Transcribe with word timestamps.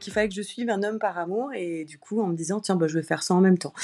qu'il 0.00 0.12
fallait 0.12 0.28
que 0.28 0.34
je 0.34 0.42
suive 0.42 0.70
un 0.70 0.82
homme 0.82 0.98
par 0.98 1.18
amour 1.18 1.52
et 1.54 1.84
du 1.84 1.98
coup 1.98 2.20
en 2.20 2.26
me 2.26 2.34
disant 2.34 2.60
tiens 2.60 2.76
bah, 2.76 2.88
je 2.88 2.98
vais 2.98 3.04
faire 3.04 3.22
ça 3.22 3.34
en 3.34 3.40
même 3.40 3.58
temps. 3.58 3.74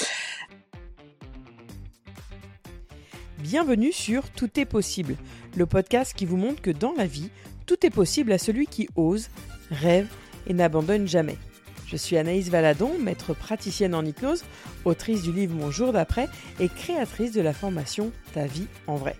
Bienvenue 3.37 3.93
sur 3.93 4.29
Tout 4.31 4.59
est 4.59 4.65
possible, 4.65 5.15
le 5.55 5.65
podcast 5.65 6.13
qui 6.13 6.25
vous 6.25 6.35
montre 6.35 6.61
que 6.61 6.71
dans 6.71 6.93
la 6.97 7.05
vie, 7.05 7.29
tout 7.65 7.85
est 7.85 7.91
possible 7.91 8.33
à 8.33 8.37
celui 8.37 8.67
qui 8.67 8.89
ose, 8.95 9.29
rêve 9.69 10.07
et 10.47 10.53
n'abandonne 10.53 11.07
jamais. 11.07 11.37
Je 11.85 11.95
suis 11.95 12.17
Anaïs 12.17 12.49
Valadon, 12.49 12.97
maître 12.99 13.33
praticienne 13.33 13.95
en 13.95 14.03
hypnose, 14.03 14.43
autrice 14.83 15.21
du 15.21 15.31
livre 15.31 15.55
Mon 15.55 15.71
jour 15.71 15.93
d'après 15.93 16.27
et 16.59 16.67
créatrice 16.67 17.31
de 17.31 17.39
la 17.39 17.53
formation 17.53 18.11
Ta 18.33 18.45
vie 18.45 18.67
en 18.87 18.95
vrai. 18.95 19.15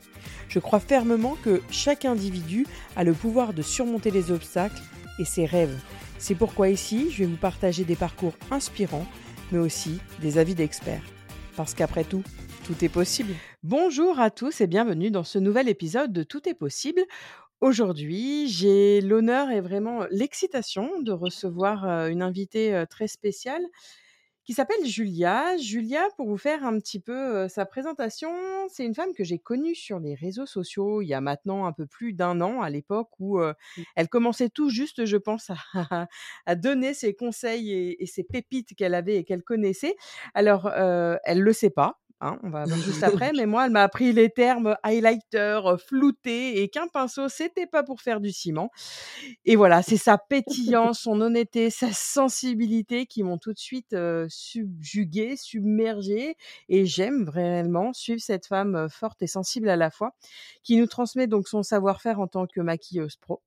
Je 0.50 0.60
crois 0.60 0.82
fermement 0.82 1.38
que 1.44 1.62
chaque 1.70 2.04
individu 2.04 2.66
a 2.98 3.06
le 3.06 3.14
pouvoir 3.14 3.54
de 3.54 3.62
surmonter 3.62 4.12
les 4.12 4.32
obstacles 4.32 4.82
et 5.20 5.26
ses 5.26 5.46
rêves. 5.46 5.80
C'est 6.20 6.36
pourquoi 6.36 6.70
ici, 6.70 7.12
je 7.12 7.20
vais 7.20 7.30
vous 7.30 7.38
partager 7.38 7.84
des 7.84 7.96
parcours 7.96 8.34
inspirants, 8.50 9.06
mais 9.52 9.60
aussi 9.60 10.00
des 10.20 10.40
avis 10.40 10.56
d'experts. 10.56 11.04
Parce 11.56 11.76
qu'après 11.76 12.04
tout, 12.04 12.24
tout 12.66 12.84
est 12.84 12.90
possible. 12.90 13.34
Bonjour 13.64 14.20
à 14.20 14.32
tous 14.32 14.60
et 14.60 14.68
bienvenue 14.68 15.12
dans 15.12 15.24
ce 15.24 15.38
nouvel 15.38 15.70
épisode 15.70 16.12
de 16.12 16.24
Tout 16.24 16.50
est 16.50 16.56
possible. 16.56 17.02
Aujourd'hui, 17.62 18.48
j'ai 18.48 19.00
l'honneur 19.02 19.52
et 19.52 19.62
vraiment 19.62 20.06
l'excitation 20.10 21.02
de 21.02 21.12
recevoir 21.12 21.86
une 22.08 22.24
invitée 22.24 22.84
très 22.90 23.08
spéciale 23.08 23.64
qui 24.48 24.54
s'appelle 24.54 24.86
Julia. 24.86 25.58
Julia, 25.58 26.08
pour 26.16 26.26
vous 26.26 26.38
faire 26.38 26.66
un 26.66 26.80
petit 26.80 27.02
peu 27.02 27.50
sa 27.50 27.66
présentation, 27.66 28.32
c'est 28.70 28.86
une 28.86 28.96
femme 28.96 29.14
que 29.14 29.26
j'ai 29.26 29.40
connue 29.40 29.76
sur 29.76 30.00
les 30.00 30.16
réseaux 30.16 30.46
sociaux 30.46 31.02
il 31.02 31.08
y 31.08 31.14
a 31.14 31.20
maintenant 31.20 31.66
un 31.66 31.74
peu 31.74 31.86
plus 31.86 32.14
d'un 32.14 32.40
an, 32.40 32.62
à 32.62 32.70
l'époque 32.70 33.10
où 33.20 33.40
mmh. 33.40 33.54
elle 33.98 34.08
commençait 34.08 34.48
tout 34.48 34.70
juste, 34.70 35.04
je 35.04 35.18
pense, 35.18 35.52
à, 36.46 36.56
donner 36.56 36.94
ses 36.94 37.14
conseils 37.14 37.96
et, 38.00 38.06
ses 38.06 38.24
pépites 38.24 38.74
qu'elle 38.74 38.94
avait 38.94 39.18
et 39.18 39.26
qu'elle 39.26 39.44
connaissait. 39.44 39.98
Alors, 40.34 40.72
elle 40.72 41.40
ne 41.40 41.44
le 41.44 41.52
sait 41.52 41.70
pas, 41.70 42.00
Hein, 42.20 42.40
on 42.42 42.50
va 42.50 42.66
voir 42.66 42.80
juste 42.80 43.04
après, 43.04 43.32
mais 43.38 43.46
moi, 43.46 43.66
elle 43.66 43.72
m'a 43.72 43.84
appris 43.84 44.12
les 44.12 44.30
termes 44.30 44.76
highlighter, 44.84 45.62
flouté, 45.88 46.62
et 46.62 46.70
qu'un 46.70 46.88
pinceau, 46.88 47.30
c'était 47.30 47.68
pas 47.68 47.84
pour 47.84 48.02
faire 48.02 48.20
du 48.20 48.32
ciment. 48.32 48.72
Et 49.46 49.56
voilà, 49.56 49.84
c'est 49.84 49.98
sa 49.98 50.18
pétillance, 50.30 51.02
son 51.02 51.22
honnêteté, 51.22 51.70
sa 51.70 51.92
sensibilité 51.92 53.06
qui 53.06 53.24
m'ont 53.24 53.38
tout 53.38 53.54
de 53.54 53.60
suite 53.60 53.96
subjuguée, 54.30 55.36
submergée, 55.38 56.36
et 56.70 56.86
j'aime 56.86 57.30
réellement 57.30 57.94
suivre 57.94 58.22
cette 58.22 58.48
femme 58.48 58.88
forte 58.90 59.22
et 59.22 59.28
sensible 59.28 59.70
à 59.70 59.76
la 59.76 59.92
fois, 59.92 60.14
qui 60.64 60.78
nous 60.78 60.88
transmet 60.88 61.28
donc 61.28 61.48
son 61.48 61.62
savoir-faire 61.64 62.20
en 62.20 62.28
tant 62.28 62.48
que 62.48 62.62
maquilleuse 62.62 63.18
pro. 63.18 63.42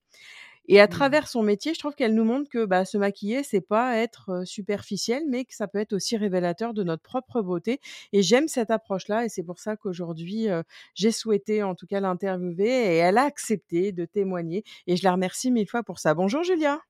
Et 0.68 0.80
à 0.80 0.86
mmh. 0.86 0.90
travers 0.90 1.28
son 1.28 1.42
métier, 1.42 1.74
je 1.74 1.78
trouve 1.78 1.94
qu'elle 1.94 2.14
nous 2.14 2.24
montre 2.24 2.48
que 2.48 2.64
bah, 2.64 2.84
se 2.84 2.96
maquiller, 2.96 3.42
c'est 3.42 3.60
pas 3.60 3.96
être 3.96 4.42
superficiel, 4.44 5.24
mais 5.28 5.44
que 5.44 5.54
ça 5.54 5.66
peut 5.66 5.78
être 5.78 5.92
aussi 5.92 6.16
révélateur 6.16 6.74
de 6.74 6.84
notre 6.84 7.02
propre 7.02 7.42
beauté. 7.42 7.80
Et 8.12 8.22
j'aime 8.22 8.46
cette 8.46 8.70
approche-là, 8.70 9.24
et 9.24 9.28
c'est 9.28 9.42
pour 9.42 9.58
ça 9.58 9.76
qu'aujourd'hui, 9.76 10.46
j'ai 10.94 11.10
souhaité 11.10 11.62
en 11.62 11.74
tout 11.74 11.86
cas 11.86 12.00
l'interviewer, 12.00 12.68
et 12.68 12.96
elle 12.96 13.18
a 13.18 13.24
accepté 13.24 13.92
de 13.92 14.04
témoigner. 14.04 14.62
Et 14.86 14.96
je 14.96 15.02
la 15.02 15.12
remercie 15.12 15.50
mille 15.50 15.68
fois 15.68 15.82
pour 15.82 15.98
ça. 15.98 16.14
Bonjour 16.14 16.44
Julia. 16.44 16.80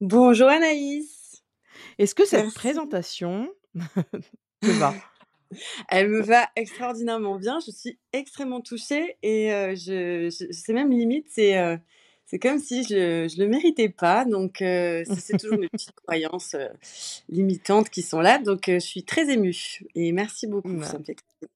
Bonjour 0.00 0.48
Anaïs. 0.48 1.42
Est-ce 1.98 2.14
que 2.14 2.24
cette 2.24 2.54
présentation 2.54 3.50
te 4.60 4.70
va? 4.78 4.94
Elle 5.88 6.08
me 6.08 6.22
va 6.22 6.48
extraordinairement 6.56 7.36
bien. 7.36 7.58
Je 7.66 7.70
suis 7.72 7.98
extrêmement 8.12 8.60
touchée 8.60 9.16
et 9.22 9.50
je, 9.74 10.30
je 10.30 10.46
c'est 10.52 10.72
même 10.72 10.90
limite, 10.90 11.26
c'est 11.28 11.78
c'est 12.30 12.38
comme 12.38 12.60
si 12.60 12.84
je 12.84 13.24
ne 13.24 13.42
le 13.42 13.48
méritais 13.48 13.88
pas. 13.88 14.24
Donc, 14.24 14.62
euh, 14.62 15.02
c'est 15.18 15.36
toujours 15.36 15.58
mes 15.58 15.68
petites 15.68 15.92
croyances 15.96 16.54
euh, 16.54 16.68
limitantes 17.28 17.90
qui 17.90 18.02
sont 18.02 18.20
là. 18.20 18.38
Donc, 18.38 18.68
euh, 18.68 18.74
je 18.74 18.86
suis 18.86 19.02
très 19.02 19.28
émue. 19.30 19.80
Et 19.96 20.12
merci 20.12 20.46
beaucoup. 20.46 20.68
Bah, 20.68 20.86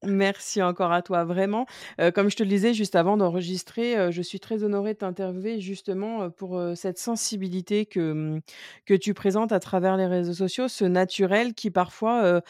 merci 0.03 0.63
encore 0.63 0.91
à 0.91 1.03
toi, 1.03 1.25
vraiment. 1.25 1.67
comme 2.15 2.29
je 2.29 2.37
te 2.37 2.43
le 2.43 2.49
disais 2.49 2.75
juste 2.75 2.97
avant 2.97 3.17
d'enregistrer, 3.17 4.11
je 4.11 4.23
suis 4.23 4.41
très 4.41 4.65
honorée 4.65 4.95
de 4.95 4.99
t'interviewer 4.99 5.61
justement 5.61 6.31
pour 6.31 6.61
cette 6.75 6.99
sensibilité 6.99 7.87
que, 7.87 8.13
mmh, 8.13 8.41
que 8.87 8.95
tu 8.95 9.15
présentes 9.15 9.53
à 9.53 9.61
travers 9.61 9.97
les 9.97 10.07
réseaux 10.07 10.33
sociaux, 10.33 10.69
ce 10.69 10.85
naturel 10.85 11.55
qui 11.55 11.71
parfois 11.71 12.43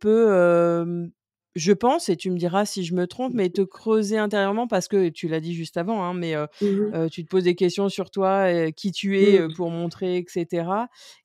peut 0.00 1.10
je 1.58 1.72
pense, 1.72 2.08
et 2.08 2.16
tu 2.16 2.30
me 2.30 2.38
diras 2.38 2.64
si 2.64 2.84
je 2.84 2.94
me 2.94 3.06
trompe, 3.06 3.34
mais 3.34 3.50
te 3.50 3.62
creuser 3.62 4.16
intérieurement 4.16 4.68
parce 4.68 4.86
que 4.86 5.08
tu 5.08 5.26
l'as 5.26 5.40
dit 5.40 5.54
juste 5.54 5.76
avant, 5.76 6.04
hein, 6.04 6.14
mais 6.14 6.34
mmh 6.36 7.08
tu 7.10 7.24
te 7.24 7.28
poses 7.28 7.44
des 7.44 7.54
questions 7.54 7.88
sur 7.88 8.10
toi, 8.10 8.70
qui 8.72 8.92
tu 8.92 9.20
es 9.20 9.40
mmh. 9.40 9.54
pour 9.54 9.70
montrer, 9.70 10.16
etc. 10.18 10.68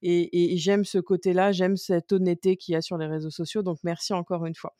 Et, 0.02 0.58
j'aime 0.58 0.86
ce 0.86 0.98
côté-là, 0.98 1.52
j'aime 1.52 1.78
cette 1.78 2.12
honnêteté 2.12 2.58
qu'il 2.58 2.74
y 2.74 2.76
a 2.76 2.82
sur 2.82 2.98
les 2.98 3.06
réseaux 3.06 3.30
sociaux. 3.30 3.62
Donc 3.62 3.78
merci 3.84 4.14
encore 4.14 4.46
une 4.46 4.56
fois. 4.56 4.74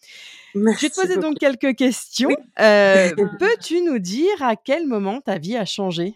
je 0.56 0.60
vais 0.60 0.90
te 0.90 0.96
poser 1.00 1.18
donc 1.18 1.38
quelques 1.38 1.76
questions. 1.76 2.36
Peux-tu 2.58 3.82
nous 3.82 4.00
dire 4.00 4.42
à 4.42 4.56
quel 4.56 4.88
moment 4.88 5.22
ta 5.22 5.38
vie 5.38 5.56
a 5.56 5.66
changé? 5.66 6.16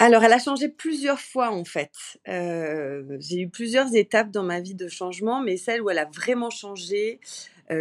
Alors, 0.00 0.24
elle 0.24 0.32
a 0.32 0.38
changé 0.38 0.68
plusieurs 0.68 1.20
fois 1.20 1.50
en 1.50 1.64
fait. 1.64 1.92
j'ai 2.26 3.40
eu 3.40 3.48
plusieurs 3.48 3.94
étapes 3.94 4.30
dans 4.30 4.42
ma 4.42 4.60
vie 4.60 4.74
de 4.74 4.88
changement, 4.88 5.42
mais 5.42 5.56
celle 5.56 5.82
où 5.82 5.90
elle 5.90 5.98
a 5.98 6.08
vraiment 6.12 6.50
changé, 6.50 7.20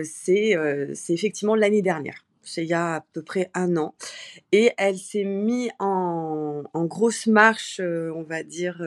c'est 0.03 0.55
effectivement 1.09 1.55
l'année 1.55 1.81
dernière. 1.81 2.25
C'est 2.45 2.63
il 2.63 2.69
y 2.69 2.73
a 2.73 2.95
à 2.95 3.05
peu 3.13 3.21
près 3.21 3.49
un 3.53 3.77
an. 3.77 3.95
Et 4.51 4.71
elle 4.77 4.97
s'est 4.97 5.23
mise 5.23 5.69
en, 5.79 6.63
grosse 6.75 7.27
marche, 7.27 7.79
on 7.79 8.23
va 8.23 8.43
dire, 8.43 8.85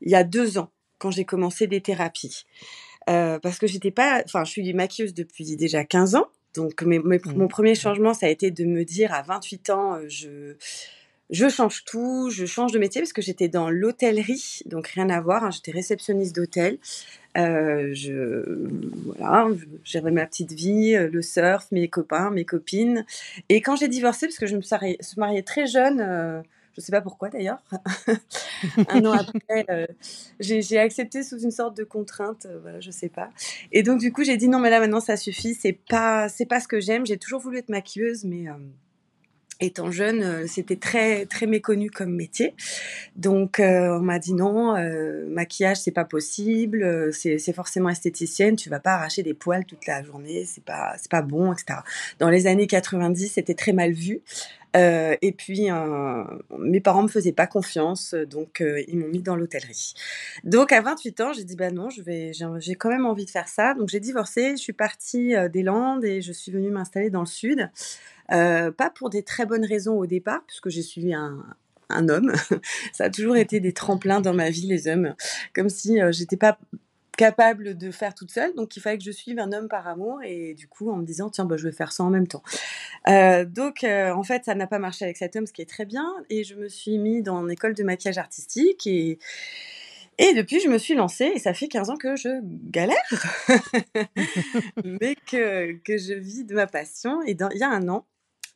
il 0.00 0.10
y 0.10 0.14
a 0.14 0.24
deux 0.24 0.58
ans, 0.58 0.70
quand 0.98 1.10
j'ai 1.10 1.24
commencé 1.24 1.66
des 1.66 1.80
thérapies. 1.80 2.44
parce 3.06 3.58
que 3.58 3.66
j'étais 3.66 3.90
pas, 3.90 4.22
enfin, 4.24 4.44
je 4.44 4.50
suis 4.50 4.72
maquilleuse 4.74 5.14
depuis 5.14 5.56
déjà 5.56 5.84
15 5.84 6.14
ans. 6.14 6.28
Donc, 6.54 6.82
mmh. 6.82 7.18
mon 7.36 7.48
premier 7.48 7.74
changement, 7.74 8.14
ça 8.14 8.26
a 8.26 8.28
été 8.30 8.50
de 8.50 8.64
me 8.64 8.84
dire 8.84 9.12
à 9.12 9.22
28 9.22 9.70
ans, 9.70 9.98
je, 10.08 10.56
je 11.30 11.48
change 11.48 11.84
tout, 11.84 12.30
je 12.30 12.46
change 12.46 12.72
de 12.72 12.78
métier 12.78 13.00
parce 13.00 13.12
que 13.12 13.22
j'étais 13.22 13.48
dans 13.48 13.68
l'hôtellerie, 13.68 14.60
donc 14.66 14.88
rien 14.88 15.10
à 15.10 15.20
voir. 15.20 15.44
Hein, 15.44 15.50
j'étais 15.50 15.72
réceptionniste 15.72 16.34
d'hôtel. 16.34 16.78
Euh, 17.36 17.90
je 17.92 18.68
voilà, 19.04 19.48
j'avais 19.84 20.10
ma 20.10 20.26
petite 20.26 20.52
vie, 20.52 20.94
euh, 20.94 21.08
le 21.10 21.22
surf, 21.22 21.66
mes 21.70 21.88
copains, 21.88 22.30
mes 22.30 22.44
copines. 22.44 23.04
Et 23.48 23.60
quand 23.60 23.76
j'ai 23.76 23.88
divorcé, 23.88 24.26
parce 24.26 24.38
que 24.38 24.46
je 24.46 24.56
me 24.56 24.62
suis 24.62 24.76
mariée, 25.16 25.42
très 25.42 25.66
jeune, 25.66 26.00
euh, 26.00 26.40
je 26.74 26.80
ne 26.80 26.84
sais 26.84 26.92
pas 26.92 27.00
pourquoi 27.00 27.28
d'ailleurs, 27.28 27.58
un 28.88 29.04
an 29.04 29.12
après, 29.12 29.66
j'ai 30.40 30.78
accepté 30.78 31.22
sous 31.22 31.38
une 31.38 31.50
sorte 31.50 31.76
de 31.76 31.84
contrainte, 31.84 32.46
voilà, 32.62 32.80
je 32.80 32.90
sais 32.90 33.08
pas. 33.08 33.30
Et 33.72 33.82
donc 33.82 34.00
du 34.00 34.12
coup, 34.12 34.24
j'ai 34.24 34.36
dit 34.36 34.48
non, 34.48 34.58
mais 34.58 34.70
là 34.70 34.80
maintenant 34.80 35.00
ça 35.00 35.16
suffit, 35.16 35.54
c'est 35.54 35.78
pas, 35.88 36.28
c'est 36.28 36.46
pas 36.46 36.60
ce 36.60 36.68
que 36.68 36.80
j'aime. 36.80 37.06
J'ai 37.06 37.16
toujours 37.16 37.40
voulu 37.40 37.58
être 37.58 37.70
maquilleuse, 37.70 38.24
mais 38.24 38.46
étant 39.60 39.90
jeune, 39.90 40.22
euh, 40.22 40.46
c'était 40.46 40.76
très 40.76 41.26
très 41.26 41.46
méconnu 41.46 41.90
comme 41.90 42.14
métier. 42.14 42.54
Donc 43.16 43.60
euh, 43.60 43.98
on 43.98 44.00
m'a 44.00 44.18
dit 44.18 44.34
non, 44.34 44.76
euh, 44.76 45.26
maquillage 45.28 45.78
c'est 45.78 45.92
pas 45.92 46.04
possible, 46.04 47.12
c'est 47.12 47.52
forcément 47.52 47.88
esthéticienne, 47.88 48.56
tu 48.56 48.68
vas 48.68 48.80
pas 48.80 48.94
arracher 48.94 49.22
des 49.22 49.34
poils 49.34 49.64
toute 49.64 49.86
la 49.86 50.02
journée, 50.02 50.44
c'est 50.44 50.64
pas 50.64 50.94
c'est 50.98 51.10
pas 51.10 51.22
bon, 51.22 51.52
etc. 51.52 51.80
Dans 52.18 52.28
les 52.28 52.46
années 52.46 52.66
90, 52.66 53.28
c'était 53.28 53.54
très 53.54 53.72
mal 53.72 53.92
vu. 53.92 54.20
et 54.74 55.32
puis 55.38 55.68
mes 56.58 56.80
parents 56.80 57.02
me 57.02 57.08
faisaient 57.08 57.32
pas 57.32 57.46
confiance, 57.46 58.14
donc 58.14 58.62
ils 58.88 58.98
m'ont 58.98 59.08
mis 59.08 59.22
dans 59.22 59.34
l'hôtellerie. 59.34 59.94
Donc 60.44 60.70
à 60.72 60.82
28 60.82 61.20
ans, 61.22 61.32
j'ai 61.32 61.44
dit 61.44 61.56
bah 61.56 61.70
non, 61.70 61.88
j'ai 61.88 62.74
quand 62.74 62.90
même 62.90 63.06
envie 63.06 63.24
de 63.24 63.30
faire 63.30 63.48
ça. 63.48 63.72
Donc 63.72 63.88
j'ai 63.88 64.00
divorcé, 64.00 64.50
je 64.50 64.62
suis 64.62 64.74
partie 64.74 65.34
des 65.50 65.62
Landes 65.62 66.04
et 66.04 66.20
je 66.20 66.32
suis 66.32 66.52
venue 66.52 66.70
m'installer 66.70 67.08
dans 67.08 67.20
le 67.20 67.26
sud. 67.26 67.70
Euh, 68.32 68.70
pas 68.70 68.90
pour 68.90 69.10
des 69.10 69.22
très 69.22 69.46
bonnes 69.46 69.64
raisons 69.64 69.98
au 69.98 70.06
départ, 70.06 70.42
puisque 70.46 70.68
j'ai 70.68 70.82
suivi 70.82 71.14
un, 71.14 71.44
homme. 71.90 72.32
ça 72.92 73.04
a 73.04 73.10
toujours 73.10 73.36
été 73.36 73.60
des 73.60 73.72
tremplins 73.72 74.20
dans 74.20 74.34
ma 74.34 74.50
vie, 74.50 74.66
les 74.66 74.88
hommes. 74.88 75.14
Comme 75.54 75.68
si 75.68 76.00
euh, 76.00 76.12
j'étais 76.12 76.36
pas 76.36 76.58
capable 77.16 77.78
de 77.78 77.90
faire 77.90 78.14
toute 78.14 78.30
seule, 78.30 78.54
donc 78.54 78.76
il 78.76 78.80
fallait 78.80 78.98
que 78.98 79.04
je 79.04 79.10
suive 79.10 79.38
un 79.38 79.50
homme 79.52 79.68
par 79.68 79.88
amour 79.88 80.20
et 80.22 80.52
du 80.52 80.68
coup 80.68 80.90
en 80.90 80.96
me 80.96 81.06
disant 81.06 81.30
tiens 81.30 81.46
bah, 81.46 81.56
je 81.56 81.66
vais 81.66 81.72
faire 81.72 81.90
ça 81.90 82.04
en 82.04 82.10
même 82.10 82.26
temps. 82.26 82.42
Euh, 83.08 83.46
donc 83.46 83.84
en 83.84 84.22
fait 84.22 84.44
ça 84.44 84.54
n'a 84.54 84.66
pas 84.66 84.78
marché 84.78 85.06
avec 85.06 85.16
cet 85.16 85.34
homme, 85.34 85.46
ce 85.46 85.54
qui 85.54 85.62
est 85.62 85.68
très 85.70 85.86
bien 85.86 86.06
et 86.28 86.44
je 86.44 86.56
me 86.56 86.68
suis 86.68 86.98
mis 86.98 87.22
dans 87.22 87.42
une 87.42 87.50
école 87.50 87.72
de 87.72 87.82
maquillage 87.84 88.18
artistique 88.18 88.86
et 88.86 89.18
et 90.18 90.32
depuis, 90.32 90.60
je 90.60 90.68
me 90.68 90.78
suis 90.78 90.94
lancée 90.94 91.30
et 91.34 91.38
ça 91.38 91.52
fait 91.52 91.68
15 91.68 91.90
ans 91.90 91.96
que 91.96 92.16
je 92.16 92.40
galère, 92.70 92.96
mais 94.84 95.14
que, 95.14 95.72
que 95.84 95.98
je 95.98 96.14
vis 96.14 96.44
de 96.44 96.54
ma 96.54 96.66
passion. 96.66 97.22
Et 97.26 97.32
il 97.32 97.58
y 97.58 97.62
a 97.62 97.68
un 97.68 97.88
an, 97.88 98.06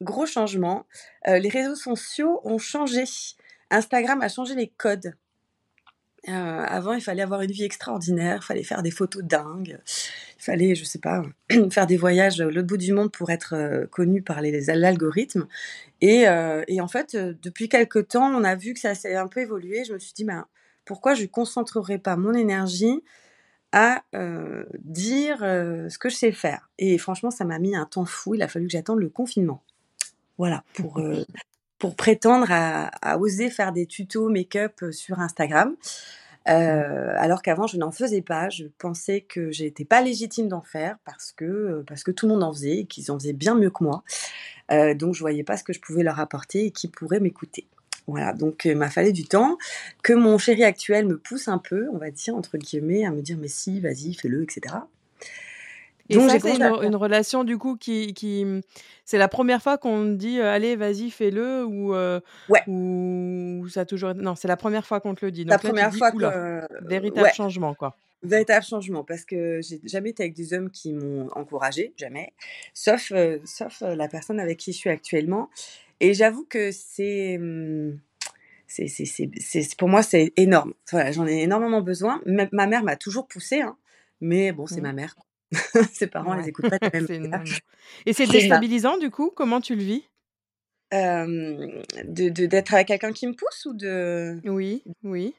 gros 0.00 0.26
changement. 0.26 0.87
Euh, 1.29 1.38
les 1.38 1.49
réseaux 1.49 1.75
sociaux 1.75 2.41
ont 2.44 2.58
changé. 2.58 3.05
Instagram 3.70 4.20
a 4.23 4.29
changé 4.29 4.55
les 4.55 4.69
codes. 4.69 5.14
Euh, 6.29 6.32
avant, 6.32 6.93
il 6.93 7.00
fallait 7.00 7.23
avoir 7.23 7.41
une 7.41 7.50
vie 7.50 7.64
extraordinaire, 7.64 8.41
il 8.43 8.44
fallait 8.44 8.62
faire 8.62 8.82
des 8.82 8.91
photos 8.91 9.23
dingues, 9.25 9.79
il 10.38 10.43
fallait, 10.43 10.75
je 10.75 10.85
sais 10.85 10.99
pas, 10.99 11.23
faire 11.70 11.87
des 11.87 11.97
voyages 11.97 12.43
à 12.43 12.44
l'autre 12.44 12.67
bout 12.67 12.76
du 12.76 12.93
monde 12.93 13.11
pour 13.11 13.31
être 13.31 13.55
euh, 13.55 13.87
connu 13.87 14.20
par 14.20 14.43
l'algorithme. 14.43 15.49
Et, 16.02 16.25
et, 16.69 16.81
en 16.81 16.88
fait, 16.88 17.17
depuis 17.17 17.69
quelques 17.69 18.08
temps, 18.08 18.31
on 18.35 18.44
a 18.44 18.55
vu 18.55 18.75
que 18.75 18.81
ça 18.81 18.94
s'est 18.94 19.17
un 19.17 19.29
peu 19.29 19.41
évolué. 19.41 19.85
Je 19.85 19.94
me 19.94 19.99
suis 19.99 20.12
dit, 20.12 20.25
ben, 20.25 20.47
pourquoi 20.85 21.14
je 21.14 21.23
ne 21.23 21.26
concentrerai 21.26 21.99
pas 21.99 22.17
mon 22.17 22.32
énergie 22.32 23.02
à 23.73 24.02
dire 24.79 25.41
ce 25.41 25.99
que 25.99 26.08
je 26.08 26.17
sais 26.17 26.32
faire? 26.32 26.70
Et 26.79 26.97
franchement, 26.97 27.31
ça 27.31 27.44
m'a 27.44 27.58
mis 27.58 27.76
un 27.76 27.85
temps 27.85 28.06
fou. 28.06 28.35
Il 28.35 28.41
a 28.41 28.49
fallu 28.49 28.67
que 28.67 28.73
j'attende 28.73 28.99
le 28.99 29.11
confinement. 29.11 29.62
Voilà, 30.40 30.64
pour, 30.75 31.02
pour 31.78 31.96
prétendre 31.96 32.46
à, 32.50 33.19
oser 33.19 33.50
faire 33.50 33.72
des 33.72 33.84
tutos 33.84 34.31
make-up 34.31 34.72
sur 34.90 35.20
Instagram. 35.20 35.76
alors 36.46 37.42
qu'avant, 37.42 37.66
je 37.66 37.76
n'en 37.76 37.92
faisais 37.92 38.22
pas. 38.22 38.48
Je 38.48 38.64
pensais 38.78 39.20
que 39.20 39.52
j'étais 39.52 39.84
pas 39.84 40.00
légitime 40.00 40.48
d'en 40.48 40.62
faire 40.62 40.96
parce 41.04 41.32
que, 41.32 41.84
parce 41.87 42.04
que 42.04 42.10
tout 42.10 42.26
le 42.26 42.32
monde 42.32 42.42
en 42.42 42.54
faisait 42.54 42.78
et 42.78 42.84
qu'ils 42.87 43.12
en 43.12 43.19
faisaient 43.19 43.34
bien 43.34 43.54
mieux 43.54 43.70
que 43.70 43.84
moi. 43.84 44.02
donc, 44.94 45.14
je 45.14 45.20
voyais 45.20 45.44
pas 45.44 45.58
ce 45.58 45.62
que 45.62 45.75
je 45.75 45.81
pouvais 45.81 46.02
leur 46.02 46.20
apporter 46.20 46.64
et 46.64 46.70
qui 46.70 46.88
pourrait 46.88 47.20
m'écouter. 47.20 47.66
Voilà, 48.06 48.32
donc 48.32 48.62
il 48.64 48.76
m'a 48.76 48.88
fallu 48.88 49.12
du 49.12 49.25
temps, 49.25 49.58
que 50.02 50.14
mon 50.14 50.38
chéri 50.38 50.64
actuel 50.64 51.06
me 51.06 51.19
pousse 51.19 51.48
un 51.48 51.58
peu, 51.58 51.87
on 51.92 51.98
va 51.98 52.10
dire, 52.10 52.34
entre 52.34 52.56
guillemets, 52.56 53.04
à 53.04 53.10
me 53.10 53.20
dire, 53.20 53.37
mais 53.38 53.48
si, 53.48 53.78
vas-y, 53.78 54.14
fais-le, 54.14 54.42
etc. 54.42 54.75
Et 56.11 56.17
donc, 56.17 56.31
c'est 56.31 56.57
une, 56.57 56.97
relation 56.97 57.45
du 57.45 57.57
coup 57.57 57.77
qui, 57.77 58.12
qui... 58.15 58.45
c'est 59.05 59.17
la 59.17 59.29
première 59.29 59.62
fois 59.62 59.79
qu'on 59.79 60.05
dit 60.05 60.41
allez 60.41 60.77
vas-y 60.77 61.11
fais-le 61.11 61.65
ou 61.65 61.95
ouais. 61.95 62.62
ou 62.67 63.67
ça 63.69 63.83
a 63.83 63.85
toujours 63.85 64.15
non 64.15 64.35
c'est 64.35 64.49
la 64.49 64.57
première 64.57 64.87
fois 64.87 65.01
qu'on 65.01 65.15
te 65.15 65.25
le 65.25 65.31
dit 65.31 65.45
donc 65.45 65.53
la 65.53 65.59
première 65.59 65.95
fois 65.95 66.11
que 66.11 66.87
véritable 66.87 67.31
changement 67.33 67.75
quoi 67.75 67.97
véritable 68.23 68.65
changement 68.65 69.05
parce 69.05 69.25
que 69.25 69.61
j'ai 69.62 69.81
jamais 69.85 70.11
été 70.11 70.25
avec 70.25 70.35
des 70.35 70.53
hommes 70.53 70.71
qui 70.71 70.93
m'ont 70.93 71.29
encouragé 71.33 71.95
jamais 71.97 72.33
sauf 72.75 73.12
sauf 73.45 73.81
la 73.81 74.09
personne 74.09 74.41
avec 74.41 74.59
qui 74.59 74.73
je 74.73 74.79
suis 74.79 74.91
actuellement 74.91 75.49
et 76.01 76.15
j'avoue 76.15 76.45
que 76.45 76.71
c'est, 76.73 77.39
mmh, 77.39 77.99
c'est, 78.67 78.89
c'est, 78.89 79.31
c'est, 79.39 79.77
pour 79.77 79.89
moi, 79.89 80.03
c'est 80.03 80.33
énorme. 80.37 80.73
Voilà, 80.91 81.12
j'en 81.12 81.27
ai 81.27 81.43
énormément 81.43 81.83
besoin. 81.83 82.23
Ma, 82.27 82.67
mère 82.67 82.83
m'a 82.83 82.97
toujours 82.97 83.29
poussée, 83.29 83.61
hein, 83.61 83.77
mais 84.21 84.53
bon, 84.53 84.67
c'est 84.67 84.81
mmh. 84.81 84.83
ma 84.83 84.93
mère. 84.95 85.17
Ses 85.93 86.06
parents, 86.06 86.37
ouais. 86.37 86.43
les 86.43 86.49
écoutent 86.49 86.70
pas 86.70 86.79
même. 86.93 87.44
Et 88.06 88.12
c'est 88.12 88.26
déstabilisant, 88.26 88.99
du 88.99 89.11
coup 89.11 89.32
Comment 89.35 89.61
tu 89.61 89.75
le 89.75 89.82
vis? 89.82 90.05
De, 90.93 92.29
d'être 92.29 92.75
avec 92.75 92.88
quelqu'un 92.88 93.12
qui 93.12 93.26
me 93.26 93.35
pousse 93.35 93.67
ou 93.67 93.75
de... 93.75 94.41
Oui, 94.44 94.82
oui 95.05 95.35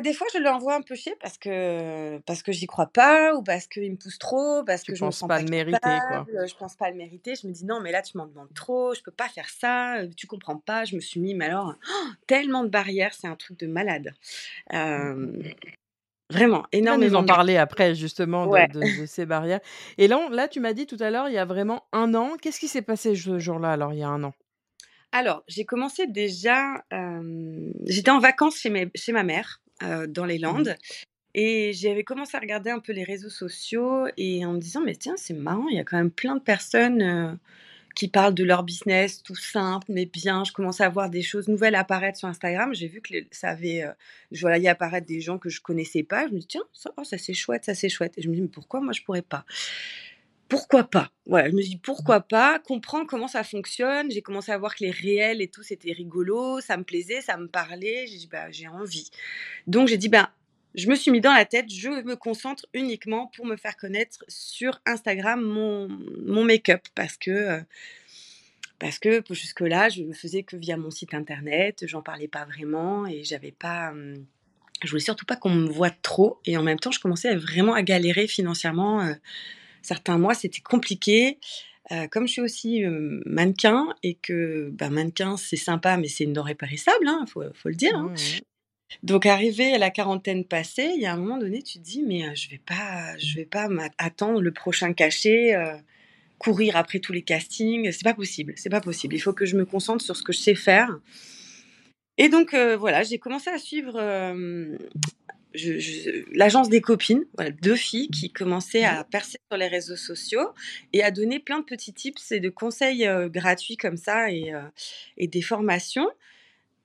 des 0.00 0.14
fois, 0.14 0.26
je 0.32 0.38
l'envoie 0.38 0.74
un 0.74 0.82
peu 0.82 0.94
chier 0.94 1.14
parce 1.20 1.36
que 1.36 2.18
parce 2.26 2.42
que 2.42 2.52
j'y 2.52 2.66
crois 2.66 2.86
pas 2.86 3.34
ou 3.34 3.42
parce 3.42 3.66
qu'il 3.66 3.90
me 3.90 3.96
pousse 3.96 4.18
trop, 4.18 4.62
parce 4.64 4.82
que 4.82 4.94
je 4.94 5.04
ne 5.04 5.10
sens 5.10 5.28
pas, 5.28 5.40
le 5.40 5.48
mériter, 5.48 5.78
quoi. 5.80 6.26
Je 6.28 6.54
pense 6.54 6.76
pas 6.76 6.90
le 6.90 6.96
mériter. 6.96 7.34
Je 7.34 7.46
me 7.46 7.52
dis 7.52 7.64
non, 7.64 7.80
mais 7.80 7.92
là 7.92 8.02
tu 8.02 8.16
m'en 8.16 8.26
demandes 8.26 8.52
trop, 8.54 8.94
je 8.94 9.02
peux 9.02 9.12
pas 9.12 9.28
faire 9.28 9.48
ça, 9.48 9.98
tu 10.16 10.26
comprends 10.26 10.56
pas. 10.56 10.84
Je 10.84 10.96
me 10.96 11.00
suis 11.00 11.20
mis, 11.20 11.34
mais 11.34 11.46
alors 11.46 11.74
oh, 11.76 12.10
tellement 12.26 12.64
de 12.64 12.68
barrières, 12.68 13.14
c'est 13.14 13.28
un 13.28 13.36
truc 13.36 13.58
de 13.58 13.66
malade. 13.66 14.14
Vraiment, 16.34 16.64
énormément. 16.72 17.10
nous 17.10 17.16
en 17.16 17.24
parler 17.24 17.56
après 17.56 17.94
justement 17.94 18.46
de, 18.46 19.06
ces 19.06 19.26
barrières. 19.26 19.60
Et 19.98 20.08
là, 20.08 20.28
là, 20.30 20.48
tu 20.48 20.60
m'as 20.60 20.72
dit 20.72 20.86
tout 20.86 20.98
à 21.00 21.10
l'heure, 21.10 21.28
il 21.28 21.34
y 21.34 21.38
a 21.38 21.44
vraiment 21.44 21.84
un 21.92 22.14
an. 22.14 22.32
Qu'est-ce 22.40 22.60
qui 22.60 22.68
s'est 22.68 22.82
passé 22.82 23.14
ce 23.14 23.38
jour-là 23.38 23.72
Alors, 23.72 23.92
il 23.92 24.00
y 24.00 24.02
a 24.02 24.08
un 24.08 24.22
an? 24.24 24.34
Alors, 25.12 25.44
j'ai 25.48 25.64
commencé 25.64 26.06
déjà. 26.06 26.84
J'étais 27.86 28.10
en 28.10 28.18
vacances 28.18 28.58
chez, 28.58 28.90
chez 28.94 29.12
ma 29.12 29.22
mère. 29.22 29.60
Euh, 29.82 30.06
dans 30.06 30.24
les 30.24 30.38
mmh 30.38 30.42
Landes. 30.42 30.76
Et 31.34 31.72
j'avais 31.72 32.04
commencé 32.04 32.36
à 32.36 32.40
regarder 32.40 32.70
un 32.70 32.78
peu 32.78 32.92
les 32.92 33.02
réseaux 33.02 33.28
sociaux 33.28 34.06
et 34.16 34.46
en 34.46 34.52
me 34.52 34.58
disant, 34.60 34.80
mais 34.82 34.94
tiens, 34.94 35.14
c'est 35.16 35.34
marrant, 35.34 35.66
il 35.68 35.76
y 35.76 35.80
a 35.80 35.84
quand 35.84 35.96
même 35.96 36.12
plein 36.12 36.36
de 36.36 36.40
personnes 36.40 37.02
euh, 37.02 37.32
qui 37.94 38.08
parlent 38.08 38.34
de 38.34 38.44
leur 38.44 38.62
business, 38.62 39.22
tout 39.22 39.36
simple, 39.36 39.86
mais 39.88 40.06
bien. 40.06 40.44
Je 40.44 40.52
commençais 40.52 40.84
à 40.84 40.88
voir 40.88 41.10
des 41.10 41.22
choses 41.22 41.48
nouvelles 41.48 41.74
apparaître 41.74 42.18
sur 42.18 42.28
Instagram. 42.28 42.74
J'ai 42.74 42.88
vu 42.88 43.00
que 43.00 43.14
ça 43.30 43.50
avait, 43.50 43.82
euh, 43.82 43.92
je 44.32 44.40
voyais 44.40 44.68
apparaître 44.68 45.06
des 45.06 45.20
gens 45.20 45.38
que 45.38 45.48
je 45.48 45.60
connaissais 45.60 46.02
pas. 46.02 46.26
Je 46.28 46.34
me 46.34 46.38
dis, 46.40 46.46
tiens, 46.46 46.64
ça, 46.72 46.92
oh, 46.96 47.04
ça 47.04 47.18
c'est 47.18 47.34
chouette, 47.34 47.64
ça 47.64 47.74
c'est 47.74 47.88
chouette. 47.88 48.14
Et 48.16 48.22
je 48.22 48.28
me 48.28 48.34
dis, 48.34 48.42
mais 48.42 48.48
pourquoi 48.48 48.80
moi 48.80 48.92
je 48.92 49.02
pourrais 49.02 49.22
pas? 49.22 49.44
Pourquoi 50.48 50.84
pas? 50.84 51.10
Voilà, 51.26 51.48
je 51.48 51.54
me 51.54 51.62
dis 51.62 51.78
pourquoi 51.78 52.20
pas, 52.20 52.58
comprendre 52.58 53.06
comment 53.06 53.28
ça 53.28 53.42
fonctionne? 53.44 54.10
J'ai 54.10 54.22
commencé 54.22 54.52
à 54.52 54.58
voir 54.58 54.74
que 54.74 54.84
les 54.84 54.90
réels 54.90 55.40
et 55.40 55.48
tout, 55.48 55.62
c'était 55.62 55.92
rigolo, 55.92 56.60
ça 56.60 56.76
me 56.76 56.84
plaisait, 56.84 57.22
ça 57.22 57.36
me 57.38 57.48
parlait. 57.48 58.06
J'ai 58.06 58.18
dit, 58.18 58.28
bah, 58.30 58.50
j'ai 58.50 58.68
envie. 58.68 59.10
Donc, 59.66 59.88
j'ai 59.88 59.96
dit, 59.96 60.08
ben, 60.08 60.28
je 60.74 60.88
me 60.88 60.94
suis 60.94 61.10
mis 61.10 61.20
dans 61.20 61.32
la 61.32 61.44
tête, 61.44 61.70
je 61.70 61.88
me 61.88 62.16
concentre 62.16 62.66
uniquement 62.74 63.30
pour 63.36 63.46
me 63.46 63.56
faire 63.56 63.76
connaître 63.76 64.24
sur 64.28 64.80
Instagram 64.86 65.40
mon, 65.40 66.44
make-up 66.44 66.82
parce 66.94 67.16
que. 67.16 67.30
Euh, 67.30 67.60
parce 68.80 68.98
que 68.98 69.22
jusque-là, 69.30 69.88
je 69.88 70.02
ne 70.02 70.12
faisais 70.12 70.42
que 70.42 70.56
via 70.56 70.76
mon 70.76 70.90
site 70.90 71.14
internet, 71.14 71.84
j'en 71.86 72.02
parlais 72.02 72.28
pas 72.28 72.44
vraiment 72.44 73.06
et 73.06 73.24
j'avais 73.24 73.52
pas. 73.52 73.90
Hum, 73.90 74.26
je 74.82 74.90
voulais 74.90 75.00
surtout 75.00 75.24
pas 75.24 75.36
qu'on 75.36 75.50
me 75.50 75.68
voie 75.68 75.90
trop 75.90 76.40
et 76.44 76.56
en 76.56 76.62
même 76.62 76.78
temps, 76.78 76.90
je 76.90 77.00
commençais 77.00 77.34
vraiment 77.34 77.74
à 77.74 77.82
galérer 77.82 78.26
financièrement. 78.26 79.00
Euh, 79.00 79.14
certains 79.82 80.18
mois, 80.18 80.34
c'était 80.34 80.60
compliqué. 80.60 81.38
Euh, 81.92 82.08
comme 82.08 82.26
je 82.26 82.32
suis 82.32 82.40
aussi 82.40 82.84
euh, 82.84 83.20
mannequin 83.26 83.88
et 84.02 84.14
que 84.14 84.70
bah, 84.72 84.88
mannequin, 84.88 85.36
c'est 85.36 85.56
sympa, 85.56 85.96
mais 85.98 86.08
c'est 86.08 86.24
une 86.24 86.32
denrée 86.32 86.54
périssable, 86.54 87.04
il 87.04 87.08
hein, 87.08 87.24
faut, 87.26 87.68
le 87.68 87.74
dire. 87.74 87.94
Hein. 87.94 88.14
Donc, 89.02 89.26
arrivé 89.26 89.74
à 89.74 89.78
la 89.78 89.90
quarantaine 89.90 90.44
passée, 90.44 90.92
il 90.94 91.02
y 91.02 91.06
a 91.06 91.12
un 91.12 91.16
moment 91.16 91.38
donné, 91.38 91.62
tu 91.62 91.78
te 91.78 91.84
dis, 91.84 92.02
mais 92.02 92.24
euh, 92.24 92.34
je 92.34 92.48
vais 92.48 92.60
pas, 92.64 93.16
je 93.18 93.36
vais 93.36 93.44
pas 93.44 93.68
attendre 93.98 94.40
le 94.40 94.52
prochain 94.52 94.92
cachet, 94.92 95.54
courir 96.38 96.76
après 96.76 96.98
tous 96.98 97.12
les 97.12 97.22
castings, 97.22 97.90
c'est 97.92 98.04
pas 98.04 98.14
possible, 98.14 98.52
c'est 98.56 98.70
pas 98.70 98.80
possible. 98.80 99.14
Il 99.14 99.20
faut 99.20 99.32
que 99.32 99.46
je 99.46 99.56
me 99.56 99.64
concentre 99.64 100.04
sur 100.04 100.16
ce 100.16 100.22
que 100.22 100.32
je 100.32 100.38
sais 100.38 100.54
faire. 100.54 100.98
Et 102.18 102.28
donc, 102.28 102.54
voilà, 102.54 103.02
j'ai 103.02 103.18
commencé 103.18 103.50
à 103.50 103.58
suivre 103.58 103.98
l'agence 106.32 106.68
des 106.68 106.80
copines, 106.80 107.24
deux 107.62 107.76
filles 107.76 108.08
qui 108.08 108.30
commençaient 108.32 108.84
à 108.84 109.04
percer 109.04 109.38
sur 109.50 109.58
les 109.58 109.68
réseaux 109.68 109.96
sociaux 109.96 110.50
et 110.92 111.02
à 111.02 111.10
donner 111.10 111.38
plein 111.38 111.60
de 111.60 111.64
petits 111.64 111.92
tips 111.92 112.32
et 112.32 112.40
de 112.40 112.50
conseils 112.50 113.06
euh, 113.06 113.28
gratuits 113.28 113.76
comme 113.76 113.96
ça 113.96 114.30
et, 114.30 114.52
euh, 114.52 114.62
et 115.16 115.28
des 115.28 115.42
formations. 115.42 116.08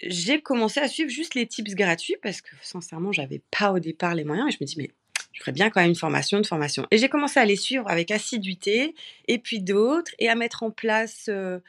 J'ai 0.02 0.42
commencé 0.42 0.80
à 0.80 0.88
suivre 0.88 1.10
juste 1.10 1.36
les 1.36 1.46
tips 1.46 1.76
gratuits 1.76 2.16
parce 2.22 2.42
que 2.42 2.52
sincèrement, 2.62 3.12
j'avais 3.12 3.42
pas 3.52 3.72
au 3.72 3.80
départ 3.80 4.16
les 4.16 4.24
moyens 4.24 4.48
et 4.50 4.52
je 4.52 4.58
me 4.62 4.66
dis 4.66 4.76
mais 4.78 4.92
je 5.34 5.42
ferais 5.42 5.52
bien 5.52 5.70
quand 5.70 5.82
même 5.82 5.90
une 5.90 5.96
formation, 5.96 6.38
une 6.38 6.46
formation. 6.46 6.88
Et 6.92 6.98
j'ai 6.98 7.10
commencé 7.10 7.40
à 7.40 7.46
les 7.46 7.56
suivre 7.56 7.88
avec 7.90 8.12
assiduité 8.12 8.96
et 9.28 9.38
puis 9.38 9.62
d'autres 9.62 10.12
et 10.20 10.30
à 10.30 10.36
mettre 10.36 10.64
en 10.64 10.72
place 10.72 11.26
euh, 11.30 11.60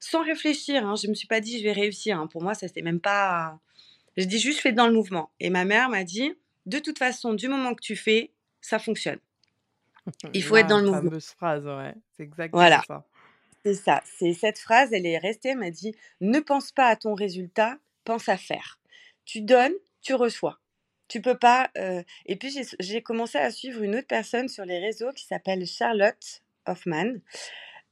sans 0.00 0.22
réfléchir. 0.22 0.86
Hein. 0.86 0.94
Je 0.96 1.08
me 1.08 1.14
suis 1.14 1.26
pas 1.26 1.40
dit 1.40 1.58
je 1.58 1.64
vais 1.64 1.72
réussir. 1.72 2.18
Hein. 2.18 2.26
Pour 2.26 2.42
moi, 2.42 2.54
ça 2.54 2.68
c'était 2.68 2.82
même 2.82 3.00
pas. 3.00 3.58
Je 4.16 4.24
dis 4.24 4.38
juste 4.38 4.60
fais 4.60 4.72
dans 4.72 4.86
le 4.86 4.92
mouvement. 4.92 5.30
Et 5.40 5.50
ma 5.50 5.64
mère 5.64 5.88
m'a 5.88 6.04
dit 6.04 6.32
de 6.68 6.78
toute 6.78 6.98
façon, 6.98 7.32
du 7.32 7.48
moment 7.48 7.74
que 7.74 7.80
tu 7.80 7.96
fais, 7.96 8.30
ça 8.60 8.78
fonctionne. 8.78 9.18
Il 10.34 10.42
faut 10.42 10.56
être 10.56 10.68
dans 10.68 10.78
le 10.78 10.84
mouvement. 10.84 11.02
fameuse 11.02 11.30
phrase, 11.30 11.66
ouais. 11.66 11.94
C'est 12.16 12.22
exactement 12.22 12.60
voilà. 12.60 12.82
ça. 12.86 13.04
C'est 13.68 13.74
ça. 13.74 14.00
C'est 14.18 14.32
cette 14.32 14.58
phrase, 14.58 14.94
elle 14.94 15.04
est 15.04 15.18
restée, 15.18 15.50
elle 15.50 15.58
m'a 15.58 15.70
dit 15.70 15.94
ne 16.22 16.40
pense 16.40 16.72
pas 16.72 16.86
à 16.86 16.96
ton 16.96 17.12
résultat, 17.12 17.76
pense 18.04 18.30
à 18.30 18.38
faire. 18.38 18.78
Tu 19.26 19.42
donnes, 19.42 19.74
tu 20.00 20.14
reçois. 20.14 20.58
Tu 21.06 21.20
peux 21.20 21.36
pas. 21.36 21.68
Euh, 21.76 22.02
et 22.24 22.36
puis 22.36 22.50
j'ai 22.80 23.02
commencé 23.02 23.36
à 23.36 23.50
suivre 23.50 23.82
une 23.82 23.94
autre 23.96 24.06
personne 24.06 24.48
sur 24.48 24.64
les 24.64 24.78
réseaux 24.78 25.12
qui 25.12 25.26
s'appelle 25.26 25.66
Charlotte 25.66 26.42
Hoffman 26.64 27.16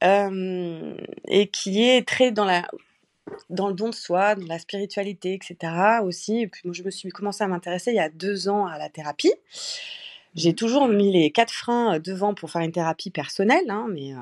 euh, 0.03 0.97
et 1.29 1.49
qui 1.49 1.87
est 1.87 2.09
très 2.09 2.31
dans 2.31 2.47
la 2.47 2.67
dans 3.51 3.69
le 3.69 3.75
don 3.75 3.91
de 3.91 3.95
soi, 3.95 4.35
dans 4.35 4.47
la 4.47 4.59
spiritualité, 4.59 5.35
etc. 5.35 6.01
aussi. 6.05 6.41
Et 6.41 6.47
puis 6.47 6.63
moi, 6.65 6.73
je 6.73 6.85
me 6.85 6.91
suis 6.91 7.11
commencé 7.11 7.45
à 7.45 7.49
m'intéresser 7.49 7.91
il 7.91 7.97
y 7.97 8.01
a 8.01 8.09
deux 8.09 8.49
ans 8.49 8.65
à 8.65 8.79
la 8.79 8.89
thérapie. 8.89 9.35
J'ai 10.37 10.53
mmh. 10.53 10.55
toujours 10.55 10.89
mis 10.89 11.13
les 11.13 11.31
quatre 11.33 11.53
freins 11.53 11.97
euh, 11.97 11.99
devant 11.99 12.33
pour 12.33 12.51
faire 12.51 12.63
une 12.63 12.73
thérapie 12.73 13.11
personnelle, 13.11 13.69
hein, 13.69 13.87
mais 13.91 14.15
euh, 14.15 14.19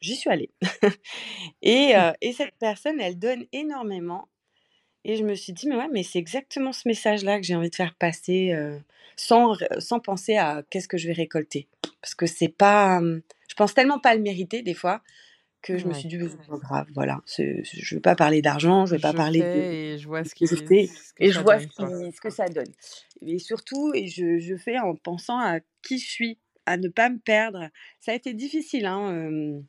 j'y 0.00 0.16
suis 0.16 0.30
allée. 0.30 0.50
et, 1.62 1.94
mmh. 1.94 1.98
euh, 1.98 2.12
et, 2.20 2.32
cette 2.32 2.54
personne, 2.58 3.00
elle 3.00 3.18
donne 3.18 3.44
énormément. 3.52 4.28
Et 5.04 5.16
je 5.16 5.24
me 5.24 5.34
suis 5.34 5.52
dit, 5.52 5.68
mais 5.68 5.76
ouais, 5.76 5.88
mais 5.92 6.02
c'est 6.02 6.18
exactement 6.18 6.72
ce 6.72 6.88
message-là 6.88 7.38
que 7.38 7.46
j'ai 7.46 7.54
envie 7.54 7.70
de 7.70 7.76
faire 7.76 7.94
passer 7.94 8.52
sans, 9.14 9.54
sans 9.78 10.00
penser 10.00 10.36
à 10.36 10.64
qu'est-ce 10.68 10.88
que 10.88 10.98
je 10.98 11.06
vais 11.06 11.12
récolter. 11.12 11.68
Parce 12.00 12.16
que 12.16 12.26
c'est 12.26 12.48
pas. 12.48 13.00
Je 13.48 13.54
pense 13.54 13.72
tellement 13.72 14.00
pas 14.00 14.16
le 14.16 14.20
mériter 14.20 14.62
des 14.62 14.74
fois 14.74 15.02
que 15.66 15.78
je 15.78 15.86
me 15.86 15.94
suis 15.94 16.08
dit, 16.08 16.18
c'est 16.20 16.48
pas 16.48 16.58
grave, 16.58 16.86
voilà. 16.94 17.20
Je 17.26 17.42
ne 17.42 17.94
vais 17.96 18.00
pas 18.00 18.14
parler 18.14 18.40
d'argent, 18.40 18.86
je 18.86 18.94
ne 18.94 18.98
vais 18.98 19.02
pas 19.02 19.12
parler 19.12 19.40
de. 19.40 19.44
Et 19.44 19.98
je 19.98 20.06
vois 20.06 20.24
ce, 20.24 20.34
qui, 20.34 20.46
ce 20.46 20.54
et 20.54 21.30
je 21.30 21.40
vois 21.40 21.58
ce, 21.58 22.20
que 22.20 22.30
ça 22.30 22.46
donne. 22.48 22.70
Et 23.22 23.38
surtout, 23.38 23.92
et 23.94 24.06
je, 24.06 24.38
je, 24.38 24.56
fais 24.56 24.78
en 24.78 24.94
pensant 24.94 25.38
à 25.38 25.58
qui 25.82 25.98
je 25.98 26.08
suis, 26.08 26.38
à 26.66 26.76
ne 26.76 26.88
pas 26.88 27.08
me 27.08 27.18
perdre. 27.18 27.68
Ça 28.00 28.12
a 28.12 28.14
été 28.14 28.32
difficile, 28.32 28.86
hein. 28.86 29.12
Euh, 29.12 29.60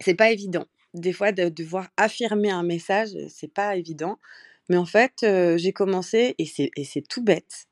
c'est 0.00 0.14
pas 0.14 0.30
évident. 0.30 0.66
Des 0.94 1.12
fois, 1.12 1.32
de 1.32 1.48
devoir 1.48 1.88
affirmer 1.96 2.50
un 2.50 2.62
message, 2.62 3.10
c'est 3.28 3.52
pas 3.52 3.76
évident. 3.76 4.18
Mais 4.68 4.76
en 4.76 4.86
fait, 4.86 5.26
j'ai 5.56 5.72
commencé, 5.72 6.34
et 6.38 6.46
c'est 6.46 7.08
tout 7.08 7.22
bête, 7.22 7.66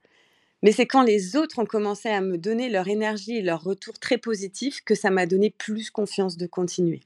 mais 0.63 0.73
c'est 0.73 0.87
quand 0.87 1.03
les 1.03 1.37
autres 1.37 1.59
ont 1.59 1.67
commencé 1.67 2.09
à 2.09 2.21
me 2.21 2.39
donner 2.39 2.69
leur 2.69 2.87
énergie 2.89 3.39
et 3.39 3.43
leur 3.43 3.63
retour 3.65 3.99
très 3.99 4.19
positif 4.19 4.81
que 4.85 4.95
ça 4.95 5.11
m'a 5.11 5.27
donné 5.27 5.51
plus 5.51 5.91
confiance 5.91 6.37
de 6.37 6.47
continuer. 6.47 7.01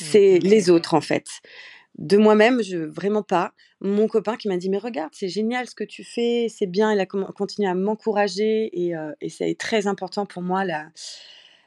Mmh. 0.00 0.04
C'est 0.04 0.38
les 0.40 0.70
autres, 0.70 0.94
en 0.94 1.00
fait. 1.00 1.26
de 1.98 2.16
moi-même, 2.16 2.62
je 2.62 2.76
vraiment 2.78 3.22
pas. 3.22 3.52
Mon 3.80 4.06
copain 4.08 4.36
qui 4.36 4.48
m'a 4.48 4.56
dit: 4.56 4.68
«Mais 4.68 4.78
regarde, 4.78 5.12
c'est 5.14 5.28
génial 5.28 5.68
ce 5.68 5.74
que 5.74 5.84
tu 5.84 6.04
fais, 6.04 6.48
c'est 6.48 6.66
bien». 6.66 6.92
Il 6.92 7.00
a 7.00 7.06
continué 7.06 7.68
à 7.68 7.74
m'encourager 7.74 8.70
et 8.72 8.94
et 9.20 9.28
c'est 9.28 9.54
très 9.54 9.86
important 9.86 10.26
pour 10.26 10.42
moi 10.42 10.64
la, 10.64 10.88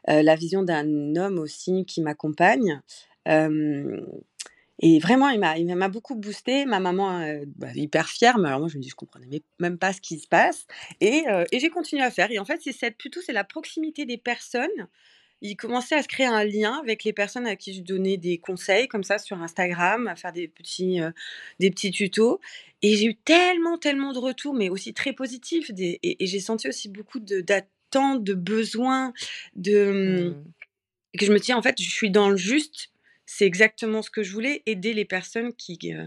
la 0.07 0.35
vision 0.35 0.63
d'un 0.63 1.15
homme 1.15 1.39
aussi 1.39 1.85
qui 1.85 2.01
m'accompagne. 2.01 2.81
et 3.27 4.99
vraiment, 4.99 5.29
il 5.29 5.39
m'a 5.39 5.89
beaucoup 5.89 6.15
boosté. 6.15 6.65
Ma 6.65 6.79
maman, 6.79 7.25
bah, 7.55 7.67
hyper 7.75 8.07
fière, 8.07 8.37
mais 8.37 8.47
alors 8.47 8.59
moi 8.59 8.69
je 8.69 8.77
me 8.77 8.81
dis: 8.81 8.89
«Je 8.89 8.95
comprenais 8.95 9.41
même 9.59 9.77
pas 9.77 9.93
ce 9.93 10.01
qui 10.01 10.19
se 10.19 10.27
passe» 10.27 10.65
et 11.01 11.23
et 11.51 11.59
j'ai 11.59 11.69
continué 11.69 12.03
à 12.03 12.11
faire 12.11 12.31
et 12.31 12.39
en 12.39 12.45
fait, 12.45 12.61
c'est 12.61 12.91
plutôt 12.91 13.21
c'est 13.21 13.33
la 13.33 13.43
proximité 13.43 14.05
des 14.05 14.17
personnes 14.17 14.87
il 15.41 15.55
commençait 15.55 15.95
à 15.95 16.03
se 16.03 16.07
créer 16.07 16.25
un 16.25 16.43
lien 16.43 16.79
avec 16.81 17.03
les 17.03 17.13
personnes 17.13 17.47
à 17.47 17.55
qui 17.55 17.73
je 17.73 17.81
donnais 17.81 18.17
des 18.17 18.37
conseils 18.39 18.87
comme 18.87 19.03
ça 19.03 19.17
sur 19.17 19.41
Instagram, 19.41 20.07
à 20.07 20.15
faire 20.15 20.33
des 20.33 20.47
petits, 20.47 21.01
euh, 21.01 21.11
des 21.59 21.71
petits 21.71 21.91
tutos. 21.91 22.39
Et 22.81 22.95
j'ai 22.95 23.05
eu 23.05 23.15
tellement, 23.15 23.77
tellement 23.77 24.13
de 24.13 24.19
retours, 24.19 24.53
mais 24.53 24.69
aussi 24.69 24.93
très 24.93 25.13
positifs. 25.13 25.71
et, 25.77 26.17
j'ai 26.19 26.39
senti 26.39 26.67
aussi 26.67 26.89
beaucoup 26.89 27.19
d'attentes, 27.91 28.23
de, 28.23 28.33
besoins, 28.33 29.13
de, 29.55 30.33
mmh. 30.33 31.17
que 31.17 31.25
je 31.25 31.31
me 31.31 31.39
dis, 31.39 31.53
en 31.53 31.61
fait, 31.61 31.81
je 31.81 31.89
suis 31.89 32.11
dans 32.11 32.29
le 32.29 32.37
juste. 32.37 32.89
C'est 33.25 33.45
exactement 33.45 34.01
ce 34.01 34.09
que 34.09 34.23
je 34.23 34.33
voulais, 34.33 34.63
aider 34.65 34.93
les 34.93 35.05
personnes 35.05 35.53
qui, 35.53 35.77
euh, 35.93 36.05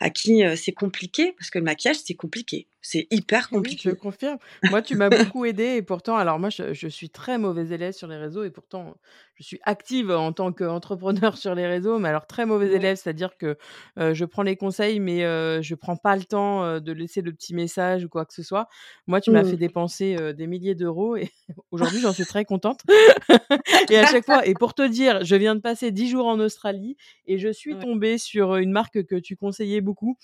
à 0.00 0.08
qui 0.08 0.42
c'est 0.56 0.72
compliqué, 0.72 1.34
parce 1.38 1.50
que 1.50 1.58
le 1.58 1.64
maquillage, 1.64 1.96
c'est 1.96 2.14
compliqué. 2.14 2.66
C'est 2.80 3.06
hyper 3.10 3.50
compliqué. 3.50 3.90
Oui, 3.90 3.94
je 3.94 4.00
confirme. 4.00 4.38
Moi, 4.70 4.80
tu 4.80 4.96
m'as 4.96 5.10
beaucoup 5.10 5.44
aidé 5.44 5.76
et 5.76 5.82
pourtant, 5.82 6.16
alors 6.16 6.38
moi, 6.38 6.48
je, 6.48 6.88
suis 6.88 7.10
très 7.10 7.36
mauvaise 7.36 7.72
élève 7.72 7.92
sur 7.92 8.08
les 8.08 8.16
réseaux 8.16 8.42
et 8.44 8.50
pourtant, 8.50 8.96
je 9.38 9.44
suis 9.44 9.60
active 9.64 10.10
en 10.10 10.32
tant 10.32 10.52
qu'entrepreneur 10.52 11.36
sur 11.38 11.54
les 11.54 11.66
réseaux, 11.66 11.98
mais 11.98 12.08
alors 12.08 12.26
très 12.26 12.46
mauvaise 12.46 12.72
élève, 12.72 12.96
c'est-à-dire 12.96 13.36
que 13.36 13.56
je 13.96 14.24
prends 14.24 14.42
les 14.42 14.56
conseils, 14.56 15.00
mais 15.00 15.20
je 15.62 15.74
prends 15.74 15.96
pas 15.96 16.16
le 16.16 16.24
temps 16.24 16.80
de 16.80 16.92
laisser 16.92 17.22
le 17.22 17.32
petit 17.32 17.54
message 17.54 18.04
ou 18.04 18.08
quoi 18.08 18.24
que 18.24 18.34
ce 18.34 18.42
soit. 18.42 18.68
Moi, 19.06 19.20
tu 19.20 19.30
m'as 19.30 19.44
fait 19.44 19.54
mmh. 19.54 19.56
dépenser 19.56 20.34
des 20.34 20.46
milliers 20.46 20.74
d'euros 20.74 21.16
et 21.16 21.30
aujourd'hui, 21.70 22.00
j'en 22.00 22.12
suis 22.12 22.26
très 22.26 22.44
contente. 22.44 22.80
et 23.90 23.98
à 23.98 24.06
chaque 24.06 24.24
fois, 24.24 24.46
et 24.46 24.54
pour 24.54 24.74
te 24.74 24.86
dire, 24.86 25.24
je 25.24 25.36
viens 25.36 25.54
de 25.54 25.60
passer 25.60 25.90
dix 25.90 26.08
jours 26.08 26.26
en 26.26 26.38
Australie 26.40 26.96
et 27.26 27.38
je 27.38 27.48
suis 27.48 27.78
tombée 27.78 28.18
sur 28.18 28.56
une 28.56 28.72
marque 28.72 29.04
que 29.04 29.16
tu 29.16 29.36
conseillais 29.36 29.80
beaucoup 29.80 30.16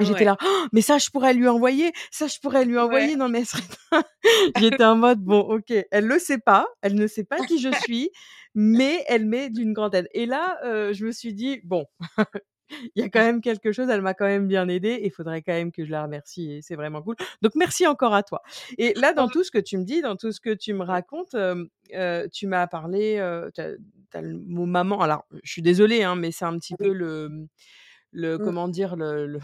J'étais 0.00 0.24
là, 0.24 0.36
«Oh, 0.44 0.66
mais 0.72 0.80
ça, 0.80 0.98
je 0.98 1.08
pourrais 1.10 1.34
lui 1.34 1.48
envoyer, 1.48 1.92
ça, 2.10 2.26
je 2.26 2.38
pourrais 2.40 2.64
lui 2.64 2.78
envoyer. 2.78 3.16
Non, 3.16 3.28
mais 3.28 3.44
j'étais 4.56 4.84
en 4.84 4.96
mode, 4.96 5.20
bon, 5.20 5.40
ok, 5.40 5.72
elle 5.90 6.06
le 6.06 6.18
sait 6.18 6.38
pas, 6.38 6.66
elle 6.82 6.94
ne 6.94 7.06
sait 7.06 7.24
pas 7.24 7.38
qui 7.46 7.60
je 7.60 7.70
suis, 7.82 8.10
mais 8.54 9.04
elle 9.08 9.26
met 9.26 9.50
d'une 9.50 9.72
grande 9.72 9.94
aide. 9.94 10.08
Et 10.12 10.26
là, 10.26 10.58
je 10.92 11.04
me 11.04 11.12
suis 11.12 11.34
dit, 11.34 11.60
bon, 11.64 11.86
il 12.70 13.02
y 13.02 13.02
a 13.02 13.08
quand 13.08 13.20
même 13.20 13.40
quelque 13.40 13.72
chose, 13.72 13.88
elle 13.88 14.02
m'a 14.02 14.14
quand 14.14 14.26
même 14.26 14.48
bien 14.48 14.68
aidée, 14.68 15.00
il 15.02 15.10
faudrait 15.10 15.42
quand 15.42 15.52
même 15.52 15.72
que 15.72 15.84
je 15.84 15.90
la 15.90 16.02
remercie, 16.02 16.52
et 16.52 16.62
c'est 16.62 16.76
vraiment 16.76 17.02
cool. 17.02 17.16
Donc, 17.42 17.52
merci 17.56 17.86
encore 17.86 18.14
à 18.14 18.22
toi. 18.22 18.42
Et 18.78 18.94
là, 18.94 19.12
dans 19.12 19.28
tout 19.28 19.44
ce 19.44 19.50
que 19.50 19.58
tu 19.58 19.76
me 19.78 19.84
dis, 19.84 20.00
dans 20.00 20.16
tout 20.16 20.32
ce 20.32 20.40
que 20.40 20.54
tu 20.54 20.72
me 20.74 20.84
racontes, 20.84 21.36
tu 22.32 22.46
m'as 22.46 22.66
parlé, 22.66 23.48
tu 23.54 23.60
as, 23.60 24.20
le 24.20 24.38
mot 24.38 24.66
maman. 24.66 25.00
Alors, 25.00 25.26
je 25.42 25.50
suis 25.50 25.62
désolée, 25.62 26.04
hein, 26.04 26.14
mais 26.14 26.30
c'est 26.30 26.44
un 26.44 26.56
petit 26.58 26.74
peu 26.76 26.92
le 26.92 27.48
le 28.14 28.38
mmh. 28.38 28.44
comment 28.44 28.68
dire 28.68 28.96
le, 28.96 29.38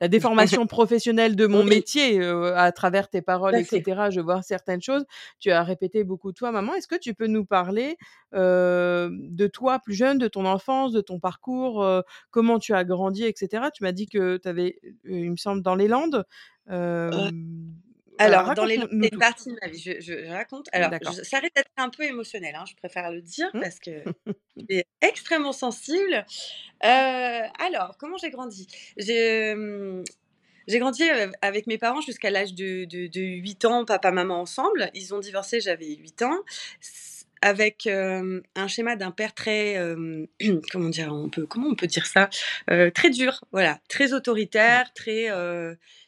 la 0.00 0.08
déformation 0.08 0.66
professionnelle 0.66 1.36
de 1.36 1.46
mon 1.46 1.64
métier 1.64 2.22
à 2.22 2.72
travers 2.72 3.08
tes 3.08 3.22
paroles 3.22 3.54
etc 3.54 4.08
je 4.10 4.20
vois 4.20 4.42
certaines 4.42 4.82
choses. 4.82 5.04
Tu 5.38 5.50
as 5.50 5.62
répété 5.62 6.04
beaucoup 6.04 6.32
toi 6.32 6.52
maman 6.52 6.74
est-ce 6.74 6.88
que 6.88 6.98
tu 6.98 7.14
peux 7.14 7.28
nous 7.28 7.44
parler 7.44 7.96
de 8.32 9.46
toi 9.46 9.78
plus 9.78 9.94
jeune 9.94 10.18
de 10.18 10.28
ton 10.28 10.44
enfance 10.44 10.92
de 10.92 11.00
ton 11.00 11.18
parcours 11.18 11.86
comment 12.30 12.58
tu 12.58 12.74
as 12.74 12.84
grandi 12.84 13.24
etc 13.24 13.68
tu 13.72 13.82
m'as 13.82 13.92
dit 13.92 14.08
que 14.08 14.36
tu 14.36 14.48
avais 14.48 14.80
il 15.04 15.30
me 15.30 15.36
semble 15.36 15.62
dans 15.62 15.74
les 15.74 15.88
Landes 15.88 16.24
alors, 18.18 18.54
dans 18.54 18.64
les 18.64 18.78
c'est 18.78 19.18
parties 19.18 19.50
de 19.50 19.58
ma 19.60 19.68
vie, 19.68 19.78
je, 19.78 20.28
raconte. 20.30 20.68
Alors, 20.72 20.90
ça 21.22 21.38
risque 21.38 21.54
d'être 21.54 21.70
un 21.76 21.88
peu 21.88 22.04
émotionnel, 22.04 22.54
hein, 22.54 22.64
je 22.68 22.74
préfère 22.74 23.10
le 23.10 23.20
dire 23.20 23.48
mmh. 23.54 23.60
parce 23.60 23.78
que 23.78 23.90
je 24.56 24.64
suis 24.68 24.84
extrêmement 25.00 25.52
sensible. 25.52 26.24
alors, 26.80 27.96
comment 27.98 28.16
j'ai 28.16 28.30
grandi? 28.30 28.66
J'ai 30.68 30.78
grandi 30.78 31.02
avec 31.40 31.66
mes 31.66 31.78
parents 31.78 32.00
jusqu'à 32.00 32.30
l'âge 32.30 32.54
de, 32.54 32.84
de, 32.84 33.06
de, 33.08 33.20
8 33.20 33.64
ans, 33.64 33.84
papa, 33.84 34.12
maman 34.12 34.40
ensemble. 34.40 34.90
Ils 34.94 35.14
ont 35.14 35.18
divorcé, 35.18 35.60
j'avais 35.60 35.96
8 35.96 36.22
ans 36.22 36.38
avec 37.44 37.88
un 37.88 38.68
schéma 38.68 38.94
d'un 38.94 39.10
père 39.10 39.34
très 39.34 39.76
comment 40.72 40.88
dire 40.88 41.12
on 41.12 41.28
peut 41.28 41.44
comment 41.44 41.68
on 41.68 41.74
peut 41.74 41.88
dire 41.88 42.06
ça? 42.06 42.30
Très 42.94 43.10
dur 43.10 43.44
voilà 43.50 43.80
très 43.88 44.12
autoritaire 44.12 44.92
très 44.94 45.28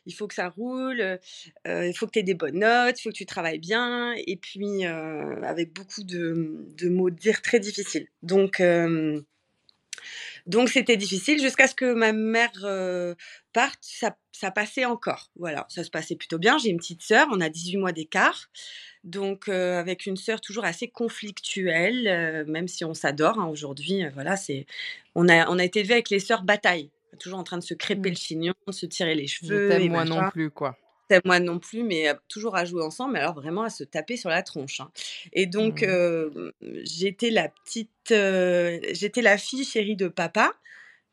il 0.06 0.12
faut 0.12 0.26
que 0.26 0.34
ça 0.34 0.48
roule 0.48 1.18
il 1.66 1.92
faut 1.96 2.06
que 2.06 2.12
tu 2.12 2.18
aies 2.18 2.24
des 2.24 2.34
bonnes 2.34 2.58
notes 2.58 2.98
il 2.98 3.02
faut 3.02 3.10
que 3.10 3.16
tu 3.16 3.26
travailles 3.26 3.58
bien 3.58 4.14
et 4.26 4.36
puis 4.36 4.84
avec 4.84 5.72
beaucoup 5.72 6.04
de, 6.04 6.66
de 6.76 6.88
mots 6.88 7.10
dire 7.10 7.42
très 7.42 7.60
difficiles 7.60 8.06
donc 8.22 8.60
donc 10.46 10.68
c'était 10.68 10.96
difficile 10.96 11.40
jusqu'à 11.40 11.66
ce 11.66 11.74
que 11.74 11.94
ma 11.94 12.12
mère 12.12 12.52
parte, 13.52 13.78
ça, 13.80 14.16
ça, 14.32 14.50
passait 14.50 14.84
encore. 14.84 15.30
Voilà, 15.36 15.66
ça 15.68 15.84
se 15.84 15.90
passait 15.90 16.16
plutôt 16.16 16.38
bien. 16.38 16.58
J'ai 16.58 16.68
une 16.68 16.76
petite 16.76 17.02
sœur, 17.02 17.28
on 17.30 17.40
a 17.40 17.48
18 17.48 17.78
mois 17.78 17.92
d'écart. 17.92 18.50
Donc 19.04 19.48
avec 19.48 20.06
une 20.06 20.16
sœur 20.16 20.40
toujours 20.40 20.64
assez 20.64 20.88
conflictuelle, 20.88 22.44
même 22.46 22.68
si 22.68 22.84
on 22.84 22.94
s'adore 22.94 23.38
hein, 23.38 23.46
aujourd'hui. 23.46 24.04
voilà, 24.14 24.36
c'est 24.36 24.66
on 25.14 25.28
a 25.28 25.48
on 25.48 25.58
a 25.58 25.64
été 25.64 25.80
élevé 25.80 25.94
avec 25.94 26.10
les 26.10 26.20
sœurs 26.20 26.42
bataille, 26.42 26.90
toujours 27.18 27.38
en 27.38 27.44
train 27.44 27.58
de 27.58 27.62
se 27.62 27.74
crêper 27.74 28.08
le 28.08 28.14
mmh. 28.14 28.16
chignon, 28.16 28.54
se 28.70 28.86
tirer 28.86 29.14
les 29.14 29.26
cheveux. 29.26 29.72
Et 29.72 29.88
moi 29.88 30.04
non 30.04 30.28
plus 30.30 30.50
quoi. 30.50 30.76
Moi 31.24 31.38
non 31.38 31.58
plus, 31.58 31.84
mais 31.84 32.12
toujours 32.28 32.56
à 32.56 32.64
jouer 32.64 32.82
ensemble, 32.82 33.12
mais 33.12 33.20
alors 33.20 33.34
vraiment 33.34 33.62
à 33.62 33.70
se 33.70 33.84
taper 33.84 34.16
sur 34.16 34.30
la 34.30 34.42
tronche. 34.42 34.80
Hein. 34.80 34.90
Et 35.32 35.46
donc, 35.46 35.82
mmh. 35.82 36.50
j'étais 36.82 37.30
la 37.30 37.48
petite, 37.48 37.90
j'étais 38.08 39.22
la 39.22 39.38
fille 39.38 39.64
chérie 39.64 39.96
de 39.96 40.08
papa, 40.08 40.54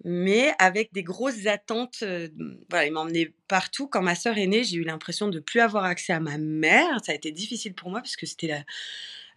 mais 0.04 0.54
avec 0.58 0.92
des 0.94 1.04
grosses 1.04 1.46
attentes. 1.46 2.04
voilà, 2.70 2.86
il 2.86 2.94
m'emmenait 2.94 3.34
partout. 3.48 3.88
Quand 3.88 4.02
ma 4.02 4.16
sœur 4.16 4.38
est 4.38 4.48
née, 4.48 4.64
j'ai 4.64 4.78
eu 4.78 4.84
l'impression 4.84 5.28
de 5.28 5.40
plus 5.40 5.60
avoir 5.60 5.84
accès 5.84 6.14
à 6.14 6.20
ma 6.20 6.38
mère. 6.38 6.98
Ça 7.06 7.12
a 7.12 7.16
été 7.16 7.32
difficile 7.32 7.76
pour 7.76 7.90
moi 7.90 8.00
parce 8.00 8.16
que 8.16 8.26
c'était 8.26 8.48
la, 8.48 8.64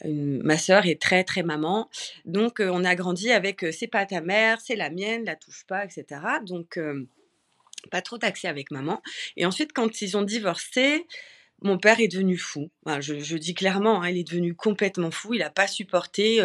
ma 0.04 0.58
sœur 0.58 0.86
est 0.86 1.00
très 1.00 1.24
très 1.24 1.42
maman. 1.42 1.88
Donc, 2.24 2.60
on 2.60 2.84
a 2.84 2.94
grandi 2.94 3.30
avec 3.30 3.64
c'est 3.72 3.86
pas 3.86 4.06
ta 4.06 4.20
mère, 4.20 4.60
c'est 4.60 4.76
la 4.76 4.90
mienne, 4.90 5.24
la 5.24 5.36
touche 5.36 5.64
pas, 5.66 5.84
etc. 5.84 6.20
Donc, 6.44 6.78
pas 7.90 8.02
trop 8.02 8.18
d'accès 8.18 8.48
avec 8.48 8.70
maman. 8.70 9.02
Et 9.36 9.46
ensuite, 9.46 9.72
quand 9.72 10.02
ils 10.02 10.16
ont 10.16 10.22
divorcé, 10.22 11.06
mon 11.62 11.78
père 11.78 12.00
est 12.00 12.08
devenu 12.08 12.36
fou. 12.36 12.70
je, 13.00 13.36
dis 13.36 13.54
clairement, 13.54 14.02
hein, 14.02 14.10
il 14.10 14.18
est 14.18 14.24
devenu 14.24 14.54
complètement 14.54 15.10
fou. 15.10 15.34
Il 15.34 15.38
n'a 15.38 15.50
pas 15.50 15.66
supporté, 15.66 16.40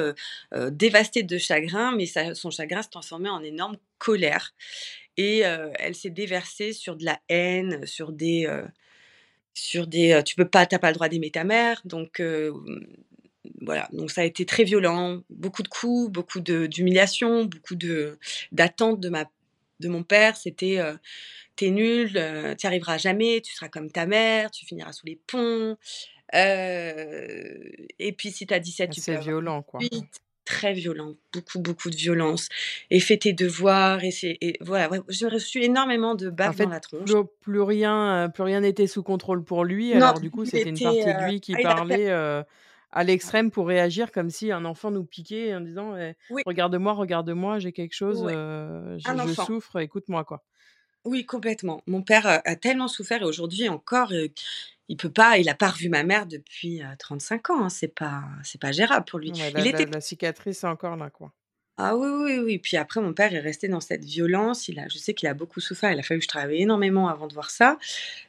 dévasté 0.71 1.23
de 1.23 1.37
chagrin, 1.37 1.93
mais 1.95 2.05
son 2.33 2.51
chagrin 2.51 2.81
s'est 2.81 2.89
transformé 2.89 3.29
en 3.29 3.43
énorme 3.43 3.77
colère. 3.97 4.53
Et 5.17 5.39
elle 5.39 5.95
s'est 5.95 6.09
déversée 6.09 6.73
sur 6.73 6.95
de 6.95 7.05
la 7.05 7.19
haine, 7.27 7.85
sur 7.85 8.11
des, 8.11 8.47
sur 9.53 9.87
des, 9.87 10.21
tu 10.25 10.35
peux 10.35 10.47
pas, 10.47 10.65
t'as 10.65 10.79
pas 10.79 10.89
le 10.89 10.95
droit 10.95 11.09
d'aimer 11.09 11.31
ta 11.31 11.43
mère. 11.43 11.81
Donc 11.83 12.21
voilà, 13.61 13.87
donc 13.93 14.11
ça 14.11 14.21
a 14.21 14.23
été 14.23 14.45
très 14.45 14.63
violent, 14.63 15.21
beaucoup 15.29 15.63
de 15.63 15.67
coups, 15.67 16.11
beaucoup 16.11 16.39
d'humiliation, 16.39 17.45
beaucoup 17.45 17.75
d'attentes 18.51 18.99
de 18.99 19.09
ma 19.09 19.25
de 19.79 19.87
mon 19.87 20.03
père, 20.03 20.35
c'était 20.35 20.79
t'es 21.55 21.69
nul, 21.69 22.11
tu 22.57 22.67
arriveras 22.67 22.97
jamais, 22.97 23.41
tu 23.41 23.53
seras 23.53 23.69
comme 23.69 23.91
ta 23.91 24.05
mère, 24.05 24.51
tu 24.51 24.65
finiras 24.65 24.91
sous 24.91 25.05
les 25.05 25.19
ponts. 25.27 25.77
et 26.33 28.15
puis 28.17 28.31
si 28.31 28.45
t'as 28.45 28.59
17, 28.59 28.89
tu 28.89 28.99
peux. 28.99 29.03
C'est 29.03 29.19
violent, 29.19 29.61
quoi. 29.61 29.79
très 30.49 30.73
violent, 30.73 31.13
beaucoup, 31.31 31.59
beaucoup 31.59 31.89
de 31.89 31.95
violence. 31.95 32.49
Et 32.89 32.99
fais 32.99 33.17
tes 33.17 33.33
devoirs. 33.33 34.03
Et, 34.03 34.11
c'est, 34.11 34.37
voilà, 34.61 34.89
j'ai 35.07 35.27
reçu 35.27 35.63
énormément 35.63 36.15
de 36.15 36.29
baffes 36.29 36.57
dans 36.57 36.69
la 36.69 36.79
tronche. 36.79 37.09
Plus, 37.41 37.61
rien, 37.61 38.29
plus 38.33 38.43
rien 38.43 38.61
n'était 38.61 38.87
sous 38.87 39.03
contrôle 39.03 39.43
pour 39.43 39.63
lui. 39.63 39.93
alors 39.93 40.19
du 40.19 40.31
coup, 40.31 40.45
c'était 40.45 40.69
une 40.69 40.79
partie 40.79 41.05
de 41.05 41.29
lui 41.29 41.39
qui 41.39 41.53
parlait 41.53 42.09
à 42.91 43.03
l'extrême 43.03 43.51
pour 43.51 43.67
réagir 43.67 44.11
comme 44.11 44.29
si 44.29 44.51
un 44.51 44.65
enfant 44.65 44.91
nous 44.91 45.03
piquait 45.03 45.55
en 45.55 45.61
disant 45.61 45.95
«Eh, 45.97 46.15
regarde-moi, 46.45 46.93
regarde-moi, 46.93 47.59
j'ai 47.59 47.71
quelque 47.71 47.93
chose, 47.93 48.25
je, 48.27 49.43
souffre, 49.45 49.79
écoute-moi 49.79 50.23
quoi. 50.23 50.43
Oui, 51.05 51.25
complètement. 51.25 51.81
Mon 51.87 52.01
père 52.01 52.25
a 52.27 52.55
tellement 52.55 52.87
souffert 52.87 53.21
et 53.21 53.25
aujourd'hui 53.25 53.69
encore, 53.69 54.11
il 54.89 54.97
peut 54.97 55.11
pas, 55.11 55.37
il 55.37 55.47
a 55.47 55.55
pas 55.55 55.69
revu 55.69 55.87
ma 55.87 56.03
mère 56.03 56.25
depuis 56.25 56.81
35 56.97 57.51
ans. 57.51 57.65
Hein, 57.65 57.69
c'est 57.69 57.93
pas, 57.93 58.23
c'est 58.43 58.59
pas 58.59 58.71
gérable 58.71 59.05
pour 59.05 59.19
lui. 59.19 59.29
il 59.29 59.67
était... 59.67 59.85
la 59.85 60.01
cicatrice 60.01 60.63
est 60.63 60.67
encore 60.67 60.97
là 60.97 61.09
quoi. 61.09 61.31
Ah 61.81 61.95
oui, 61.95 62.09
oui, 62.09 62.39
oui. 62.39 62.59
Puis 62.59 62.75
après, 62.75 62.99
mon 62.99 63.13
père 63.13 63.33
est 63.33 63.39
resté 63.39 63.69
dans 63.69 63.79
cette 63.79 64.03
violence. 64.03 64.67
Il 64.67 64.79
a, 64.79 64.89
je 64.89 64.97
sais 64.97 65.13
qu'il 65.13 65.29
a 65.29 65.33
beaucoup 65.33 65.61
souffert. 65.61 65.93
Il 65.93 65.99
a 65.99 66.03
fallu 66.03 66.19
que 66.19 66.25
je 66.25 66.27
travaille 66.27 66.61
énormément 66.61 67.07
avant 67.07 67.27
de 67.27 67.33
voir 67.33 67.49
ça. 67.49 67.77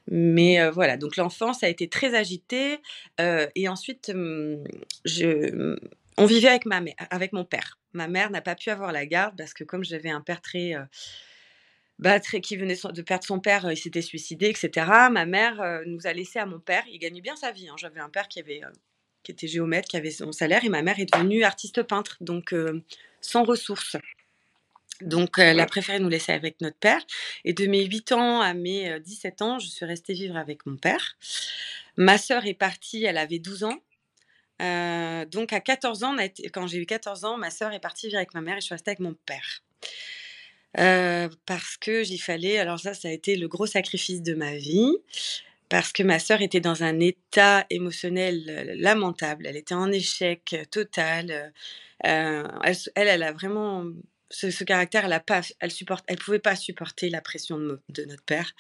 Mais 0.09 0.61
euh, 0.61 0.71
voilà, 0.71 0.97
donc 0.97 1.17
l'enfance 1.17 1.65
a 1.65 1.69
été 1.69 1.89
très 1.89 2.15
agitée. 2.15 2.79
Euh, 3.21 3.49
et 3.57 3.69
ensuite, 3.69 4.13
on 4.15 6.27
vivait 6.27 6.49
avec, 6.49 6.65
ma 6.65 6.81
mère, 6.81 6.95
avec 7.11 7.33
mon 7.33 7.45
père. 7.45 7.77
Ma 7.93 8.07
mère 8.07 8.31
n'a 8.31 8.41
pas 8.41 8.55
pu 8.55 8.71
avoir 8.71 8.93
la 8.93 9.05
garde 9.05 9.37
parce 9.37 9.53
que 9.53 9.65
comme 9.65 9.83
j'avais 9.83 10.11
un 10.11 10.21
père 10.21 10.41
très, 10.41 10.75
bah, 11.99 12.21
très 12.21 12.41
qui 12.41 12.57
venait 12.57 12.77
de 12.77 13.03
perdre 13.03 13.25
son 13.25 13.41
père, 13.41 13.69
il 13.69 13.77
s'était 13.77 14.01
suicidé 14.01 14.47
et 14.47 14.55
cetera. 14.55 15.11
Ma 15.11 15.27
mère, 15.27 15.83
nous 15.87 16.07
a 16.07 16.13
laissé 16.13 16.39
à 16.39 16.47
mon 16.47 16.61
père. 16.61 16.85
Il 16.89 17.01
gagnait 17.01 17.21
bien 17.21 17.35
sa 17.35 17.51
vie, 17.51 17.69
hein. 17.69 17.75
J'avais 17.77 17.99
un 17.99 18.11
père 18.11 18.29
qui 18.29 18.39
avait, 18.39 18.61
qui 19.25 19.33
était 19.33 19.49
géomètre, 19.49 19.89
qui 19.89 19.97
avait 19.97 20.13
son 20.13 20.31
salaire 20.31 20.65
et 20.65 20.69
ma 20.69 20.83
mère 20.83 21.01
est 21.01 21.13
devenue 21.13 21.43
artiste 21.43 21.83
peintre, 21.83 22.17
donc 22.21 22.55
sans 23.21 23.45
ressources. 23.45 23.97
Donc, 25.01 25.39
elle 25.39 25.61
a 25.61 25.67
préféré 25.67 25.99
nous 25.99 26.09
laisser 26.09 26.33
avec 26.33 26.61
notre 26.61 26.77
père. 26.77 27.01
Et 27.45 27.53
de 27.53 27.67
mes 27.67 27.85
8 27.85 28.13
ans 28.13 28.41
à 28.41 28.53
mes 28.53 29.01
17 29.01 29.43
ans, 29.43 29.59
je 29.59 29.67
suis 29.67 29.87
restée 29.87 30.13
vivre 30.13 30.37
avec 30.37 30.67
mon 30.67 30.77
père. 30.77 31.17
Ma 31.97 32.19
sœur 32.19 32.47
est 32.47 32.55
partie, 32.55 33.05
elle 33.05 33.19
avait 33.19 33.39
12 33.39 33.65
ans. 33.65 33.79
donc, 35.31 35.53
à 35.53 35.61
14 35.61 36.05
ans, 36.05 36.17
quand 36.53 36.67
j'ai 36.67 36.79
eu 36.79 36.87
14 36.87 37.25
ans, 37.25 37.39
ma 37.39 37.51
sœur 37.51 37.73
est 37.73 37.81
partie 37.81 38.09
vivre 38.09 38.19
avec 38.19 38.35
ma 38.35 38.43
mère 38.43 38.59
et 38.59 38.61
je 38.61 38.67
suis 38.67 38.75
restée 38.75 38.91
avec 38.91 39.01
mon 39.01 39.15
père. 39.15 39.63
parce 41.47 41.77
que 41.79 42.03
j'y 42.03 42.19
fallait, 42.19 42.59
alors 42.59 42.79
ça, 42.79 42.93
ça 42.93 43.09
a 43.09 43.11
été 43.11 43.37
le 43.37 43.49
gros 43.49 43.67
sacrifice 43.67 44.23
de 44.23 44.35
ma 44.35 44.55
vie, 44.55 44.99
parce 45.71 45.93
que 45.93 46.03
ma 46.03 46.19
sœur 46.19 46.43
était 46.43 46.61
dans 46.61 46.83
un 46.83 47.01
état 47.01 47.65
émotionnel 47.71 48.75
lamentable. 48.79 49.47
Elle 49.47 49.57
était 49.57 49.75
en 49.75 49.91
échec 49.91 50.55
total. 50.71 51.53
elle, 52.03 52.77
elle 52.95 53.23
a 53.23 53.33
vraiment 53.33 53.87
ce, 54.31 54.65
caractère, 54.65 55.05
elle 55.05 55.13
a 55.13 55.21
pas, 55.21 55.43
elle 55.59 55.71
supporte, 55.71 56.05
elle 56.07 56.19
pouvait 56.19 56.39
pas 56.39 56.55
supporter 56.55 57.11
la 57.11 57.21
pression 57.21 57.59
de, 57.59 58.05
notre 58.07 58.23
père. 58.23 58.55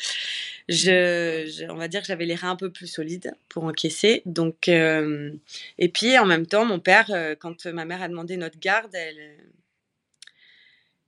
Je, 0.68 1.70
on 1.70 1.76
va 1.76 1.88
dire 1.88 2.00
que 2.00 2.06
j'avais 2.06 2.26
les 2.26 2.34
reins 2.34 2.50
un 2.50 2.56
peu 2.56 2.70
plus 2.70 2.88
solides 2.88 3.32
pour 3.48 3.64
encaisser. 3.64 4.22
Donc, 4.26 4.68
euh, 4.68 5.32
et 5.78 5.88
puis 5.88 6.18
en 6.18 6.26
même 6.26 6.46
temps, 6.46 6.64
mon 6.64 6.80
père, 6.80 7.10
euh, 7.10 7.34
quand 7.38 7.66
ma 7.66 7.84
mère 7.84 8.02
a 8.02 8.08
demandé 8.08 8.36
notre 8.36 8.58
garde, 8.58 8.94
elle, 8.94 9.36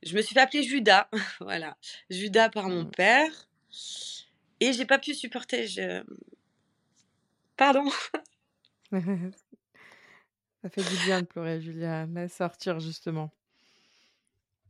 je 0.02 0.14
me 0.14 0.23
suis 0.23 0.35
fait 0.35 0.40
appeler 0.40 0.62
Judas, 0.62 1.09
voilà, 1.40 1.76
Judas 2.11 2.49
par 2.49 2.68
mon 2.68 2.85
mmh. 2.85 2.90
père, 2.90 3.49
et 4.62 4.73
j'ai 4.73 4.87
pas 4.87 4.99
pu 4.99 5.14
supporter. 5.14 5.66
Je, 5.66 6.04
pardon. 7.57 7.90
Ça 10.62 10.71
fait 10.71 10.83
du 10.85 10.97
bien 11.04 11.23
de 11.23 11.26
pleurer, 11.26 11.61
Julia. 11.61 12.07
Laisse 12.07 12.35
sortir 12.35 12.78
justement. 12.78 13.33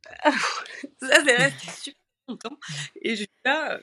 ça, 0.25 1.25
c'est 1.25 1.37
resté 1.37 1.71
super 1.71 2.01
longtemps. 2.27 2.59
Et 3.03 3.15
je, 3.15 3.27
là, 3.45 3.79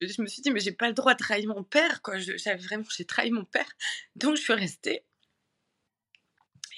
je 0.00 0.22
me 0.22 0.28
suis 0.28 0.42
dit, 0.42 0.52
mais 0.52 0.60
j'ai 0.60 0.70
pas 0.70 0.86
le 0.86 0.94
droit 0.94 1.14
de 1.14 1.18
trahir 1.18 1.48
mon 1.48 1.64
père, 1.64 2.02
quoi. 2.02 2.18
J'avais 2.18 2.62
vraiment, 2.62 2.84
j'ai 2.96 3.04
trahi 3.04 3.32
mon 3.32 3.44
père. 3.44 3.68
Donc, 4.14 4.36
je 4.36 4.42
suis 4.42 4.52
restée. 4.52 5.02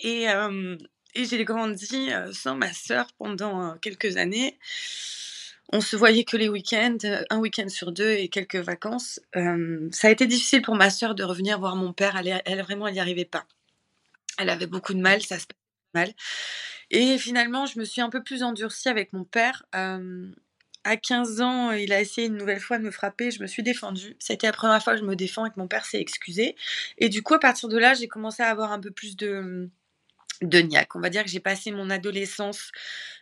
Et, 0.01 0.31
euh, 0.31 0.79
et 1.15 1.27
j'ai 1.27 1.45
grandi 1.45 2.11
euh, 2.11 2.33
sans 2.33 2.57
ma 2.57 2.73
sœur 2.73 3.13
pendant 3.19 3.73
euh, 3.73 3.75
quelques 3.77 4.17
années. 4.17 4.59
On 5.73 5.81
se 5.81 5.97
voyait 5.97 6.25
que 6.25 6.37
les 6.37 6.49
week-ends, 6.49 6.99
un 7.31 7.39
week-end 7.39 7.69
sur 7.69 7.91
deux 7.93 8.13
et 8.13 8.29
quelques 8.29 8.57
vacances. 8.57 9.21
ça 9.35 10.09
a 10.09 10.11
été 10.11 10.27
difficile 10.27 10.63
pour 10.63 10.77
ma 10.77 10.91
sœur 10.91 11.15
de 11.15 11.25
revenir 11.25 11.59
voir 11.59 11.77
mon 11.77 11.93
père. 11.93 12.17
Elle, 12.17 12.41
elle 12.45 12.63
vraiment, 12.63 12.87
elle 12.87 12.95
n'y 12.95 13.01
arrivait 13.01 13.25
pas. 13.25 13.47
Elle 14.39 14.51
avait 14.51 14.67
beaucoup 14.67 14.95
de 14.95 15.01
mal, 15.01 15.23
ça 15.23 15.39
se 15.39 15.47
passait 15.47 15.59
mal. 15.95 16.13
Et 16.91 17.19
finalement, 17.19 17.67
je 17.67 17.79
me 17.79 17.85
suis 17.85 18.01
un 18.01 18.11
peu 18.11 18.23
plus 18.23 18.43
endurcie 18.43 18.89
avec 18.89 19.13
mon 19.13 19.25
père. 19.25 19.65
à 19.73 20.97
15 20.97 21.41
ans, 21.41 21.73
il 21.73 21.93
a 21.93 22.01
essayé 22.01 22.29
une 22.29 22.37
nouvelle 22.37 22.61
fois 22.61 22.79
de 22.79 22.85
me 22.85 22.93
frapper. 22.93 23.33
Je 23.33 23.43
me 23.43 23.49
suis 23.49 23.65
défendue. 23.65 24.17
C'était 24.21 24.47
la 24.47 24.53
première 24.53 24.83
fois 24.83 24.95
que 24.95 25.01
je 25.01 25.05
me 25.05 25.17
défends 25.17 25.47
et 25.47 25.51
que 25.51 25.59
mon 25.59 25.67
père 25.67 25.85
s'est 25.85 26.01
excusé. 26.01 26.55
Et 26.99 27.09
du 27.09 27.23
coup, 27.23 27.35
à 27.35 27.41
partir 27.41 27.69
de 27.69 27.77
là, 27.77 27.95
j'ai 27.95 28.07
commencé 28.07 28.43
à 28.43 28.51
avoir 28.51 28.71
un 28.71 28.81
peu 28.81 28.93
plus 28.93 29.17
de, 29.17 29.69
de 30.43 30.59
niaque. 30.61 30.97
On 30.97 31.01
va 31.01 31.11
dire 31.11 31.25
que 31.25 31.31
j'ai 31.31 31.41
passé 31.41 31.71
mon 31.71 31.91
adolescence. 31.91 32.73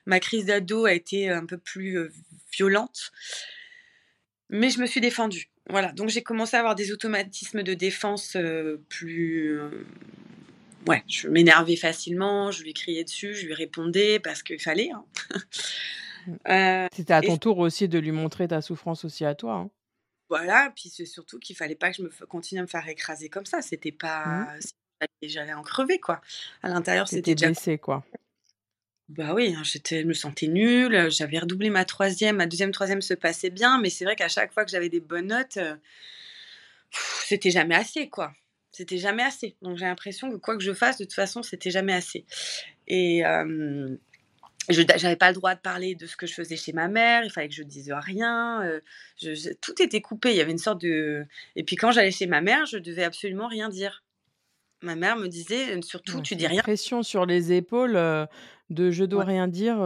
Ma 0.07 0.21
crise 0.21 0.47
d'ado 0.47 0.85
a 0.85 0.93
été 0.93 1.31
un 1.31 1.47
peu 1.47 1.59
plus 1.59 2.11
violente. 2.53 3.13
Mais 4.51 4.71
je 4.71 4.81
me 4.81 4.87
suis 4.87 5.01
défendue. 5.01 5.51
Voilà, 5.71 5.93
donc 5.93 6.11
j'ai 6.11 6.23
commencé 6.23 6.57
à 6.57 6.61
avoir 6.61 6.75
des 6.75 6.93
automatismes 6.93 7.63
de 7.63 7.73
défense 7.73 8.37
plus, 8.91 9.59
ouais, 10.87 11.03
je 11.09 11.29
m'énervais 11.29 11.77
facilement, 11.77 12.51
je 12.51 12.63
lui 12.63 12.75
criais 12.75 13.05
dessus, 13.05 13.35
je 13.35 13.47
lui 13.47 13.55
répondais 13.55 14.21
parce 14.21 14.43
qu'il 14.43 14.61
fallait. 14.61 14.91
Hein. 14.91 15.05
Mmh. 15.31 15.39
Euh, 16.49 16.87
C'était 16.97 17.13
à 17.13 17.21
ton 17.21 17.37
tour 17.37 17.59
aussi 17.59 17.87
de 17.87 17.99
lui 17.99 18.11
montrer 18.11 18.49
ta 18.49 18.63
souffrance 18.63 19.05
aussi 19.05 19.27
à 19.27 19.35
toi. 19.35 19.57
Hein. 19.57 19.71
Voilà, 20.31 20.73
puis 20.75 20.89
c'est 20.89 21.05
surtout 21.05 21.39
qu'il 21.39 21.55
fallait 21.55 21.75
pas 21.75 21.91
que 21.91 21.99
je 21.99 22.03
me 22.03 22.09
continue 22.27 22.61
à 22.61 22.63
me 22.63 22.67
faire 22.67 22.89
écraser 22.89 23.29
comme 23.29 23.45
ça. 23.45 23.61
C'était 23.61 23.93
pas. 23.93 24.25
Mmh. 24.25 24.61
J'allais 25.23 25.55
en 25.55 25.63
crever, 25.63 25.99
quoi. 25.99 26.21
À 26.63 26.69
l'intérieur, 26.69 27.09
c'était 27.09 27.35
déjà. 27.35 27.47
blessé, 27.47 27.79
quoi. 27.79 28.05
Bah 29.11 29.35
oui, 29.35 29.55
hein, 29.57 29.63
j'étais, 29.65 30.03
je 30.03 30.07
me 30.07 30.15
sentais 30.15 30.47
nulle. 30.47 31.11
J'avais 31.11 31.39
redoublé 31.39 31.69
ma 31.69 31.85
troisième, 31.85 32.37
ma 32.37 32.47
deuxième, 32.47 32.73
troisième 32.73 33.03
se 33.03 33.15
passait 33.15 33.51
bien, 33.51 33.79
mais 33.79 33.91
c'est 33.91 34.05
vrai 34.05 34.17
qu'à 34.17 34.29
chaque 34.29 34.53
fois 34.53 34.65
que 34.65 34.71
j'avais 34.71 34.89
des 34.89 35.01
bonnes 35.01 35.27
notes, 35.27 35.59
euh, 35.59 35.77
c'était 37.27 37.51
jamais 37.51 37.75
assez, 37.75 38.09
quoi. 38.09 38.33
C'était 38.73 38.99
jamais 38.99 39.23
assez. 39.23 39.57
Donc 39.63 39.77
j'ai 39.77 39.85
l'impression 39.85 40.31
que 40.31 40.37
quoi 40.37 40.57
que 40.57 40.63
je 40.63 40.73
fasse, 40.73 40.99
de 40.99 41.05
toute 41.05 41.13
façon, 41.15 41.43
c'était 41.43 41.71
jamais 41.71 41.93
assez. 41.93 42.25
Et 42.89 43.25
euh, 43.27 43.95
je 44.71 44.83
n'avais 44.83 45.17
pas 45.17 45.29
le 45.29 45.35
droit 45.35 45.55
de 45.55 45.61
parler 45.61 45.95
de 45.95 46.07
ce 46.07 46.17
que 46.17 46.27
je 46.27 46.33
faisais 46.35 46.57
chez 46.57 46.73
ma 46.73 46.89
mère. 46.89 47.25
Il 47.25 47.31
fallait 47.31 47.49
que 47.49 47.55
je 47.55 47.63
dise 47.63 47.93
rien. 47.93 48.81
je, 49.21 49.53
tout 49.61 49.81
était 49.83 50.01
coupé. 50.01 50.31
Il 50.31 50.37
y 50.37 50.41
avait 50.41 50.53
une 50.53 50.59
sorte 50.59 50.81
de. 50.81 51.27
Et 51.57 51.63
puis 51.63 51.77
quand 51.77 51.93
j'allais 51.93 52.11
chez 52.11 52.27
ma 52.27 52.41
mère, 52.41 52.65
je 52.67 52.79
devais 52.79 53.05
absolument 53.05 53.49
rien 53.49 53.69
dire. 53.69 54.03
Ma 54.85 54.95
mère 54.97 55.17
me 55.17 55.29
disait 55.29 55.81
surtout, 55.83 56.21
tu 56.21 56.37
dis 56.37 56.47
rien. 56.47 56.63
Pression 56.63 57.03
sur 57.03 57.27
les 57.27 57.53
épaules 57.53 57.99
de 58.71 58.91
je 58.91 59.05
dois 59.05 59.25
rien 59.25 59.49
dire 59.49 59.77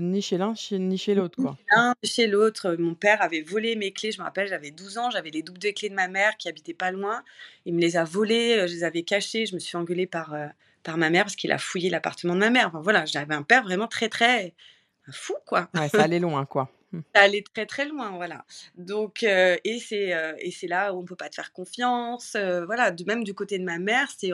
ni 0.00 0.22
chez 0.22 0.38
l'un 0.38 0.54
ni 0.72 0.98
chez 0.98 1.14
l'autre 1.14 1.40
quoi. 1.40 1.56
Ni 2.02 2.08
chez 2.08 2.26
l'autre. 2.26 2.76
Mon 2.78 2.94
père 2.94 3.22
avait 3.22 3.42
volé 3.42 3.76
mes 3.76 3.92
clés. 3.92 4.12
Je 4.12 4.18
me 4.18 4.24
rappelle, 4.24 4.48
j'avais 4.48 4.70
12 4.70 4.98
ans, 4.98 5.10
j'avais 5.10 5.30
les 5.30 5.42
doubles 5.42 5.58
de 5.58 5.70
clés 5.70 5.88
de 5.88 5.94
ma 5.94 6.08
mère 6.08 6.36
qui 6.36 6.48
habitait 6.48 6.74
pas 6.74 6.90
loin. 6.90 7.22
Il 7.64 7.74
me 7.74 7.80
les 7.80 7.96
a 7.96 8.04
volées, 8.04 8.66
je 8.68 8.74
les 8.74 8.84
avais 8.84 9.02
cachées. 9.02 9.46
Je 9.46 9.54
me 9.54 9.60
suis 9.60 9.76
engueulée 9.76 10.06
par 10.06 10.34
par 10.82 10.98
ma 10.98 11.10
mère 11.10 11.24
parce 11.24 11.36
qu'il 11.36 11.52
a 11.52 11.58
fouillé 11.58 11.90
l'appartement 11.90 12.34
de 12.34 12.40
ma 12.40 12.50
mère. 12.50 12.68
Enfin, 12.68 12.80
voilà, 12.80 13.04
j'avais 13.06 13.34
un 13.34 13.42
père 13.42 13.62
vraiment 13.62 13.88
très 13.88 14.08
très 14.08 14.54
fou 15.10 15.34
quoi. 15.46 15.68
ça 15.74 16.02
allait 16.02 16.20
loin 16.20 16.44
quoi. 16.44 16.70
Mmh. 16.92 17.00
Ça 17.14 17.22
allait 17.22 17.44
très 17.54 17.66
très 17.66 17.86
loin, 17.86 18.10
voilà. 18.10 18.44
Donc 18.76 19.22
et 19.22 19.78
c'est 19.80 20.36
et 20.38 20.50
c'est 20.50 20.68
là 20.68 20.92
où 20.94 21.00
on 21.00 21.04
peut 21.04 21.16
pas 21.16 21.28
te 21.28 21.34
faire 21.34 21.52
confiance, 21.52 22.36
voilà. 22.66 22.90
De 22.90 23.04
même 23.04 23.24
du 23.24 23.34
côté 23.34 23.58
de 23.58 23.64
ma 23.64 23.78
mère, 23.78 24.08
c'est 24.16 24.30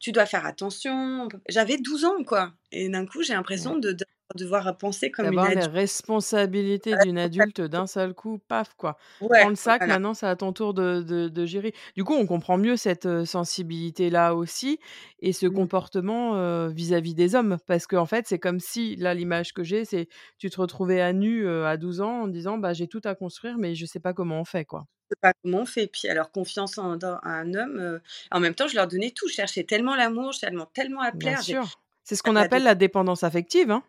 tu 0.00 0.12
dois 0.12 0.26
faire 0.26 0.46
attention. 0.46 1.28
J'avais 1.48 1.76
12 1.76 2.04
ans, 2.06 2.24
quoi. 2.24 2.52
Et 2.72 2.88
d'un 2.88 3.06
coup, 3.06 3.22
j'ai 3.22 3.34
l'impression 3.34 3.76
de, 3.76 3.94
devoir 4.34 4.76
penser 4.76 5.10
comme 5.10 5.32
une 5.32 5.38
adulte. 5.38 5.66
les 5.66 5.66
responsabilités 5.66 6.94
d'une 7.02 7.18
adulte 7.18 7.60
d'un 7.60 7.86
seul 7.86 8.14
coup, 8.14 8.38
paf, 8.48 8.74
quoi. 8.76 8.96
Prends 9.18 9.48
le 9.48 9.54
sac, 9.54 9.86
maintenant, 9.86 10.14
c'est 10.14 10.26
à 10.26 10.36
ton 10.36 10.52
tour 10.52 10.74
de, 10.74 11.00
de, 11.00 11.46
gérer. 11.46 11.74
Du 11.96 12.04
coup, 12.04 12.14
on 12.14 12.26
comprend 12.26 12.58
mieux 12.58 12.76
cette 12.76 13.24
sensibilité-là 13.24 14.34
aussi 14.34 14.78
et 15.20 15.32
ce 15.32 15.46
mmh. 15.46 15.54
comportement 15.54 16.68
vis-à-vis 16.68 17.14
des 17.14 17.34
hommes. 17.34 17.58
Parce 17.66 17.86
qu'en 17.86 18.06
fait, 18.06 18.26
c'est 18.26 18.38
comme 18.38 18.60
si, 18.60 18.96
là, 18.96 19.14
l'image 19.14 19.52
que 19.52 19.62
j'ai, 19.62 19.84
c'est 19.84 20.08
tu 20.38 20.50
te 20.50 20.60
retrouvais 20.60 21.00
à 21.00 21.12
nu 21.12 21.48
à 21.48 21.76
12 21.76 22.00
ans 22.00 22.22
en 22.22 22.28
disant, 22.28 22.58
bah, 22.58 22.72
j'ai 22.72 22.88
tout 22.88 23.02
à 23.04 23.14
construire, 23.14 23.58
mais 23.58 23.74
je 23.74 23.86
sais 23.86 24.00
pas 24.00 24.12
comment 24.12 24.40
on 24.40 24.44
fait, 24.44 24.64
quoi 24.64 24.86
pas 25.16 25.32
comment 25.42 25.60
on 25.60 25.66
fait. 25.66 25.86
Puis 25.86 26.08
alors 26.08 26.30
confiance 26.30 26.78
en, 26.78 26.98
un 27.02 27.54
homme. 27.54 27.78
Euh, 27.78 27.98
en 28.30 28.40
même 28.40 28.54
temps, 28.54 28.68
je 28.68 28.74
leur 28.74 28.86
donnais 28.86 29.10
tout. 29.10 29.28
Je 29.28 29.34
cherchais 29.34 29.64
tellement 29.64 29.96
l'amour, 29.96 30.32
je 30.32 30.40
cherchais 30.40 30.56
tellement 30.72 31.00
à 31.00 31.12
plaire. 31.12 31.34
Bien 31.34 31.42
sûr. 31.42 31.80
C'est 32.04 32.16
ce 32.16 32.22
qu'on 32.22 32.36
appelle 32.36 32.64
la 32.64 32.74
dépendance 32.74 33.22
affective. 33.22 33.70
Hein. 33.70 33.82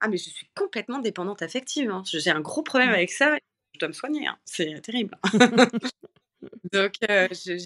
Ah 0.00 0.08
mais 0.08 0.16
je 0.16 0.30
suis 0.30 0.48
complètement 0.54 0.98
dépendante 0.98 1.42
affective. 1.42 1.90
Hein. 1.90 2.02
J'ai 2.06 2.30
un 2.30 2.40
gros 2.40 2.62
problème 2.62 2.90
mmh. 2.90 2.94
avec 2.94 3.10
ça. 3.10 3.36
Je 3.74 3.78
dois 3.78 3.88
me 3.88 3.94
soigner. 3.94 4.26
Hein. 4.26 4.38
C'est 4.44 4.80
terrible. 4.82 5.16
Donc 6.72 6.94
euh, 7.08 7.28
j'ai 7.32 7.58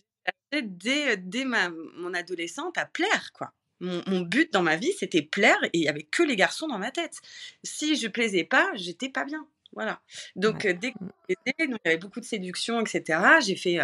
dès, 0.63 1.17
dès 1.17 1.45
ma, 1.45 1.71
mon 1.71 2.15
adolescente 2.15 2.79
à 2.79 2.87
plaire 2.87 3.31
quoi. 3.33 3.53
Mon, 3.83 4.03
mon, 4.07 4.21
but 4.21 4.53
dans 4.53 4.63
ma 4.63 4.77
vie, 4.77 4.93
c'était 4.99 5.23
plaire 5.23 5.59
et 5.65 5.71
il 5.73 5.81
n'y 5.81 5.89
avait 5.89 6.03
que 6.03 6.23
les 6.23 6.37
garçons 6.37 6.69
dans 6.69 6.79
ma 6.79 6.91
tête. 6.91 7.17
Si 7.65 7.97
je 7.97 8.09
plaisais 8.09 8.45
pas, 8.45 8.71
j'étais 8.75 9.09
pas 9.09 9.25
bien. 9.25 9.47
Voilà. 9.73 10.01
Donc, 10.35 10.67
dès 10.67 10.93
que 10.93 10.99
mmh. 10.99 11.11
il 11.29 11.71
y 11.71 11.89
avait 11.89 11.97
beaucoup 11.97 12.21
de 12.21 12.25
séduction, 12.25 12.81
etc., 12.81 13.21
j'ai 13.41 13.57
fait 13.57 13.79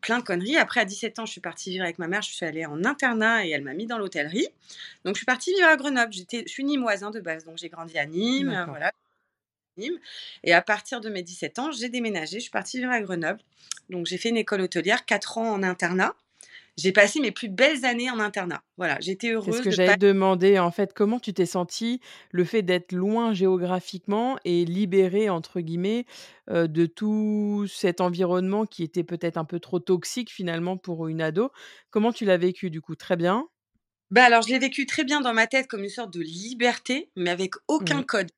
plein 0.00 0.18
de 0.18 0.24
conneries. 0.24 0.56
Après, 0.56 0.80
à 0.80 0.84
17 0.84 1.18
ans, 1.18 1.26
je 1.26 1.32
suis 1.32 1.40
partie 1.40 1.70
vivre 1.70 1.84
avec 1.84 1.98
ma 1.98 2.08
mère. 2.08 2.22
Je 2.22 2.32
suis 2.32 2.46
allée 2.46 2.64
en 2.64 2.84
internat 2.84 3.46
et 3.46 3.50
elle 3.50 3.62
m'a 3.62 3.74
mis 3.74 3.86
dans 3.86 3.98
l'hôtellerie. 3.98 4.48
Donc, 5.04 5.14
je 5.14 5.18
suis 5.18 5.26
partie 5.26 5.52
vivre 5.52 5.68
à 5.68 5.76
Grenoble. 5.76 6.12
J'étais, 6.12 6.44
je 6.46 6.52
suis 6.52 6.64
nimoise 6.64 7.00
de 7.00 7.20
base. 7.20 7.44
Donc, 7.44 7.58
j'ai 7.58 7.68
grandi 7.68 7.98
à 7.98 8.06
Nîmes. 8.06 8.64
Voilà. 8.68 8.92
Nîmes. 9.76 9.98
Et 10.42 10.54
à 10.54 10.62
partir 10.62 11.00
de 11.00 11.10
mes 11.10 11.22
17 11.22 11.58
ans, 11.58 11.70
j'ai 11.70 11.88
déménagé. 11.88 12.38
Je 12.38 12.44
suis 12.44 12.50
partie 12.50 12.78
vivre 12.78 12.92
à 12.92 13.00
Grenoble. 13.00 13.40
Donc, 13.90 14.06
j'ai 14.06 14.16
fait 14.16 14.30
une 14.30 14.38
école 14.38 14.62
hôtelière, 14.62 15.04
4 15.04 15.38
ans 15.38 15.52
en 15.52 15.62
internat 15.62 16.14
j'ai 16.76 16.92
passé 16.92 17.20
mes 17.20 17.32
plus 17.32 17.48
belles 17.48 17.84
années 17.84 18.10
en 18.10 18.18
internat. 18.18 18.62
Voilà, 18.76 18.98
j'étais 19.00 19.30
heureuse. 19.30 19.44
C'est 19.44 19.52
ce 19.52 19.60
que 19.62 19.70
j'allais 19.70 19.96
demander 19.96 20.58
en 20.58 20.70
fait. 20.70 20.92
Comment 20.94 21.20
tu 21.20 21.34
t'es 21.34 21.44
sentie 21.46 22.00
le 22.30 22.44
fait 22.44 22.62
d'être 22.62 22.92
loin 22.92 23.34
géographiquement 23.34 24.38
et 24.44 24.64
libérée 24.64 25.28
entre 25.28 25.60
guillemets 25.60 26.06
de 26.50 26.86
tout 26.86 27.66
cet 27.68 28.00
environnement 28.00 28.64
qui 28.66 28.82
était 28.82 29.04
peut-être 29.04 29.36
un 29.36 29.44
peu 29.44 29.60
trop 29.60 29.80
toxique 29.80 30.32
finalement 30.32 30.76
pour 30.78 31.08
une 31.08 31.20
ado? 31.20 31.50
Comment 31.90 32.12
tu 32.12 32.24
l'as 32.24 32.38
vécu 32.38 32.70
du 32.70 32.80
coup? 32.80 32.96
Très 32.96 33.16
bien? 33.16 33.48
Bah, 34.10 34.24
alors 34.24 34.42
je 34.42 34.48
l'ai 34.48 34.58
vécu 34.58 34.86
très 34.86 35.04
bien 35.04 35.20
dans 35.20 35.34
ma 35.34 35.46
tête 35.46 35.66
comme 35.66 35.82
une 35.82 35.88
sorte 35.88 36.12
de 36.12 36.20
liberté, 36.20 37.10
mais 37.16 37.30
avec 37.30 37.54
aucun 37.68 38.00
Mmh. 38.00 38.04
code. 38.04 38.30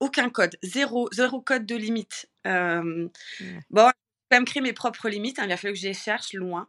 Aucun 0.00 0.30
code, 0.30 0.56
zéro, 0.62 1.08
zéro 1.12 1.40
code 1.40 1.66
de 1.66 1.76
limite. 1.76 2.28
Bon, 3.70 3.86
j'ai 3.86 3.92
quand 4.30 4.36
même 4.36 4.44
créé 4.44 4.62
mes 4.62 4.72
propres 4.72 5.08
limites, 5.08 5.38
hein, 5.38 5.44
il 5.46 5.52
a 5.52 5.56
fallu 5.56 5.74
que 5.74 5.80
je 5.80 5.88
les 5.88 5.94
cherche 5.94 6.32
loin. 6.34 6.68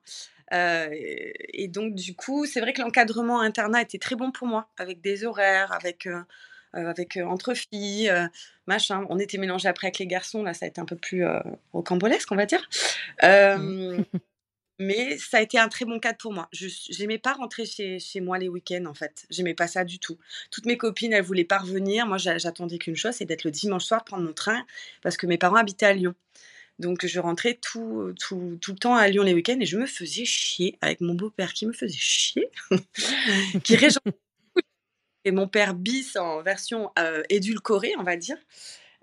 Heu, 0.53 0.89
et 0.93 1.67
donc 1.67 1.95
du 1.95 2.15
coup, 2.15 2.45
c'est 2.45 2.59
vrai 2.61 2.73
que 2.73 2.81
l'encadrement 2.81 3.41
internat 3.41 3.81
était 3.81 3.99
très 3.99 4.15
bon 4.15 4.31
pour 4.31 4.47
moi, 4.47 4.67
avec 4.77 5.01
des 5.01 5.25
horaires, 5.25 5.71
avec, 5.73 6.07
heu 6.07 6.23
heu, 6.75 6.87
avec, 6.87 7.17
entre 7.17 7.53
filles, 7.55 8.11
machin. 8.67 9.05
On 9.09 9.19
était 9.19 9.37
mélangés 9.39 9.67
après 9.69 9.87
avec 9.87 9.99
les 9.99 10.07
garçons, 10.07 10.43
là, 10.43 10.53
ça 10.53 10.65
a 10.65 10.69
été 10.69 10.81
un 10.81 10.85
peu 10.85 10.95
plus, 10.95 11.25
rocambolesque, 11.73 12.31
on 12.31 12.35
va 12.35 12.45
dire. 12.45 12.67
Mmh. 13.23 14.03
Mais 14.79 15.17
ça 15.17 15.37
a 15.39 15.41
été 15.41 15.59
un 15.59 15.67
très 15.69 15.85
bon 15.85 15.99
cadre 15.99 16.17
pour 16.17 16.33
moi. 16.33 16.47
Je 16.53 16.67
s 16.67 16.87
j'aimais 16.91 17.17
pas 17.17 17.33
rentrer 17.33 17.65
chez 17.65 17.99
chez 17.99 18.21
moi 18.21 18.39
les 18.39 18.47
week-ends, 18.49 18.85
en 18.87 18.93
fait. 18.93 19.25
J'aimais 19.29 19.53
pas 19.53 19.67
ça 19.67 19.83
du 19.83 19.99
tout. 19.99 20.17
Toutes 20.51 20.65
mes 20.65 20.77
copines, 20.77 21.13
elles 21.13 21.23
voulaient 21.23 21.43
pas 21.45 21.57
revenir. 21.59 22.07
Moi, 22.07 22.17
j'a 22.17 22.37
j'attendais 22.37 22.77
qu'une 22.77 22.95
chose, 22.95 23.13
c'est 23.15 23.25
d'être 23.25 23.43
le 23.43 23.51
dimanche 23.51 23.83
soir, 23.85 24.05
prendre 24.05 24.23
mon 24.25 24.33
train, 24.33 24.65
parce 25.01 25.17
que 25.17 25.27
mes 25.27 25.37
parents 25.37 25.57
habitaient 25.57 25.85
à 25.87 25.93
Lyon. 25.93 26.15
Donc 26.79 27.05
je 27.05 27.19
rentrais 27.19 27.55
tout, 27.61 28.13
tout, 28.19 28.57
tout 28.61 28.71
le 28.71 28.77
temps 28.77 28.95
à 28.95 29.07
Lyon 29.07 29.23
les 29.23 29.33
week-ends 29.33 29.59
et 29.59 29.65
je 29.65 29.77
me 29.77 29.85
faisais 29.85 30.25
chier 30.25 30.77
avec 30.81 31.01
mon 31.01 31.13
beau-père 31.13 31.53
qui 31.53 31.65
me 31.65 31.73
faisait 31.73 31.97
chier, 31.97 32.49
qui 33.63 33.75
régentait 33.75 34.17
et 35.25 35.31
mon 35.31 35.47
père 35.47 35.73
bis 35.73 36.15
en 36.15 36.41
version 36.41 36.91
euh, 36.97 37.23
édulcorée, 37.29 37.93
on 37.99 38.03
va 38.03 38.15
dire. 38.17 38.37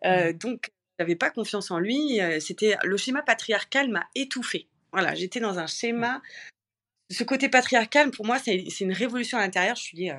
Euh, 0.05 0.33
Mmh. 0.33 0.39
donc 0.39 0.71
j'avais 0.99 1.17
pas 1.17 1.31
confiance 1.31 1.71
en 1.71 1.79
lui. 1.79 2.21
euh, 2.21 2.41
C'était 2.41 2.77
le 2.85 2.97
schéma 2.97 3.23
patriarcal 3.23 3.91
m'a 3.91 4.07
étouffée. 4.15 4.67
Voilà, 4.93 5.15
j'étais 5.15 5.41
dans 5.41 5.59
un 5.59 5.67
schéma. 5.67 6.23
Ce 7.11 7.23
côté 7.25 7.49
patriarcal, 7.49 8.11
pour 8.11 8.25
moi, 8.27 8.39
c'est 8.39 8.65
c'est 8.71 8.85
une 8.85 8.93
révolution 8.93 9.39
à 9.39 9.43
l'intérieur. 9.43 9.77
Je 9.77 9.83
suis, 9.83 10.11
euh, 10.11 10.17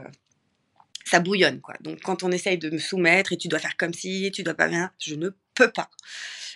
ça 1.05 1.19
bouillonne, 1.19 1.61
quoi. 1.61 1.75
Donc 1.81 2.01
quand 2.01 2.23
on 2.23 2.31
essaye 2.31 2.57
de 2.57 2.69
me 2.69 2.77
soumettre 2.77 3.33
et 3.33 3.37
tu 3.37 3.47
dois 3.47 3.59
faire 3.59 3.77
comme 3.77 3.93
si, 3.93 4.31
tu 4.31 4.43
dois 4.43 4.53
pas 4.55 4.67
bien, 4.67 4.91
je 4.99 5.15
ne 5.15 5.29
pas. 5.65 5.89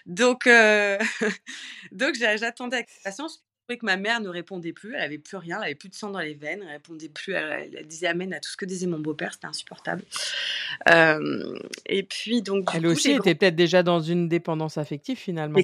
Donc, 0.06 0.48
euh, 0.48 0.98
donc 1.92 2.16
j'a- 2.16 2.38
j'attendais 2.38 2.78
avec 2.78 2.90
patience. 3.04 3.44
Que 3.70 3.78
ma 3.86 3.96
mère 3.96 4.20
ne 4.20 4.28
répondait 4.28 4.74
plus, 4.74 4.96
elle 4.96 5.02
avait 5.02 5.18
plus 5.18 5.38
rien, 5.38 5.56
elle 5.60 5.68
avait 5.68 5.76
plus 5.76 5.88
de 5.88 5.96
sang 5.96 6.10
dans 6.10 6.20
les 6.20 6.34
veines, 6.34 6.62
elle 6.62 6.74
répondait 6.74 7.08
plus, 7.08 7.32
elle, 7.36 7.74
elle 7.74 7.88
disait 7.88 8.08
amen 8.08 8.34
à 8.34 8.42
tout 8.42 8.50
ce 8.50 8.58
que 8.58 8.66
disait 8.66 8.86
mon 8.86 9.00
beau-père, 9.00 9.32
c'était 9.32 9.48
insupportable. 9.48 10.04
Euh, 10.90 11.58
et 11.86 12.04
puis 12.04 12.42
donc 12.42 12.70
Elle 12.74 12.82
coup, 12.82 12.90
aussi 12.90 13.12
était 13.12 13.34
peut-être 13.34 13.56
déjà 13.56 13.82
dans 13.82 14.02
une 14.02 14.28
dépendance 14.28 14.78
affective 14.78 15.18
finalement. 15.18 15.62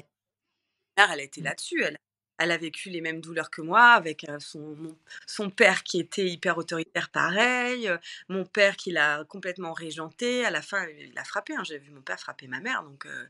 elle 0.96 1.20
était 1.20 1.42
là-dessus, 1.42 1.82
elle, 1.84 1.98
elle 2.38 2.50
a 2.52 2.56
vécu 2.56 2.90
les 2.90 3.00
mêmes 3.00 3.20
douleurs 3.20 3.50
que 3.50 3.62
moi, 3.62 3.92
avec 3.92 4.28
euh, 4.28 4.38
son, 4.40 4.76
son 5.26 5.50
père 5.50 5.82
qui 5.84 6.00
était 6.00 6.26
hyper 6.28 6.58
autoritaire 6.58 7.10
pareil, 7.10 7.88
euh, 7.88 7.98
mon 8.28 8.44
père 8.44 8.76
qui 8.76 8.90
l'a 8.92 9.24
complètement 9.24 9.72
régenté, 9.72 10.44
à 10.44 10.50
la 10.50 10.62
fin 10.62 10.86
il 10.98 11.12
l'a 11.14 11.24
frappé, 11.24 11.54
hein, 11.54 11.64
j'ai 11.64 11.78
vu 11.78 11.90
mon 11.90 12.02
père 12.02 12.18
frapper 12.20 12.46
ma 12.48 12.60
mère, 12.60 12.82
donc 12.84 13.06
euh, 13.06 13.26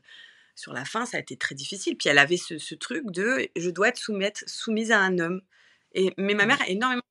sur 0.55 0.73
la 0.73 0.85
fin 0.85 1.05
ça 1.05 1.17
a 1.17 1.19
été 1.21 1.37
très 1.37 1.55
difficile. 1.55 1.97
Puis 1.97 2.09
elle 2.09 2.19
avait 2.19 2.37
ce, 2.37 2.57
ce 2.59 2.75
truc 2.75 3.05
de 3.11 3.49
je 3.55 3.69
dois 3.69 3.89
être 3.89 3.97
soumise, 3.99 4.31
soumise 4.47 4.91
à 4.91 4.99
un 5.01 5.19
homme. 5.19 5.41
Et, 5.93 6.13
mais 6.17 6.35
ma 6.35 6.45
Mmh. 6.45 6.47
mère 6.47 6.61
a 6.61 6.69
énormément 6.69 7.01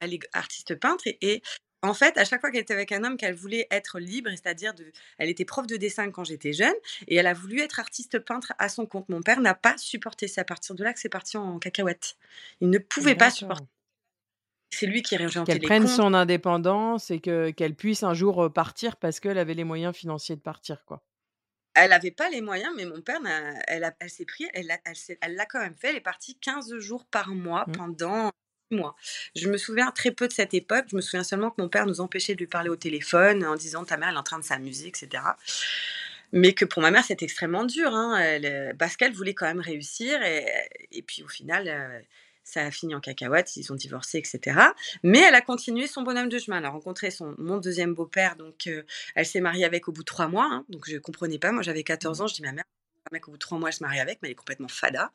elle 0.00 0.14
est 0.14 0.28
artiste 0.32 0.74
peintre 0.76 1.06
et, 1.06 1.18
et 1.22 1.42
en 1.84 1.94
fait, 1.94 2.16
à 2.18 2.24
chaque 2.24 2.40
fois 2.40 2.50
qu'elle 2.50 2.62
était 2.62 2.74
avec 2.74 2.92
un 2.92 3.04
homme, 3.04 3.16
qu'elle 3.16 3.34
voulait 3.34 3.66
être 3.70 3.98
libre, 4.00 4.30
c'est-à-dire 4.30 4.74
de, 4.74 4.90
elle 5.18 5.28
était 5.28 5.44
prof 5.44 5.66
de 5.66 5.76
dessin 5.76 6.10
quand 6.10 6.24
j'étais 6.24 6.52
jeune 6.52 6.74
et 7.08 7.16
elle 7.16 7.26
a 7.26 7.34
voulu 7.34 7.60
être 7.60 7.78
artiste 7.80 8.18
peintre 8.18 8.52
à 8.58 8.68
son 8.68 8.86
compte. 8.86 9.08
Mon 9.08 9.22
père 9.22 9.40
n'a 9.40 9.54
pas 9.54 9.76
supporté. 9.78 10.26
C'est 10.28 10.40
à 10.40 10.44
partir 10.44 10.74
de 10.74 10.82
là 10.82 10.92
que 10.92 11.00
c'est 11.00 11.08
parti 11.08 11.36
en 11.36 11.58
cacahuète. 11.58 12.16
Il 12.60 12.70
ne 12.70 12.78
pouvait 12.78 13.14
pas 13.14 13.30
supporter. 13.30 13.66
C'est 14.70 14.86
lui 14.86 15.02
qui 15.02 15.16
régentait 15.16 15.52
Qu'elle 15.52 15.60
prenne 15.62 15.82
comptes. 15.84 15.92
son 15.92 16.14
indépendance 16.14 17.10
et 17.10 17.20
que 17.20 17.50
qu'elle 17.50 17.74
puisse 17.76 18.02
un 18.02 18.14
jour, 18.14 18.42
heu, 18.44 18.50
partir 18.50 18.96
parce 18.96 19.20
qu'elle 19.20 19.38
avait 19.38 19.54
les 19.54 19.64
moyens 19.64 19.94
financiers 19.94 20.36
de 20.36 20.40
partir, 20.40 20.84
quoi. 20.84 21.04
Elle 21.74 21.90
n'avait 21.90 22.12
pas 22.12 22.28
les 22.30 22.40
moyens, 22.40 22.72
mais 22.76 22.84
mon 22.84 23.00
père, 23.00 23.20
elle, 23.66 23.92
s'est 24.08 24.24
pris, 24.24 24.46
elle 24.54 24.66
l'a 24.66 24.78
elle 24.84 25.16
elle 25.20 25.46
quand 25.48 25.60
même 25.60 25.76
fait. 25.76 25.88
Elle 25.90 25.96
est 25.96 26.00
partie 26.00 26.38
15 26.38 26.78
jours 26.78 27.04
par 27.06 27.28
mois 27.30 27.66
Mmh. 27.66 27.72
pendant 27.72 28.30
mois. 28.70 28.96
Je 29.36 29.48
me 29.48 29.56
souviens 29.56 29.90
très 29.90 30.10
peu 30.10 30.28
de 30.28 30.32
cette 30.32 30.54
époque. 30.54 30.86
Je 30.90 30.96
me 30.96 31.00
souviens 31.00 31.24
seulement 31.24 31.50
que 31.50 31.60
mon 31.60 31.68
père 31.68 31.86
nous 31.86 32.00
empêchait 32.00 32.34
de 32.34 32.38
lui 32.40 32.46
parler 32.46 32.70
au 32.70 32.76
téléphone 32.76 33.44
en 33.44 33.56
disant 33.56 33.84
ta 33.84 33.96
mère 33.96 34.08
elle 34.10 34.14
est 34.16 34.18
en 34.18 34.22
train 34.22 34.38
de 34.38 34.44
s'amuser, 34.44 34.88
etc. 34.88 35.22
Mais 36.32 36.52
que 36.52 36.64
pour 36.64 36.82
ma 36.82 36.90
mère 36.90 37.04
c'était 37.04 37.24
extrêmement 37.24 37.64
dur, 37.64 37.94
hein, 37.94 38.16
elle, 38.18 38.46
euh, 38.46 38.72
parce 38.78 38.96
qu'elle 38.96 39.12
voulait 39.12 39.34
quand 39.34 39.46
même 39.46 39.60
réussir 39.60 40.22
et, 40.22 40.46
et 40.90 41.02
puis 41.02 41.22
au 41.22 41.28
final 41.28 41.68
euh, 41.68 42.00
ça 42.42 42.62
a 42.64 42.70
fini 42.70 42.94
en 42.94 43.00
cacahuète, 43.00 43.56
ils 43.56 43.72
ont 43.72 43.76
divorcé, 43.76 44.18
etc. 44.18 44.58
Mais 45.02 45.20
elle 45.20 45.34
a 45.34 45.40
continué 45.40 45.86
son 45.86 46.02
bonhomme 46.02 46.28
de 46.28 46.38
chemin. 46.38 46.58
Elle 46.58 46.66
a 46.66 46.70
rencontré 46.70 47.10
son, 47.10 47.34
mon 47.38 47.58
deuxième 47.58 47.94
beau-père, 47.94 48.36
donc 48.36 48.66
euh, 48.66 48.82
elle 49.14 49.26
s'est 49.26 49.40
mariée 49.40 49.64
avec 49.64 49.88
au 49.88 49.92
bout 49.92 50.02
de 50.02 50.06
trois 50.06 50.28
mois. 50.28 50.48
hein, 50.50 50.64
donc 50.68 50.84
je 50.88 50.98
comprenais 50.98 51.38
pas. 51.38 51.52
Moi 51.52 51.62
j'avais 51.62 51.84
14 51.84 52.20
Mmh. 52.20 52.22
ans, 52.22 52.26
je 52.26 52.34
dis 52.34 52.42
ma 52.42 52.52
mère, 52.52 52.64
un 53.06 53.12
mec 53.12 53.28
au 53.28 53.32
bout 53.32 53.36
de 53.36 53.40
trois 53.40 53.58
mois 53.58 53.68
elle 53.68 53.74
se 53.74 53.82
marie 53.82 54.00
avec, 54.00 54.20
mais 54.22 54.28
elle 54.28 54.32
est 54.32 54.36
complètement 54.36 54.68
fada. 54.68 55.10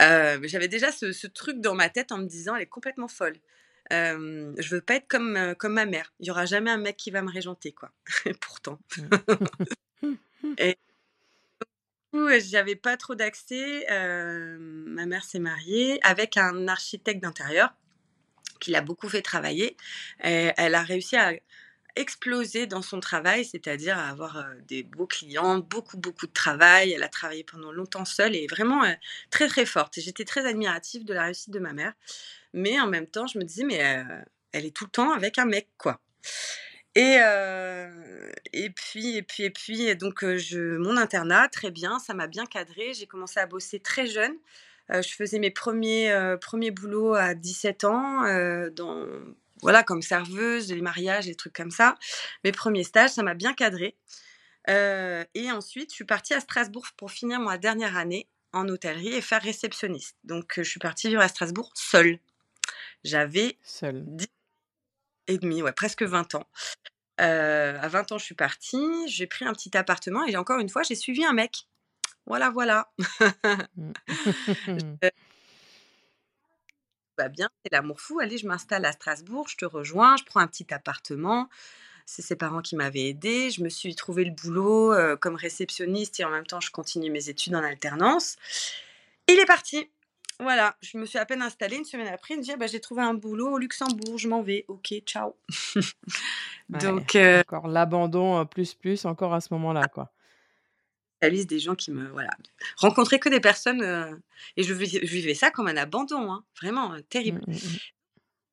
Euh, 0.00 0.38
j'avais 0.44 0.68
déjà 0.68 0.90
ce, 0.92 1.12
ce 1.12 1.26
truc 1.26 1.60
dans 1.60 1.74
ma 1.74 1.88
tête 1.88 2.12
en 2.12 2.18
me 2.18 2.26
disant 2.26 2.56
elle 2.56 2.62
est 2.62 2.66
complètement 2.66 3.08
folle. 3.08 3.36
Euh, 3.92 4.52
je 4.58 4.74
veux 4.74 4.80
pas 4.80 4.94
être 4.94 5.08
comme, 5.08 5.36
euh, 5.36 5.54
comme 5.54 5.74
ma 5.74 5.86
mère. 5.86 6.12
Il 6.20 6.26
y 6.26 6.30
aura 6.30 6.46
jamais 6.46 6.70
un 6.70 6.78
mec 6.78 6.96
qui 6.96 7.10
va 7.10 7.22
me 7.22 7.30
régenter, 7.30 7.72
quoi. 7.72 7.90
Et 8.24 8.34
pourtant. 8.40 8.78
Mmh. 10.02 10.54
Et 10.58 10.76
du 11.60 11.66
coup, 12.10 12.28
j'avais 12.38 12.76
pas 12.76 12.96
trop 12.96 13.14
d'accès. 13.14 13.86
Euh, 13.90 14.56
ma 14.60 15.06
mère 15.06 15.24
s'est 15.24 15.38
mariée 15.38 16.00
avec 16.02 16.36
un 16.36 16.68
architecte 16.68 17.22
d'intérieur 17.22 17.74
qui 18.60 18.70
l'a 18.70 18.80
beaucoup 18.80 19.08
fait 19.08 19.22
travailler. 19.22 19.76
Et 20.24 20.50
elle 20.56 20.74
a 20.74 20.82
réussi 20.82 21.16
à 21.16 21.32
exploser 21.96 22.66
dans 22.66 22.82
son 22.82 23.00
travail, 23.00 23.44
c'est-à-dire 23.44 23.98
avoir 23.98 24.38
euh, 24.38 24.54
des 24.66 24.82
beaux 24.82 25.06
clients, 25.06 25.58
beaucoup, 25.58 25.98
beaucoup 25.98 26.26
de 26.26 26.32
travail. 26.32 26.92
Elle 26.92 27.02
a 27.02 27.08
travaillé 27.08 27.44
pendant 27.44 27.72
longtemps 27.72 28.04
seule 28.04 28.34
et 28.34 28.46
vraiment 28.46 28.84
euh, 28.84 28.92
très, 29.30 29.48
très 29.48 29.66
forte. 29.66 30.00
J'étais 30.00 30.24
très 30.24 30.46
admirative 30.46 31.04
de 31.04 31.12
la 31.12 31.24
réussite 31.24 31.50
de 31.50 31.58
ma 31.58 31.72
mère. 31.72 31.92
Mais 32.54 32.80
en 32.80 32.86
même 32.86 33.06
temps, 33.06 33.26
je 33.26 33.38
me 33.38 33.44
disais, 33.44 33.64
mais 33.64 33.82
euh, 33.82 34.02
elle 34.52 34.66
est 34.66 34.74
tout 34.74 34.84
le 34.84 34.90
temps 34.90 35.12
avec 35.12 35.38
un 35.38 35.44
mec, 35.44 35.68
quoi. 35.78 36.00
Et, 36.94 37.16
et 38.52 38.68
puis, 38.68 39.16
et 39.16 39.22
puis, 39.22 39.44
et 39.44 39.50
puis, 39.50 39.96
donc, 39.96 40.26
je, 40.36 40.76
mon 40.76 40.98
internat, 40.98 41.48
très 41.48 41.70
bien, 41.70 41.98
ça 41.98 42.12
m'a 42.12 42.26
bien 42.26 42.44
cadré. 42.44 42.92
J'ai 42.92 43.06
commencé 43.06 43.40
à 43.40 43.46
bosser 43.46 43.80
très 43.80 44.06
jeune. 44.06 44.34
Je 44.90 45.08
faisais 45.08 45.38
mes 45.38 45.50
premiers, 45.50 46.14
premiers 46.42 46.70
boulots 46.70 47.14
à 47.14 47.32
17 47.32 47.84
ans, 47.84 48.24
dans, 48.76 49.06
voilà, 49.62 49.82
comme 49.82 50.02
serveuse, 50.02 50.72
les 50.72 50.82
mariages, 50.82 51.26
des 51.26 51.34
trucs 51.34 51.54
comme 51.54 51.70
ça. 51.70 51.94
Mes 52.44 52.52
premiers 52.52 52.84
stages, 52.84 53.10
ça 53.10 53.22
m'a 53.22 53.34
bien 53.34 53.54
cadré. 53.54 53.96
Euh, 54.68 55.24
et 55.34 55.50
ensuite, 55.50 55.90
je 55.90 55.94
suis 55.94 56.04
partie 56.04 56.34
à 56.34 56.40
Strasbourg 56.40 56.86
pour 56.96 57.10
finir 57.10 57.40
ma 57.40 57.58
dernière 57.58 57.96
année 57.96 58.28
en 58.52 58.68
hôtellerie 58.68 59.14
et 59.14 59.20
faire 59.20 59.42
réceptionniste. 59.42 60.16
Donc, 60.24 60.58
euh, 60.58 60.62
je 60.62 60.70
suis 60.70 60.80
partie 60.80 61.08
vivre 61.08 61.22
à 61.22 61.28
Strasbourg 61.28 61.70
seule. 61.74 62.18
J'avais 63.04 63.58
Seule. 63.62 64.04
10 64.06 64.26
et 65.28 65.38
demi, 65.38 65.62
ouais, 65.62 65.72
presque 65.72 66.02
20 66.02 66.34
ans. 66.34 66.46
Euh, 67.20 67.78
à 67.80 67.88
20 67.88 68.12
ans, 68.12 68.18
je 68.18 68.24
suis 68.24 68.34
partie, 68.34 68.84
j'ai 69.06 69.26
pris 69.26 69.44
un 69.44 69.52
petit 69.52 69.76
appartement 69.76 70.24
et 70.26 70.36
encore 70.36 70.60
une 70.60 70.68
fois, 70.68 70.82
j'ai 70.82 70.94
suivi 70.94 71.24
un 71.24 71.32
mec. 71.32 71.68
Voilà, 72.26 72.50
voilà. 72.50 72.92
Mmh. 73.76 73.92
Bah 77.18 77.28
bien, 77.28 77.48
c'est 77.64 77.72
l'amour 77.72 78.00
fou. 78.00 78.20
Allez, 78.20 78.38
je 78.38 78.46
m'installe 78.46 78.84
à 78.84 78.92
Strasbourg, 78.92 79.48
je 79.48 79.56
te 79.56 79.64
rejoins, 79.64 80.16
je 80.16 80.24
prends 80.24 80.40
un 80.40 80.46
petit 80.46 80.72
appartement. 80.72 81.48
C'est 82.06 82.22
ses 82.22 82.36
parents 82.36 82.62
qui 82.62 82.74
m'avaient 82.74 83.08
aidé. 83.08 83.50
Je 83.50 83.62
me 83.62 83.68
suis 83.68 83.94
trouvé 83.94 84.24
le 84.24 84.32
boulot 84.32 84.92
euh, 84.92 85.16
comme 85.16 85.36
réceptionniste 85.36 86.20
et 86.20 86.24
en 86.24 86.30
même 86.30 86.46
temps, 86.46 86.60
je 86.60 86.70
continue 86.70 87.10
mes 87.10 87.28
études 87.28 87.54
en 87.54 87.62
alternance. 87.62 88.36
Il 89.28 89.38
est 89.38 89.46
parti. 89.46 89.88
Voilà, 90.40 90.74
je 90.80 90.98
me 90.98 91.06
suis 91.06 91.18
à 91.18 91.26
peine 91.26 91.42
installée. 91.42 91.76
Une 91.76 91.84
semaine 91.84 92.08
après, 92.08 92.34
il 92.34 92.38
me 92.38 92.42
dit 92.42 92.50
Ah 92.52 92.56
bah, 92.56 92.66
J'ai 92.66 92.80
trouvé 92.80 93.02
un 93.02 93.14
boulot 93.14 93.52
au 93.52 93.58
Luxembourg, 93.58 94.18
je 94.18 94.28
m'en 94.28 94.42
vais. 94.42 94.64
Ok, 94.68 94.94
ciao. 95.06 95.36
Ouais, 96.70 96.78
Donc, 96.78 97.16
euh, 97.16 97.40
encore 97.40 97.68
l'abandon, 97.68 98.46
plus, 98.46 98.72
plus, 98.72 99.04
encore 99.04 99.34
à 99.34 99.42
ce 99.42 99.52
moment-là, 99.52 99.88
quoi. 99.88 100.10
La 101.22 101.28
liste 101.28 101.48
des 101.48 101.60
gens 101.60 101.74
qui 101.74 101.90
me. 101.90 102.08
Voilà. 102.10 102.30
Rencontrer 102.76 103.18
que 103.18 103.28
des 103.28 103.40
personnes. 103.40 103.82
euh, 103.82 104.14
et 104.56 104.62
je, 104.62 104.74
vivais 104.74 105.34
ça 105.34 105.50
comme 105.50 105.68
un 105.68 105.76
abandon, 105.76 106.32
hein, 106.32 106.44
vraiment 106.60 106.94
euh, 106.94 107.00
terrible. 107.08 107.40
Mmh, 107.46 107.52
mmh 107.52 107.56
mh. 107.56 107.78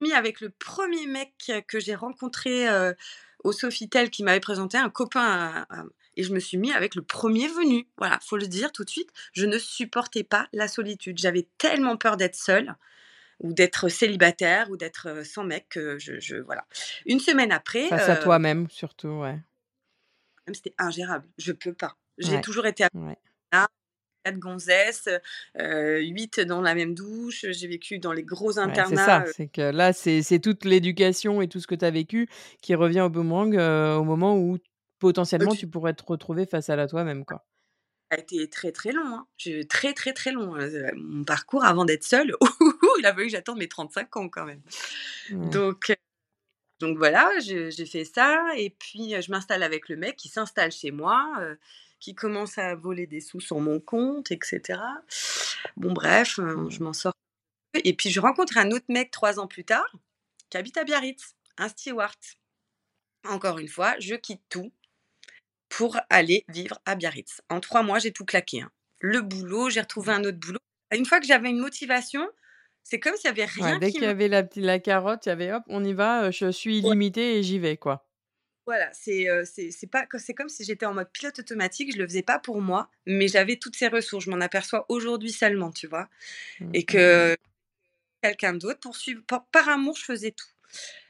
mis 0.02 0.14
avec 0.14 0.40
le 0.40 0.50
premier 0.50 1.08
mec 1.08 1.34
que 1.68 1.80
j'ai 1.80 1.96
rencontré 1.96 2.70
euh, 2.70 2.94
au 3.44 3.52
Sofitel 3.52 4.10
qui 4.10 4.24
m'avait 4.24 4.40
présenté 4.40 4.78
un 4.78 4.90
copain 4.90 5.66
à- 5.70 5.80
à- 5.82 5.84
et 6.16 6.24
je 6.24 6.34
me 6.34 6.40
suis 6.40 6.58
mis 6.58 6.72
avec 6.72 6.96
le 6.96 7.02
premier 7.02 7.48
venu. 7.48 7.88
Voilà, 7.98 8.20
faut 8.22 8.38
le 8.38 8.48
dire 8.48 8.72
tout 8.72 8.84
de 8.84 8.90
suite, 8.90 9.10
je 9.34 9.46
ne 9.46 9.58
supportais 9.58 10.24
pas 10.24 10.48
la 10.54 10.68
solitude. 10.68 11.18
J'avais 11.18 11.48
tellement 11.58 11.98
peur 11.98 12.18
d'être 12.18 12.36
seule 12.36 12.76
ou 13.42 13.54
d'être 13.54 13.88
célibataire 13.90 14.70
ou 14.70 14.76
d'être 14.78 15.08
euh, 15.08 15.24
sans 15.24 15.44
mec 15.46 15.68
que 15.70 15.98
je, 15.98 16.20
je- 16.20 16.36
voilà. 16.38 16.66
Une 17.06 17.20
semaine 17.22 17.52
après, 17.54 17.88
Face 17.88 18.10
à 18.10 18.18
euh, 18.18 18.22
toi-même, 18.24 18.70
surtout, 18.70 19.08
ouais. 19.22 19.40
c'était 20.54 20.74
ingérable. 20.78 21.28
Je 21.38 21.52
peux 21.54 21.74
pas. 21.74 21.96
J'ai 22.20 22.40
Ouais, 22.40 22.42
toujours 22.42 22.66
été 22.68 22.86
ouais. 22.94 23.18
là, 23.54 23.68
quatre 24.26 24.40
gonzesses, 24.40 25.10
huit 25.56 26.40
dans 26.42 26.62
la 26.62 26.76
même 26.76 26.96
douche. 26.96 27.46
J'ai 27.52 27.68
vécu 27.68 28.00
dans 28.00 28.14
les 28.14 28.24
gros 28.24 28.60
c'est 28.86 28.98
internats. 28.98 28.98
ça, 28.98 29.24
c'est 29.26 29.48
que 29.48 29.62
là, 29.62 29.94
c'est 29.94 30.22
c'est 30.22 30.40
toute 30.40 30.66
l'éducation 30.66 31.42
et 31.42 31.48
tout 31.48 31.60
ce 31.60 31.68
que 31.68 31.76
tu 31.76 31.86
as 31.86 31.92
vécu 31.92 32.28
qui 32.62 32.76
revient 32.76 33.02
au 33.02 33.10
boomerang, 33.10 33.56
au 33.56 34.04
moment 34.04 34.38
où 34.38 34.58
potentiellement 35.00 35.56
tu 35.56 35.68
pourrais 35.68 35.94
te 35.94 36.04
retrouver 36.06 36.46
face 36.46 36.70
à 36.70 36.76
la 36.76 36.88
toi-même, 36.88 37.26
quoi. 37.26 37.46
Ça 38.12 38.18
a 38.18 38.22
été 38.22 38.50
très, 38.50 38.72
très 38.72 38.92
long, 38.92 39.06
hein. 39.06 39.28
J'ai 39.38 39.68
très, 39.68 39.94
très, 39.94 40.14
très 40.14 40.32
long, 40.32 40.56
heu, 40.58 40.92
mon 40.96 41.24
parcours 41.24 41.64
avant 41.64 41.86
d'être 41.86 42.04
seule, 42.04 42.34
il 43.00 43.06
a 43.06 43.14
fallu 43.14 43.28
que 43.28 43.32
j'attende 43.32 43.60
mes 43.60 43.68
35 43.68 44.16
ans 44.18 44.30
quand 44.30 44.46
même. 44.46 44.62
Donc 45.44 45.94
donc 46.80 46.98
voilà, 46.98 47.32
j'ai 47.40 47.72
fait 47.86 48.06
ça 48.06 48.46
et 48.58 48.70
puis, 48.72 49.14
je 49.22 49.32
m'installe 49.32 49.64
avec 49.64 49.90
le 49.90 49.98
mec 49.98 50.16
qui 50.18 50.30
s'installe 50.30 50.72
chez 50.72 50.92
moi, 50.92 51.34
qui 52.00 52.16
commence 52.16 52.58
à 52.58 52.76
voler 52.76 53.08
des 53.08 53.22
sous 53.22 53.40
sur 53.42 53.60
mon 53.60 53.80
compte 53.80 54.32
et 54.32 54.40
cetera. 54.44 55.02
Bon 55.78 55.94
bref, 55.94 56.36
je 56.70 56.84
m'en 56.84 56.94
sors 56.94 57.14
et 57.86 57.96
puis 57.96 58.10
je 58.12 58.20
rencontre 58.22 58.58
un 58.58 58.72
autre 58.72 58.86
mec 58.90 59.12
3 59.12 59.40
ans 59.40 59.48
plus 59.48 59.66
tard, 59.66 59.88
qui 60.50 60.58
habite 60.58 60.78
à 60.78 60.86
Biarritz, 60.86 61.36
un 61.58 61.70
steward. 61.70 62.16
Encore 63.26 63.60
une 63.60 63.70
fois, 63.70 63.96
je 64.00 64.16
quitte 64.16 64.44
tout 64.50 64.74
pour 65.70 65.98
aller 66.10 66.44
vivre 66.50 66.80
à 66.86 66.96
Biarritz. 66.96 67.42
En 67.50 67.60
3 67.60 67.84
mois, 67.84 68.00
j'ai 68.00 68.12
tout 68.14 68.26
claqué, 68.26 68.62
hein. 68.62 68.72
Le 69.02 69.22
boulot, 69.22 69.70
j'ai 69.70 69.82
retrouvé 69.82 70.12
un 70.14 70.24
autre 70.26 70.38
boulot. 70.40 70.60
Une 70.94 71.06
fois 71.06 71.20
que 71.22 71.28
j'avais 71.28 71.50
une 71.50 71.60
motivation, 71.60 72.28
c'est 72.84 73.00
comme 73.00 73.16
s'il 73.16 73.26
y 73.28 73.30
avait 73.30 73.46
Ouais, 73.58 73.76
rien 73.76 73.78
dès 73.78 73.94
qui 73.94 74.00
qu'il 74.00 74.08
y 74.08 74.10
avait 74.10 74.28
la 74.28 74.44
la 74.56 74.80
carotte, 74.80 75.26
il 75.26 75.30
y 75.30 75.32
avait: 75.32 75.52
«Hop, 75.54 75.64
on 75.68 75.84
y 75.84 75.94
va, 75.94 76.32
je 76.32 76.50
suis 76.52 76.80
Ouais. 76.82 76.96
illimitée 76.96 77.38
et 77.40 77.44
j'y 77.44 77.60
vais», 77.60 77.78
quoi. 77.78 78.09
Voilà, 78.66 78.90
c'est, 78.94 79.26
pas 79.92 80.06
c'est 80.20 80.34
comme 80.36 80.50
si 80.50 80.64
j'étais 80.64 80.86
en 80.86 80.94
mode 80.94 81.12
pilote 81.12 81.40
automatique, 81.40 81.92
je 81.94 81.98
le 81.98 82.08
faisais 82.08 82.22
pas 82.22 82.38
pour 82.38 82.62
moi, 82.62 82.90
mais 83.08 83.28
j'avais 83.28 83.56
toutes 83.56 83.76
ces 83.76 83.88
ressources. 83.88 84.26
Je 84.26 84.30
m'en 84.30 84.42
aperçois 84.42 84.86
aujourd'hui 84.90 85.32
seulement, 85.32 85.72
tu 85.72 85.88
vois? 85.88 86.08
Mmh, 86.60 86.72
Et 86.74 86.86
que 86.86 87.36
quelqu'un 88.22 88.54
d'autre 88.54 88.80
pour 88.80 88.96
suivre 88.96 89.24
par 89.28 89.46
par 89.48 89.70
amour, 89.70 89.96
je 89.98 90.06
faisais 90.06 90.32
tout. 90.32 90.48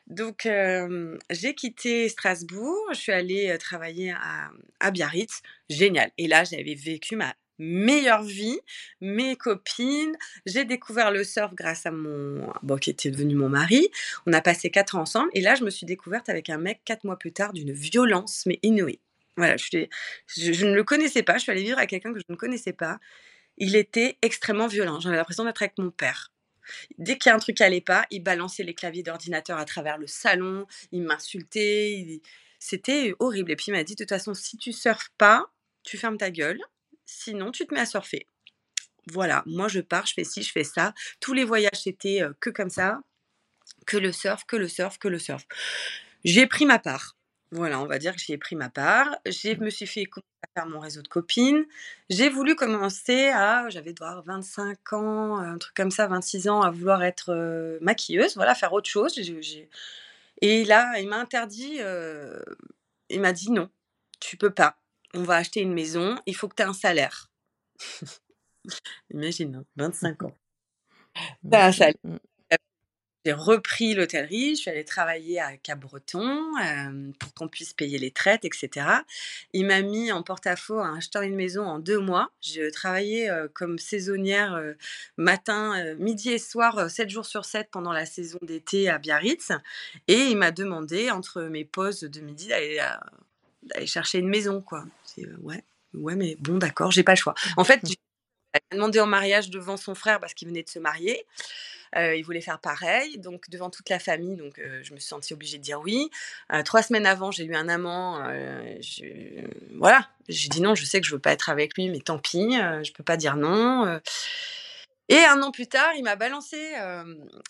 Donc 0.08 0.48
j'ai 1.30 1.56
quitté 1.56 2.10
Strasbourg, 2.10 2.88
je 2.94 3.00
suis 3.00 3.12
allée, 3.12 3.58
travailler 3.60 4.12
à 4.12 4.52
à 4.80 4.92
Biarritz, 4.92 5.42
génial 5.70 6.12
et 6.18 6.28
là, 6.28 6.44
j'avais 6.46 6.76
vécu 6.76 7.16
ma 7.16 7.36
meilleure 7.60 8.24
vie, 8.24 8.60
mes 9.02 9.36
copines, 9.36 10.16
j'ai 10.46 10.66
découvert 10.66 11.12
le 11.12 11.24
surf 11.24 11.54
grâce 11.54 11.86
à 11.86 11.92
mon 11.92 12.52
bon, 12.64 12.78
qui 12.78 12.90
était 12.90 13.12
devenu 13.12 13.36
mon 13.36 13.50
mari. 13.50 13.90
On 14.26 14.34
a 14.34 14.42
passé 14.42 14.72
4 14.72 14.96
ans 14.96 15.02
ensemble 15.02 15.30
et 15.34 15.42
là, 15.42 15.56
je 15.56 15.64
me 15.64 15.70
suis 15.70 15.86
découverte 15.86 16.30
avec 16.30 16.50
un 16.50 16.58
mec 16.58 16.82
4 16.86 17.04
mois 17.04 17.18
plus 17.18 17.34
tard 17.34 17.54
d'une 17.54 17.72
violence, 17.72 18.44
mais 18.46 18.60
inouïe. 18.64 19.00
Voilà, 19.38 19.56
je 19.58 20.66
ne 20.66 20.74
le 20.74 20.84
connaissais 20.84 21.24
pas, 21.24 21.38
je 21.38 21.44
suis 21.44 21.52
allée 21.52 21.64
vivre 21.64 21.78
avec 21.78 21.92
quelqu'un 21.92 22.12
que 22.12 22.20
je 22.20 22.26
ne 22.28 22.36
connaissais 22.36 22.74
pas. 22.74 23.00
Il 23.58 23.76
était 23.76 24.18
extrêmement 24.22 24.68
violent, 24.68 25.00
j'avais 25.00 25.18
l'impression 25.18 25.46
d'être 25.46 25.62
avec 25.62 25.78
mon 25.78 25.92
père. 25.92 26.32
Dès 26.98 27.18
qu'il 27.18 27.30
y 27.30 27.34
a 27.34 27.36
un 27.36 27.40
truc 27.40 27.58
qui 27.58 27.64
allait 27.64 27.82
pas, 27.82 28.06
il 28.12 28.22
balançait 28.22 28.64
les 28.64 28.74
claviers 28.74 29.04
d'ordinateur 29.04 29.58
à 29.58 29.66
travers 29.66 29.98
le 29.98 30.08
salon, 30.08 30.68
il 30.92 31.04
m'insultait, 31.04 32.22
c'était 32.60 33.14
horrible 33.20 33.52
et 33.52 33.56
puis 33.56 33.66
il 33.70 33.72
m'a 33.74 33.84
dit: 33.84 33.96
«De 33.96 34.04
toute 34.04 34.10
façon, 34.10 34.34
si 34.34 34.58
tu 34.58 34.72
surfes 34.72 35.12
pas, 35.18 35.52
tu 35.84 35.98
fermes 35.98 36.18
ta 36.18 36.30
gueule, 36.30 36.60
sinon 37.10 37.52
tu 37.52 37.66
te 37.68 37.74
mets 37.74 37.82
à 37.82 37.86
surfer». 37.88 38.28
Voilà, 39.12 39.44
moi 39.48 39.68
je 39.68 39.82
pars, 39.82 40.06
je 40.06 40.14
fais 40.14 40.24
ci, 40.24 40.44
je 40.44 40.52
fais 40.52 40.64
ça. 40.64 40.94
Tous 41.20 41.34
les 41.34 41.44
voyages, 41.46 41.82
c'était, 41.84 42.22
heu, 42.24 42.36
que 42.40 42.50
comme 42.52 42.70
ça, 42.70 43.00
que 43.86 43.98
le 43.98 44.12
surf, 44.12 44.46
que 44.46 44.56
le 44.58 44.68
surf, 44.68 44.98
que 45.00 45.08
le 45.10 45.20
surf. 45.20 45.46
J'ai 46.24 46.48
pris 46.48 46.66
ma 46.66 46.80
part. 46.80 47.16
Voilà, 47.52 47.80
on 47.82 47.88
va 47.88 48.00
dire 48.00 48.14
que 48.16 48.22
j'y 48.22 48.34
ai 48.34 48.38
pris 48.38 48.56
ma 48.56 48.70
part. 48.70 49.10
J'ai 49.26 49.56
Mmh. 49.56 49.64
me 49.66 49.70
suis 49.72 49.88
fait 49.88 50.06
à 50.44 50.48
faire 50.62 50.68
mon 50.70 50.80
réseau 50.80 51.02
de 51.02 51.08
copines. 51.08 51.66
J'ai 52.10 52.30
voulu 52.30 52.56
commencer 52.56 53.30
à 53.30 53.70
j'avais 53.70 53.94
dois 53.94 54.10
avoir 54.10 54.26
25 54.26 54.94
ans, 54.94 55.38
un 55.40 55.58
truc 55.58 55.76
comme 55.76 55.92
ça, 55.92 56.08
26 56.08 56.48
ans, 56.50 56.62
à 56.62 56.72
vouloir 56.72 57.04
être, 57.04 57.34
heu, 57.34 57.80
maquilleuse, 57.82 58.36
voilà, 58.36 58.56
faire 58.56 58.74
autre 58.74 58.90
chose. 58.90 59.14
J'ai 59.16 59.42
j'ai 59.42 59.70
et 60.42 60.66
là, 60.66 61.00
il 61.00 61.08
m'a 61.10 61.18
interdit, 61.20 61.80
il 63.10 63.20
m'a 63.22 63.34
dit: 63.34 63.52
«Non, 63.52 63.70
tu 64.20 64.38
peux 64.38 64.52
pas. 64.52 64.78
On 65.14 65.22
va 65.22 65.36
acheter 65.36 65.62
une 65.62 65.74
maison, 65.74 66.18
il 66.26 66.36
faut 66.36 66.48
que 66.48 66.56
tu 66.56 66.64
aies 66.64 66.66
un 66.66 66.74
salaire». 66.74 67.30
Imagine, 69.14 69.56
hein, 69.56 69.66
25 69.76 70.24
ans. 70.24 70.36
Tu 71.50 71.50
Mmh, 71.50 71.54
as 71.56 71.66
un 71.68 71.72
salaire. 71.72 71.94
J'ai 73.26 73.34
repris 73.34 73.96
l'hôtellerie, 73.96 74.56
je 74.56 74.62
suis 74.62 74.70
allée 74.72 74.86
travailler 74.86 75.42
à 75.42 75.58
Capbreton, 75.58 76.58
hem, 76.58 77.14
pour 77.20 77.34
qu'on 77.34 77.50
puisse 77.50 77.74
payer 77.74 77.98
les 78.00 78.12
traites 78.12 78.46
et 78.46 78.50
cetera. 78.54 79.04
Il 79.52 79.66
m'a 79.66 79.82
mis 79.82 80.12
en 80.14 80.24
porte-à-faux 80.24 80.80
en 80.80 80.96
achetant 80.96 81.22
une 81.22 81.36
maison 81.36 81.66
en 81.66 81.80
2 81.80 82.00
mois. 82.00 82.32
Je 82.42 82.72
travaillais, 82.72 83.30
heu, 83.30 83.50
comme 83.54 83.78
saisonnière, 83.78 84.56
heu, 84.56 84.78
matin, 85.18 85.78
heu, 85.86 85.96
midi 85.96 86.30
et 86.32 86.40
soir, 86.40 86.80
heu, 86.80 86.88
7 86.90 87.10
jours 87.10 87.26
sur 87.26 87.44
7 87.44 87.68
pendant 87.72 87.92
la 87.92 88.06
saison 88.06 88.40
d'été 88.42 88.88
à 88.90 89.00
Biarritz 89.00 89.52
et 90.08 90.16
il 90.28 90.38
m'a 90.38 90.52
demandé 90.52 91.12
entre 91.12 91.42
mes 91.44 91.66
pauses 91.66 92.00
de 92.02 92.22
midi 92.22 92.48
d'aller, 92.48 92.80
d'aller 93.64 93.88
chercher 93.88 94.20
une 94.20 94.30
maison, 94.30 94.62
quoi. 94.62 94.86
Heu, 95.20 95.38
ouais, 95.42 95.64
ouais, 95.94 96.16
mais 96.16 96.36
bon 96.40 96.58
d'accord, 96.58 96.92
j'ai 96.92 97.04
pas 97.04 97.14
le 97.14 97.18
choix. 97.18 97.36
En 97.58 97.64
fait, 97.64 97.82
elle 98.54 98.62
m'a 98.72 98.78
demandé 98.78 99.00
en 99.02 99.08
mariage 99.08 99.50
devant 99.52 99.78
son 99.78 99.96
frère 99.96 100.20
parce 100.20 100.34
qu'il 100.36 100.48
venait 100.50 100.64
de 100.64 100.70
se 100.70 100.80
marier. 100.80 101.26
Heu, 101.98 102.18
il 102.18 102.24
voulait 102.24 102.42
faire 102.42 102.60
pareil, 102.60 103.20
donc 103.20 103.50
devant 103.50 103.70
toute 103.72 103.90
la 103.90 104.00
famille, 104.00 104.36
donc 104.38 104.60
heu, 104.60 104.82
je 104.84 104.94
me 104.94 105.00
suis 105.00 105.08
sentie 105.10 105.34
obligée 105.34 105.58
de 105.60 105.64
dire 105.64 105.82
oui. 105.82 106.10
3 106.66 106.84
semaines 106.84 107.06
avant, 107.08 107.32
j'ai 107.32 107.46
eu 107.46 107.56
un 107.56 107.70
amant, 107.70 108.24
je 108.82 109.46
voilà, 109.78 110.08
j'ai 110.30 110.50
dit: 110.50 110.62
«Non, 110.62 110.76
je 110.76 110.86
sais 110.86 111.02
que 111.02 111.08
je 111.08 111.14
veux 111.14 111.20
pas 111.22 111.34
être 111.34 111.50
avec 111.50 111.76
lui, 111.76 111.90
mais 111.90 112.00
tant 112.02 112.20
pis, 112.20 112.54
je 112.84 112.94
peux 112.94 113.04
pas 113.04 113.18
dire 113.18 113.38
non», 113.38 114.00
et 115.10 115.18
1 115.26 115.42
an 115.42 115.52
plus 115.52 115.68
tard, 115.68 115.92
il 115.98 116.04
m'a 116.04 116.16
balancé, 116.16 116.58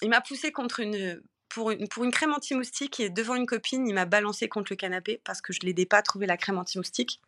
il 0.01 0.09
m'a 0.09 0.21
poussée 0.21 0.51
contre 0.51 0.79
une, 0.79 1.21
pour 1.49 1.71
une 1.71 1.88
pour 1.88 2.03
une 2.03 2.12
crème 2.12 2.33
anti-moustique 2.33 2.99
et 2.99 3.09
devant 3.09 3.35
une 3.35 3.45
copine, 3.47 3.88
il 3.88 3.93
m'a 3.95 4.05
balancée 4.05 4.47
contre 4.49 4.71
le 4.71 4.75
canapé 4.77 5.21
parce 5.25 5.41
que 5.41 5.53
je 5.53 5.59
l'aidais 5.62 5.85
pas 5.88 5.97
à 5.97 6.01
trouver 6.03 6.27
la 6.27 6.38
crème 6.38 6.57
anti-moustique 6.59 7.19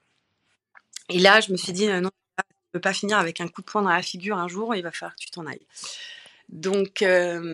et 1.09 1.19
là, 1.19 1.39
je 1.41 1.51
me 1.51 1.57
suis 1.57 1.73
dit: 1.73 1.87
«Heu, 1.87 1.99
non, 2.01 2.09
tu 2.09 2.69
peux 2.73 2.81
pas 2.81 2.93
finir 2.93 3.17
avec 3.19 3.41
un 3.41 3.47
coup 3.47 3.61
de 3.61 3.67
poing 3.67 3.81
dans 3.83 3.89
la 3.91 4.01
figure 4.03 4.37
un 4.37 4.47
jour, 4.47 4.75
il 4.75 4.83
va 4.83 4.91
falloir 4.91 5.15
que 5.15 5.21
tu 5.21 5.31
t'en 5.31 5.45
ailles». 5.47 5.67
Donc 6.49 7.01
hem, 7.03 7.53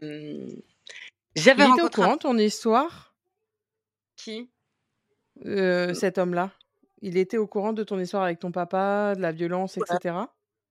j'avais 1.35 1.63
Il 1.63 1.65
était 1.65 1.81
au 1.81 1.89
rencontré 1.89 2.05
un 2.05 2.09
courant 2.09 2.15
de 2.15 2.19
ton 2.19 2.37
histoire? 2.37 3.13
Qui? 4.17 4.49
Heu, 5.45 5.93
Mmh. 5.93 5.99
cet 5.99 6.17
homme-là? 6.17 6.51
Il 7.01 7.17
était 7.17 7.37
au 7.37 7.47
courant 7.47 7.73
de 7.73 7.83
ton 7.83 7.99
histoire 7.99 8.23
avec 8.23 8.39
ton 8.39 8.51
papa, 8.51 9.13
de 9.15 9.21
la 9.21 9.31
violence 9.31 9.77
et 9.77 9.83
Ouais. 9.89 9.97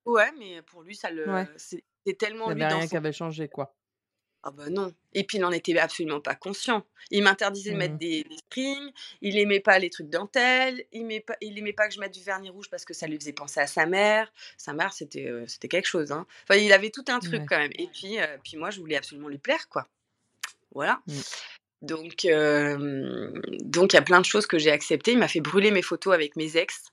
Ouais, 0.07 0.33
mais 0.39 0.63
pour 0.63 0.83
lui, 0.83 0.97
ça 0.97 1.11
Ouais. 1.25 1.47
le 1.51 1.55
c'était 1.59 2.17
tellement 2.19 2.49
Il 2.49 2.51
y 2.51 2.53
lui 2.53 2.65
avait 2.65 2.67
rien 2.67 2.89
qui 2.89 2.97
avait 2.97 3.13
changé, 3.13 3.49
quoi. 3.49 3.75
Ah 4.49 4.53
bah 4.53 4.71
non 4.71 4.93
et 5.13 5.25
puis 5.25 5.39
il 5.39 5.45
en 5.45 5.51
était 5.51 5.77
absolument 5.77 6.21
pas 6.21 6.37
conscient. 6.37 6.87
Il 7.11 7.25
m'interdisait 7.25 7.73
de 7.73 7.77
Mmh 7.77 7.79
mettre 7.79 7.95
mh. 7.95 7.99
des 7.99 8.23
des 8.23 8.37
strings, 8.37 8.93
il 9.21 9.39
aimait 9.39 9.59
pas 9.61 9.79
les 9.81 9.91
trucs 9.91 10.09
dentelle, 10.09 10.85
il 10.93 11.01
aimait 11.03 11.21
pas 11.21 11.37
il 11.41 11.59
aimait 11.59 11.73
pas 11.73 11.89
que 11.89 11.95
je 11.95 11.99
mette 12.01 12.15
du 12.15 12.23
vernis 12.23 12.51
rouge 12.51 12.69
parce 12.71 12.85
que 12.85 12.95
ça 12.95 13.09
lui 13.09 13.19
faisait 13.19 13.33
penser 13.33 13.59
à 13.61 13.67
sa 13.67 13.87
mère. 13.87 14.33
Sa 14.57 14.73
mère, 14.73 14.93
c'était, 14.93 15.33
c'était 15.49 15.67
quelque 15.69 15.87
chose, 15.87 16.13
hein. 16.13 16.27
Enfin, 16.49 16.61
il 16.61 16.73
avait 16.73 16.91
tout 16.91 17.05
un 17.09 17.19
truc 17.19 17.43
Ouais. 17.43 17.47
quand 17.49 17.59
même 17.59 17.73
et 17.77 17.89
puis, 17.89 18.19
heu, 18.21 18.27
puis 18.45 18.57
moi, 18.57 18.71
je 18.71 18.79
voulais 18.81 18.97
absolument 18.97 19.29
lui 19.29 19.39
plaire, 19.39 19.69
quoi. 19.69 19.89
Voilà. 20.75 21.01
Mmh. 21.07 21.21
Donc 21.83 22.27
donc 23.63 23.93
il 23.93 23.97
y 23.97 23.99
a 23.99 24.03
plein 24.03 24.21
de 24.21 24.27
choses 24.27 24.47
que 24.47 24.59
j'ai 24.59 24.71
acceptées. 24.73 25.13
Il 25.13 25.19
m'a 25.19 25.29
fait 25.29 25.41
brûler 25.41 25.71
mes 25.73 25.83
photos 25.83 26.15
avec 26.15 26.37
mes 26.37 26.57
ex. 26.57 26.85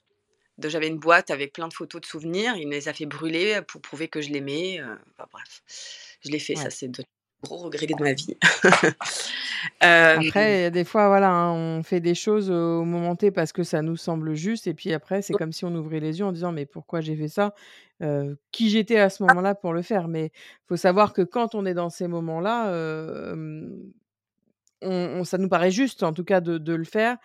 J'avais 0.62 0.88
une 0.88 0.98
boîte 0.98 1.30
avec 1.30 1.52
plein 1.52 1.68
de 1.68 1.74
photos 1.74 2.00
de 2.02 2.06
souvenirs, 2.06 2.56
il 2.56 2.68
me 2.68 2.72
les 2.74 2.88
a 2.88 2.94
fait 2.94 3.06
brûler, 3.06 3.60
pour 3.68 3.80
prouver 3.82 4.08
que 4.08 4.20
je 4.22 4.30
l'aimais, 4.30 4.80
enfin 5.18 5.28
bref. 5.32 5.62
Je 6.24 6.30
l'ai 6.30 6.38
fait, 6.40 6.56
ça 6.56 6.70
c'est 6.70 6.88
gros 7.44 7.58
regrets 7.58 7.86
de 7.86 7.94
ma 8.02 8.12
vie. 8.14 8.36
Hem 9.80 10.32
Après, 10.36 10.58
il 10.60 10.62
y 10.62 10.64
a 10.66 10.70
des 10.70 10.84
fois, 10.84 11.08
voilà, 11.08 11.30
hein, 11.30 11.52
on 11.52 11.82
fait 11.82 12.00
des 12.00 12.14
choses 12.14 12.50
au 12.50 12.84
moment 12.84 13.16
T 13.16 13.30
parce 13.32 13.52
que 13.52 13.64
ça 13.64 13.82
nous 13.82 13.96
semble 13.96 14.34
juste 14.34 14.66
et 14.68 14.74
puis 14.74 14.92
après, 14.92 15.22
c'est 15.22 15.34
comme 15.34 15.52
si 15.52 15.64
on 15.64 15.74
ouvrait 15.74 15.98
les 16.00 16.18
yeux 16.20 16.24
en 16.24 16.32
disant: 16.32 16.52
«Mais 16.52 16.66
pourquoi 16.66 17.00
j'ai 17.00 17.16
fait 17.16 17.28
ça? 17.28 17.54
Heu, 18.02 18.38
qui 18.52 18.70
j'étais 18.70 18.98
à 18.98 19.10
ce 19.10 19.22
Ah 19.28 19.34
moment-là 19.34 19.54
pour 19.56 19.72
le 19.72 19.82
faire?» 19.82 20.06
mais 20.08 20.30
faut 20.68 20.76
savoir 20.76 21.12
que 21.12 21.22
quand 21.22 21.54
on 21.56 21.66
est 21.66 21.74
dans 21.74 21.90
ces 21.90 22.06
moments-là, 22.08 22.70
on 24.82 25.20
on 25.20 25.24
ça 25.24 25.38
nous 25.38 25.48
paraît 25.48 25.70
juste, 25.70 26.02
en 26.02 26.12
tout 26.12 26.24
cas, 26.24 26.40
de 26.40 26.58
de 26.58 26.74
le 26.74 26.84
faire, 26.84 27.16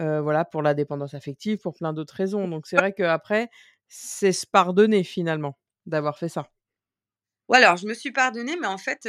heu, 0.00 0.20
voilà, 0.20 0.44
pour 0.44 0.62
la 0.62 0.74
dépendance 0.74 1.14
affective, 1.14 1.58
pour 1.58 1.74
plein 1.74 1.92
d'autres 1.92 2.14
raisons. 2.14 2.48
Donc 2.48 2.66
c'est 2.66 2.76
vrai 2.76 2.92
qu'après, 2.92 3.48
c'est 3.88 4.32
se 4.32 4.46
pardonner 4.46 5.04
finalement, 5.04 5.58
d'avoir 5.86 6.18
fait 6.18 6.28
ça. 6.28 6.48
Ouais, 7.48 7.58
alors 7.58 7.76
je 7.76 7.86
me 7.86 7.94
suis 7.94 8.10
pardonnée, 8.12 8.56
mais 8.60 8.66
en 8.66 8.78
fait, 8.78 9.08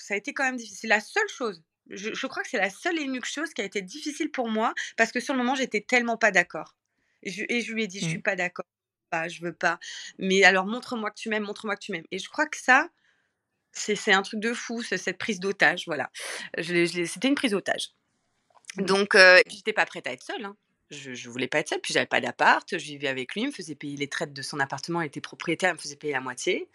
ça 0.00 0.14
a 0.14 0.16
été 0.16 0.32
quand 0.34 0.44
même 0.44 0.56
difficile. 0.56 0.78
C'est 0.82 0.88
la 0.88 1.00
seule 1.00 1.28
chose, 1.28 1.62
je 1.90 2.14
je 2.14 2.26
crois 2.26 2.42
que 2.42 2.48
c'est 2.48 2.58
la 2.58 2.70
seule 2.70 2.98
et 2.98 3.02
unique 3.02 3.24
chose 3.26 3.52
qui 3.54 3.60
a 3.62 3.64
été 3.64 3.82
difficile 3.82 4.30
pour 4.30 4.48
moi, 4.48 4.74
parce 4.96 5.12
que 5.12 5.20
sur 5.20 5.34
le 5.34 5.38
moment, 5.38 5.54
j'étais 5.54 5.80
tellement 5.82 6.16
pas 6.16 6.30
d'accord. 6.30 6.76
Et 7.22 7.30
je 7.30 7.44
et 7.48 7.60
je 7.60 7.72
lui 7.72 7.84
ai 7.84 7.86
dit: 7.86 8.00
«Je 8.00 8.06
suis 8.08 8.18
Mmh. 8.18 8.22
pas 8.22 8.36
d'accord, 8.36 8.66
pas, 9.10 9.28
je 9.28 9.40
veux 9.42 9.52
pas. 9.54 9.78
Mais 10.18 10.44
alors 10.44 10.66
montre-moi 10.66 11.10
que 11.10 11.16
tu 11.18 11.28
m'aimes, 11.28 11.44
montre-moi 11.44 11.76
que 11.76 11.80
tu 11.84 11.92
m'aimes» 11.92 12.06
et 12.10 12.18
je 12.18 12.28
crois 12.28 12.46
que 12.46 12.58
ça, 12.58 12.88
c'est 13.72 14.12
un 14.12 14.22
truc 14.22 14.40
de 14.40 14.54
fou, 14.54 14.82
cette 14.82 15.18
prise 15.18 15.40
d'otage, 15.40 15.84
voilà. 15.86 16.10
Je 16.58 16.86
je 16.86 17.04
c'était 17.06 17.28
une 17.28 17.34
prise 17.36 17.52
d'otage. 17.52 17.90
Mmh. 18.76 18.84
Donc 18.84 19.10
puis 19.46 19.56
j'étais 19.56 19.72
pas 19.72 19.86
prête 19.86 20.06
à 20.06 20.12
être 20.12 20.22
seule, 20.22 20.44
hein. 20.44 20.56
je, 20.90 21.10
ne 21.10 21.32
voulais 21.32 21.48
pas 21.48 21.58
être 21.60 21.68
seule. 21.70 21.80
Puis 21.80 21.94
j'avais 21.94 22.06
pas 22.06 22.20
d'appart. 22.20 22.66
Je 22.72 22.84
vivais 22.84 23.08
avec 23.08 23.34
lui. 23.34 23.42
Il 23.42 23.46
me 23.48 23.52
faisait 23.52 23.74
payer 23.76 23.96
les 23.96 24.08
traites 24.08 24.32
de 24.32 24.42
son 24.42 24.60
appartement. 24.60 25.02
Il 25.02 25.06
était 25.06 25.20
propriétaire. 25.20 25.70
Il 25.70 25.74
me 25.74 25.78
faisait 25.80 25.96
payer 25.96 26.12
la 26.14 26.20
moitié. 26.20 26.68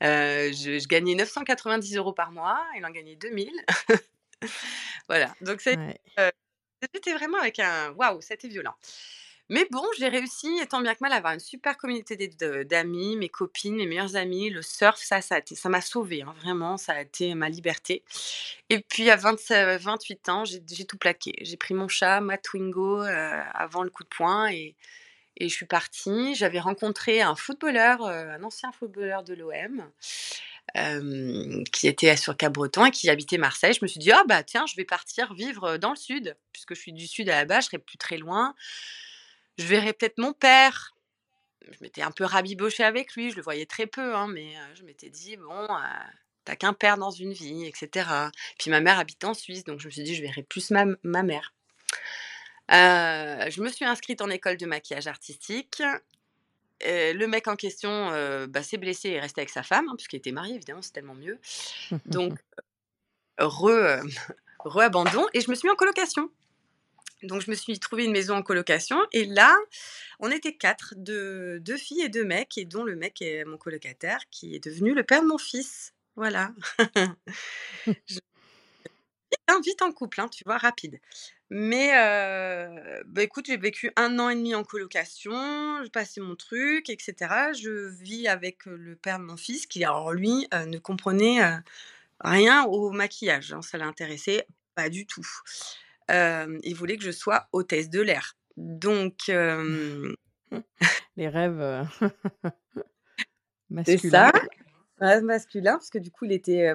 Je, 0.00 0.86
gagnais 0.86 1.14
990 1.14 1.96
euros 1.96 2.12
par 2.12 2.32
mois. 2.32 2.64
Il 2.76 2.84
en 2.84 2.90
gagnait 2.90 3.16
2000. 3.16 3.50
voilà. 5.08 5.34
Donc 5.40 5.60
c'était 5.60 7.12
vraiment 7.14 7.38
avec 7.38 7.58
un 7.58 7.92
waouh, 7.92 8.20
c'était 8.20 8.48
violent. 8.48 8.74
Mais 9.48 9.64
bon, 9.70 9.84
j'ai 9.96 10.08
réussi, 10.08 10.48
tant 10.68 10.80
bien 10.80 10.94
que 10.94 10.98
mal, 11.00 11.12
à 11.12 11.16
avoir 11.16 11.32
une 11.32 11.40
super 11.40 11.76
communauté 11.76 12.16
d'amis, 12.64 13.16
mes 13.16 13.28
copines, 13.28 13.76
mes 13.76 13.86
meilleures 13.86 14.16
amies. 14.16 14.50
Le 14.50 14.60
surf, 14.60 14.96
ça, 14.96 15.20
ça 15.20 15.68
m'a 15.68 15.80
sauvée, 15.80 16.22
hein, 16.22 16.34
vraiment, 16.42 16.76
ça 16.76 16.94
a 16.94 17.00
été 17.02 17.32
ma 17.36 17.48
liberté. 17.48 18.02
Et 18.70 18.80
puis 18.80 19.08
à 19.08 19.16
28 19.16 20.28
ans, 20.30 20.44
j'ai 20.44 20.84
tout 20.84 20.98
plaqué. 20.98 21.32
J'ai 21.42 21.56
pris 21.56 21.74
mon 21.74 21.86
chat, 21.86 22.20
ma 22.20 22.38
Twingo, 22.38 23.02
euh, 23.02 23.40
avant 23.54 23.84
le 23.84 23.90
coup 23.90 24.02
de 24.02 24.08
poing 24.08 24.48
et, 24.50 24.74
et 25.36 25.48
je 25.48 25.54
suis 25.54 25.66
partie. 25.66 26.34
J'avais 26.34 26.60
rencontré 26.60 27.20
un 27.22 27.34
footballeur, 27.34 28.02
euh, 28.04 28.28
un 28.30 28.42
ancien 28.42 28.72
footballeur 28.72 29.22
de 29.22 29.34
l'OM. 29.34 29.90
Euh, 30.76 31.62
qui 31.72 31.86
était 31.86 32.16
sur 32.16 32.36
Cap-Breton 32.36 32.86
et 32.86 32.90
qui 32.90 33.08
habitait 33.08 33.38
Marseille. 33.38 33.72
Je 33.72 33.78
me 33.82 33.86
suis 33.86 34.00
dit, 34.00 34.10
ah 34.10 34.24
bah 34.26 34.42
tiens, 34.42 34.66
je 34.66 34.74
vais 34.74 34.84
partir 34.84 35.32
vivre 35.32 35.76
dans 35.76 35.90
le 35.90 35.96
sud, 35.96 36.36
puisque 36.52 36.74
je 36.74 36.80
suis 36.80 36.92
du 36.92 37.06
sud 37.06 37.30
à 37.30 37.36
la 37.36 37.44
base, 37.44 37.64
je 37.64 37.66
serai 37.68 37.78
plus 37.78 37.98
très 37.98 38.18
loin 38.18 38.52
je 39.58 39.66
verrais 39.66 39.92
peut-être 39.92 40.18
mon 40.18 40.32
père. 40.32 40.94
Je 41.68 41.78
m'étais 41.80 42.02
un 42.02 42.10
peu 42.10 42.24
rabibochée 42.24 42.84
avec 42.84 43.14
lui, 43.14 43.30
je 43.30 43.36
le 43.36 43.42
voyais 43.42 43.66
très 43.66 43.86
peu, 43.86 44.14
hein, 44.14 44.28
mais 44.28 44.54
je 44.74 44.84
m'étais 44.84 45.10
dit, 45.10 45.36
bon, 45.36 45.66
t'as 46.44 46.54
qu'un 46.54 46.72
père 46.72 46.96
dans 46.96 47.10
une 47.10 47.32
vie, 47.32 47.64
etc. 47.64 48.08
Puis 48.58 48.70
ma 48.70 48.80
mère 48.80 49.00
habite 49.00 49.24
en 49.24 49.34
Suisse, 49.34 49.64
donc 49.64 49.80
je 49.80 49.86
me 49.86 49.90
suis 49.90 50.04
dit, 50.04 50.14
je 50.14 50.22
verrai 50.22 50.44
plus 50.44 50.70
ma, 50.70 50.84
ma 51.02 51.24
mère. 51.24 51.54
Je 52.68 53.60
me 53.60 53.68
suis 53.68 53.84
inscrite 53.84 54.20
en 54.20 54.30
école 54.30 54.56
de 54.56 54.66
maquillage 54.66 55.06
artistique. 55.06 55.82
le 56.82 57.26
mec 57.26 57.48
en 57.48 57.56
question 57.56 58.10
bah, 58.48 58.62
s'est 58.62 58.78
blessé 58.78 59.10
et 59.10 59.12
est 59.14 59.20
resté 59.20 59.40
avec 59.40 59.50
sa 59.50 59.62
femme, 59.62 59.88
hein, 59.88 59.94
puisqu'il 59.96 60.16
était 60.16 60.32
marié, 60.32 60.54
évidemment, 60.54 60.82
c'est 60.82 60.92
tellement 60.92 61.14
mieux. 61.14 61.38
Donc, 62.06 62.38
re, 63.38 64.02
re-abandon. 64.60 65.26
Et 65.34 65.40
je 65.40 65.50
me 65.50 65.54
suis 65.54 65.68
mis 65.68 65.72
en 65.72 65.76
colocation. 65.76 66.30
Donc 67.22 67.40
je 67.40 67.50
me 67.50 67.56
suis 67.56 67.78
trouvé 67.78 68.04
une 68.04 68.12
maison 68.12 68.34
en 68.36 68.42
colocation 68.42 68.98
et 69.12 69.24
là, 69.24 69.56
on 70.20 70.30
était 70.30 70.54
quatre, 70.54 70.94
deux, 70.96 71.58
deux, 71.60 71.76
filles 71.76 72.02
et 72.02 72.08
deux 72.08 72.24
mecs, 72.24 72.58
et 72.58 72.64
dont 72.64 72.84
le 72.84 72.94
mec 72.94 73.22
est 73.22 73.44
mon 73.44 73.56
colocataire 73.56 74.20
qui 74.30 74.54
est 74.54 74.62
devenu 74.62 74.94
le 74.94 75.02
père 75.02 75.22
de 75.22 75.26
mon 75.26 75.38
fils. 75.38 75.94
Voilà. 76.14 76.52
je... 77.86 78.18
vite, 79.64 79.82
en 79.82 79.92
couple, 79.92 80.20
hein, 80.20 80.28
tu 80.28 80.44
vois, 80.44 80.58
rapide. 80.58 81.00
Mais 81.50 81.92
euh, 81.94 83.02
bah 83.06 83.22
écoute, 83.22 83.46
j'ai 83.46 83.56
vécu 83.56 83.92
un 83.96 84.18
an 84.18 84.28
et 84.28 84.34
demi 84.34 84.54
en 84.54 84.64
colocation, 84.64 85.80
j'ai 85.82 85.90
passé 85.90 86.20
mon 86.20 86.34
truc, 86.34 86.90
etc. 86.90 87.14
Je 87.54 87.88
vis 88.02 88.26
avec 88.26 88.66
le 88.66 88.96
père 88.96 89.18
de 89.18 89.24
mon 89.24 89.36
fils 89.36 89.66
qui, 89.66 89.84
alors 89.84 90.12
lui, 90.12 90.48
euh, 90.54 90.66
ne 90.66 90.78
comprenait 90.78 91.44
euh, 91.44 91.56
rien 92.20 92.64
au 92.64 92.90
maquillage. 92.90 93.52
Hein, 93.52 93.62
ça 93.62 93.78
l'intéressait 93.78 94.46
pas 94.74 94.88
du 94.88 95.06
tout 95.06 95.26
il 96.08 96.74
voulait 96.74 96.96
que 96.96 97.02
je 97.02 97.10
sois 97.10 97.48
hôtesse 97.52 97.90
de 97.90 98.00
l'air. 98.00 98.36
Donc. 98.56 99.28
Les 101.16 101.28
rêves 101.28 101.88
masculins. 103.70 104.00
C'est 104.00 104.08
ça. 104.08 104.32
Masculin, 105.00 105.72
parce 105.72 105.90
que 105.90 105.98
du 105.98 106.10
coup, 106.10 106.24
était, 106.24 106.72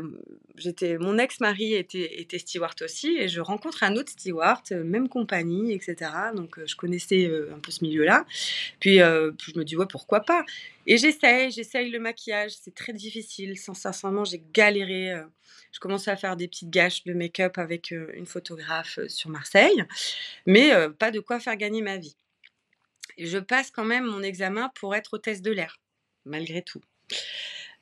j'étais, 0.56 0.98
mon 0.98 1.18
ex-mari 1.18 1.74
était, 1.74 2.22
était 2.22 2.38
steward 2.38 2.82
aussi, 2.84 3.18
et 3.18 3.28
je 3.28 3.42
rencontre 3.42 3.84
un 3.84 3.96
autre 3.96 4.12
steward, 4.12 4.72
même 4.72 5.10
compagnie, 5.10 5.74
etc. 5.74 6.12
Donc, 6.36 6.60
je 6.66 6.76
connaissais 6.76 7.32
un 7.52 7.60
peu 7.60 7.72
ce 7.72 7.84
milieu-là. 7.84 8.26
Puis, 8.80 8.98
je 8.98 9.58
me 9.58 9.64
dis, 9.64 9.76
ouais, 9.76 9.88
pourquoi 9.90 10.20
pas? 10.20 10.44
Et 10.86 10.98
j'essaye, 10.98 11.52
j'essaye 11.52 11.90
le 11.90 12.00
maquillage, 12.00 12.52
c'est 12.62 12.76
très 12.76 12.94
difficile. 12.94 13.58
Sincèrement, 13.58 14.24
j'ai 14.24 14.44
galéré 14.54 15.16
je 15.72 15.80
commençais 15.80 16.12
à 16.12 16.18
faire 16.18 16.36
des 16.36 16.48
petites 16.48 16.70
gâches 16.70 17.04
de 17.06 17.14
make-up 17.14 17.58
avec 17.58 17.92
une 17.92 18.26
photographe 18.26 19.00
sur 19.08 19.30
Marseille, 19.30 19.86
mais 20.46 20.72
pas 21.00 21.12
de 21.12 21.20
quoi 21.20 21.40
faire 21.40 21.56
gagner 21.56 21.82
ma 21.82 21.98
vie. 21.98 22.18
je 23.18 23.38
passe 23.38 23.72
quand 23.72 23.86
même 23.86 24.06
mon 24.06 24.22
examen 24.22 24.70
pour 24.76 24.96
être 24.96 25.14
hôtesse 25.14 25.42
de 25.42 25.52
l'air, 25.52 25.80
malgré 26.26 26.62
tout. 26.62 26.82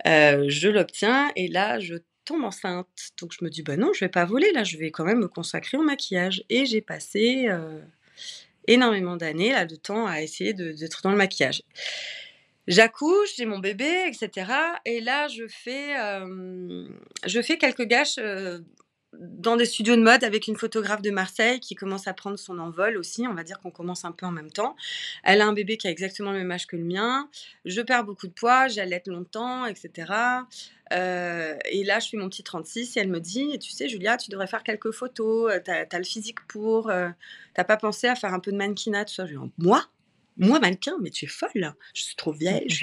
Je 0.05 0.69
l'obtiens 0.69 1.31
et 1.35 1.47
là, 1.47 1.79
je 1.79 1.95
tombe 2.25 2.43
enceinte. 2.43 2.87
Donc 3.19 3.33
je 3.37 3.43
me 3.43 3.49
dis, 3.49 3.63
bah 3.63 3.77
non, 3.77 3.91
je 3.93 4.01
vais 4.01 4.09
pas 4.09 4.25
voler, 4.25 4.51
là, 4.51 4.63
je 4.63 4.77
vais 4.77 4.91
quand 4.91 5.05
même 5.05 5.19
me 5.19 5.27
consacrer 5.27 5.77
au 5.77 5.83
maquillage. 5.83 6.43
Et 6.49 6.65
j'ai 6.65 6.81
passé 6.81 7.49
énormément 8.67 9.15
d'années, 9.17 9.51
là, 9.51 9.65
de 9.65 9.75
temps 9.75 10.05
à 10.05 10.21
essayer 10.21 10.53
d'être 10.53 11.01
dans 11.01 11.11
le 11.11 11.17
maquillage. 11.17 11.63
J'accouche, 12.67 13.29
j'ai 13.35 13.45
mon 13.45 13.57
bébé, 13.57 13.91
etc. 14.07 14.51
Et 14.85 15.01
là, 15.01 15.27
je 15.27 15.47
fais, 15.47 15.95
je 17.25 17.41
fais 17.41 17.57
quelques 17.57 17.85
gâches 17.85 18.19
dans 19.19 19.57
des 19.57 19.65
studios 19.65 19.95
de 19.95 20.01
mode 20.01 20.23
avec 20.23 20.47
une 20.47 20.55
photographe 20.55 21.01
de 21.01 21.11
Marseille 21.11 21.59
qui 21.59 21.75
commence 21.75 22.07
à 22.07 22.13
prendre 22.13 22.39
son 22.39 22.57
envol 22.57 22.97
aussi. 22.97 23.27
On 23.27 23.33
va 23.33 23.43
dire 23.43 23.59
qu'on 23.59 23.71
commence 23.71 24.05
un 24.05 24.11
peu 24.11 24.25
en 24.25 24.31
même 24.31 24.51
temps. 24.51 24.75
Elle 25.23 25.41
a 25.41 25.45
un 25.45 25.53
bébé 25.53 25.77
qui 25.77 25.87
a 25.87 25.91
exactement 25.91 26.31
le 26.31 26.39
même 26.39 26.51
âge 26.51 26.67
que 26.67 26.75
le 26.75 26.83
mien. 26.83 27.29
Je 27.65 27.81
perds 27.81 28.05
beaucoup 28.05 28.27
de 28.27 28.33
poids, 28.33 28.67
j'allaite 28.67 29.07
longtemps, 29.07 29.65
etc. 29.65 30.11
et 30.91 31.83
là, 31.83 31.99
je 31.99 32.05
suis 32.05 32.17
mon 32.17 32.29
petit 32.29 32.43
36 32.43 32.97
et 32.97 33.01
elle 33.01 33.09
me 33.09 33.19
dit, 33.19 33.59
tu 33.59 33.71
sais, 33.71 33.89
Julia, 33.89 34.17
tu 34.17 34.29
devrais 34.29 34.47
faire 34.47 34.63
quelques 34.63 34.91
photos. 34.91 35.51
T'as 35.63 35.85
as 35.91 35.97
le 35.97 36.03
physique 36.05 36.39
pour. 36.47 36.91
T'as 37.53 37.63
pas 37.63 37.77
pensé 37.77 38.07
à 38.07 38.15
faire 38.15 38.33
un 38.33 38.39
peu 38.39 38.51
de 38.51 38.57
mannequinat, 38.57 39.05
tout 39.05 39.13
ça. 39.13 39.25
Moi? 39.57 39.85
Moi, 40.37 40.57
mannequin, 40.61 40.95
mais 41.01 41.09
tu 41.09 41.25
es 41.25 41.27
folle. 41.27 41.73
Je 41.93 42.03
suis 42.03 42.15
trop 42.15 42.31
vieille, 42.31 42.65
je 42.69 42.75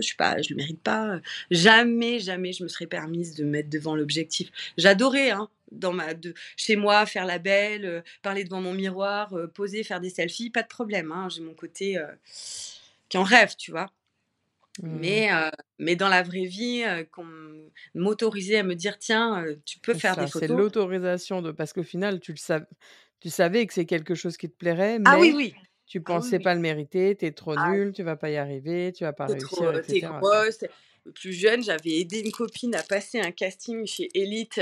suis 0.00 0.16
le 0.16 0.54
mérite 0.54 0.80
pas. 0.80 1.18
Jamais, 1.50 2.20
jamais 2.20 2.52
je 2.52 2.62
me 2.62 2.68
serais 2.68 2.86
permise 2.86 3.34
de 3.34 3.42
mettre 3.44 3.68
devant 3.68 3.96
l'objectif. 3.96 4.52
J'adorais, 4.78 5.32
hein, 5.32 5.48
dans 5.74 5.92
ma, 5.92 6.14
de, 6.14 6.34
chez 6.56 6.76
moi, 6.76 7.06
faire 7.06 7.24
la 7.24 7.38
belle, 7.38 7.84
euh, 7.84 8.00
parler 8.22 8.44
devant 8.44 8.60
mon 8.60 8.74
miroir, 8.74 9.32
euh, 9.34 9.46
poser, 9.46 9.82
faire 9.84 10.00
des 10.00 10.10
selfies, 10.10 10.50
pas 10.50 10.62
de 10.62 10.68
problème. 10.68 11.12
Hein. 11.12 11.28
J'ai 11.28 11.42
mon 11.42 11.54
côté 11.54 11.98
euh, 11.98 12.06
qui 13.08 13.18
en 13.18 13.22
rêve, 13.22 13.54
tu 13.56 13.70
vois. 13.70 13.90
Mmh. 14.82 14.98
Mais, 14.98 15.30
mais 15.78 15.94
dans 15.94 16.08
la 16.08 16.24
vraie 16.24 16.46
vie, 16.46 16.82
qu'on 17.12 17.28
m'autorisait 17.94 18.58
à 18.58 18.62
me 18.64 18.74
dire 18.74 18.98
tiens, 18.98 19.44
tu 19.64 19.78
peux 19.78 19.94
faire 19.94 20.16
des 20.16 20.26
photos. 20.26 20.48
C'est 20.48 20.54
l'autorisation 20.54 21.42
de 21.42 21.52
parce 21.52 21.72
qu'au 21.72 21.84
final, 21.84 22.18
tu 22.18 22.32
le 22.32 22.38
savais, 22.38 22.66
tu 23.20 23.30
savais 23.30 23.66
que 23.66 23.72
c'est 23.72 23.84
quelque 23.84 24.16
chose 24.16 24.36
qui 24.36 24.50
te 24.50 24.56
plairait. 24.56 24.98
Ah 25.04 25.16
oui, 25.20 25.32
oui. 25.32 25.54
Tu 25.86 25.98
ah 25.98 26.02
pensais 26.04 26.40
pas 26.40 26.54
le 26.54 26.60
mériter, 26.60 27.14
tu 27.14 27.24
es 27.24 27.30
trop 27.30 27.54
ah 27.56 27.70
nul, 27.70 27.92
tu 27.92 28.02
vas 28.02 28.16
pas 28.16 28.30
y 28.30 28.36
arriver, 28.36 28.92
tu 28.92 29.04
vas 29.04 29.12
pas 29.12 29.26
réussir, 29.26 29.48
trop, 29.48 29.72
etc. 29.72 30.08
grosse. 30.20 30.64
Plus 31.14 31.32
jeune, 31.32 31.62
j'avais 31.62 31.98
aidé 32.00 32.20
une 32.20 32.32
copine 32.32 32.74
à 32.74 32.82
passer 32.82 33.20
un 33.20 33.30
casting 33.30 33.86
chez 33.86 34.08
Elite. 34.14 34.60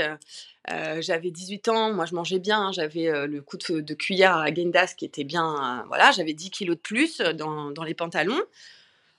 j'avais 0.99 1.31
18 1.31 1.67
ans, 1.69 1.93
moi 1.93 2.05
je 2.05 2.15
mangeais 2.15 2.39
bien, 2.39 2.67
hein, 2.67 2.71
j'avais 2.71 3.27
le 3.27 3.41
coup 3.41 3.57
de, 3.57 3.93
cuillère 3.93 4.37
à 4.37 4.53
Gendas 4.53 4.93
qui 4.97 5.05
était 5.05 5.23
bien, 5.23 5.83
voilà, 5.87 6.11
j'avais 6.11 6.33
10 6.33 6.49
kilos 6.51 6.75
de 6.75 6.81
plus 6.81 7.19
dans, 7.19 7.83
les 7.83 7.93
pantalons 7.93 8.41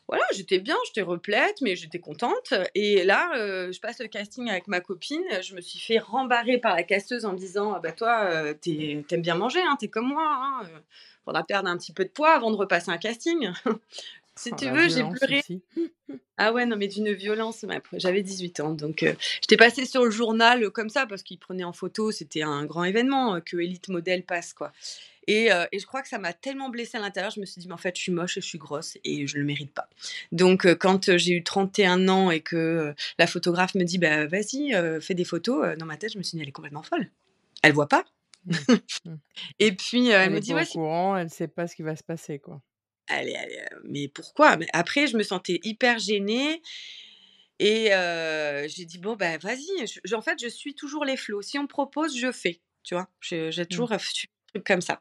voilà, 0.06 0.24
j'étais 0.34 0.58
bien, 0.58 0.76
j'étais 0.84 1.00
replète, 1.00 1.62
mais 1.62 1.76
j'étais 1.76 1.98
contente. 1.98 2.52
Et 2.74 3.04
là, 3.04 3.30
je 3.34 3.80
passe 3.80 4.00
le 4.00 4.08
casting 4.08 4.50
avec 4.50 4.68
ma 4.68 4.80
copine. 4.80 5.24
Je 5.40 5.54
me 5.54 5.62
suis 5.62 5.78
fait 5.78 5.98
rembarrer 5.98 6.58
par 6.58 6.76
la 6.76 6.82
casteuse 6.82 7.24
en 7.24 7.32
me 7.32 7.38
disant 7.38 7.72
ah 7.72 7.80
bah 7.80 7.92
toi, 7.92 8.52
t'aimes 8.60 9.22
bien 9.22 9.34
manger, 9.34 9.62
hein, 9.62 9.76
t'es 9.80 9.88
comme 9.88 10.08
moi. 10.08 10.26
Hein, 10.28 10.68
faudra 11.24 11.42
perdre 11.42 11.68
un 11.68 11.78
petit 11.78 11.92
peu 11.92 12.04
de 12.04 12.10
poids 12.10 12.34
avant 12.34 12.50
de 12.50 12.56
repasser 12.56 12.90
un 12.90 12.98
casting. 12.98 13.50
Si 14.36 14.50
oh, 14.52 14.56
tu 14.56 14.68
veux, 14.68 14.88
j'ai 14.88 15.04
pleuré. 15.04 15.42
ah 16.38 16.52
ouais, 16.52 16.66
non, 16.66 16.76
mais 16.76 16.88
d'une 16.88 17.12
violence. 17.12 17.64
J'avais 17.92 18.22
18 18.22 18.60
ans, 18.60 18.70
donc 18.72 19.04
euh, 19.04 19.14
j'étais 19.40 19.56
passée 19.56 19.86
sur 19.86 20.04
le 20.04 20.10
journal 20.10 20.70
comme 20.70 20.88
ça 20.88 21.06
parce 21.06 21.22
qu'il 21.22 21.38
prenait 21.38 21.62
en 21.62 21.72
photo. 21.72 22.10
C'était 22.10 22.42
un 22.42 22.64
grand 22.64 22.84
événement 22.84 23.36
euh, 23.36 23.40
que 23.40 23.56
Elite 23.56 23.88
Model 23.88 24.24
passe, 24.24 24.52
quoi. 24.52 24.72
Et, 25.26 25.52
euh, 25.52 25.66
et, 25.72 25.78
je 25.78 25.86
crois 25.86 26.02
que 26.02 26.08
ça 26.08 26.18
m'a 26.18 26.32
tellement 26.32 26.68
blessée 26.68 26.98
à 26.98 27.00
l'intérieur, 27.00 27.30
je 27.30 27.40
me 27.40 27.46
suis 27.46 27.60
dit, 27.60 27.68
mais 27.68 27.74
en 27.74 27.78
fait, 27.78 27.96
je 27.96 28.02
suis 28.02 28.12
moche 28.12 28.36
et 28.36 28.40
je 28.42 28.46
suis 28.46 28.58
grosse 28.58 28.98
et 29.04 29.26
je 29.26 29.36
ne 29.36 29.40
le 29.40 29.46
mérite 29.46 29.72
pas. 29.72 29.88
Donc, 30.32 30.66
quand 30.74 31.16
j'ai 31.16 31.32
eu 31.32 31.42
31 31.42 32.08
ans 32.08 32.30
et 32.30 32.40
que 32.40 32.94
la 33.18 33.26
photographe 33.26 33.74
me 33.74 33.84
dit, 33.84 33.96
bah, 33.96 34.26
vas-y, 34.26 34.74
fais 35.00 35.14
des 35.14 35.24
photos, 35.24 35.78
dans 35.78 35.86
ma 35.86 35.96
tête, 35.96 36.12
je 36.12 36.18
me 36.18 36.22
suis 36.22 36.36
dit, 36.36 36.42
elle 36.42 36.48
est 36.48 36.52
complètement 36.52 36.82
folle. 36.82 37.10
Elle 37.62 37.72
voit 37.72 37.88
pas. 37.88 38.04
Mmh. 38.44 38.54
Mmh. 39.06 39.14
et 39.60 39.72
puis, 39.72 40.08
elle, 40.08 40.30
me 40.30 40.40
dit, 40.40 40.52
ouais. 40.52 40.68
Au 40.68 40.72
courant, 40.72 41.16
elle 41.16 41.30
sait 41.30 41.48
pas 41.48 41.68
ce 41.68 41.74
qui 41.74 41.82
va 41.82 41.96
se 41.96 42.02
passer, 42.02 42.38
quoi. 42.38 42.60
Allez, 43.08 43.34
allez, 43.34 43.60
mais 43.84 44.08
pourquoi? 44.08 44.56
Mais 44.56 44.66
Après, 44.72 45.06
je 45.06 45.16
me 45.16 45.22
sentais 45.22 45.60
hyper 45.62 45.98
gênée. 45.98 46.62
Et 47.60 47.90
j'ai 48.68 48.84
dit, 48.84 48.98
bon, 48.98 49.16
ben 49.16 49.38
vas-y. 49.38 50.14
en 50.14 50.22
fait, 50.22 50.38
je 50.42 50.48
suis 50.48 50.74
toujours 50.74 51.04
les 51.04 51.16
flots. 51.16 51.42
Si 51.42 51.58
on 51.58 51.62
me 51.62 51.68
propose, 51.68 52.16
je 52.16 52.32
fais. 52.32 52.60
Tu 52.82 52.94
vois, 52.94 53.08
j'ai 53.20 53.48
mmh. 53.48 53.66
toujours 53.66 53.92
un 53.92 53.98
truc 53.98 54.64
comme 54.66 54.82
ça. 54.82 55.00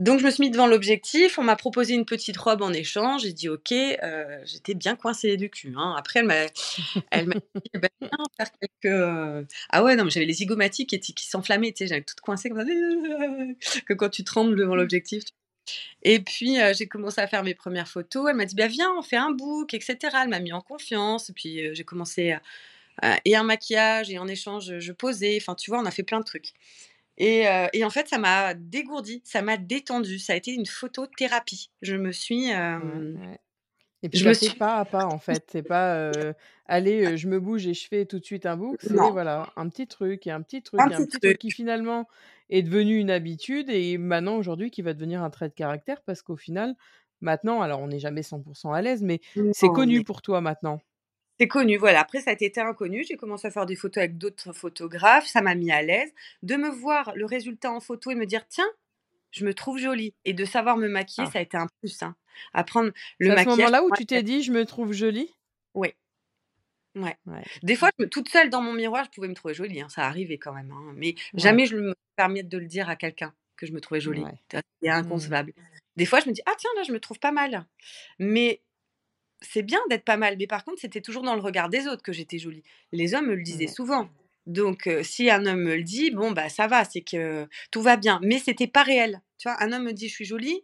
Donc 0.00 0.18
je 0.18 0.24
me 0.24 0.30
suis 0.30 0.40
mis 0.42 0.50
devant 0.50 0.66
l'objectif, 0.66 1.38
on 1.38 1.42
m'a 1.42 1.56
proposé 1.56 1.92
une 1.92 2.06
petite 2.06 2.38
robe 2.38 2.62
en 2.62 2.72
échange, 2.72 3.20
j'ai 3.20 3.34
dit 3.34 3.50
ok, 3.50 3.70
euh, 3.70 4.40
j'étais 4.46 4.72
bien 4.72 4.96
coincée 4.96 5.36
du 5.36 5.50
cul. 5.50 5.74
Hein. 5.76 5.94
Après 5.98 6.20
elle 6.20 6.26
m'a, 6.26 7.34
dit 7.34 7.70
ben, 7.74 7.90
faire 8.38 8.50
quelques, 8.58 8.86
euh, 8.86 9.44
ah 9.68 9.84
ouais 9.84 9.96
non 9.96 10.04
mais 10.04 10.10
j'avais 10.10 10.24
les 10.24 10.32
zygomatiques 10.32 10.98
qui, 10.98 11.12
qui 11.12 11.26
s'enflammaient, 11.26 11.72
tu 11.72 11.84
sais, 11.84 11.86
j'avais 11.86 12.02
toute 12.02 12.20
coincée 12.20 12.48
comme 12.48 12.66
ça, 12.66 13.82
que 13.86 13.92
quand 13.92 14.08
tu 14.08 14.24
trembles 14.24 14.56
devant 14.56 14.74
l'objectif. 14.74 15.22
Et 16.02 16.20
puis, 16.20 16.56
j'ai 16.72 16.86
commencé 16.86 17.20
à 17.20 17.26
faire 17.26 17.42
mes 17.42 17.54
premières 17.54 17.88
photos. 17.88 18.26
Elle 18.30 18.36
m'a 18.36 18.44
dit: 18.44 18.54
«Bah, 18.54 18.66
viens, 18.66 18.90
on 18.96 19.02
fait 19.02 19.16
un 19.16 19.30
book» 19.30 19.74
etc. 19.74 19.96
Elle 20.22 20.28
m'a 20.28 20.40
mis 20.40 20.52
en 20.52 20.60
confiance 20.60 21.30
et 21.30 21.32
puis, 21.32 21.74
j'ai 21.74 21.84
commencé 21.84 22.36
et 23.24 23.36
un 23.36 23.42
maquillage 23.42 24.10
et 24.10 24.18
en 24.18 24.28
échange, 24.28 24.78
je 24.78 24.92
posais. 24.92 25.38
Enfin, 25.40 25.54
tu 25.54 25.70
vois, 25.70 25.80
on 25.80 25.86
a 25.86 25.90
fait 25.90 26.02
plein 26.02 26.20
de 26.20 26.24
trucs 26.24 26.52
et 27.18 27.44
et 27.72 27.84
en 27.84 27.90
fait, 27.90 28.08
ça 28.08 28.18
m'a 28.18 28.54
dégourdi, 28.54 29.22
ça 29.24 29.42
m'a 29.42 29.56
détendu. 29.56 30.18
Ça 30.18 30.32
a 30.34 30.36
été 30.36 30.52
une 30.52 30.66
photothérapie. 30.66 31.70
Je 31.82 31.96
me 31.96 32.12
suis, 32.12 32.50
et 34.02 34.08
puis, 34.08 34.18
je 34.18 34.28
me 34.28 34.32
suis 34.34 34.56
pas 34.56 34.76
à 34.76 34.84
pas, 34.84 35.04
en 35.04 35.18
fait. 35.18 35.44
C'est 35.52 35.62
pas, 35.62 36.10
«Allez, 36.66 37.16
je 37.16 37.26
me 37.26 37.40
bouge 37.40 37.66
et 37.66 37.74
je 37.74 37.86
fais 37.88 38.06
tout 38.06 38.18
de 38.18 38.24
suite 38.24 38.46
un 38.46 38.56
book». 38.56 38.78
C'est 38.80 38.94
voilà, 38.94 39.52
un 39.56 39.68
petit 39.68 39.86
truc 39.86 40.26
et 40.26 40.30
un 40.30 40.40
petit 40.40 40.62
truc 40.62 40.80
et 40.90 40.94
un 40.94 41.04
petit 41.04 41.18
truc 41.18 41.38
qui 41.38 41.50
finalement 41.50 42.08
est 42.50 42.62
devenu 42.62 42.98
une 42.98 43.10
habitude 43.10 43.70
et 43.70 43.96
maintenant 43.96 44.36
aujourd'hui 44.36 44.70
qui 44.70 44.82
va 44.82 44.92
devenir 44.92 45.22
un 45.22 45.30
trait 45.30 45.48
de 45.48 45.54
caractère 45.54 46.02
parce 46.02 46.20
qu'au 46.22 46.36
final, 46.36 46.74
maintenant, 47.20 47.62
alors 47.62 47.80
on 47.80 47.88
n'est 47.88 47.98
jamais 47.98 48.22
100 48.22 48.42
à 48.72 48.82
l'aise, 48.82 49.02
mais 49.02 49.20
c'est 49.52 49.68
connu 49.68 50.04
pour 50.04 50.20
toi 50.20 50.40
maintenant. 50.40 50.80
C'est 51.38 51.48
connu, 51.48 51.78
voilà. 51.78 52.00
Après, 52.00 52.20
ça 52.20 52.32
a 52.32 52.34
été 52.34 52.60
inconnu. 52.60 53.02
J'ai 53.02 53.16
commencé 53.16 53.48
à 53.48 53.50
faire 53.50 53.64
des 53.64 53.74
photos 53.74 54.02
avec 54.02 54.18
d'autres 54.18 54.52
photographes. 54.52 55.26
Ça 55.26 55.40
m'a 55.40 55.54
mis 55.54 55.72
à 55.72 55.80
l'aise. 55.80 56.12
De 56.42 56.54
me 56.56 56.68
voir 56.68 57.12
le 57.14 57.24
résultat 57.24 57.72
en 57.72 57.80
photo 57.80 58.10
et 58.10 58.14
me 58.14 58.26
dire, 58.26 58.46
tiens, 58.46 58.68
je 59.30 59.46
me 59.46 59.54
trouve 59.54 59.78
jolie. 59.78 60.12
Et 60.26 60.34
de 60.34 60.44
savoir 60.44 60.76
me 60.76 60.86
maquiller, 60.86 61.26
ah. 61.26 61.32
ça 61.32 61.38
a 61.38 61.42
été 61.42 61.56
un 61.56 61.66
plus. 61.80 62.02
Hein. 62.02 62.14
Apprendre 62.52 62.90
le 63.18 63.28
maquillage. 63.28 63.44
C'est 63.44 63.50
à 63.50 63.54
ce 63.54 63.58
moment-là 63.58 63.84
où 63.84 63.90
tu 63.96 64.04
t'es 64.04 64.22
dit, 64.22 64.42
je 64.42 64.52
me 64.52 64.66
trouve 64.66 64.92
jolie? 64.92 65.34
Ouais. 66.96 67.16
Des 67.62 67.76
fois, 67.76 67.90
toute 68.10 68.28
seule 68.28 68.50
dans 68.50 68.62
mon 68.62 68.72
miroir, 68.72 69.04
je 69.04 69.10
pouvais 69.10 69.28
me 69.28 69.34
trouver 69.34 69.54
jolie. 69.54 69.80
Hein. 69.80 69.88
Ça 69.88 70.06
arrivait 70.06 70.38
quand 70.38 70.52
même. 70.52 70.72
Hein. 70.72 70.92
Mais 70.96 71.14
jamais 71.34 71.66
je 71.66 71.76
me 71.76 71.94
permets 72.16 72.42
de 72.42 72.58
le 72.58 72.66
dire 72.66 72.88
à 72.88 72.96
quelqu'un 72.96 73.32
que 73.56 73.66
je 73.66 73.72
me 73.72 73.80
trouvais 73.80 74.00
jolie. 74.00 74.24
C'est 74.50 74.62
mmh. 74.82 74.88
inconcevable. 74.88 75.52
Des 75.96 76.06
fois, 76.06 76.20
je 76.20 76.28
me 76.28 76.32
dis, 76.32 76.42
ah 76.46 76.54
tiens, 76.58 76.70
là, 76.76 76.82
je 76.82 76.92
me 76.92 77.00
trouve 77.00 77.18
pas 77.18 77.32
mal. 77.32 77.66
Mais 78.18 78.62
c'est 79.40 79.62
bien 79.62 79.80
d'être 79.88 80.04
pas 80.04 80.16
mal. 80.16 80.36
Mais 80.38 80.46
par 80.46 80.64
contre, 80.64 80.80
c'était 80.80 81.00
toujours 81.00 81.22
dans 81.22 81.34
le 81.34 81.40
regard 81.40 81.68
des 81.68 81.86
autres 81.86 82.02
que 82.02 82.12
j'étais 82.12 82.38
jolie. 82.38 82.62
Les 82.92 83.14
hommes 83.14 83.26
me 83.26 83.34
le 83.34 83.42
disaient 83.42 83.66
souvent. 83.66 84.08
Donc, 84.46 84.88
si 85.02 85.30
un 85.30 85.46
homme 85.46 85.62
me 85.62 85.76
le 85.76 85.82
dit, 85.82 86.10
bon, 86.10 86.32
bah 86.32 86.48
ça 86.48 86.66
va, 86.66 86.84
c'est 86.84 87.02
que 87.02 87.46
tout 87.70 87.82
va 87.82 87.96
bien. 87.96 88.18
Mais 88.22 88.38
c'était 88.38 88.66
pas 88.66 88.82
réel. 88.82 89.20
Tu 89.38 89.48
vois, 89.48 89.62
un 89.62 89.72
homme 89.72 89.84
me 89.84 89.92
dit, 89.92 90.08
je 90.08 90.14
suis 90.14 90.24
jolie, 90.24 90.62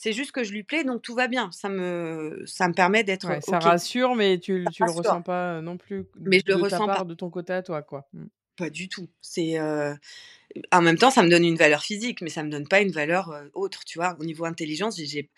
c'est 0.00 0.12
juste 0.12 0.30
que 0.30 0.44
je 0.44 0.52
lui 0.52 0.62
plais, 0.62 0.84
donc 0.84 1.02
tout 1.02 1.16
va 1.16 1.26
bien. 1.26 1.50
Ça 1.50 1.68
me, 1.68 2.44
ça 2.46 2.68
me 2.68 2.72
permet 2.72 3.02
d'être. 3.02 3.42
ça 3.42 3.58
rassure, 3.58 4.14
mais 4.14 4.38
tu, 4.38 4.64
tu 4.72 4.84
le 4.84 4.92
ressens 4.92 5.22
pas 5.22 5.60
non 5.60 5.76
plus. 5.76 6.06
Mais 6.20 6.38
je 6.38 6.52
le 6.52 6.54
ressens 6.54 6.86
pas 6.86 7.02
de 7.02 7.14
ton 7.14 7.30
côté 7.30 7.52
à 7.52 7.62
toi, 7.64 7.82
quoi. 7.82 8.06
Mmh. 8.12 8.26
Pas 8.54 8.70
du 8.70 8.88
tout. 8.88 9.08
C'est 9.20 9.58
en 9.58 10.82
même 10.82 10.98
temps, 10.98 11.10
ça 11.10 11.24
me 11.24 11.28
donne 11.28 11.44
une 11.44 11.56
valeur 11.56 11.82
physique, 11.82 12.22
mais 12.22 12.30
ça 12.30 12.44
me 12.44 12.48
donne 12.48 12.68
pas 12.68 12.80
une 12.80 12.92
valeur 12.92 13.42
autre. 13.54 13.84
Tu 13.84 13.98
vois, 13.98 14.16
au 14.20 14.24
niveau 14.24 14.44
intelligence, 14.44 15.00
j'ai 15.02 15.30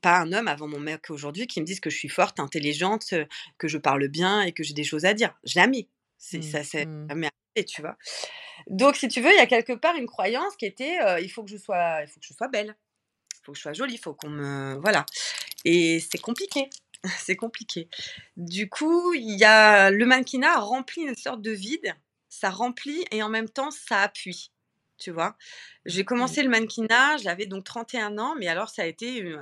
pas 0.00 0.20
un 0.20 0.32
homme 0.32 0.46
avant 0.46 0.68
mon 0.68 0.78
mec 0.78 1.10
aujourd'hui 1.10 1.48
qui 1.48 1.60
me 1.60 1.66
dise 1.66 1.80
que 1.80 1.90
je 1.90 1.96
suis 1.96 2.08
forte, 2.08 2.38
intelligente, 2.38 3.14
que 3.58 3.66
je 3.66 3.78
parle 3.78 4.06
bien 4.06 4.42
et 4.42 4.52
que 4.52 4.62
j'ai 4.62 4.74
des 4.74 4.84
choses 4.84 5.06
à 5.06 5.14
dire. 5.14 5.34
Jamais. 5.42 5.88
C'est 6.18 6.38
mmh, 6.38 6.42
ça, 6.42 6.62
c'est 6.62 6.86
mmh. 6.86 7.08
tu 7.66 7.82
vois. 7.82 7.96
Donc, 8.68 8.94
si 8.94 9.08
tu 9.08 9.20
veux, 9.20 9.32
il 9.32 9.38
y 9.38 9.40
a 9.40 9.46
quelque 9.46 9.72
part 9.72 9.96
une 9.96 10.06
croyance 10.06 10.54
qui 10.56 10.66
était, 10.66 10.98
il 11.20 11.28
faut 11.30 11.42
que 11.42 11.50
je 11.50 11.56
sois, 11.56 12.02
il 12.02 12.06
faut 12.06 12.20
que 12.20 12.26
je 12.26 12.32
sois 12.32 12.46
belle, 12.46 12.76
faut 13.44 13.52
que 13.52 13.58
je 13.58 13.62
sois 13.62 13.72
jolie, 13.72 13.94
il 13.94 13.98
faut 13.98 14.14
qu'on 14.14 14.30
me, 14.30 14.74
voilà. 14.80 15.04
Et 15.64 16.00
c'est 16.00 16.20
compliqué. 16.20 16.70
c'est 17.18 17.36
compliqué. 17.36 17.88
Du 18.36 18.68
coup, 18.68 19.12
il 19.14 19.38
y 19.38 19.44
a 19.44 19.90
le 19.90 20.06
mannequinat 20.06 20.58
rempli 20.58 21.02
une 21.02 21.14
sorte 21.14 21.42
de 21.42 21.50
vide. 21.50 21.94
Ça 22.28 22.50
remplit 22.50 23.04
et 23.12 23.22
en 23.22 23.28
même 23.28 23.48
temps 23.48 23.70
ça 23.70 24.00
appuie 24.00 24.50
tu 24.98 25.10
vois. 25.10 25.36
J'ai 25.84 26.04
commencé 26.04 26.42
le 26.42 26.48
mannequinat, 26.48 27.18
j'avais 27.18 27.46
donc 27.46 27.64
31 27.64 28.16
ans, 28.18 28.34
mais 28.38 28.48
alors 28.48 28.68
ça 28.68 28.82
a 28.82 28.86
été 28.86 29.36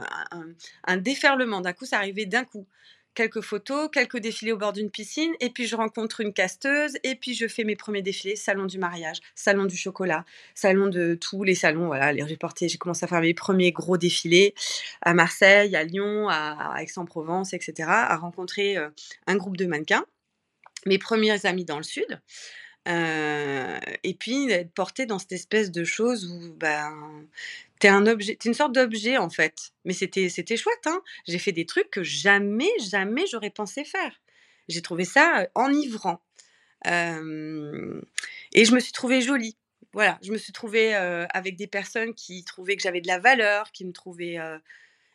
un, 0.84 0.96
déferlement. 0.96 1.60
D'un 1.60 1.72
coup, 1.72 1.84
ça 1.84 1.98
arrivait 1.98 2.26
d'un 2.26 2.44
coup. 2.44 2.66
Quelques 3.14 3.40
photos, 3.40 3.90
quelques 3.92 4.18
défilés 4.18 4.52
au 4.52 4.56
bord 4.56 4.72
d'une 4.72 4.90
piscine, 4.90 5.32
et 5.40 5.50
puis 5.50 5.66
je 5.66 5.76
rencontre 5.76 6.20
une 6.20 6.32
casteuse, 6.32 6.96
et 7.04 7.14
puis 7.14 7.34
je 7.34 7.46
fais 7.46 7.64
mes 7.64 7.76
premiers 7.76 8.02
défilés, 8.02 8.36
salon 8.36 8.66
du 8.66 8.78
mariage, 8.78 9.18
salon 9.34 9.66
du 9.66 9.76
chocolat, 9.76 10.24
salon 10.54 10.88
de 10.88 11.14
tous 11.14 11.44
les 11.44 11.54
salons, 11.54 11.86
voilà, 11.86 12.12
les 12.12 12.22
reportés. 12.22 12.68
J'ai 12.68 12.78
commencé 12.78 13.04
à 13.04 13.08
faire 13.08 13.20
mes 13.20 13.34
premiers 13.34 13.72
gros 13.72 13.96
défilés 13.96 14.54
à 15.02 15.14
Marseille, 15.14 15.76
à 15.76 15.84
Lyon, 15.84 16.28
à, 16.28 16.76
Aix-en-Provence, 16.80 17.52
etc., 17.52 17.88
à 17.88 18.16
rencontrer 18.16 18.76
un 19.26 19.36
groupe 19.36 19.56
de 19.56 19.66
mannequins, 19.66 20.04
mes 20.86 20.98
premiers 20.98 21.44
amis 21.46 21.64
dans 21.64 21.76
le 21.78 21.84
sud 21.84 22.20
et 22.86 24.14
puis 24.18 24.50
être 24.50 24.72
porté 24.72 25.06
dans 25.06 25.18
cette 25.18 25.32
espèce 25.32 25.70
de 25.70 25.84
chose 25.84 26.26
où 26.26 26.54
ben 26.54 27.24
t'es 27.82 27.88
un 27.88 28.06
objet, 28.06 28.38
une 28.44 28.54
sorte 28.54 28.72
d'objet 28.72 29.16
en 29.16 29.28
fait. 29.28 29.72
Mais 29.84 29.92
c'était 29.92 30.28
c'était 30.28 30.56
chouette, 30.56 30.86
hein. 30.86 31.02
J'ai 31.26 31.40
fait 31.40 31.50
des 31.50 31.66
trucs 31.66 31.90
que 31.90 32.04
jamais 32.04 32.70
jamais 32.78 33.26
j'aurais 33.26 33.50
pensé 33.50 33.84
faire. 33.84 34.20
J'ai 34.68 34.82
trouvé 34.82 35.04
ça 35.04 35.48
enivrant. 35.56 36.22
et 36.84 36.90
je 36.90 38.74
me 38.74 38.78
suis 38.80 38.92
trouvée 38.92 39.20
jolie. 39.20 39.56
Voilà, 39.92 40.18
je 40.22 40.30
me 40.32 40.38
suis 40.38 40.52
trouvée 40.52 40.94
avec 40.94 41.56
des 41.56 41.66
personnes 41.66 42.14
qui 42.14 42.44
trouvaient 42.44 42.76
que 42.76 42.82
j'avais 42.82 43.00
de 43.00 43.08
la 43.08 43.18
valeur, 43.18 43.72
qui 43.72 43.84
me 43.84 43.92
trouvaient 43.92 44.38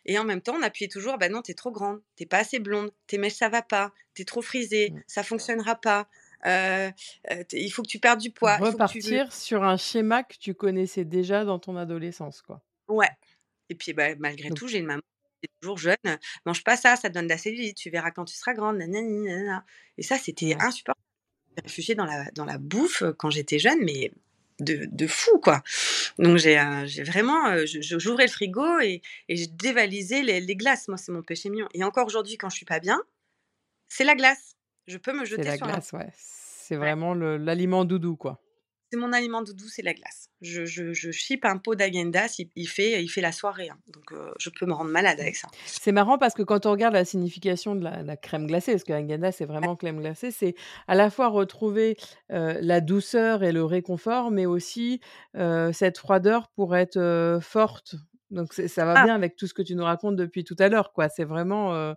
et 0.08 0.18
en 0.18 0.24
même 0.24 0.42
temps, 0.42 0.56
on 0.58 0.64
appuyait 0.64 0.88
toujours, 0.88 1.18
bah 1.18 1.30
non, 1.30 1.42
t'es 1.42 1.54
trop 1.54 1.72
grande, 1.72 2.02
t'es 2.16 2.26
pas 2.26 2.38
assez 2.38 2.60
blonde, 2.60 2.92
tes 3.08 3.18
mèches 3.18 3.34
ça 3.34 3.50
va 3.50 3.62
pas, 3.62 3.92
t'es 4.14 4.24
trop 4.24 4.42
frisée, 4.42 4.92
mmh. 4.92 5.04
ça 5.06 5.24
fonctionnera 5.24 5.76
pas. 5.76 6.08
Euh, 6.46 6.92
euh, 7.32 7.44
il 7.52 7.70
faut 7.70 7.82
que 7.82 7.88
tu 7.88 8.00
perdes 8.00 8.20
du 8.20 8.32
poids. 8.32 8.58
Repartir 8.58 9.34
sur 9.34 9.64
un 9.64 9.78
schéma 9.78 10.24
que 10.24 10.36
tu 10.38 10.54
connaissais 10.54 11.06
déjà 11.06 11.46
dans 11.46 11.60
ton 11.60 11.76
adolescence, 11.76 12.42
quoi. 12.42 12.62
Ouais. 12.88 13.10
Et 13.70 13.76
puis, 13.76 13.94
bah, 13.94 14.16
malgré 14.18 14.50
tout, 14.52 14.68
j'ai 14.68 14.78
une 14.78 14.86
maman 14.86 15.02
qui 15.42 15.50
est 15.50 15.62
toujours 15.62 15.78
jeune. 15.78 15.96
Mange 16.46 16.64
pas 16.64 16.78
ça, 16.78 16.96
ça 16.96 17.10
te 17.10 17.14
donne 17.14 17.26
de 17.26 17.32
la 17.32 17.38
cellulite. 17.38 17.78
Tu 17.78 17.90
verras 17.90 18.12
quand 18.12 18.26
tu 18.26 18.36
seras 18.36 18.54
grande. 18.54 18.80
Et 19.98 20.04
ça, 20.04 20.18
c'était 20.18 20.56
insupportable. 20.60 21.04
J'ai 21.58 21.64
réfugié 21.64 21.96
dans 21.96 22.06
la, 22.06 22.30
dans 22.32 22.46
la 22.46 22.58
bouffe 22.60 23.02
euh, 23.02 23.14
quand 23.14 23.32
j'étais 23.32 23.58
jeune, 23.58 23.80
mais 23.84 24.12
de, 24.60 24.88
de, 24.92 25.08
fou, 25.08 25.40
quoi. 25.40 25.64
Donc, 26.20 26.38
j'ai 26.38 26.56
vraiment. 27.04 27.66
J'ouvrais 27.66 28.26
le 28.26 28.32
frigo 28.32 28.80
et, 28.80 29.02
et 29.28 29.36
je 29.36 29.50
dévalisais 29.50 30.22
les, 30.24 30.40
les 30.40 30.56
glaces. 30.56 30.88
Moi, 30.88 30.98
c'est 30.98 31.12
mon 31.12 31.24
péché 31.24 31.50
mignon. 31.50 31.68
Et 31.74 31.84
encore 31.84 32.08
aujourd'hui, 32.08 32.38
quand 32.38 32.50
je 32.50 32.56
suis 32.56 32.66
pas 32.66 32.80
bien, 32.80 33.02
c'est 33.88 34.04
la 34.04 34.16
glace. 34.16 34.57
Je 34.88 34.98
peux 34.98 35.14
me 35.14 35.26
jeter 35.26 35.44
la 35.44 35.58
glace, 35.58 35.92
ouais. 35.94 36.10
C'est 36.16 36.76
vraiment 36.76 37.14
l'aliment 37.14 37.86
doudou, 37.86 38.16
quoi. 38.16 38.42
C'est 38.90 38.98
mon 38.98 39.12
aliment 39.12 39.42
doudou, 39.42 39.68
c'est 39.68 39.82
la 39.82 39.94
glace. 39.94 40.30
Je, 40.40 40.66
je, 40.66 40.94
je 40.94 41.12
chip 41.12 41.44
un 41.44 41.58
pot 41.58 41.76
d'agendas, 41.76 42.40
il, 42.56 42.70
fait, 42.70 43.04
il 43.04 43.10
fait 43.10 43.20
la 43.20 43.34
soirée. 43.34 43.68
Hein. 43.70 43.78
Donc, 43.88 44.14
je 44.40 44.50
peux 44.50 44.66
me 44.66 44.72
rendre 44.72 44.92
malade 44.92 45.20
avec 45.20 45.36
ça. 45.36 45.50
C'est 45.66 45.92
marrant 45.92 46.18
parce 46.18 46.34
que 46.34 46.42
quand 46.42 46.66
on 46.66 46.72
regarde 46.72 46.94
la 46.94 47.04
signification 47.04 47.76
de 47.76 47.84
la, 47.84 48.16
crème 48.16 48.48
glacée, 48.48 48.72
parce 48.72 48.86
que 48.86 48.94
l'agenda, 48.94 49.34
c'est 49.34 49.46
vraiment 49.46 49.76
crème 49.76 50.00
glacée, 50.00 50.32
c'est 50.32 50.56
à 50.88 50.96
la 50.96 51.10
fois 51.10 51.28
retrouver 51.28 51.98
la 52.30 52.80
douceur 52.80 53.44
et 53.44 53.52
le 53.52 53.66
réconfort, 53.66 54.32
mais 54.32 54.46
aussi 54.46 55.02
cette 55.34 55.98
froideur 55.98 56.48
pour 56.56 56.78
être 56.78 57.40
forte. 57.42 57.96
Donc, 58.32 58.54
ça 58.54 58.86
va 58.86 58.94
ah! 58.98 59.04
bien 59.04 59.16
avec 59.16 59.36
tout 59.36 59.48
ce 59.48 59.54
que 59.54 59.62
tu 59.62 59.76
nous 59.76 59.84
racontes 59.84 60.16
depuis 60.16 60.46
tout 60.46 60.56
à 60.60 60.70
l'heure, 60.70 60.94
quoi. 60.94 61.10
C'est 61.10 61.26
vraiment 61.26 61.94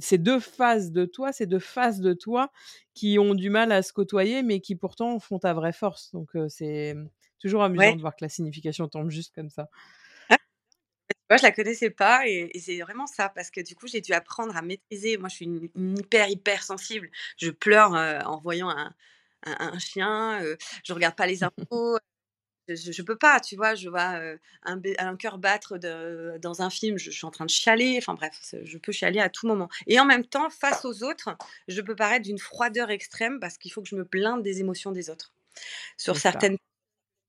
ces 0.00 0.18
deux 0.18 0.40
phases 0.40 0.92
de 0.92 1.04
toi, 1.04 1.32
ces 1.32 1.46
deux 1.46 1.58
faces 1.58 2.00
de 2.00 2.12
toi 2.12 2.50
qui 2.94 3.18
ont 3.18 3.34
du 3.34 3.50
mal 3.50 3.72
à 3.72 3.82
se 3.82 3.92
côtoyer, 3.92 4.42
mais 4.42 4.60
qui 4.60 4.76
pourtant 4.76 5.18
font 5.18 5.38
ta 5.38 5.54
vraie 5.54 5.72
force. 5.72 6.12
Donc 6.12 6.30
c'est 6.48 6.94
toujours 7.38 7.62
amusant 7.62 7.96
de 7.96 8.00
voir 8.00 8.14
que 8.14 8.24
la 8.24 8.28
signification 8.28 8.88
tombe 8.88 9.10
juste 9.10 9.34
comme 9.34 9.50
ça. 9.50 9.68
Moi, 11.28 11.36
je 11.36 11.44
la 11.44 11.52
connaissais 11.52 11.90
pas 11.90 12.26
et, 12.26 12.50
c'est 12.58 12.80
vraiment 12.80 13.06
ça 13.06 13.28
parce 13.28 13.50
que 13.50 13.60
du 13.60 13.76
coup, 13.76 13.86
j'ai 13.86 14.00
dû 14.00 14.12
apprendre 14.12 14.56
à 14.56 14.62
maîtriser. 14.62 15.16
Moi, 15.16 15.28
je 15.28 15.36
suis 15.36 15.44
une, 15.44 15.96
hyper 15.96 16.28
hyper 16.28 16.64
sensible. 16.64 17.08
Je 17.36 17.50
pleure 17.50 17.92
en 17.92 18.40
voyant 18.40 18.68
un, 18.68 18.92
un, 19.44 19.78
chien. 19.78 20.42
je 20.84 20.92
regarde 20.92 21.14
pas 21.14 21.26
les 21.26 21.44
infos 21.44 21.98
je, 22.76 23.02
peux 23.02 23.16
pas, 23.16 23.40
tu 23.40 23.56
vois, 23.56 23.74
je 23.74 23.88
vois 23.88 24.20
un, 24.64 24.80
un 24.98 25.16
cœur 25.16 25.38
battre 25.38 25.78
dans 25.78 26.62
un 26.62 26.70
film, 26.70 26.98
je, 26.98 27.10
suis 27.10 27.26
en 27.26 27.30
train 27.30 27.44
de 27.44 27.50
chialer, 27.50 27.96
enfin 27.98 28.14
bref, 28.14 28.54
je 28.62 28.78
peux 28.78 28.92
chialer 28.92 29.20
à 29.20 29.28
tout 29.28 29.46
moment. 29.46 29.68
Et 29.86 29.98
en 30.00 30.04
même 30.04 30.24
temps, 30.24 30.50
face 30.50 30.84
aux 30.84 31.02
autres, 31.02 31.30
je 31.68 31.80
peux 31.80 31.96
paraître 31.96 32.24
d'une 32.24 32.38
froideur 32.38 32.90
extrême 32.90 33.40
parce 33.40 33.58
qu'il 33.58 33.72
faut 33.72 33.82
que 33.82 33.88
je 33.88 33.96
me 33.96 34.04
blinde 34.04 34.42
des 34.42 34.60
émotions 34.60 34.92
des 34.92 35.10
autres. 35.10 35.32
Sur 35.96 36.16
certaines 36.16 36.56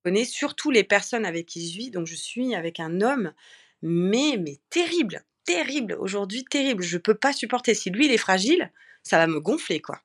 personnes, 0.04 0.26
surtout 0.26 0.72
les 0.72 0.84
personnes 0.84 1.26
avec 1.26 1.46
qui 1.46 1.70
je 1.70 1.78
vis, 1.78 1.92
donc 1.92 2.08
je 2.08 2.16
suis 2.16 2.56
avec 2.56 2.80
un 2.80 3.02
homme, 3.02 3.34
mais, 3.82 4.38
mais 4.40 4.60
terrible, 4.70 5.24
terrible, 5.46 5.96
aujourd'hui 6.00 6.46
terrible, 6.46 6.84
je 6.84 6.98
peux 6.98 7.16
pas 7.16 7.34
supporter. 7.34 7.74
Si 7.74 7.90
lui, 7.90 8.06
il 8.06 8.12
est 8.12 8.18
fragile, 8.18 8.72
ça 9.04 9.18
va 9.18 9.28
me 9.28 9.40
gonfler, 9.40 9.82
quoi 9.82 10.02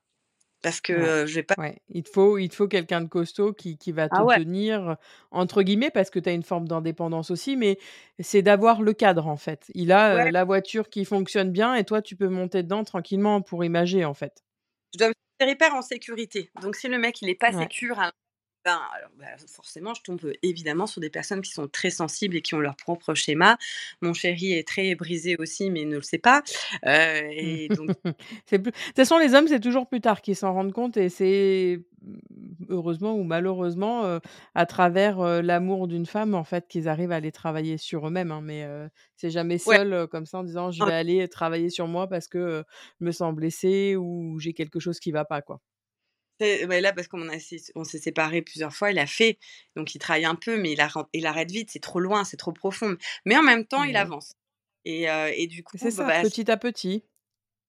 parce 0.66 0.80
que 0.80 1.26
je 1.26 1.34
vais 1.36 1.44
pas. 1.44 1.54
Il 1.90 2.02
te 2.02 2.10
faut, 2.10 2.38
il 2.38 2.50
faut 2.50 2.66
quelqu'un 2.66 3.00
de 3.00 3.06
costaud 3.06 3.52
qui, 3.52 3.78
qui 3.78 3.92
va 3.92 4.08
ah 4.10 4.24
te 4.24 4.40
tenir, 4.40 4.96
entre 5.30 5.62
guillemets, 5.62 5.92
parce 5.92 6.10
que 6.10 6.18
tu 6.18 6.28
as 6.28 6.32
une 6.32 6.42
forme 6.42 6.66
d'indépendance 6.66 7.30
aussi, 7.30 7.56
mais 7.56 7.78
c'est 8.18 8.42
d'avoir 8.42 8.82
le 8.82 8.92
cadre, 8.92 9.28
en 9.28 9.36
fait. 9.36 9.70
Il 9.74 9.92
a 9.92 10.28
la 10.32 10.44
voiture 10.44 10.88
qui 10.88 11.04
fonctionne 11.04 11.52
bien 11.52 11.76
et 11.76 11.84
toi, 11.84 12.02
tu 12.02 12.16
peux 12.16 12.26
monter 12.26 12.64
dedans 12.64 12.82
tranquillement 12.82 13.42
pour 13.42 13.64
imager, 13.64 14.04
en 14.04 14.14
fait. 14.14 14.42
Je 14.92 14.98
dois 14.98 15.08
me 15.10 15.14
sentir 15.38 15.54
hyper 15.54 15.72
en 15.72 15.82
sécurité. 15.82 16.50
Donc, 16.60 16.74
si 16.74 16.88
le 16.88 16.98
mec, 16.98 17.22
il 17.22 17.28
est 17.28 17.36
pas 17.36 17.52
sécure, 17.52 18.00
Ben, 18.66 18.80
alors, 18.96 19.10
bah, 19.16 19.26
forcément, 19.46 19.94
je 19.94 20.02
tombe 20.02 20.32
évidemment 20.42 20.88
sur 20.88 21.00
des 21.00 21.08
personnes 21.08 21.40
qui 21.40 21.52
sont 21.52 21.68
très 21.68 21.90
sensibles 21.90 22.34
et 22.34 22.42
qui 22.42 22.56
ont 22.56 22.58
leur 22.58 22.74
propre 22.74 23.14
schéma. 23.14 23.58
Mon 24.02 24.12
chéri 24.12 24.54
est 24.54 24.66
très 24.66 24.96
brisé 24.96 25.36
aussi, 25.38 25.70
mais 25.70 25.84
ne 25.84 25.94
le 25.94 26.02
sait 26.02 26.18
pas. 26.18 26.42
Euh, 26.84 27.20
et 27.30 27.68
donc... 27.70 27.90
c'est 28.44 28.58
plus... 28.58 28.72
De 28.72 28.76
toute 28.76 28.96
façon, 28.96 29.18
les 29.18 29.34
hommes, 29.34 29.46
c'est 29.46 29.60
toujours 29.60 29.86
plus 29.86 30.00
tard 30.00 30.20
qu'ils 30.20 30.34
s'en 30.34 30.52
rendent 30.52 30.72
compte 30.72 30.96
et 30.96 31.10
c'est 31.10 31.78
heureusement 32.68 33.14
ou 33.14 33.22
malheureusement 33.22 34.04
euh, 34.04 34.18
à 34.56 34.66
travers 34.66 35.20
euh, 35.20 35.42
l'amour 35.42 35.86
d'une 35.86 36.06
femme 36.06 36.34
en 36.34 36.44
fait 36.44 36.66
qu'ils 36.66 36.88
arrivent 36.88 37.12
à 37.12 37.16
aller 37.16 37.30
travailler 37.30 37.78
sur 37.78 38.08
eux-mêmes. 38.08 38.32
Hein, 38.32 38.40
mais 38.42 38.66
c'est 39.14 39.30
jamais 39.30 39.58
seul 39.58 40.08
comme 40.08 40.26
ça 40.26 40.38
en 40.38 40.42
disant 40.42 40.72
je 40.72 40.84
vais 40.84 40.92
aller 40.92 41.28
travailler 41.28 41.70
sur 41.70 41.86
moi 41.86 42.08
parce 42.08 42.26
que 42.26 42.64
je 43.00 43.04
me 43.04 43.12
sens 43.12 43.32
blessée 43.32 43.94
ou 43.94 44.40
j'ai 44.40 44.54
quelque 44.54 44.80
chose 44.80 44.98
qui 44.98 45.12
va 45.12 45.24
pas 45.24 45.40
quoi. 45.40 45.60
Là, 46.40 46.92
parce 46.92 47.08
qu'on 47.08 47.28
on 47.74 47.84
s'est 47.84 47.98
séparés 47.98 48.42
plusieurs 48.42 48.74
fois, 48.74 48.90
il 48.90 48.98
a 48.98 49.06
fait, 49.06 49.38
donc 49.74 49.94
il 49.94 49.98
travaille 49.98 50.24
un 50.24 50.34
peu, 50.34 50.58
mais 50.58 50.72
il, 50.72 50.86
il 51.12 51.26
arrête 51.26 51.50
vite, 51.50 51.70
c'est 51.72 51.80
trop 51.80 52.00
loin, 52.00 52.24
c'est 52.24 52.36
trop 52.36 52.52
profond. 52.52 52.96
Mais 53.24 53.36
en 53.36 53.42
même 53.42 53.64
temps, 53.64 53.84
il 53.84 53.96
avance. 53.96 54.34
Et, 54.84 55.06
et 55.34 55.46
du 55.46 55.64
coup, 55.64 55.76
c'est 55.78 55.90
ça, 55.90 56.04
bah, 56.04 56.22
petit 56.22 56.50
à 56.50 56.56
petit. 56.56 57.04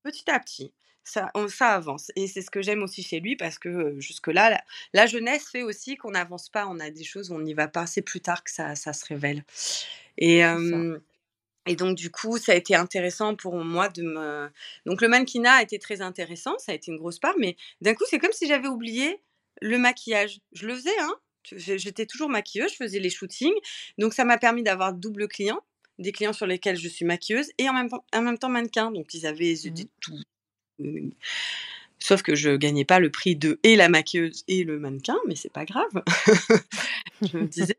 Petit 0.03 0.30
à 0.30 0.39
petit, 0.39 0.74
ça, 1.03 1.32
ça 1.49 1.76
avance. 1.76 2.11
Et 2.15 2.28
c'est 2.28 2.41
ce 2.41 2.49
que 2.49 2.61
j'aime 2.61 2.84
aussi 2.84 3.03
chez 3.03 3.20
lui, 3.20 3.36
parce 3.36 3.57
que 3.57 3.99
jusque-là, 3.99 4.61
la, 4.93 5.05
jeunesse 5.07 5.49
fait 5.49 5.63
aussi 5.63 5.95
qu'on 5.95 6.11
n'avance 6.11 6.49
pas, 6.49 6.68
on 6.68 6.80
a 6.80 6.89
des 6.89 7.03
choses 7.03 7.32
où 7.32 7.36
on 7.36 7.41
n'y 7.41 7.53
va 7.53 7.68
pas, 7.68 7.88
c'est 7.88 8.01
plus 8.01 8.22
tard 8.22 8.43
que 8.43 8.51
ça, 8.51 8.76
ça 8.76 8.93
se 8.93 9.05
révèle. 9.05 9.43
Et, 10.18 10.43
et 11.68 11.76
donc, 11.76 11.97
du 11.97 12.09
coup, 12.09 12.38
ça 12.38 12.53
a 12.53 12.55
été 12.55 12.76
intéressant 12.76 13.36
pour 13.36 13.55
moi 13.55 13.89
de 13.89 14.01
me. 14.01 14.49
Donc, 14.86 15.01
le 15.01 15.07
mannequinat 15.07 15.55
a 15.55 15.61
été 15.61 15.80
très 15.80 16.01
intéressant, 16.01 16.57
ça 16.57 16.72
a 16.72 16.76
été 16.76 16.91
une 16.91 16.97
grosse 16.97 17.20
part, 17.20 17.36
mais 17.38 17.55
d'un 17.82 17.93
coup, 17.93 18.03
c'est 18.09 18.20
comme 18.20 18.32
si 18.32 18.47
j'avais 18.47 18.68
oublié 18.68 19.22
le 19.61 19.78
maquillage. 19.78 20.39
Je 20.53 20.68
le 20.68 20.76
faisais, 20.76 20.99
hein. 20.99 21.15
J'étais 21.55 22.05
toujours 22.05 22.30
maquilleuse, 22.30 22.72
je 22.72 22.76
faisais 22.76 22.99
les 22.99 23.09
shootings. 23.09 23.55
Donc, 23.97 24.13
ça 24.13 24.26
m'a 24.26 24.38
permis 24.38 24.63
d'avoir 24.63 24.93
double 24.93 25.28
client, 25.28 25.59
des 25.97 26.11
clients 26.11 26.34
sur 26.34 26.45
lesquels 26.45 26.76
je 26.76 26.89
suis 26.89 27.05
maquilleuse 27.05 27.51
et 27.57 27.70
en 27.70 27.74
même, 27.74 27.89
temps, 27.89 28.05
en 28.13 28.22
même 28.22 28.38
temps 28.38 28.49
mannequin. 28.49 28.91
Donc, 28.91 29.13
ils 29.13 29.26
avaient 29.26 29.53
mmh 29.53 29.86
tout. 30.01 30.20
Euh, 30.82 31.09
sauf 31.99 32.22
que 32.22 32.36
je 32.36 32.55
gagnais 32.55 32.86
pas 32.86 32.99
le 32.99 33.09
prix 33.09 33.36
de 33.36 33.59
et 33.63 33.76
la 33.76 33.89
maquilleuse 33.89 34.43
et 34.47 34.63
le 34.63 34.80
mannequin, 34.80 35.18
mais 35.28 35.36
c'est 35.36 35.51
pas 35.51 35.65
grave. 35.65 36.03
je 37.22 37.38
me 37.38 37.47
disais, 37.47 37.78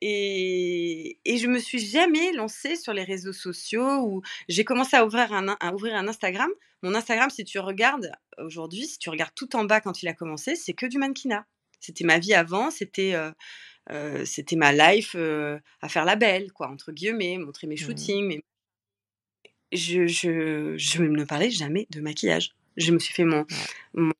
et, 0.00 1.18
et 1.24 1.36
je 1.38 1.46
me 1.46 1.58
suis 1.58 1.78
jamais 1.78 2.32
lancée 2.32 2.76
sur 2.76 2.92
les 2.92 3.04
réseaux 3.04 3.32
sociaux 3.32 4.00
où 4.04 4.22
j'ai 4.48 4.64
commencé 4.64 4.96
à 4.96 5.04
ouvrir 5.06 5.32
un, 5.32 5.56
à 5.60 5.72
ouvrir 5.74 5.94
un 5.94 6.08
Instagram. 6.08 6.50
Mon 6.82 6.94
Instagram, 6.94 7.30
si 7.30 7.44
tu 7.44 7.58
regardes 7.58 8.10
aujourd'hui, 8.38 8.86
si 8.86 8.98
tu 8.98 9.10
regardes 9.10 9.34
tout 9.34 9.54
en 9.56 9.64
bas 9.64 9.80
quand 9.80 10.02
il 10.02 10.08
a 10.08 10.14
commencé, 10.14 10.56
c'est 10.56 10.72
que 10.72 10.86
du 10.86 10.98
mannequinat. 10.98 11.46
C'était 11.80 12.04
ma 12.04 12.18
vie 12.18 12.34
avant, 12.34 12.70
c'était 12.70 13.14
c'était 14.24 14.56
ma 14.56 14.72
life 14.72 15.14
à 15.14 15.88
faire 15.88 16.04
la 16.04 16.16
belle, 16.16 16.52
quoi, 16.52 16.68
entre 16.68 16.92
guillemets, 16.92 17.38
montrer 17.38 17.66
mes 17.66 17.74
mmh. 17.74 17.78
shootings. 17.78 18.40
Je, 19.72 20.06
je, 20.06 20.76
je 20.76 21.02
ne 21.02 21.24
parlais 21.24 21.50
jamais 21.50 21.86
de 21.90 22.00
maquillage. 22.00 22.50
Je 22.76 22.92
me 22.92 22.98
suis 22.98 23.14
fait 23.14 23.24
mon, 23.24 23.46
mon 23.94 24.12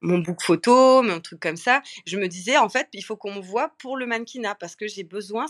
mon 0.00 0.18
book 0.18 0.42
photo, 0.42 1.02
mon 1.02 1.20
truc 1.20 1.40
comme 1.40 1.56
ça. 1.56 1.82
Je 2.06 2.18
me 2.18 2.28
disais, 2.28 2.56
en 2.56 2.68
fait, 2.68 2.88
il 2.92 3.02
faut 3.02 3.16
qu'on 3.16 3.34
me 3.34 3.40
voit 3.40 3.72
pour 3.78 3.96
le 3.96 4.06
mannequinat 4.06 4.54
parce 4.54 4.76
que 4.76 4.86
j'ai 4.88 5.04
besoin. 5.04 5.46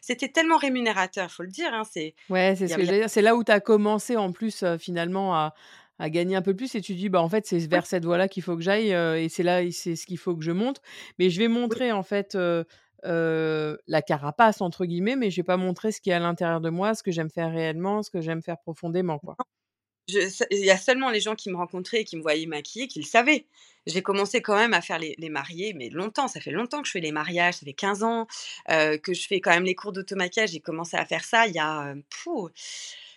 C'était 0.00 0.28
tellement 0.28 0.56
rémunérateur, 0.56 1.28
il 1.30 1.32
faut 1.32 1.42
le 1.42 1.50
dire. 1.50 1.72
Hein, 1.72 1.82
c'est 1.90 2.14
ouais, 2.30 2.54
c'est 2.56 2.68
ce 2.68 2.76
que 2.76 2.82
dire. 2.82 3.10
C'est 3.10 3.22
là 3.22 3.36
où 3.36 3.44
tu 3.44 3.52
as 3.52 3.60
commencé 3.60 4.16
en 4.16 4.32
plus 4.32 4.62
euh, 4.62 4.78
finalement 4.78 5.34
à, 5.34 5.54
à, 5.98 6.10
gagner 6.10 6.36
un 6.36 6.42
peu 6.42 6.54
plus 6.54 6.74
et 6.74 6.80
tu 6.80 6.94
dis, 6.94 7.08
bah 7.08 7.22
en 7.22 7.28
fait, 7.28 7.46
c'est 7.46 7.58
vers 7.66 7.86
cette 7.86 8.04
voie-là 8.04 8.28
qu'il 8.28 8.42
faut 8.42 8.56
que 8.56 8.62
j'aille 8.62 8.92
euh, 8.94 9.20
et 9.20 9.28
c'est 9.28 9.42
là, 9.42 9.62
c'est 9.70 9.96
ce 9.96 10.06
qu'il 10.06 10.18
faut 10.18 10.36
que 10.36 10.44
je 10.44 10.52
montre. 10.52 10.80
Mais 11.18 11.30
je 11.30 11.38
vais 11.38 11.48
montrer 11.48 11.92
en 11.92 12.02
fait. 12.02 12.36
Euh, 13.04 13.76
la 13.88 14.00
carapace 14.00 14.60
entre 14.60 14.84
guillemets, 14.84 15.16
mais 15.16 15.28
je 15.28 15.34
vais 15.34 15.42
pas 15.42 15.56
montrer 15.56 15.90
ce 15.90 16.00
qui 16.00 16.10
est 16.10 16.12
à 16.12 16.20
l'intérieur 16.20 16.60
de 16.60 16.70
moi, 16.70 16.94
ce 16.94 17.02
que 17.02 17.10
j'aime 17.10 17.30
faire 17.30 17.50
réellement, 17.50 18.04
ce 18.04 18.10
que 18.10 18.20
j'aime 18.20 18.42
faire 18.42 18.58
profondément, 18.60 19.18
quoi 19.18 19.36
il 20.08 20.64
y 20.64 20.70
a 20.70 20.76
seulement 20.76 21.10
les 21.10 21.20
gens 21.20 21.34
qui 21.34 21.50
me 21.50 21.56
rencontraient 21.56 22.00
et 22.00 22.04
qui 22.04 22.16
me 22.16 22.22
voyaient 22.22 22.46
maquillée 22.46 22.88
qui 22.88 23.00
le 23.00 23.06
savaient. 23.06 23.46
J'ai 23.86 24.02
commencé 24.02 24.42
quand 24.42 24.56
même 24.56 24.74
à 24.74 24.80
faire 24.80 24.98
les, 24.98 25.28
mariés, 25.28 25.74
mais 25.74 25.88
longtemps, 25.88 26.28
ça 26.28 26.40
fait 26.40 26.52
longtemps 26.52 26.82
que 26.82 26.86
je 26.86 26.92
fais 26.92 27.00
les 27.00 27.10
mariages, 27.10 27.54
ça 27.54 27.66
fait 27.66 27.72
15 27.72 28.04
ans 28.04 28.26
euh, 28.70 28.96
que 28.96 29.12
je 29.12 29.26
fais 29.26 29.40
quand 29.40 29.50
même 29.50 29.64
les 29.64 29.74
cours 29.74 29.92
d'automaquillage. 29.92 30.50
J'ai 30.50 30.60
commencé 30.60 30.96
à 30.96 31.04
faire 31.04 31.24
ça 31.24 31.46
il 31.46 31.54
y 31.54 31.58
a, 31.58 31.94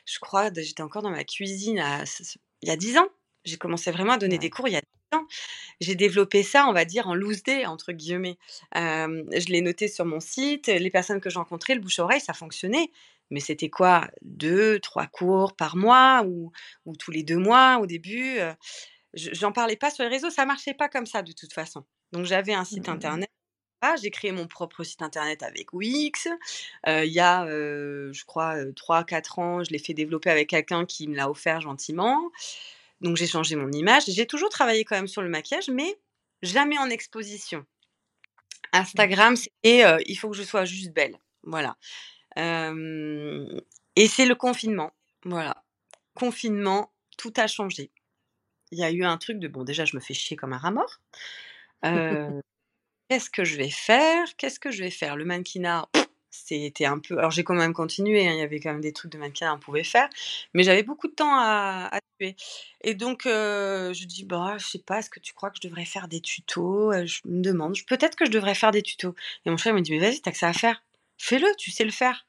je 0.05 0.19
crois, 0.19 0.51
j'étais 0.53 0.81
encore 0.81 1.01
dans 1.01 1.11
ma 1.11 1.23
cuisine 1.23 1.83
il 2.61 2.69
y 2.69 2.71
a 2.71 2.75
10 2.77 2.97
ans. 2.97 3.07
J'ai 3.43 3.57
commencé 3.57 3.91
vraiment 3.91 4.13
à 4.13 4.17
donner 4.17 4.39
des 4.39 4.49
cours 4.49 4.67
il 4.67 4.73
y 4.73 4.77
a 4.77 4.81
10 4.81 5.17
ans. 5.17 5.27
J'ai 5.81 5.93
développé 5.95 6.41
ça, 6.41 6.67
on 6.67 6.73
va 6.73 6.83
dire, 6.83 7.07
en 7.07 7.13
loose 7.13 7.43
day, 7.43 7.65
entre 7.67 7.91
guillemets. 7.91 8.37
Euh, 8.75 9.23
je 9.31 9.47
l'ai 9.47 9.61
noté 9.61 9.87
sur 9.87 10.05
mon 10.05 10.19
site. 10.19 10.67
Les 10.67 10.89
personnes 10.89 11.21
que 11.21 11.29
j'ai 11.29 11.37
rencontrées, 11.37 11.75
le 11.75 11.81
bouche-oreille, 11.81 12.21
ça 12.21 12.33
fonctionnait 12.33 12.89
mais 13.31 13.39
c'était 13.39 13.69
quoi? 13.69 14.07
Deux, 14.21 14.79
trois 14.79 15.07
cours 15.07 15.55
par 15.55 15.75
mois 15.75 16.23
ou, 16.25 16.51
ou, 16.85 16.95
tous 16.95 17.11
les 17.11 17.23
deux 17.23 17.37
mois 17.37 17.79
au 17.81 17.85
début 17.85 18.39
J'en 19.15 19.53
parlais 19.53 19.77
pas 19.77 19.91
sur 19.91 20.03
les 20.03 20.09
réseaux, 20.09 20.29
ça 20.29 20.45
marchait 20.45 20.73
pas 20.73 20.89
comme 20.89 21.05
ça 21.05 21.21
de 21.21 21.31
toute 21.31 21.53
façon. 21.53 21.85
Donc 22.11 22.25
j'avais 22.25 22.53
un 22.53 22.65
site 22.65 22.87
mmh 22.87 22.91
internet. 22.91 23.29
j'ai 24.01 24.11
créé 24.11 24.31
mon 24.31 24.45
propre 24.45 24.83
site 24.83 25.01
internet 25.01 25.41
avec 25.41 25.71
Wix. 25.73 26.27
Il 26.85 27.05
y 27.05 27.21
a, 27.21 27.45
je 27.47 28.25
crois, 28.25 28.57
3-4 28.57 29.39
ans, 29.39 29.63
je 29.63 29.71
l'ai 29.71 29.79
fait 29.79 29.93
développer 29.93 30.29
avec 30.29 30.49
quelqu'un 30.49 30.85
qui 30.85 31.07
me 31.07 31.15
l'a 31.15 31.29
offert 31.29 31.61
gentiment. 31.61 32.29
Donc 32.99 33.15
j'ai 33.15 33.27
changé 33.27 33.55
mon 33.55 33.71
image. 33.71 34.03
J'ai 34.07 34.25
toujours 34.25 34.49
travaillé 34.49 34.83
quand 34.83 34.95
même 34.95 35.07
sur 35.07 35.21
le 35.21 35.29
maquillage, 35.29 35.69
mais 35.69 35.97
jamais 36.41 36.77
en 36.77 36.89
exposition. 36.89 37.59
Mmh. 37.59 38.77
Instagram, 38.77 39.35
c'est 39.37 39.51
il 39.63 40.15
faut 40.15 40.29
que 40.29 40.35
je 40.35 40.43
sois 40.43 40.65
juste 40.65 40.91
belle. 40.91 41.17
Voilà 41.43 41.77
et 42.37 44.07
c'est 44.07 44.25
le 44.25 44.35
confinement. 44.35 44.91
Voilà. 45.23 45.63
Confinement, 46.13 46.91
tout 47.17 47.33
a 47.37 47.47
changé. 47.47 47.91
Il 48.71 48.79
y 48.79 48.83
a 48.83 48.91
eu 48.91 49.03
un 49.03 49.17
truc 49.17 49.39
de 49.39 49.47
bon, 49.47 49.63
déjà, 49.63 49.85
je 49.85 49.95
me 49.95 50.01
fais 50.01 50.13
chier 50.13 50.35
comme 50.35 50.53
un 50.53 50.57
rat 50.57 50.71
mort. 50.71 50.99
Qu'est-ce 53.09 53.29
que 53.29 53.43
je 53.43 53.55
vais 53.57 53.69
faire? 53.69 54.35
Qu'est-ce 54.37 54.59
que 54.59 54.71
je 54.71 54.83
vais 54.83 54.89
faire? 54.89 55.15
Le 55.15 55.25
mannequinat, 55.25 55.87
c'était 56.31 56.85
un 56.85 56.97
peu. 56.97 57.19
Alors, 57.19 57.29
j'ai 57.29 57.43
quand 57.43 57.53
même 57.53 57.73
continué. 57.73 58.27
Hein, 58.27 58.33
il 58.33 58.39
y 58.39 58.41
avait 58.41 58.59
quand 58.59 58.71
même 58.71 58.81
des 58.81 58.93
trucs 58.93 59.11
de 59.11 59.19
mannequinat 59.19 59.51
qu'on 59.53 59.59
pouvait 59.59 59.83
faire. 59.83 60.09
Mais 60.53 60.63
j'avais 60.63 60.81
beaucoup 60.81 61.07
de 61.07 61.13
temps 61.13 61.35
à, 61.37 61.99
tuer. 62.19 62.35
Et 62.81 62.95
donc, 62.95 63.21
je 63.25 64.05
dis 64.05 64.25
bah, 64.25 64.55
je 64.57 64.65
sais 64.65 64.79
pas, 64.79 64.99
est-ce 64.99 65.11
que 65.11 65.19
tu 65.19 65.33
crois 65.33 65.51
que 65.51 65.57
je 65.61 65.67
devrais 65.67 65.85
faire 65.85 66.07
des 66.07 66.19
tutos? 66.19 66.93
Je 67.05 67.21
me 67.25 67.43
demande. 67.43 67.77
Peut-être 67.87 68.15
que 68.15 68.25
je 68.25 68.31
devrais 68.31 68.55
faire 68.55 68.71
des 68.71 68.81
tutos. 68.81 69.13
Et 69.45 69.51
mon 69.51 69.57
frère 69.57 69.75
me 69.75 69.81
dit 69.81 69.91
mais 69.91 69.99
vas-y, 69.99 70.21
t'as 70.21 70.31
que 70.31 70.37
ça 70.37 70.49
à 70.49 70.53
faire 70.53 70.81
fais-le, 71.17 71.47
tu 71.57 71.71
sais 71.71 71.83
le 71.83 71.91
faire. 71.91 72.25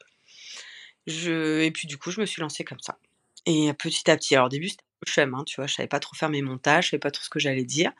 Je... 1.07 1.61
Et 1.61 1.70
puis 1.70 1.87
du 1.87 1.99
coup, 1.99 2.11
je 2.11 2.20
me 2.20 2.26
suis 2.26 2.43
lancée 2.43 2.64
comme 2.64 2.80
ça. 2.80 2.99
Et 3.47 3.72
petit 3.74 4.11
à 4.11 4.16
petit, 4.16 4.34
alors 4.34 4.47
au 4.47 4.51
début, 4.51 4.68
c'était 4.68 4.82
un 4.82 4.99
peu 5.01 5.11
chum, 5.11 5.34
hein, 5.34 5.45
tu 5.45 5.57
vois, 5.57 5.66
je 5.66 5.74
savais 5.74 5.89
pas 5.89 6.01
trop 6.01 6.16
faire 6.16 6.28
mes 6.28 6.43
montages, 6.43 6.87
je 6.87 6.91
savais 6.91 7.01
pas 7.01 7.11
trop 7.11 7.22
ce 7.22 7.30
que 7.30 7.39
j'allais 7.39 7.64
dire. 7.64 7.93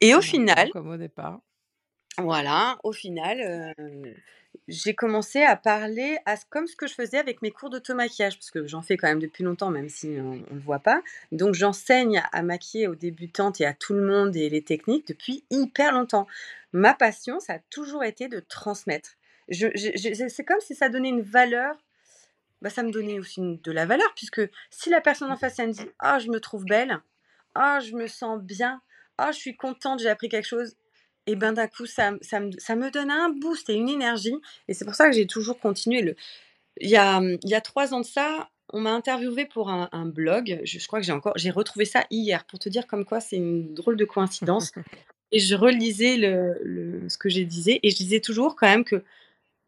Et 0.00 0.14
au 0.14 0.22
final. 0.22 0.70
Comme 0.70 0.90
au 0.90 0.96
départ. 0.96 1.40
Voilà, 2.18 2.78
au 2.82 2.92
final, 2.92 3.74
j'ai 4.68 4.94
commencé 4.94 5.42
à 5.42 5.54
parler 5.54 6.16
à, 6.24 6.36
comme 6.48 6.66
ce 6.66 6.74
que 6.74 6.86
je 6.86 6.94
faisais 6.94 7.18
avec 7.18 7.42
mes 7.42 7.50
cours 7.50 7.70
d'automaquillage, 7.70 8.38
parce 8.38 8.50
que 8.50 8.66
j'en 8.66 8.82
fais 8.82 8.96
quand 8.96 9.06
même 9.06 9.20
depuis 9.20 9.44
longtemps, 9.44 9.70
même 9.70 9.88
si 9.88 10.08
on 10.18 10.36
ne 10.36 10.50
le 10.50 10.60
voit 10.60 10.78
pas. 10.78 11.02
Donc 11.30 11.54
j'enseigne 11.54 12.22
à 12.32 12.42
maquiller 12.42 12.88
aux 12.88 12.94
débutantes 12.94 13.60
et 13.60 13.66
à 13.66 13.74
tout 13.74 13.92
le 13.92 14.06
monde 14.06 14.34
et 14.34 14.48
les 14.48 14.62
techniques 14.62 15.06
depuis 15.08 15.44
hyper 15.50 15.92
longtemps. 15.92 16.26
Ma 16.72 16.94
passion, 16.94 17.38
ça 17.38 17.54
a 17.54 17.58
toujours 17.70 18.02
été 18.02 18.28
de 18.28 18.40
transmettre 18.40 19.16
c'est 19.50 20.44
comme 20.44 20.60
si 20.60 20.74
ça 20.74 20.88
donnait 20.88 21.08
une 21.08 21.22
valeur. 21.22 21.76
Bah, 22.62 22.70
ça 22.70 22.82
me 22.82 22.90
donnait 22.90 23.18
aussi 23.18 23.40
de 23.62 23.72
la 23.72 23.84
valeur, 23.84 24.12
puisque 24.16 24.40
si 24.70 24.88
la 24.88 25.00
personne 25.00 25.30
en 25.30 25.36
face, 25.36 25.58
elle 25.58 25.68
me 25.68 25.72
dit 25.72 25.88
Ah, 25.98 26.18
je 26.18 26.28
me 26.28 26.40
trouve 26.40 26.64
belle, 26.64 26.98
Ah, 27.54 27.80
je 27.80 27.92
me 27.92 28.06
sens 28.06 28.40
bien, 28.40 28.80
Ah, 29.18 29.30
je 29.32 29.38
suis 29.38 29.56
contente, 29.56 30.00
j'ai 30.00 30.08
appris 30.08 30.28
quelque 30.28 30.46
chose, 30.46 30.74
et 31.26 31.36
ben 31.36 31.52
d'un 31.52 31.66
coup, 31.66 31.86
ça, 31.86 32.12
ça, 32.22 32.40
me, 32.40 32.50
ça 32.58 32.76
me 32.76 32.90
donne 32.90 33.10
un 33.10 33.30
boost 33.30 33.68
et 33.68 33.74
une 33.74 33.88
énergie. 33.88 34.36
Et 34.68 34.74
c'est 34.74 34.84
pour 34.84 34.94
ça 34.94 35.08
que 35.08 35.14
j'ai 35.14 35.26
toujours 35.26 35.58
continué. 35.58 36.02
Le... 36.02 36.16
Il, 36.80 36.88
y 36.88 36.96
a, 36.96 37.20
il 37.20 37.48
y 37.48 37.54
a 37.54 37.60
trois 37.60 37.94
ans 37.94 38.00
de 38.00 38.06
ça, 38.06 38.48
on 38.72 38.80
m'a 38.80 38.92
interviewé 38.92 39.44
pour 39.44 39.70
un, 39.70 40.06
blog. 40.06 40.60
Je, 40.64 40.86
crois 40.86 41.00
que 41.00 41.06
j'ai 41.06 41.12
encore, 41.12 41.32
j'ai 41.36 41.50
retrouvé 41.50 41.84
ça 41.84 42.04
hier 42.10 42.44
pour 42.44 42.58
te 42.58 42.68
dire 42.68 42.86
comme 42.86 43.04
quoi 43.04 43.20
c'est 43.20 43.36
une 43.36 43.74
drôle 43.74 43.96
de 43.96 44.04
coïncidence. 44.04 44.72
et 45.32 45.38
je 45.38 45.54
relisais 45.54 46.16
le, 46.16 46.58
le, 46.62 47.08
ce 47.08 47.18
que 47.18 47.28
j'ai 47.28 47.44
disais 47.44 47.80
et 47.82 47.90
je 47.90 47.96
disais 47.96 48.20
toujours 48.20 48.56
quand 48.56 48.68
même 48.68 48.84
que 48.84 49.02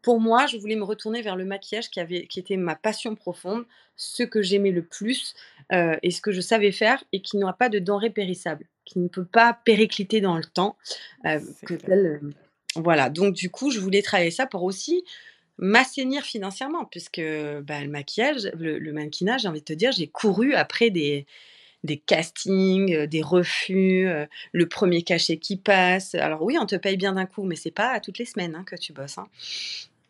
pour 0.01 0.19
moi, 0.19 0.45
je 0.47 0.57
voulais 0.57 0.75
me 0.75 0.83
retourner 0.83 1.21
vers 1.21 1.35
le 1.35 1.45
maquillage 1.45 1.89
qui, 1.89 1.99
avait, 1.99 2.25
qui 2.27 2.39
était 2.39 2.57
ma 2.57 2.75
passion 2.75 3.15
profonde, 3.15 3.65
ce 3.95 4.23
que 4.23 4.41
j'aimais 4.41 4.71
le 4.71 4.81
plus 4.81 5.35
euh, 5.73 5.97
et 6.03 6.11
ce 6.11 6.21
que 6.21 6.31
je 6.31 6.41
savais 6.41 6.71
faire 6.71 7.03
et 7.11 7.21
qui 7.21 7.37
n'aura 7.37 7.53
pas 7.53 7.69
de 7.69 7.79
denrée 7.79 8.09
périssable, 8.09 8.65
qui 8.85 8.99
ne 8.99 9.09
peut 9.09 9.25
pas 9.25 9.59
péricliter 9.65 10.21
dans 10.21 10.37
le 10.37 10.45
temps. 10.45 10.77
Euh, 11.25 11.39
euh, 11.89 12.19
voilà, 12.75 13.09
donc 13.09 13.33
du 13.33 13.49
coup, 13.49 13.71
je 13.71 13.79
voulais 13.79 14.01
travailler 14.01 14.31
ça 14.31 14.45
pour 14.45 14.63
aussi 14.63 15.03
m'assainir 15.57 16.23
financièrement, 16.23 16.85
puisque 16.85 17.19
bah, 17.19 17.81
le 17.81 17.89
maquillage, 17.89 18.49
le, 18.57 18.79
le 18.79 18.93
mannequinage, 18.93 19.41
j'ai 19.41 19.49
envie 19.49 19.59
de 19.59 19.65
te 19.65 19.73
dire, 19.73 19.91
j'ai 19.91 20.07
couru 20.07 20.53
après 20.53 20.89
des, 20.89 21.25
des 21.83 21.97
castings, 21.97 23.05
des 23.07 23.21
refus, 23.21 24.07
le 24.53 24.69
premier 24.69 25.01
cachet 25.01 25.35
qui 25.35 25.57
passe. 25.57 26.15
Alors 26.15 26.43
oui, 26.43 26.57
on 26.57 26.65
te 26.65 26.77
paye 26.77 26.95
bien 26.95 27.11
d'un 27.11 27.25
coup, 27.25 27.43
mais 27.43 27.57
c'est 27.57 27.71
pas 27.71 27.99
toutes 27.99 28.19
les 28.19 28.25
semaines 28.25 28.55
hein, 28.55 28.63
que 28.65 28.77
tu 28.77 28.93
bosses. 28.93 29.17
Hein. 29.17 29.27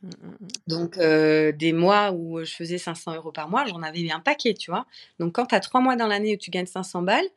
Mmh, 0.02 0.08
mmh, 0.08 0.28
mmh. 0.28 0.48
Donc, 0.68 0.98
des 0.98 1.74
mois 1.74 2.12
où 2.12 2.44
je 2.44 2.54
faisais 2.54 2.78
500 2.78 3.16
euros 3.16 3.32
par 3.32 3.50
mois, 3.50 3.66
j'en 3.66 3.82
avais 3.82 4.10
un 4.12 4.20
paquet, 4.20 4.54
tu 4.54 4.72
vois. 4.72 4.86
Donc, 5.20 5.34
quand 5.34 5.48
tu 5.48 5.56
as 5.56 5.60
trois 5.60 5.82
mois 5.82 5.96
dans 5.96 6.08
l'année 6.08 6.36
où 6.36 6.38
tu 6.38 6.52
gagnes 6.52 6.66
500 6.66 7.02
balles, 7.02 7.28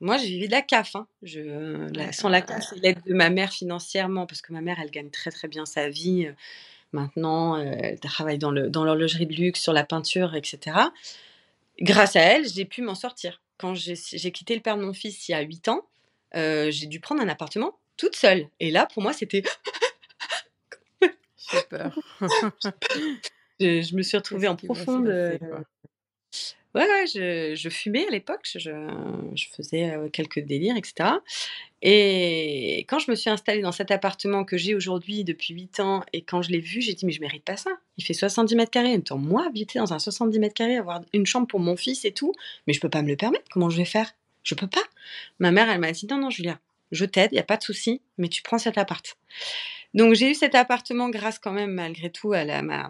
moi, 0.00 0.16
j'ai 0.16 0.34
vécu 0.34 0.46
de 0.46 0.52
la 0.52 0.62
CAF. 0.62 0.96
Hein. 0.96 1.06
Je, 1.22 1.88
sans 2.12 2.28
la 2.28 2.42
CAF 2.42 2.72
et 2.74 2.80
l'aide 2.80 3.02
de 3.06 3.14
ma 3.14 3.30
mère 3.30 3.52
financièrement, 3.52 4.26
parce 4.26 4.42
que 4.42 4.52
ma 4.52 4.60
mère, 4.60 4.78
elle 4.82 4.90
gagne 4.90 5.10
très 5.10 5.30
très 5.30 5.48
bien 5.48 5.64
sa 5.64 5.88
vie. 5.88 6.28
Maintenant, 6.92 7.56
elle 7.56 8.00
travaille 8.00 8.38
dans, 8.38 8.50
le, 8.50 8.68
dans 8.68 8.84
l'horlogerie 8.84 9.26
de 9.26 9.34
luxe, 9.34 9.60
sur 9.60 9.72
la 9.72 9.84
peinture, 9.84 10.34
etc. 10.34 10.76
Grâce 11.80 12.16
à 12.16 12.20
elle, 12.20 12.48
j'ai 12.48 12.64
pu 12.64 12.82
m'en 12.82 12.96
sortir. 12.96 13.40
Quand 13.58 13.74
j'ai, 13.74 13.94
quitté 14.32 14.56
le 14.56 14.60
père 14.60 14.76
de 14.76 14.82
mon 14.82 14.92
fils 14.92 15.28
il 15.28 15.32
y 15.32 15.34
a 15.34 15.40
8 15.40 15.68
ans, 15.68 15.86
j'ai 16.34 16.86
dû 16.86 16.98
prendre 16.98 17.22
un 17.22 17.28
appartement 17.28 17.78
toute 17.96 18.16
seule. 18.16 18.48
Et 18.58 18.72
là, 18.72 18.86
pour 18.86 19.02
moi, 19.02 19.12
c'était 19.12 19.42
j'ai 21.50 21.62
peur. 21.68 21.98
je, 23.60 23.96
me 23.96 24.02
suis 24.02 24.16
retrouvée 24.16 24.48
en 24.48 24.56
profonde. 24.56 25.08
Euh, 25.08 25.38
ouais, 26.74 26.86
ouais, 26.86 27.06
je, 27.06 27.54
je, 27.54 27.68
fumais 27.68 28.06
à 28.06 28.10
l'époque, 28.10 28.42
je, 28.44 28.60
je, 29.34 29.46
faisais 29.54 29.90
euh, 29.90 30.08
quelques 30.08 30.40
délires, 30.40 30.76
etc. 30.76 31.10
Et 31.82 32.80
quand 32.88 32.98
je 32.98 33.10
me 33.10 33.16
suis 33.16 33.30
installée 33.30 33.60
dans 33.60 33.72
cet 33.72 33.90
appartement 33.90 34.44
que 34.44 34.56
j'ai 34.56 34.74
aujourd'hui 34.74 35.24
depuis 35.24 35.54
8 35.54 35.80
ans, 35.80 36.04
et 36.12 36.22
quand 36.22 36.42
je 36.42 36.50
l'ai 36.50 36.60
vu, 36.60 36.80
j'ai 36.80 36.94
dit, 36.94 37.06
mais 37.06 37.12
je 37.12 37.20
mérite 37.20 37.44
pas 37.44 37.56
ça. 37.56 37.70
Il 37.96 38.04
fait 38.04 38.14
70 38.14 38.54
mètres 38.54 38.70
carrés. 38.70 39.00
Tant 39.00 39.18
moi, 39.18 39.46
habiter 39.46 39.78
dans 39.78 39.92
un 39.92 39.98
70 39.98 40.38
mètres 40.38 40.54
carrés, 40.54 40.76
avoir 40.76 41.02
une 41.12 41.26
chambre 41.26 41.46
pour 41.46 41.60
mon 41.60 41.76
fils 41.76 42.04
et 42.04 42.12
tout, 42.12 42.32
mais 42.66 42.72
je 42.72 42.80
peux 42.80 42.90
pas 42.90 43.02
me 43.02 43.08
le 43.08 43.16
permettre. 43.16 43.44
Comment 43.50 43.68
je 43.68 43.78
vais 43.78 43.84
faire? 43.84 44.12
Je 44.44 44.54
peux 44.54 44.66
pas. 44.66 44.82
Ma 45.38 45.50
mère, 45.50 45.68
elle 45.70 45.80
m'a 45.80 45.92
dit, 45.92 46.06
non, 46.06 46.18
non, 46.18 46.30
Julia, 46.30 46.58
je 46.92 47.04
t'aide, 47.04 47.30
il 47.32 47.34
n'y 47.34 47.40
a 47.40 47.44
pas 47.44 47.56
de 47.56 47.62
souci, 47.62 48.00
mais 48.18 48.28
tu 48.28 48.42
prends 48.42 48.58
cet 48.58 48.78
appart. 48.78 49.16
Donc 49.94 50.14
j'ai 50.14 50.30
eu 50.30 50.34
cet 50.34 50.54
appartement 50.54 51.10
grâce 51.10 51.38
quand 51.38 51.52
même 51.52 51.72
malgré 51.72 52.10
tout 52.10 52.32
à 52.32 52.44
la, 52.44 52.62
ma 52.62 52.88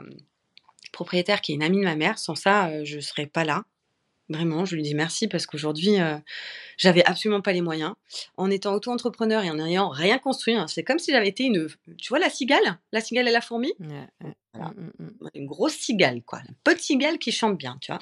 propriétaire 0.93 1.41
qui 1.41 1.53
est 1.53 1.55
une 1.57 1.63
amie 1.63 1.79
de 1.79 1.85
ma 1.85 1.97
mère. 1.97 2.19
Sans 2.19 2.35
ça, 2.35 2.69
euh, 2.69 2.85
je 2.85 2.97
ne 2.97 3.01
serais 3.01 3.27
pas 3.27 3.45
là. 3.45 3.65
Vraiment, 4.33 4.65
je 4.65 4.75
lui 4.77 4.83
dis 4.83 4.95
merci 4.95 5.29
parce 5.29 5.47
qu'aujourd'hui, 5.47 6.01
euh, 6.01 6.17
j'avais 6.79 7.05
absolument 7.05 7.43
pas 7.43 7.53
les 7.53 7.61
moyens. 7.61 7.93
En 8.37 8.51
étant 8.51 8.73
auto-entrepreneur 8.75 9.45
et 9.45 9.51
en 9.51 9.55
n'ayant 9.55 9.91
rien 9.91 10.19
construit, 10.19 10.55
hein, 10.55 10.67
c'est 10.69 10.85
comme 10.85 10.99
si 10.99 11.11
j'avais 11.11 11.29
été 11.29 11.45
une, 11.45 11.69
tu 11.99 12.09
vois, 12.09 12.19
la 12.19 12.31
cigale, 12.31 12.79
la 12.93 13.01
cigale 13.03 13.29
et 13.29 13.31
la 13.33 13.43
fourmi? 13.43 13.73
Mmh, 13.79 13.93
mmh, 14.55 14.71
mmh. 14.99 15.29
Une 15.35 15.47
grosse 15.47 15.75
cigale, 15.75 16.23
quoi. 16.23 16.41
Une 16.49 16.55
petite 16.65 16.83
cigale 16.83 17.19
qui 17.19 17.31
chante 17.31 17.59
bien, 17.59 17.77
tu 17.81 17.93
vois. 17.93 18.01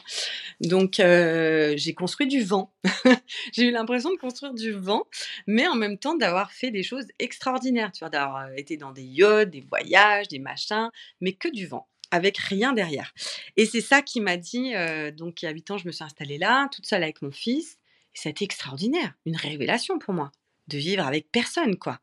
Donc, 0.60 1.00
euh, 1.00 1.74
j'ai 1.76 1.94
construit 1.94 2.28
du 2.28 2.44
vent. 2.44 2.72
j'ai 3.52 3.64
eu 3.64 3.72
l'impression 3.72 4.10
de 4.10 4.18
construire 4.18 4.54
du 4.54 4.72
vent, 4.72 5.04
mais 5.48 5.66
en 5.66 5.74
même 5.74 5.98
temps 5.98 6.14
d'avoir 6.14 6.52
fait 6.52 6.70
des 6.70 6.84
choses 6.84 7.06
extraordinaires, 7.18 7.90
tu 7.92 8.00
vois, 8.00 8.10
d'avoir 8.10 8.46
euh, 8.46 8.54
été 8.56 8.76
dans 8.76 8.92
des 8.92 9.04
yachts, 9.04 9.50
des 9.50 9.62
voyages, 9.62 10.28
des 10.28 10.38
machins, 10.38 10.90
mais 11.20 11.32
que 11.32 11.48
du 11.48 11.66
vent 11.66 11.88
avec 12.10 12.38
rien 12.38 12.72
derrière. 12.72 13.12
Et 13.56 13.66
c'est 13.66 13.80
ça 13.80 14.02
qui 14.02 14.20
m'a 14.20 14.36
dit, 14.36 14.74
euh, 14.74 15.10
donc 15.10 15.42
il 15.42 15.46
y 15.46 15.48
a 15.48 15.52
8 15.52 15.70
ans, 15.72 15.78
je 15.78 15.86
me 15.86 15.92
suis 15.92 16.04
installée 16.04 16.38
là, 16.38 16.68
toute 16.72 16.86
seule 16.86 17.02
avec 17.02 17.22
mon 17.22 17.30
fils. 17.30 17.78
Et 18.14 18.18
ça 18.18 18.28
a 18.28 18.30
été 18.30 18.44
extraordinaire, 18.44 19.14
une 19.24 19.36
révélation 19.36 19.98
pour 19.98 20.14
moi, 20.14 20.32
de 20.68 20.78
vivre 20.78 21.06
avec 21.06 21.30
personne, 21.30 21.76
quoi. 21.76 22.00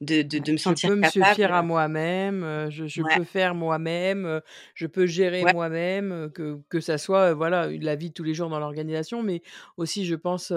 De, 0.00 0.22
de, 0.22 0.52
me 0.52 0.58
sentir 0.58 0.90
capable. 0.90 1.06
Je 1.06 1.12
peux 1.12 1.20
me 1.20 1.24
suffire 1.24 1.52
à 1.52 1.62
moi-même, 1.62 2.44
euh, 2.44 2.70
je, 2.70 2.86
je 2.86 3.02
peux 3.16 3.24
faire 3.24 3.56
moi-même, 3.56 4.26
euh, 4.26 4.38
je 4.74 4.86
peux 4.86 5.06
gérer 5.06 5.42
moi-même, 5.52 6.30
que, 6.32 6.60
que 6.68 6.78
ça 6.78 6.98
soit 6.98 7.34
voilà 7.34 7.68
la 7.68 7.96
vie 7.96 8.10
de 8.10 8.14
tous 8.14 8.22
les 8.22 8.32
jours 8.32 8.48
dans 8.48 8.60
l'organisation, 8.60 9.24
mais 9.24 9.42
aussi, 9.76 10.06
je 10.06 10.14
pense, 10.14 10.52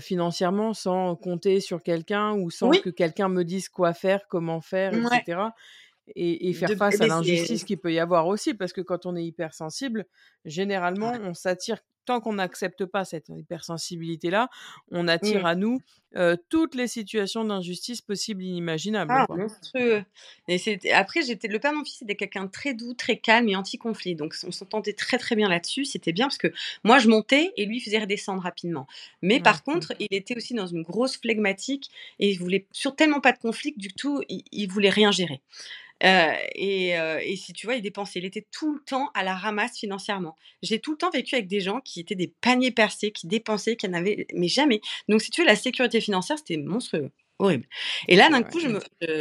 financièrement, 0.00 0.74
sans 0.74 1.14
compter 1.14 1.60
sur 1.60 1.80
quelqu'un 1.80 2.32
ou 2.32 2.50
sans 2.50 2.70
que 2.70 2.90
quelqu'un 2.90 3.28
me 3.28 3.44
dise 3.44 3.68
quoi 3.68 3.92
faire, 3.92 4.26
comment 4.28 4.60
faire, 4.60 4.92
etc 4.94 5.50
et, 6.14 6.52
faire 6.52 6.70
face 6.76 7.00
à 7.00 7.06
l'injustice 7.06 7.64
qu'il 7.64 7.78
peut 7.78 7.92
y 7.92 7.98
avoir 7.98 8.26
aussi, 8.26 8.54
parce 8.54 8.72
que 8.72 8.80
quand 8.80 9.06
on 9.06 9.16
est 9.16 9.24
hypersensible, 9.24 10.06
généralement, 10.46 11.12
on 11.22 11.34
s'attire, 11.34 11.78
tant 12.06 12.20
qu'on 12.20 12.34
n'accepte 12.34 12.86
pas 12.86 13.04
cette 13.04 13.28
hypersensibilité-là, 13.28 14.48
on 14.90 15.08
attire 15.08 15.42
mmh. 15.42 15.46
à 15.46 15.54
nous 15.56 15.80
toutes 16.48 16.74
les 16.74 16.86
situations 16.86 17.44
d'injustice 17.44 18.00
possibles 18.00 18.42
et 18.42 18.46
inimaginables. 18.46 19.12
Ah, 19.14 19.26
monstrueux. 19.28 20.02
Et 20.48 20.92
après, 20.92 21.20
j'étais 21.20 21.46
le 21.46 21.58
père 21.58 21.72
de 21.72 21.76
mon 21.76 21.84
fils 21.84 22.00
était 22.00 22.14
quelqu'un 22.14 22.46
très 22.46 22.72
doux, 22.72 22.94
très 22.94 23.18
calme 23.18 23.48
et 23.50 23.56
anti-conflit. 23.56 24.14
Donc, 24.14 24.34
on 24.46 24.50
s'entendait 24.50 24.94
très 24.94 25.18
très 25.18 25.36
bien 25.36 25.50
là-dessus. 25.50 25.84
C'était 25.84 26.12
bien 26.12 26.26
parce 26.26 26.38
que 26.38 26.54
moi, 26.84 26.98
je 26.98 27.08
montais 27.08 27.52
et 27.58 27.66
lui 27.66 27.80
faisait 27.80 27.98
redescendre 27.98 28.40
rapidement. 28.40 28.86
Mais 29.20 29.40
par 29.40 29.62
contre, 29.62 29.92
il 29.98 30.08
était 30.10 30.36
aussi 30.36 30.54
dans 30.54 30.66
une 30.66 30.82
grosse 30.82 31.18
flegmatique 31.18 31.90
et 32.18 32.30
il 32.30 32.38
voulait 32.38 32.66
sur 32.72 32.96
tellement 32.96 33.20
pas 33.20 33.32
de 33.32 33.38
conflit 33.38 33.74
du 33.76 33.92
tout, 33.92 34.22
il, 34.30 34.42
il 34.52 34.68
voulait 34.70 34.88
rien 34.88 35.10
gérer. 35.10 35.42
Euh, 36.04 36.32
et, 36.54 36.98
euh, 36.98 37.20
et, 37.22 37.36
si 37.36 37.52
tu 37.52 37.66
vois, 37.66 37.76
il 37.76 37.82
dépensait. 37.82 38.18
Il 38.18 38.24
était 38.24 38.46
tout 38.50 38.74
le 38.74 38.80
temps 38.80 39.10
à 39.14 39.22
la 39.22 39.34
ramasse 39.34 39.78
financièrement. 39.78 40.35
J'ai 40.62 40.80
tout 40.80 40.92
le 40.92 40.96
temps 40.96 41.10
vécu 41.10 41.34
avec 41.34 41.46
des 41.46 41.60
gens 41.60 41.80
qui 41.80 42.00
étaient 42.00 42.14
des 42.14 42.32
paniers 42.40 42.70
percés, 42.70 43.12
qui 43.12 43.26
dépensaient, 43.26 43.76
qui 43.76 43.88
n'avaient 43.88 44.26
mais 44.34 44.48
jamais. 44.48 44.80
Donc, 45.08 45.20
si 45.20 45.30
tu 45.30 45.42
veux, 45.42 45.46
la 45.46 45.56
sécurité 45.56 46.00
financière, 46.00 46.38
c'était 46.38 46.56
monstrueux. 46.56 47.10
Horrible. 47.38 47.66
Et 48.08 48.16
là, 48.16 48.30
d'un 48.30 48.42
coup, 48.42 48.60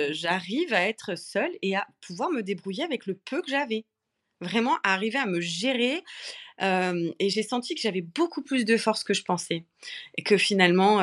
j'arrive 0.09 0.73
à 0.73 0.87
être 0.87 1.17
seule 1.17 1.51
et 1.61 1.75
à 1.75 1.85
pouvoir 2.01 2.31
me 2.31 2.41
débrouiller 2.41 2.83
avec 2.83 3.05
le 3.05 3.15
peu 3.15 3.41
que 3.41 3.49
j'avais. 3.49 3.85
Vraiment, 4.41 4.75
à 4.83 4.93
arriver 4.93 5.17
à 5.17 5.25
me 5.25 5.39
gérer, 5.41 6.03
et 6.59 7.29
j'ai 7.29 7.43
senti 7.43 7.75
que 7.75 7.81
j'avais 7.81 8.01
beaucoup 8.01 8.41
plus 8.41 8.65
de 8.65 8.77
force 8.77 9.03
que 9.03 9.13
je 9.13 9.23
pensais. 9.23 9.63
Et 10.17 10.23
que 10.23 10.37
finalement, 10.37 10.97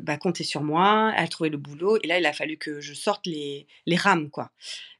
bah, 0.00 0.16
compter 0.16 0.44
sur 0.44 0.62
moi, 0.62 1.12
à 1.16 1.26
trouver 1.28 1.50
le 1.50 1.58
boulot. 1.58 1.98
Et 2.02 2.06
là, 2.06 2.18
il 2.18 2.26
a 2.26 2.32
fallu 2.32 2.56
que 2.56 2.80
je 2.80 2.94
sorte 2.94 3.26
les, 3.26 3.66
les 3.86 3.96
rames, 3.96 4.30
quoi. 4.30 4.50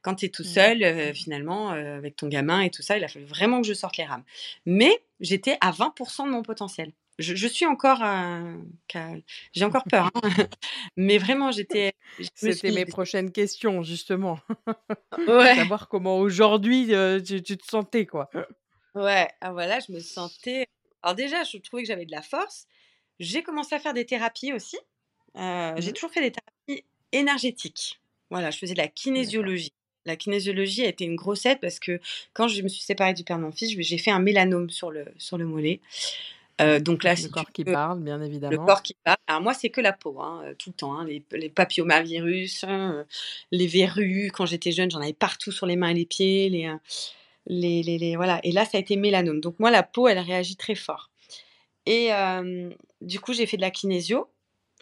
Quand 0.03 0.17
tu 0.17 0.27
es 0.27 0.29
tout 0.29 0.43
mmh. 0.43 0.47
seul, 0.47 1.15
finalement, 1.15 1.71
avec 1.71 2.17
ton 2.17 2.29
gamin 2.29 2.61
et 2.61 2.71
tout 2.71 2.83
ça, 2.83 2.99
il 2.99 3.05
a 3.05 3.09
fallu 3.09 3.25
vraiment 3.25 3.61
que 3.63 3.67
je 3.67 3.75
sorte 3.75 3.97
les 3.97 4.05
rames. 4.05 4.25
Mais 4.67 5.01
j'étais 5.21 5.57
à 5.61 5.71
20% 5.71 6.27
de 6.27 6.31
mon 6.31 6.43
potentiel. 6.43 6.93
Je, 7.19 7.47
suis 7.47 7.67
encore. 7.67 8.03
j'ai 9.53 9.65
encore 9.65 9.85
peur. 9.85 10.11
Hein. 10.15 10.21
Mais 10.97 11.19
vraiment, 11.19 11.53
j'étais. 11.53 11.93
C'était 12.35 12.73
mes 12.73 12.87
prochaines 12.87 13.31
questions, 13.31 13.83
justement. 13.83 14.41
Ouais. 15.29 15.55
Savoir 15.57 15.89
comment 15.89 16.19
aujourd'hui 16.19 16.93
tu, 17.25 17.43
tu, 17.43 17.57
te 17.57 17.67
sentais, 17.67 18.07
quoi. 18.07 18.31
Ouais, 18.95 19.29
ah 19.41 19.53
voilà, 19.53 19.81
je 19.81 19.93
me 19.93 20.01
sentais. 20.01 20.67
Alors 21.03 21.15
déjà, 21.15 21.43
je 21.45 21.59
trouvais 21.59 21.83
que 21.83 21.89
j'avais 21.89 22.07
de 22.07 22.13
la 22.13 22.23
force. 22.23 22.67
J'ai 23.19 23.43
commencé 23.43 23.75
à 23.75 23.79
faire 23.79 23.95
des 23.95 24.07
thérapies 24.07 24.53
aussi. 24.53 24.79
Euh, 25.37 25.75
j'ai 25.79 25.91
mmh 25.91 25.95
toujours 25.95 26.11
fait 26.11 26.21
des 26.21 26.33
thérapies 26.33 26.85
énergétiques. 27.13 28.01
Voilà, 28.31 28.51
je 28.51 28.59
faisais 28.59 28.75
de 28.75 28.79
la 28.79 28.89
kinésiologie. 28.89 29.73
La 30.07 30.17
kinésiologie 30.17 30.85
a 30.85 30.89
été 30.89 31.05
une 31.05 31.17
grosse 31.17 31.47
aide 31.47 31.61
parce 31.61 31.79
que 31.79 32.01
quand 32.35 32.47
je 32.47 32.63
me 32.63 32.69
suis 32.69 32.83
séparée 32.83 33.15
du 33.15 33.25
père 33.25 33.39
de 33.39 33.43
mon 33.43 33.53
fils, 33.53 33.77
j'ai 33.79 33.99
fait 33.99 34.11
un 34.11 34.19
mélanome 34.19 34.71
sur 34.71 34.91
le, 34.91 35.07
sur 35.19 35.39
le 35.39 35.47
mollet. 35.47 35.81
Euh, 36.61 36.79
donc 36.79 37.03
là, 37.03 37.15
le 37.15 37.29
corps 37.29 37.51
qui 37.51 37.65
parle, 37.65 38.01
bien 38.01 38.23
évidemment. 38.23 38.53
Le 38.53 38.59
corps 38.59 38.83
qui 38.83 38.95
parle. 39.03 39.17
Alors 39.27 39.43
moi, 39.43 39.55
c'est 39.55 39.71
que 39.71 39.81
la 39.81 39.93
peau, 39.93 40.21
hein, 40.21 40.43
euh, 40.45 40.55
tout 40.57 40.71
le 40.71 40.75
temps. 40.75 40.97
Hein, 40.97 41.05
les, 41.05 41.23
les, 41.33 41.49
papillomavirus, 41.49 42.65
hein, 42.65 43.05
les 43.51 43.67
verrues. 43.67 44.31
Quand 44.33 44.47
j'étais 44.47 44.71
jeune, 44.71 44.91
j'en 44.91 45.01
avais 45.01 45.15
partout 45.15 45.51
sur 45.51 45.67
les 45.67 45.75
mains 45.75 45.89
et 45.89 45.95
les 45.95 46.07
pieds. 46.07 46.49
Les, 46.51 46.71
les, 47.47 47.83
les, 47.83 48.17
voilà. 48.17 48.41
Et 48.43 48.53
là, 48.53 48.65
ça 48.65 48.79
a 48.79 48.81
été 48.81 48.97
mélanome. 48.97 49.41
Donc 49.41 49.59
moi, 49.59 49.71
la 49.71 49.83
peau, 49.83 50.09
elle 50.09 50.19
réagit 50.19 50.57
très 50.57 50.75
fort. 50.75 51.11
Et 51.87 52.11
du 53.01 53.21
coup, 53.21 53.33
j'ai 53.33 53.47
fait 53.47 53.57
de 53.57 53.63
la 53.63 53.71
kinésio. 53.71 54.29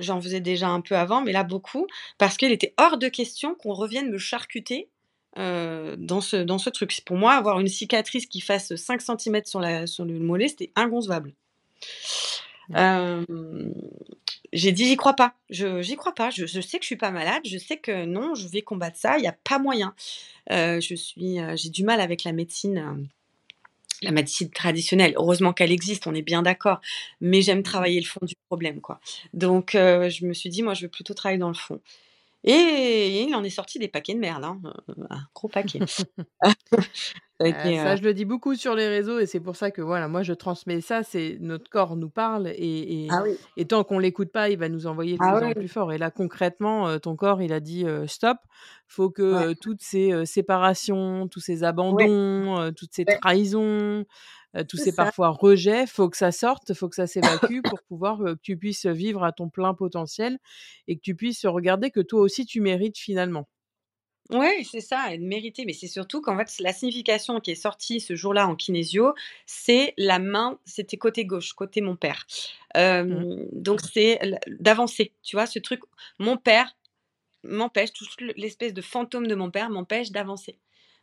J'en 0.01 0.21
faisais 0.21 0.41
déjà 0.41 0.69
un 0.69 0.81
peu 0.81 0.97
avant, 0.97 1.21
mais 1.21 1.33
là 1.33 1.45
beaucoup, 1.45 1.87
parce 2.17 2.37
qu'il 2.37 2.51
était 2.51 2.75
hors 2.79 2.97
de 2.97 3.09
question 3.09 3.55
qu'on 3.55 3.75
revienne 3.75 4.11
me 4.11 4.19
charcuter 4.19 4.89
dans, 5.37 6.21
ce, 6.21 6.37
dans 6.37 6.59
ce 6.59 6.71
truc. 6.71 7.03
Pour 7.05 7.17
moi, 7.17 7.35
avoir 7.35 7.61
une 7.61 7.69
cicatrice 7.69 8.27
qui 8.27 8.41
fasse 8.41 8.75
5 8.75 9.03
cm 9.03 9.45
sur, 9.45 9.61
la, 9.61 9.87
sur 9.87 10.05
le 10.05 10.19
mollet, 10.19 10.49
c'était 10.49 10.73
inconcevable. 10.77 11.35
J'ai 14.53 14.73
dit 14.73 14.87
j'y 14.87 14.97
crois 14.97 15.15
pas, 15.15 15.35
je 15.51 15.81
j'y 15.83 15.97
crois 15.97 16.15
pas. 16.15 16.31
Je, 16.31 16.47
sais 16.47 16.79
que 16.79 16.83
je 16.83 16.87
suis 16.87 16.97
pas 16.97 17.11
malade, 17.11 17.43
je 17.45 17.59
sais 17.59 17.79
que 17.79 18.05
non, 18.05 18.35
je 18.35 18.49
vais 18.49 18.63
combattre 18.63 18.99
ça. 18.99 19.17
Il 19.19 19.23
n'y 19.23 19.29
a 19.29 19.37
pas 19.45 19.59
moyen. 19.59 19.95
Euh, 20.51 20.81
je 20.81 20.95
suis, 20.95 21.41
euh, 21.41 21.57
j'ai 21.57 21.71
du 21.71 21.85
mal 21.85 22.01
avec 22.01 22.25
la 22.25 22.33
médecine, 22.33 22.79
euh, 22.79 23.05
la 24.03 24.13
médecine 24.13 24.51
traditionnelle. 24.51 25.15
Heureusement 25.17 25.53
qu'elle 25.53 25.73
existe, 25.73 26.07
on 26.07 26.15
est 26.15 26.23
bien 26.23 26.43
d'accord. 26.43 26.81
Mais 27.21 27.41
j'aime 27.41 27.63
travailler 27.63 28.01
le 28.01 28.07
fond 28.07 28.21
du 28.25 28.35
problème, 28.49 28.81
quoi. 28.81 29.01
Donc, 29.33 29.71
je 29.73 30.27
me 30.27 30.35
suis 30.35 30.51
dit, 30.51 30.63
moi, 30.63 30.75
je 30.75 30.83
veux 30.83 30.91
plutôt 30.91 31.15
travailler 31.15 31.39
dans 31.39 31.49
le 31.49 31.55
fond. 31.55 31.81
Et 32.45 33.23
il 33.23 33.35
en 33.35 33.45
est 33.45 33.51
sorti 33.51 33.79
des 33.79 33.89
paquets 33.89 34.15
de 34.15 34.19
merde, 34.19 34.45
hein, 34.45 34.61
un 35.11 35.21
gros 35.35 35.49
paquet. 35.49 35.79
ça, 37.41 37.97
je 37.97 38.03
le 38.03 38.15
dis 38.15 38.25
beaucoup 38.25 38.55
sur 38.57 38.75
les 38.75 38.89
réseaux 38.89 39.19
et 39.19 39.27
c'est 39.27 39.41
pour 39.41 39.55
ça 39.55 39.71
que 39.71 39.81
voilà, 39.81 40.09
moi 40.09 40.23
je 40.23 40.33
transmets 40.33 40.81
ça. 40.81 41.03
C'est 41.05 41.37
notre 41.41 41.71
corps 41.71 41.97
nous 41.97 42.11
parle 42.11 42.49
et, 42.49 43.05
et, 43.05 43.09
ah 43.11 43.23
tant 43.69 43.85
qu'on 43.85 43.99
l'écoute 43.99 44.33
pas, 44.33 44.51
il 44.51 44.59
va 44.59 44.69
nous 44.69 44.87
envoyer 44.87 45.15
de 45.15 45.23
ah 45.23 45.39
plus 45.39 45.47
en 45.47 45.53
plus 45.53 45.69
fort. 45.69 45.93
Et 45.93 45.99
là 45.99 46.11
concrètement, 46.11 46.99
ton 46.99 47.15
corps, 47.15 47.43
il 47.43 47.53
a 47.53 47.61
dit 47.61 47.85
stop. 48.07 48.39
Faut 48.89 49.11
que 49.11 49.55
toutes 49.55 49.81
ces 49.81 50.27
séparations, 50.27 51.29
tous 51.29 51.41
ces 51.41 51.65
abandons, 51.65 52.73
toutes 52.77 52.93
ces 52.93 53.05
trahisons, 53.05 54.05
tous 54.69 54.77
ces 54.77 54.93
parfois 54.93 55.31
rejets, 55.31 55.87
faut 55.87 56.09
que 56.11 56.17
ça 56.17 56.33
sorte, 56.33 56.75
faut 56.75 56.89
que 56.89 56.97
ça 56.97 57.07
s'évacue 57.07 57.63
pour 57.63 57.83
pouvoir 57.83 58.19
que 58.19 58.35
tu 58.43 58.57
puisses 58.57 58.87
vivre 58.87 59.25
à 59.25 59.33
ton 59.33 59.49
plein 59.49 59.75
potentiel 59.75 60.39
et 60.89 60.97
que 60.97 61.01
tu 61.01 61.15
puisses 61.15 61.47
regarder 61.47 61.91
que 61.91 62.01
toi 62.01 62.21
aussi 62.21 62.47
tu 62.47 62.61
mérites 62.61 62.99
finalement. 62.99 63.49
Ouais, 64.31 64.63
c'est 64.65 64.81
ça, 64.81 65.13
et 65.13 65.19
de 65.19 65.25
mériter. 65.25 65.65
Mais 65.67 65.73
c'est 65.73 65.89
surtout 65.89 66.23
qu'en 66.23 66.37
fait, 66.39 66.59
la 66.61 66.73
signification 66.73 67.41
qui 67.41 67.51
est 67.51 67.55
sortie 67.55 68.01
ce 68.01 68.15
jour-là 68.15 68.47
en 68.47 68.55
kinésio, 68.57 69.15
c'est 69.47 69.95
la 69.99 70.19
main, 70.19 70.59
c'était 70.65 70.97
côté 70.97 71.27
gauche, 71.27 71.53
côté 71.53 71.81
mon 71.81 71.97
père. 71.97 72.27
Mmh. 72.75 73.49
donc 73.53 73.81
c'est 73.93 74.19
d'avancer, 74.47 75.13
tu 75.23 75.37
vois, 75.37 75.47
ce 75.47 75.59
truc. 75.59 75.81
Mon 76.19 76.37
père 76.39 76.75
m'empêche, 77.45 77.93
toute 77.93 78.21
l'espèce 78.37 78.75
de 78.75 78.83
fantôme 78.83 79.27
de 79.27 79.35
mon 79.35 79.51
père 79.51 79.71
m'empêche 79.71 80.11
d'avancer. 80.13 80.59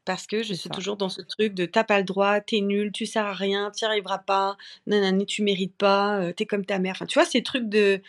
Parce 0.05 0.25
que 0.25 0.41
je 0.41 0.53
suis 0.53 0.69
toujours 0.69 0.97
dans 0.97 1.09
ce 1.09 1.21
truc 1.21 1.53
de 1.53 1.65
t'as 1.65 1.83
pas 1.83 1.99
le 1.99 2.03
droit, 2.03 2.41
t'es 2.41 2.61
nul, 2.61 2.91
tu 2.91 3.05
sers 3.05 3.25
à 3.25 3.33
rien, 3.33 3.69
t'y 3.69 3.85
arriveras 3.85 4.19
pas, 4.19 4.57
nanani, 4.87 5.25
tu 5.25 5.43
mérites 5.43 5.75
pas, 5.75 6.19
euh, 6.19 6.33
t'es 6.33 6.45
comme 6.45 6.65
ta 6.65 6.79
mère. 6.79 6.93
Enfin, 6.93 7.05
tu 7.05 7.19
vois, 7.19 7.25
ces 7.25 7.43
trucs 7.43 7.69
de. 7.69 8.01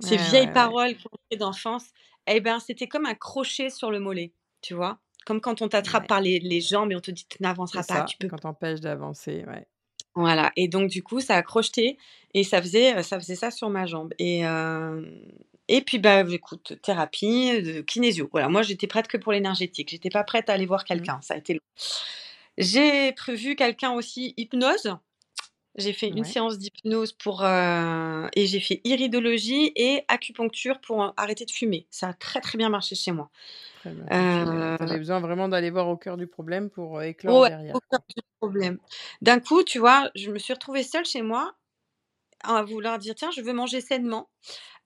ces 0.00 0.16
vieilles 0.16 0.52
paroles 0.52 0.94
d'enfance, 1.38 1.84
eh 2.26 2.40
ben, 2.40 2.58
c'était 2.58 2.88
comme 2.88 3.06
un 3.06 3.14
crochet 3.14 3.70
sur 3.70 3.90
le 3.90 4.00
mollet 4.00 4.32
tu 4.64 4.74
vois? 4.74 4.98
Comme 5.26 5.40
quand 5.40 5.62
on 5.62 5.68
t'attrape 5.68 6.08
par 6.08 6.20
les, 6.20 6.60
jambes 6.60 6.90
et 6.90 6.96
on 6.96 7.00
te 7.00 7.10
dit 7.10 7.26
tu 7.28 7.42
n'avanceras 7.42 7.84
pas, 7.84 8.04
tu 8.04 8.16
peux. 8.16 8.28
Quand 8.28 8.38
t'empêche 8.38 8.80
d'avancer, 8.80 9.44
ouais. 9.46 9.66
Voilà, 10.16 10.52
et 10.56 10.68
donc 10.68 10.88
du 10.90 11.02
coup, 11.02 11.20
ça 11.20 11.34
a 11.36 11.42
crocheté 11.42 11.98
et 12.34 12.44
ça 12.44 12.62
faisait, 12.62 13.02
ça 13.02 13.18
faisait 13.18 13.34
ça 13.34 13.50
sur 13.50 13.68
ma 13.68 13.84
jambe. 13.86 14.14
Et, 14.18 14.42
et 15.68 15.80
puis, 15.82 15.98
bah, 15.98 16.24
écoute, 16.28 16.74
thérapie, 16.82 17.62
de 17.62 17.80
kinésio. 17.80 18.28
Voilà, 18.32 18.48
moi, 18.48 18.62
j'étais 18.62 18.86
prête 18.86 19.08
que 19.08 19.16
pour 19.16 19.32
l'énergétique. 19.32 19.90
J'étais 19.90 20.10
pas 20.10 20.24
prête 20.24 20.50
à 20.50 20.52
aller 20.54 20.66
voir 20.66 20.82
mmh. 20.82 20.84
quelqu'un. 20.84 21.18
Ça 21.22 21.34
a 21.34 21.36
été 21.36 21.54
long. 21.54 21.60
J'ai 22.58 23.12
prévu 23.12 23.56
quelqu'un 23.56 23.92
aussi 23.92 24.34
hypnose. 24.36 24.96
J'ai 25.76 25.92
fait 25.92 26.06
une 26.06 26.22
séance 26.22 26.56
d'hypnose 26.56 27.12
pour 27.12 27.44
et 27.44 28.46
j'ai 28.46 28.60
fait 28.60 28.80
iridologie 28.84 29.72
et 29.74 30.04
acupuncture 30.06 30.80
pour 30.80 31.12
arrêter 31.16 31.44
de 31.46 31.50
fumer. 31.50 31.88
Ça 31.90 32.10
a 32.10 32.12
très 32.12 32.40
très 32.40 32.56
bien 32.58 32.68
marché 32.68 32.94
chez 32.94 33.10
moi. 33.10 33.28
Tu 33.82 33.88
avais 33.88 34.98
besoin 34.98 35.18
vraiment 35.18 35.48
d'aller 35.48 35.70
voir 35.70 35.88
au 35.88 35.96
cœur 35.96 36.16
du 36.16 36.28
problème 36.28 36.70
pour 36.70 37.02
éclore 37.02 37.40
ouais, 37.40 37.48
derrière. 37.48 37.74
Au 37.74 37.80
cœur 37.90 38.00
du 38.08 38.22
problème. 38.38 38.78
D'un 39.20 39.40
coup, 39.40 39.64
tu 39.64 39.80
vois, 39.80 40.10
je 40.14 40.30
me 40.30 40.38
suis 40.38 40.52
retrouvée 40.52 40.84
seule 40.84 41.06
chez 41.06 41.22
moi 41.22 41.56
à 42.46 42.62
vouloir 42.62 42.98
dire 42.98 43.14
tiens, 43.14 43.30
je 43.30 43.40
veux 43.40 43.52
manger 43.52 43.80
sainement. 43.80 44.28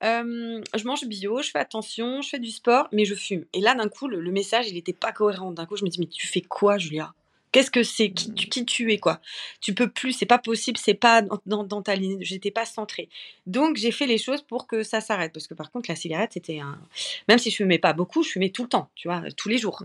je 0.01 0.85
mange 0.85 1.05
bio, 1.05 1.41
je 1.41 1.51
fais 1.51 1.59
attention, 1.59 2.21
je 2.21 2.29
fais 2.29 2.39
du 2.39 2.51
sport, 2.51 2.87
mais 2.91 3.05
je 3.05 3.15
fume. 3.15 3.45
Et 3.53 3.61
là, 3.61 3.75
d'un 3.75 3.89
coup, 3.89 4.07
le, 4.07 4.19
le 4.21 4.31
message, 4.31 4.67
il 4.69 4.75
n'était 4.75 4.93
pas 4.93 5.11
cohérent. 5.11 5.51
D'un 5.51 5.65
coup, 5.65 5.75
je 5.77 5.83
me 5.83 5.89
dis 5.89 5.99
mais 5.99 6.07
tu 6.07 6.27
fais 6.27 6.41
quoi, 6.41 6.77
Julia? 6.77 7.13
Qu'est-ce 7.51 7.71
que 7.71 7.83
c'est? 7.83 8.11
Qui, 8.11 8.33
qui, 8.33 8.65
tu 8.65 8.91
es 8.91 8.97
quoi? 8.99 9.19
Tu 9.61 9.73
peux 9.73 9.89
plus, 9.89 10.13
c'est 10.13 10.25
pas 10.25 10.37
possible, 10.37 10.77
c'est 10.77 10.93
pas 10.93 11.23
dans, 11.45 11.63
dans, 11.63 11.81
ta 11.81 11.95
ligne. 11.95 12.17
J'étais 12.21 12.51
pas 12.51 12.65
centrée. 12.65 13.09
Donc 13.47 13.77
j'ai 13.77 13.91
fait 13.91 14.05
les 14.05 14.17
choses 14.17 14.41
pour 14.41 14.67
que 14.67 14.83
ça 14.83 15.01
s'arrête 15.01 15.33
parce 15.33 15.47
que 15.47 15.55
par 15.55 15.71
contre 15.71 15.89
la 15.89 15.95
cigarette 15.95 16.31
c'était 16.33 16.59
un. 16.59 16.79
Même 17.27 17.39
si 17.39 17.49
je 17.49 17.55
fumais 17.55 17.79
pas 17.79 17.93
beaucoup, 17.93 18.23
je 18.23 18.29
fumais 18.29 18.49
tout 18.49 18.63
le 18.63 18.69
temps, 18.69 18.89
tu 18.95 19.07
vois, 19.07 19.23
tous 19.35 19.49
les 19.49 19.57
jours. 19.57 19.83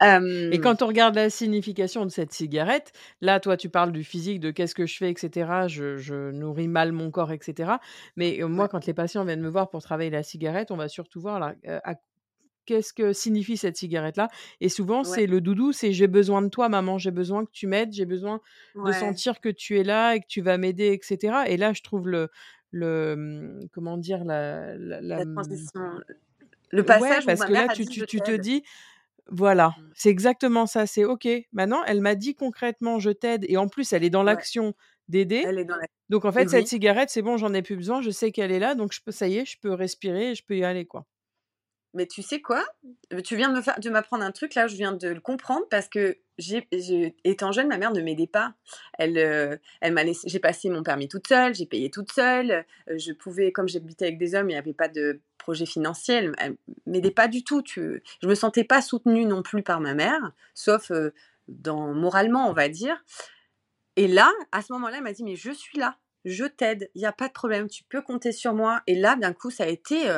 Et 0.00 0.60
quand 0.60 0.82
on 0.82 0.86
regarde 0.86 1.14
la 1.14 1.30
signification 1.30 2.04
de 2.04 2.10
cette 2.10 2.32
cigarette, 2.32 2.92
là 3.20 3.38
toi 3.38 3.56
tu 3.56 3.68
parles 3.68 3.92
du 3.92 4.02
physique, 4.04 4.40
de 4.40 4.50
qu'est-ce 4.50 4.74
que 4.74 4.86
je 4.86 4.96
fais, 4.96 5.10
etc. 5.10 5.68
Je, 5.68 5.96
je 5.98 6.30
nourris 6.32 6.68
mal 6.68 6.92
mon 6.92 7.10
corps, 7.10 7.32
etc. 7.32 7.72
Mais 8.16 8.38
moi 8.42 8.68
quand 8.68 8.86
les 8.86 8.94
patients 8.94 9.24
viennent 9.24 9.42
me 9.42 9.50
voir 9.50 9.70
pour 9.70 9.82
travailler 9.82 10.10
la 10.10 10.22
cigarette, 10.22 10.70
on 10.70 10.76
va 10.76 10.88
surtout 10.88 11.20
voir 11.20 11.38
là, 11.38 11.54
à 11.84 11.94
qu'est-ce 12.68 12.92
que 12.92 13.14
signifie 13.14 13.56
cette 13.56 13.78
cigarette-là? 13.78 14.28
Et 14.60 14.68
souvent, 14.68 15.02
c'est 15.02 15.26
le 15.26 15.40
doudou, 15.40 15.72
c'est 15.72 15.92
j'ai 15.92 16.06
besoin 16.06 16.42
de 16.42 16.48
toi, 16.48 16.68
maman, 16.68 16.98
j'ai 16.98 17.10
besoin 17.10 17.46
que 17.46 17.50
tu 17.50 17.66
m'aides, 17.66 17.92
j'ai 17.94 18.04
besoin 18.04 18.40
de 18.74 18.92
sentir 18.92 19.40
que 19.40 19.48
tu 19.48 19.78
es 19.78 19.84
là 19.84 20.14
et 20.14 20.20
que 20.20 20.26
tu 20.28 20.42
vas 20.42 20.58
m'aider, 20.58 20.92
etc. 20.92 21.44
Et 21.46 21.56
là, 21.56 21.72
je 21.72 21.82
trouve 21.82 22.08
le, 22.08 22.28
le 22.70 23.16
mmh, 23.16 23.68
comment 23.72 23.96
dire, 23.96 24.22
la, 24.24 24.76
la, 24.76 25.24
mmh 25.24 25.34
transition. 25.34 25.80
Le 26.70 26.82
passage 26.82 27.24
parce 27.24 27.42
que 27.42 27.52
là, 27.52 27.68
tu, 27.68 27.86
tu, 27.86 28.04
tu 28.04 28.20
te 28.20 28.36
dis, 28.36 28.62
voilà, 29.30 29.68
mmh. 29.68 29.90
c'est 29.94 30.10
exactement 30.10 30.66
ça. 30.66 30.86
C'est 30.86 31.06
OK. 31.06 31.26
Maintenant, 31.52 31.82
elle 31.86 32.02
m'a 32.02 32.14
dit 32.14 32.34
concrètement, 32.34 32.98
je 32.98 33.10
t'aide. 33.10 33.46
Et 33.48 33.56
en 33.56 33.68
plus, 33.68 33.94
elle 33.94 34.04
est 34.04 34.10
dans 34.10 34.22
l'action 34.22 34.74
d'aider. 35.08 35.46
Donc, 36.10 36.26
en 36.26 36.32
fait, 36.32 36.50
cette 36.50 36.66
cigarette, 36.66 37.08
c'est 37.08 37.22
bon, 37.22 37.38
j'en 37.38 37.54
ai 37.54 37.62
plus 37.62 37.76
besoin. 37.76 38.02
Je 38.02 38.10
sais 38.10 38.30
qu'elle 38.30 38.52
est 38.52 38.58
là. 38.58 38.74
Donc, 38.74 38.92
je 38.92 39.00
peux, 39.00 39.10
ça 39.10 39.26
y 39.26 39.38
est, 39.38 39.46
je 39.46 39.58
peux 39.58 39.72
respirer 39.72 40.32
et 40.32 40.34
je 40.34 40.44
peux 40.44 40.58
y 40.58 40.64
aller, 40.64 40.84
quoi. 40.84 41.06
Mais 41.94 42.06
tu 42.06 42.22
sais 42.22 42.40
quoi? 42.40 42.64
Tu 43.24 43.36
viens 43.36 43.52
de 43.52 43.90
m'apprendre 43.90 44.22
un 44.22 44.32
truc 44.32 44.54
là, 44.54 44.66
je 44.66 44.76
viens 44.76 44.92
de 44.92 45.08
le 45.08 45.20
comprendre 45.20 45.66
parce 45.70 45.88
que 45.88 46.18
j'ai, 46.38 46.68
étant 47.24 47.50
jeune, 47.50 47.68
ma 47.68 47.78
mère 47.78 47.92
ne 47.92 48.00
m'aidait 48.00 48.26
pas. 48.26 48.54
Elle, 48.98 49.18
euh, 49.18 49.56
elle 49.80 49.92
m'a 49.92 50.04
laissé, 50.04 50.28
j'ai 50.28 50.38
passé 50.38 50.70
mon 50.70 50.82
permis 50.82 51.08
toute 51.08 51.26
seule, 51.26 51.54
j'ai 51.54 51.66
payé 51.66 51.90
toute 51.90 52.12
seule. 52.12 52.64
Euh, 52.88 52.98
je 52.98 53.12
pouvais, 53.12 53.52
comme 53.52 53.68
j'habitais 53.68 54.06
avec 54.06 54.18
des 54.18 54.34
hommes, 54.34 54.50
il 54.50 54.52
n'y 54.52 54.58
avait 54.58 54.74
pas 54.74 54.88
de 54.88 55.20
projet 55.38 55.66
financier. 55.66 56.30
Elle, 56.38 56.56
m'aidait 56.86 57.10
pas 57.10 57.26
du 57.26 57.42
tout. 57.42 57.62
Tu, 57.62 58.02
je 58.22 58.28
me 58.28 58.34
sentais 58.34 58.64
pas 58.64 58.82
soutenue 58.82 59.24
non 59.24 59.42
plus 59.42 59.62
par 59.62 59.80
ma 59.80 59.94
mère, 59.94 60.32
sauf 60.54 60.90
euh, 60.90 61.12
dans 61.48 61.94
moralement, 61.94 62.48
on 62.48 62.52
va 62.52 62.68
dire. 62.68 63.02
Et 63.96 64.06
là, 64.06 64.30
à 64.52 64.62
ce 64.62 64.72
moment-là, 64.74 64.98
elle 64.98 65.02
m'a 65.02 65.12
dit 65.12 65.24
mais 65.24 65.36
je 65.36 65.50
suis 65.50 65.78
là, 65.78 65.96
je 66.24 66.44
t'aide, 66.44 66.90
il 66.94 67.00
n'y 67.00 67.06
a 67.06 67.12
pas 67.12 67.28
de 67.28 67.32
problème, 67.32 67.68
tu 67.68 67.82
peux 67.84 68.02
compter 68.02 68.30
sur 68.30 68.54
moi. 68.54 68.82
Et 68.86 68.94
là, 68.94 69.16
d'un 69.16 69.32
coup, 69.32 69.50
ça 69.50 69.64
a 69.64 69.68
été 69.68 70.08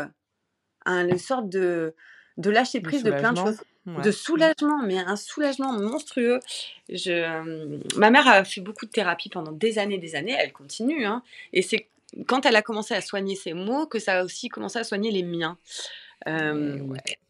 une 0.86 1.18
sorte 1.18 1.48
de, 1.48 1.94
de 2.36 2.50
lâcher 2.50 2.80
prise 2.80 3.02
de, 3.02 3.10
plein 3.10 3.32
de 3.32 3.38
choses. 3.38 3.60
De 3.86 4.10
soulagement, 4.10 4.82
mais 4.82 4.98
un 4.98 5.16
soulagement 5.16 5.72
monstrueux. 5.72 6.40
Je, 6.88 7.96
ma 7.96 8.10
mère 8.10 8.28
a 8.28 8.44
fait 8.44 8.60
beaucoup 8.60 8.86
de 8.86 8.90
thérapie 8.90 9.30
pendant 9.30 9.52
des 9.52 9.78
années, 9.78 9.98
des 9.98 10.14
années. 10.14 10.36
Elle 10.38 10.52
continue. 10.52 11.06
Hein, 11.06 11.22
et 11.52 11.62
c'est 11.62 11.88
quand 12.26 12.46
elle 12.46 12.56
a 12.56 12.62
commencé 12.62 12.94
à 12.94 13.00
soigner 13.00 13.36
ses 13.36 13.52
mots 13.52 13.86
que 13.86 13.98
ça 13.98 14.20
a 14.20 14.24
aussi 14.24 14.48
commencé 14.48 14.78
à 14.78 14.84
soigner 14.84 15.10
les 15.10 15.22
miens. 15.22 15.58
Euh, 16.28 16.78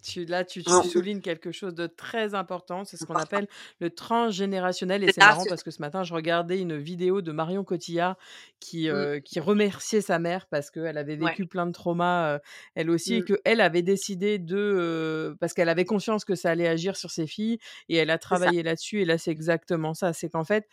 tu, 0.02 0.24
là, 0.24 0.44
tu, 0.44 0.62
soulignes 0.62 1.20
quelque 1.20 1.52
chose 1.52 1.74
de 1.74 1.86
très 1.86 2.34
important. 2.34 2.84
C'est 2.84 2.96
ce 2.96 3.04
qu'on 3.04 3.14
appelle 3.14 3.46
le 3.80 3.90
transgénérationnel. 3.90 5.04
Et 5.04 5.12
c'est 5.12 5.20
marrant 5.20 5.44
parce 5.48 5.62
que 5.62 5.70
ce 5.70 5.80
matin, 5.80 6.02
je 6.02 6.14
regardais 6.14 6.58
une 6.58 6.76
vidéo 6.76 7.20
de 7.20 7.32
Marion 7.32 7.64
Cotillard 7.64 8.16
qui, 8.58 8.88
mmh. 8.88 8.92
euh, 8.92 9.20
qui 9.20 9.40
remerciait 9.40 10.00
sa 10.00 10.18
mère 10.18 10.46
parce 10.46 10.70
qu'elle 10.70 10.98
avait 10.98 11.16
vécu 11.16 11.46
plein 11.46 11.66
de 11.66 11.72
traumas, 11.72 12.34
euh, 12.34 12.38
elle 12.74 12.90
aussi, 12.90 13.14
et 13.14 13.20
mmh. 13.20 13.24
qu'elle 13.24 13.60
avait 13.60 13.82
décidé 13.82 14.38
de. 14.38 15.36
parce 15.38 15.52
qu'elle 15.52 15.68
avait 15.68 15.84
conscience 15.84 16.24
que 16.24 16.34
ça 16.34 16.50
allait 16.50 16.68
agir 16.68 16.96
sur 16.96 17.10
ses 17.10 17.26
filles 17.26 17.58
et 17.88 17.96
elle 17.96 18.10
a 18.10 18.18
travaillé 18.18 18.62
là-dessus. 18.62 19.02
Et 19.02 19.04
là, 19.04 19.18
c'est 19.18 19.30
exactement 19.30 19.94
ça. 19.94 20.12
C'est 20.12 20.30
qu'en 20.30 20.44
fait, 20.44 20.66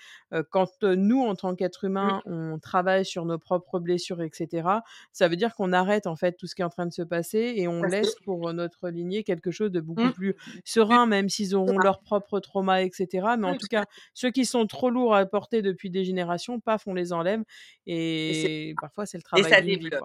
quand 0.49 0.83
nous, 0.83 1.21
en 1.21 1.35
tant 1.35 1.53
qu'êtres 1.55 1.85
mmh. 1.85 1.89
humains, 1.89 2.21
on 2.25 2.57
travaille 2.59 3.05
sur 3.05 3.25
nos 3.25 3.37
propres 3.37 3.79
blessures, 3.79 4.21
etc., 4.21 4.67
ça 5.11 5.27
veut 5.27 5.35
dire 5.35 5.53
qu'on 5.55 5.73
arrête 5.73 6.07
en 6.07 6.15
fait 6.15 6.33
tout 6.33 6.47
ce 6.47 6.55
qui 6.55 6.61
est 6.61 6.65
en 6.65 6.69
train 6.69 6.85
de 6.85 6.93
se 6.93 7.01
passer 7.01 7.53
et 7.57 7.67
on 7.67 7.83
laisse 7.83 8.06
pour 8.23 8.53
notre 8.53 8.89
lignée 8.89 9.23
quelque 9.23 9.51
chose 9.51 9.71
de 9.71 9.79
beaucoup 9.79 10.03
mmh. 10.03 10.13
plus 10.13 10.35
serein, 10.65 11.05
même 11.05 11.29
s'ils 11.29 11.55
auront 11.55 11.77
leur 11.77 12.01
propre 12.01 12.39
trauma, 12.39 12.83
etc. 12.83 13.27
Mais 13.37 13.47
en 13.47 13.57
tout 13.57 13.67
cas, 13.67 13.85
ceux 14.13 14.31
qui 14.31 14.45
sont 14.45 14.67
trop 14.67 14.89
lourds 14.89 15.15
à 15.15 15.25
porter 15.25 15.61
depuis 15.61 15.89
des 15.89 16.05
générations, 16.05 16.59
paf, 16.59 16.87
on 16.87 16.93
les 16.93 17.13
enlève. 17.13 17.43
Et, 17.85 18.73
parfois, 18.79 19.05
c'est 19.05 19.17
le 19.17 19.23
travail 19.23 19.45
et 19.45 19.49
ça 19.49 19.61
débloque. 19.61 20.03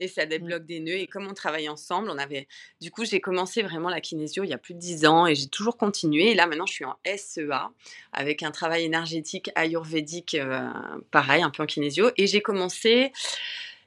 Et 0.00 0.08
ça 0.08 0.26
mmh. 0.26 0.28
débloque 0.28 0.66
des 0.66 0.80
nœuds. 0.80 0.98
Et 0.98 1.06
comme 1.06 1.26
on 1.26 1.34
travaille 1.34 1.68
ensemble, 1.68 2.10
on 2.10 2.18
avait. 2.18 2.48
Du 2.80 2.90
coup, 2.90 3.04
j'ai 3.04 3.20
commencé 3.20 3.62
vraiment 3.62 3.88
la 3.88 4.00
kinésio 4.00 4.42
il 4.42 4.50
y 4.50 4.54
a 4.54 4.58
plus 4.58 4.74
de 4.74 4.80
10 4.80 5.06
ans 5.06 5.26
et 5.26 5.34
j'ai 5.34 5.46
toujours 5.46 5.76
continué. 5.76 6.32
Et 6.32 6.34
là, 6.34 6.46
maintenant, 6.46 6.66
je 6.66 6.74
suis 6.74 6.84
en 6.84 6.96
SEA 7.16 7.70
avec 8.12 8.42
un 8.42 8.50
travail 8.50 8.84
énergétique 8.84 9.50
ayurvédique, 9.54 10.36
pareil, 11.10 11.42
un 11.42 11.50
peu 11.50 11.62
en 11.62 11.66
kinésio. 11.66 12.10
Et 12.16 12.26
j'ai 12.26 12.40
commencé 12.40 13.12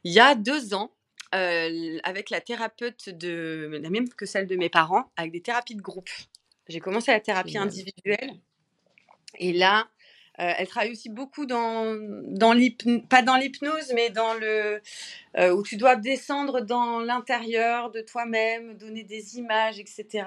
il 0.03 0.13
y 0.13 0.19
a 0.19 0.35
deux 0.35 0.73
ans 0.73 0.91
avec 1.32 2.30
la 2.30 2.41
thérapeute 2.41 3.09
de 3.09 3.80
la 3.82 3.89
même 3.89 4.09
que 4.09 4.25
celle 4.25 4.47
de 4.47 4.55
mes 4.55 4.69
parents, 4.69 5.11
avec 5.17 5.32
des 5.32 5.41
thérapies 5.41 5.75
de 5.75 5.82
groupe. 5.82 6.09
J'ai 6.67 6.80
commencé 6.80 7.11
la 7.11 7.19
thérapie 7.19 7.57
individuelle. 7.57 8.34
Et 9.39 9.53
là, 9.53 9.88
elle 10.36 10.67
travaille 10.67 10.91
aussi 10.91 11.09
beaucoup 11.09 11.45
dans, 11.45 11.95
dans 12.23 12.55
pas 13.09 13.21
dans 13.21 13.36
l'hypnose, 13.38 13.91
mais 13.93 14.09
dans 14.09 14.34
le 14.34 14.82
où 15.53 15.63
tu 15.63 15.78
dois 15.78 15.95
descendre 15.95 16.61
dans 16.61 16.99
l'intérieur 16.99 17.91
de 17.91 18.01
toi-même, 18.01 18.78
donner 18.78 19.03
des 19.03 19.38
images, 19.38 19.80
etc. 19.80 20.25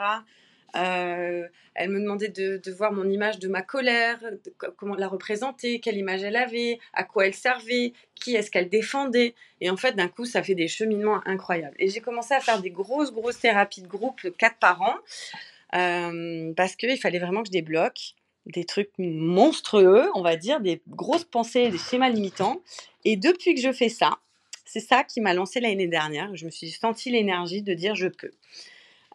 Euh, 0.77 1.47
elle 1.75 1.91
me 1.91 2.01
demandait 2.01 2.29
de, 2.29 2.71
voir 2.71 2.93
mon 2.93 3.09
image 3.09 3.39
de 3.39 3.49
ma 3.49 3.63
colère, 3.63 4.19
comment 4.77 4.95
la 4.95 5.09
représenter, 5.09 5.81
quelle 5.81 5.97
image 5.97 6.23
elle 6.23 6.37
avait, 6.37 6.79
à 6.93 7.05
quoi 7.05 7.27
elle 7.27 7.35
servait, 7.35 7.93
qui 8.15 8.35
est-ce 8.35 8.51
qu'elle 8.51 8.69
défendait. 8.69 9.35
Et 9.61 9.71
en 9.71 9.77
fait, 9.77 9.93
d'un 9.97 10.09
coup, 10.09 10.25
ça 10.25 10.43
fait 10.43 10.55
des 10.55 10.69
cheminements 10.69 11.21
incroyables. 11.27 11.77
Et 11.79 11.89
j'ai 11.89 12.01
commencé 12.01 12.35
à 12.35 12.41
faire 12.41 12.61
des 12.61 12.71
grosses, 12.71 13.13
grosses 13.13 13.39
thérapies 13.39 13.83
de 13.83 13.89
groupe, 13.89 14.21
quatre 14.39 14.59
par 14.59 14.83
an, 14.83 14.95
euh, 15.75 16.53
parce 16.55 16.77
qu'il 16.77 16.99
fallait 16.99 17.19
vraiment 17.19 17.43
que 17.43 17.49
je 17.49 17.53
débloque 17.53 18.15
des 18.47 18.65
trucs 18.65 18.91
monstrueux, 18.99 20.09
on 20.15 20.23
va 20.23 20.37
dire, 20.37 20.61
des 20.61 20.81
grosses 20.89 21.25
pensées, 21.25 21.71
des 21.71 21.79
schémas 21.79 22.09
limitants. 22.09 22.61
Et 23.05 23.17
depuis 23.17 23.55
que 23.55 23.61
je 23.61 23.73
fais 23.73 23.89
ça, 23.89 24.19
c'est 24.65 24.81
ça 24.81 25.05
qui 25.05 25.21
m'a 25.21 25.35
lancé 25.35 25.61
l'année 25.61 25.89
dernière. 25.89 26.35
Je 26.37 26.47
me 26.47 26.51
suis 26.51 26.71
senti 26.71 27.11
l'énergie 27.11 27.63
de 27.63 27.75
dire 27.75 27.95
je 27.95 28.09
peux. 28.09 28.31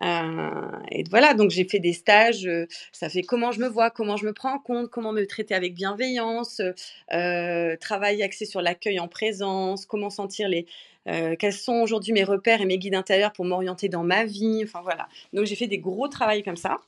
Et 0.02 1.04
voilà, 1.10 1.34
donc 1.34 1.52
j'ai 1.52 1.64
fait 1.64 1.80
des 1.80 1.94
stages. 1.94 2.50
ça 2.92 3.10
fait 3.10 3.22
comment 3.22 3.52
je 3.52 3.60
me 3.60 3.68
vois, 3.68 3.90
comment 3.90 4.18
je 4.18 4.26
me 4.26 4.34
prends 4.34 4.56
en 4.56 4.60
compte, 4.60 4.90
comment 4.90 5.12
me 5.12 5.26
traiter 5.26 5.56
avec 5.56 5.74
bienveillance, 5.74 6.62
travail 7.10 8.24
axé 8.24 8.46
sur 8.46 8.62
l'accueil 8.62 9.00
en 9.00 9.08
présence, 9.08 9.86
comment 9.86 10.10
sentir 10.10 10.50
les, 10.50 10.66
quels 11.06 11.54
sont 11.54 11.76
aujourd'hui 11.76 12.14
mes 12.14 12.24
repères 12.24 12.62
et 12.62 12.66
mes 12.66 12.78
guides 12.78 12.96
intérieurs 12.96 13.32
pour 13.32 13.46
m'orienter 13.46 13.90
dans 13.90 14.04
ma 14.04 14.26
vie. 14.26 14.62
Enfin 14.64 14.82
voilà. 14.82 15.08
Donc 15.34 15.46
j'ai 15.46 15.56
fait 15.56 15.68
des 15.68 15.80
gros 15.80 16.08
travaux 16.08 16.42
comme 16.44 16.58
ça. 16.58 16.80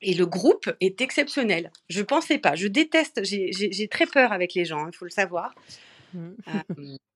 Et 0.00 0.14
le 0.14 0.26
groupe 0.26 0.70
est 0.80 1.00
exceptionnel. 1.00 1.72
Je 1.88 2.02
pensais 2.02 2.38
pas. 2.38 2.54
Je 2.54 2.68
déteste. 2.68 3.20
J'ai 3.24 3.88
très 3.88 4.06
peur 4.06 4.32
avec 4.32 4.54
les 4.54 4.64
gens. 4.64 4.84
Il 4.84 4.88
hein, 4.88 4.90
faut 4.92 5.04
le 5.04 5.10
savoir. 5.10 5.54
Mmh. 6.14 6.28
Euh, 6.48 6.52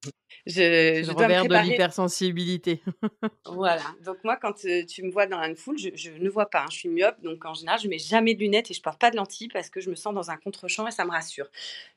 je, 0.46 1.02
je 1.04 1.10
revers 1.10 1.46
de 1.46 1.54
l'hypersensibilité. 1.54 2.82
voilà. 3.46 3.82
Donc 4.04 4.18
moi, 4.24 4.36
quand 4.36 4.54
tu 4.54 5.02
me 5.02 5.10
vois 5.10 5.26
dans 5.26 5.40
une 5.42 5.56
foule, 5.56 5.78
je, 5.78 6.10
ne 6.10 6.28
vois 6.28 6.46
pas. 6.46 6.62
Hein. 6.62 6.68
Je 6.70 6.76
suis 6.76 6.88
myope, 6.88 7.20
donc 7.22 7.44
en 7.44 7.54
général, 7.54 7.80
je 7.80 7.88
mets 7.88 7.98
jamais 7.98 8.34
de 8.34 8.40
lunettes 8.40 8.70
et 8.70 8.74
je 8.74 8.82
porte 8.82 9.00
pas 9.00 9.10
de 9.10 9.16
lentilles 9.16 9.48
parce 9.48 9.70
que 9.70 9.80
je 9.80 9.90
me 9.90 9.94
sens 9.94 10.14
dans 10.14 10.30
un 10.30 10.36
contre-champ 10.36 10.86
et 10.86 10.90
ça 10.90 11.04
me 11.04 11.10
rassure. 11.10 11.48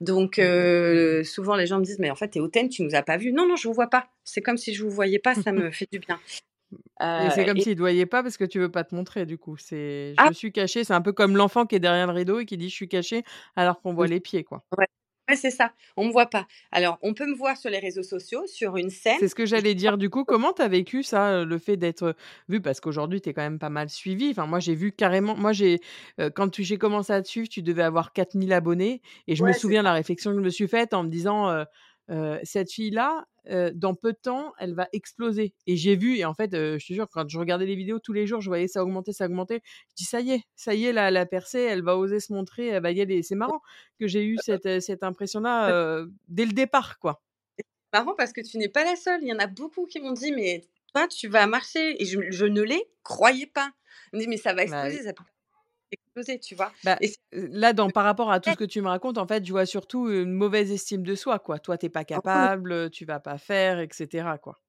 Donc 0.01 0.37
mmh. 0.37 1.23
souvent, 1.23 1.55
les 1.55 1.67
gens 1.67 1.79
me 1.79 1.83
disent, 1.85 1.99
mais 1.99 2.11
en 2.11 2.15
fait, 2.15 2.29
tu 2.29 2.37
es 2.39 2.41
hautaine, 2.41 2.69
tu 2.69 2.83
nous 2.83 2.95
as 2.95 3.03
pas 3.03 3.17
vus. 3.17 3.31
Non, 3.31 3.47
non, 3.47 3.55
je 3.55 3.67
vous 3.67 3.73
vois 3.73 3.89
pas. 3.89 4.07
C'est 4.23 4.41
comme 4.41 4.57
si 4.57 4.73
je 4.73 4.83
vous 4.83 4.89
voyais 4.89 5.19
pas, 5.19 5.35
ça 5.35 5.51
me 5.51 5.71
fait 5.71 5.87
du 5.91 5.99
bien. 5.99 6.19
et 7.01 7.29
c'est 7.31 7.45
comme 7.45 7.59
s'il 7.59 7.73
ne 7.73 7.79
voyait 7.79 8.05
pas 8.05 8.23
parce 8.23 8.37
que 8.37 8.45
tu 8.45 8.59
veux 8.59 8.71
pas 8.71 8.83
te 8.83 8.95
montrer 8.95 9.25
du 9.25 9.37
coup. 9.37 9.57
C'est 9.57 10.13
je 10.17 10.23
ah! 10.23 10.33
suis 10.33 10.51
caché. 10.51 10.83
C'est 10.83 10.93
un 10.93 11.01
peu 11.01 11.13
comme 11.13 11.35
l'enfant 11.35 11.65
qui 11.65 11.75
est 11.75 11.79
derrière 11.79 12.07
le 12.07 12.13
rideau 12.13 12.39
et 12.39 12.45
qui 12.45 12.57
dit 12.57 12.69
je 12.69 12.75
suis 12.75 12.89
caché 12.89 13.23
alors 13.55 13.81
qu'on 13.81 13.93
voit 13.93 14.07
les 14.07 14.19
pieds 14.19 14.43
quoi. 14.43 14.63
Ouais. 14.77 14.87
C'est 15.33 15.49
ça. 15.49 15.71
On 15.97 16.05
me 16.05 16.11
voit 16.11 16.27
pas. 16.27 16.45
Alors, 16.71 16.99
on 17.01 17.15
peut 17.15 17.25
me 17.25 17.35
voir 17.35 17.57
sur 17.57 17.71
les 17.71 17.79
réseaux 17.79 18.03
sociaux, 18.03 18.43
sur 18.45 18.77
une 18.77 18.91
scène. 18.91 19.17
C'est 19.19 19.27
ce 19.27 19.33
que 19.33 19.45
j'allais 19.45 19.73
dire. 19.73 19.97
Du 19.97 20.09
coup, 20.11 20.23
comment 20.23 20.53
tu 20.53 20.61
as 20.61 20.67
vécu 20.67 21.01
ça, 21.01 21.43
le 21.43 21.57
fait 21.57 21.77
d'être 21.77 22.15
vu? 22.47 22.61
Parce 22.61 22.79
qu'aujourd'hui, 22.79 23.21
tu 23.21 23.29
es 23.29 23.33
quand 23.33 23.41
même 23.41 23.57
pas 23.57 23.69
mal 23.69 23.89
suivi. 23.89 24.29
Enfin, 24.29 24.45
moi, 24.45 24.59
j'ai 24.59 24.75
vu 24.75 24.91
carrément. 24.91 25.35
Moi, 25.35 25.51
j'ai 25.53 25.79
quand 26.35 26.61
j'ai 26.61 26.77
commencé 26.77 27.13
à 27.13 27.21
te 27.21 27.27
suivre, 27.27 27.49
tu 27.49 27.63
devais 27.63 27.83
avoir 27.83 28.13
4000 28.13 28.53
abonnés. 28.53 29.01
Et 29.27 29.35
je 29.35 29.43
me 29.43 29.53
souviens 29.53 29.79
de 29.79 29.85
la 29.85 29.93
réflexion 29.93 30.31
que 30.31 30.37
je 30.37 30.43
me 30.43 30.49
suis 30.49 30.67
faite 30.67 30.93
en 30.93 31.03
me 31.03 31.09
disant 31.09 31.65
cette 32.43 32.71
fille-là, 32.71 33.25
dans 33.73 33.95
peu 33.95 34.13
de 34.13 34.17
temps, 34.17 34.53
elle 34.59 34.73
va 34.73 34.87
exploser. 34.93 35.53
Et 35.67 35.75
j'ai 35.75 35.95
vu, 35.95 36.17
et 36.17 36.25
en 36.25 36.33
fait, 36.33 36.51
je 36.53 36.85
te 36.85 36.93
jure, 36.93 37.07
quand 37.09 37.27
je 37.27 37.37
regardais 37.39 37.65
les 37.65 37.75
vidéos 37.75 37.99
tous 37.99 38.13
les 38.13 38.27
jours, 38.27 38.41
je 38.41 38.49
voyais 38.49 38.67
ça 38.67 38.83
augmenter, 38.83 39.13
ça 39.13 39.25
augmenter. 39.25 39.61
Je 39.89 39.95
dis, 39.95 40.03
ça 40.05 40.21
y 40.21 40.31
est, 40.31 40.43
ça 40.55 40.73
y 40.73 40.85
est, 40.85 40.93
la, 40.93 41.11
la 41.11 41.25
percée, 41.25 41.61
elle 41.61 41.83
va 41.83 41.97
oser 41.97 42.19
se 42.19 42.33
montrer, 42.33 42.67
elle 42.67 42.83
va 42.83 42.91
y 42.91 43.01
aller. 43.01 43.23
C'est 43.23 43.35
marrant 43.35 43.61
que 43.99 44.07
j'ai 44.07 44.25
eu 44.25 44.37
cette, 44.43 44.81
cette 44.81 45.03
impression-là 45.03 46.05
dès 46.27 46.45
le 46.45 46.53
départ, 46.53 46.99
quoi. 46.99 47.21
Marrant 47.93 48.15
parce 48.17 48.33
que 48.33 48.41
tu 48.41 48.57
n'es 48.57 48.67
pas 48.67 48.83
la 48.83 48.97
seule. 48.97 49.21
Il 49.21 49.29
y 49.29 49.33
en 49.33 49.39
a 49.39 49.47
beaucoup 49.47 49.85
qui 49.85 50.01
m'ont 50.01 50.11
dit, 50.11 50.33
mais 50.33 50.65
toi, 50.93 51.07
tu 51.07 51.29
vas 51.29 51.47
marcher. 51.47 52.01
Et 52.01 52.05
je, 52.05 52.45
ne 52.45 52.61
les 52.61 52.83
croyais 53.03 53.47
pas. 53.47 53.71
Je 54.11 54.17
me 54.17 54.21
dis, 54.21 54.27
mais 54.27 54.37
ça 54.37 54.49
va 54.53 54.65
bah 54.65 54.83
exploser, 54.87 55.03
ça 55.03 55.13
exploser, 56.15 56.39
tu 56.39 56.55
vois? 56.55 56.71
Bah, 56.83 56.97
là, 57.31 57.73
dans, 57.73 57.89
par 57.89 58.03
rapport 58.03 58.31
à 58.31 58.39
tout 58.39 58.51
ce 58.51 58.55
que 58.55 58.63
tu 58.63 58.81
me 58.81 58.87
racontes, 58.87 59.17
en 59.17 59.27
fait, 59.27 59.41
tu 59.41 59.51
vois 59.51 59.65
surtout 59.65 60.09
une 60.09 60.31
mauvaise 60.31 60.71
estime 60.71 61.03
de 61.03 61.15
soi, 61.15 61.39
quoi. 61.39 61.59
Toi, 61.59 61.77
t'es 61.77 61.89
pas 61.89 62.01
oh, 62.01 62.05
capable, 62.05 62.89
tu 62.89 63.05
vas 63.05 63.19
pas 63.19 63.37
faire, 63.37 63.79
etc., 63.79 64.27
quoi. 64.41 64.59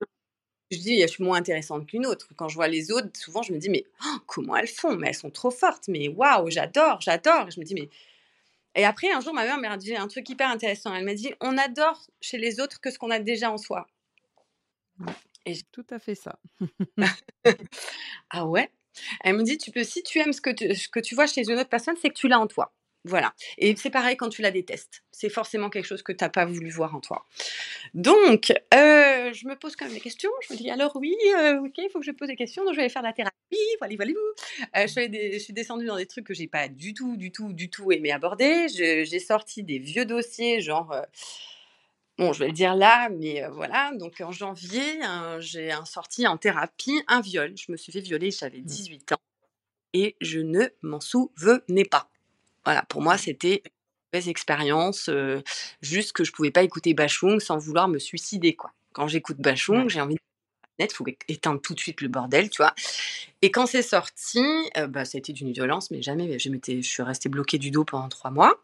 Je 0.69 0.79
dis, 0.79 1.01
je 1.01 1.07
suis 1.07 1.23
moins 1.23 1.37
intéressante 1.37 1.85
qu'une 1.85 2.05
autre. 2.05 2.27
Quand 2.35 2.49
je 2.49 2.55
vois 2.55 2.67
les 2.67 2.91
autres, 2.91 3.07
souvent, 3.13 3.41
je 3.41 3.53
me 3.53 3.57
dis, 3.57 3.69
mais 3.69 3.85
oh, 4.03 4.17
comment 4.25 4.57
elles 4.57 4.67
font? 4.67 4.97
Mais 4.97 5.07
elles 5.07 5.15
sont 5.15 5.31
trop 5.31 5.51
fortes. 5.51 5.87
Mais 5.87 6.09
waouh, 6.09 6.49
j'adore, 6.49 6.99
j'adore. 6.99 7.49
Je 7.51 7.59
me 7.59 7.65
dis, 7.65 7.73
mais. 7.73 7.89
Et 8.75 8.83
après, 8.83 9.09
un 9.11 9.21
jour, 9.21 9.33
ma 9.33 9.45
mère 9.45 9.57
m'a 9.57 9.77
dit 9.77 9.95
un 9.95 10.07
truc 10.07 10.29
hyper 10.29 10.49
intéressant. 10.49 10.93
Elle 10.93 11.05
m'a 11.05 11.13
dit, 11.13 11.33
on 11.39 11.57
adore 11.57 12.05
chez 12.19 12.37
les 12.37 12.59
autres 12.59 12.81
que 12.81 12.91
ce 12.91 12.99
qu'on 12.99 13.11
a 13.11 13.19
déjà 13.19 13.49
en 13.49 13.57
soi. 13.57 13.87
Mmh. 14.97 15.05
Et 15.45 15.57
tout 15.71 15.85
à 15.89 15.99
fait 15.99 16.13
ça. 16.15 16.37
ah 18.29 18.45
ouais? 18.45 18.69
Elle 19.23 19.35
me 19.35 19.43
dit, 19.43 19.57
tu 19.57 19.71
peux, 19.71 19.83
si 19.83 20.03
tu 20.03 20.19
aimes 20.19 20.33
ce 20.33 20.41
que 20.41 20.99
tu, 20.99 21.15
vois 21.15 21.27
chez 21.27 21.41
une 21.41 21.59
autre 21.59 21.69
personne, 21.69 21.95
c'est 22.01 22.09
que 22.09 22.15
tu 22.15 22.27
l'as 22.27 22.39
en 22.39 22.47
toi. 22.47 22.73
Voilà. 23.03 23.33
Et 23.57 23.75
c'est 23.77 23.89
pareil 23.89 24.17
quand 24.17 24.27
tu 24.27 24.41
la 24.41 24.51
détestes. 24.51 25.03
C'est 25.11 25.29
forcément 25.29 25.69
quelque 25.69 25.85
chose 25.85 26.03
que 26.03 26.11
tu 26.11 26.23
n'as 26.23 26.29
pas 26.29 26.45
voulu 26.45 26.69
voir 26.69 26.93
en 26.93 26.99
toi. 26.99 27.25
Donc, 27.93 28.51
euh, 28.73 29.31
je 29.33 29.47
me 29.47 29.55
pose 29.55 29.77
quand 29.77 29.85
même 29.85 29.93
des 29.93 30.01
questions. 30.01 30.31
Je 30.47 30.53
me 30.53 30.57
dis, 30.57 30.69
alors 30.69 30.93
oui, 30.97 31.15
euh, 31.37 31.61
ok, 31.61 31.73
il 31.77 31.89
faut 31.91 31.99
que 31.99 32.05
je 32.05 32.11
pose 32.11 32.27
des 32.27 32.35
questions. 32.35 32.63
Donc, 32.65 32.73
je 32.73 32.77
vais 32.77 32.83
aller 32.83 32.91
faire 32.91 33.01
la 33.03 33.13
thérapie. 33.13 33.33
Voilà, 33.79 33.95
voilà. 33.95 34.11
Euh, 34.75 34.87
je, 34.87 35.31
je, 35.33 35.39
suis 35.39 35.53
descendue 35.53 35.85
dans 35.85 35.95
des 35.95 36.05
trucs 36.05 36.25
que 36.25 36.33
j'ai 36.33 36.47
pas 36.47 36.67
du 36.67 36.93
tout, 36.93 37.15
du 37.15 37.31
tout, 37.31 37.53
du 37.53 37.69
tout 37.69 37.91
aimé 37.93 38.11
aborder. 38.11 38.67
J'ai 38.67 39.19
sorti 39.19 39.63
des 39.63 39.79
vieux 39.79 40.05
dossiers, 40.05 40.59
genre 40.59 40.93
Bon, 42.17 42.33
je 42.33 42.39
vais 42.39 42.47
le 42.47 42.53
dire 42.53 42.75
là, 42.75 43.09
mais 43.09 43.43
voilà. 43.51 43.91
Donc 43.95 44.21
en 44.21 44.31
janvier, 44.31 44.99
j'ai 45.39 45.71
un 45.71 45.85
sorti 45.85 46.25
en 46.27 46.37
thérapie 46.37 47.01
un 47.07 47.21
viol. 47.21 47.53
Je 47.55 47.71
me 47.71 47.77
suis 47.77 47.91
fait 47.91 47.99
violer, 47.99 48.31
j'avais 48.31 48.61
18 48.61 49.11
mmh. 49.11 49.13
ans 49.13 49.17
et 49.93 50.15
je 50.21 50.39
ne 50.39 50.65
m'en 50.81 50.99
souvenais 50.99 51.85
pas. 51.85 52.09
Voilà, 52.65 52.83
pour 52.83 53.01
moi, 53.01 53.17
c'était 53.17 53.61
une 53.65 53.71
mauvaise 54.13 54.29
expérience, 54.29 55.09
juste 55.81 56.13
que 56.13 56.23
je 56.23 56.31
pouvais 56.31 56.51
pas 56.51 56.63
écouter 56.63 56.93
Bachung 56.93 57.39
sans 57.39 57.57
vouloir 57.57 57.87
me 57.87 57.99
suicider, 57.99 58.55
quoi. 58.55 58.73
Quand 58.93 59.07
j'écoute 59.07 59.37
Bachung, 59.37 59.89
j'ai 59.89 60.01
envie 60.01 60.15
de 60.15 60.19
il 60.79 60.91
faut 60.91 61.05
éteindre 61.27 61.61
tout 61.61 61.73
de 61.73 61.79
suite 61.79 62.01
le 62.01 62.07
bordel, 62.07 62.49
tu 62.49 62.57
vois. 62.57 62.75
Et 63.41 63.51
quand 63.51 63.65
c'est 63.65 63.81
sorti, 63.81 64.43
bah, 64.89 65.05
ça 65.05 65.17
a 65.17 65.19
été 65.19 65.33
d'une 65.33 65.51
violence, 65.51 65.91
mais 65.91 66.01
jamais, 66.01 66.37
je, 66.37 66.49
je 66.49 66.81
suis 66.81 67.03
restée 67.03 67.29
bloquée 67.29 67.57
du 67.57 67.71
dos 67.71 67.83
pendant 67.83 68.09
trois 68.09 68.31
mois. 68.31 68.61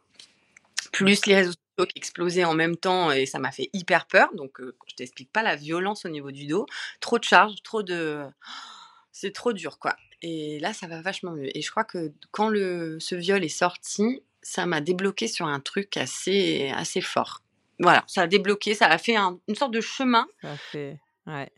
Plus 0.91 1.25
les 1.25 1.35
réseaux 1.35 1.53
qui 1.77 1.97
explosait 1.97 2.43
en 2.43 2.53
même 2.53 2.77
temps 2.77 3.11
et 3.11 3.25
ça 3.25 3.39
m'a 3.39 3.51
fait 3.51 3.69
hyper 3.73 4.05
peur. 4.05 4.29
Donc, 4.35 4.59
je 4.59 4.95
t'explique 4.95 5.31
pas 5.31 5.43
la 5.43 5.55
violence 5.55 6.05
au 6.05 6.09
niveau 6.09 6.31
du 6.31 6.45
dos. 6.45 6.65
Trop 6.99 7.19
de 7.19 7.23
charge, 7.23 7.55
trop 7.63 7.83
de. 7.83 8.23
C'est 9.11 9.31
trop 9.31 9.53
dur, 9.53 9.77
quoi. 9.77 9.95
Et 10.23 10.59
là, 10.59 10.73
ça 10.73 10.87
va 10.87 11.01
vachement 11.01 11.31
mieux. 11.31 11.55
Et 11.55 11.61
je 11.61 11.69
crois 11.69 11.83
que 11.83 12.11
quand 12.31 12.49
le, 12.49 12.97
ce 12.99 13.13
viol 13.13 13.43
est 13.43 13.47
sorti, 13.47 14.23
ça 14.41 14.65
m'a 14.65 14.81
débloqué 14.81 15.27
sur 15.27 15.45
un 15.45 15.59
truc 15.59 15.97
assez, 15.97 16.71
assez 16.75 17.01
fort. 17.01 17.41
Voilà, 17.79 18.03
ça 18.07 18.23
a 18.23 18.27
débloqué, 18.27 18.73
ça 18.73 18.87
a 18.87 18.97
fait 18.97 19.15
une 19.15 19.55
sorte 19.55 19.73
de 19.73 19.81
chemin. 19.81 20.27
Ça 20.41 20.51
a 20.51 20.57
fait, 20.57 20.99
ouais. 21.27 21.51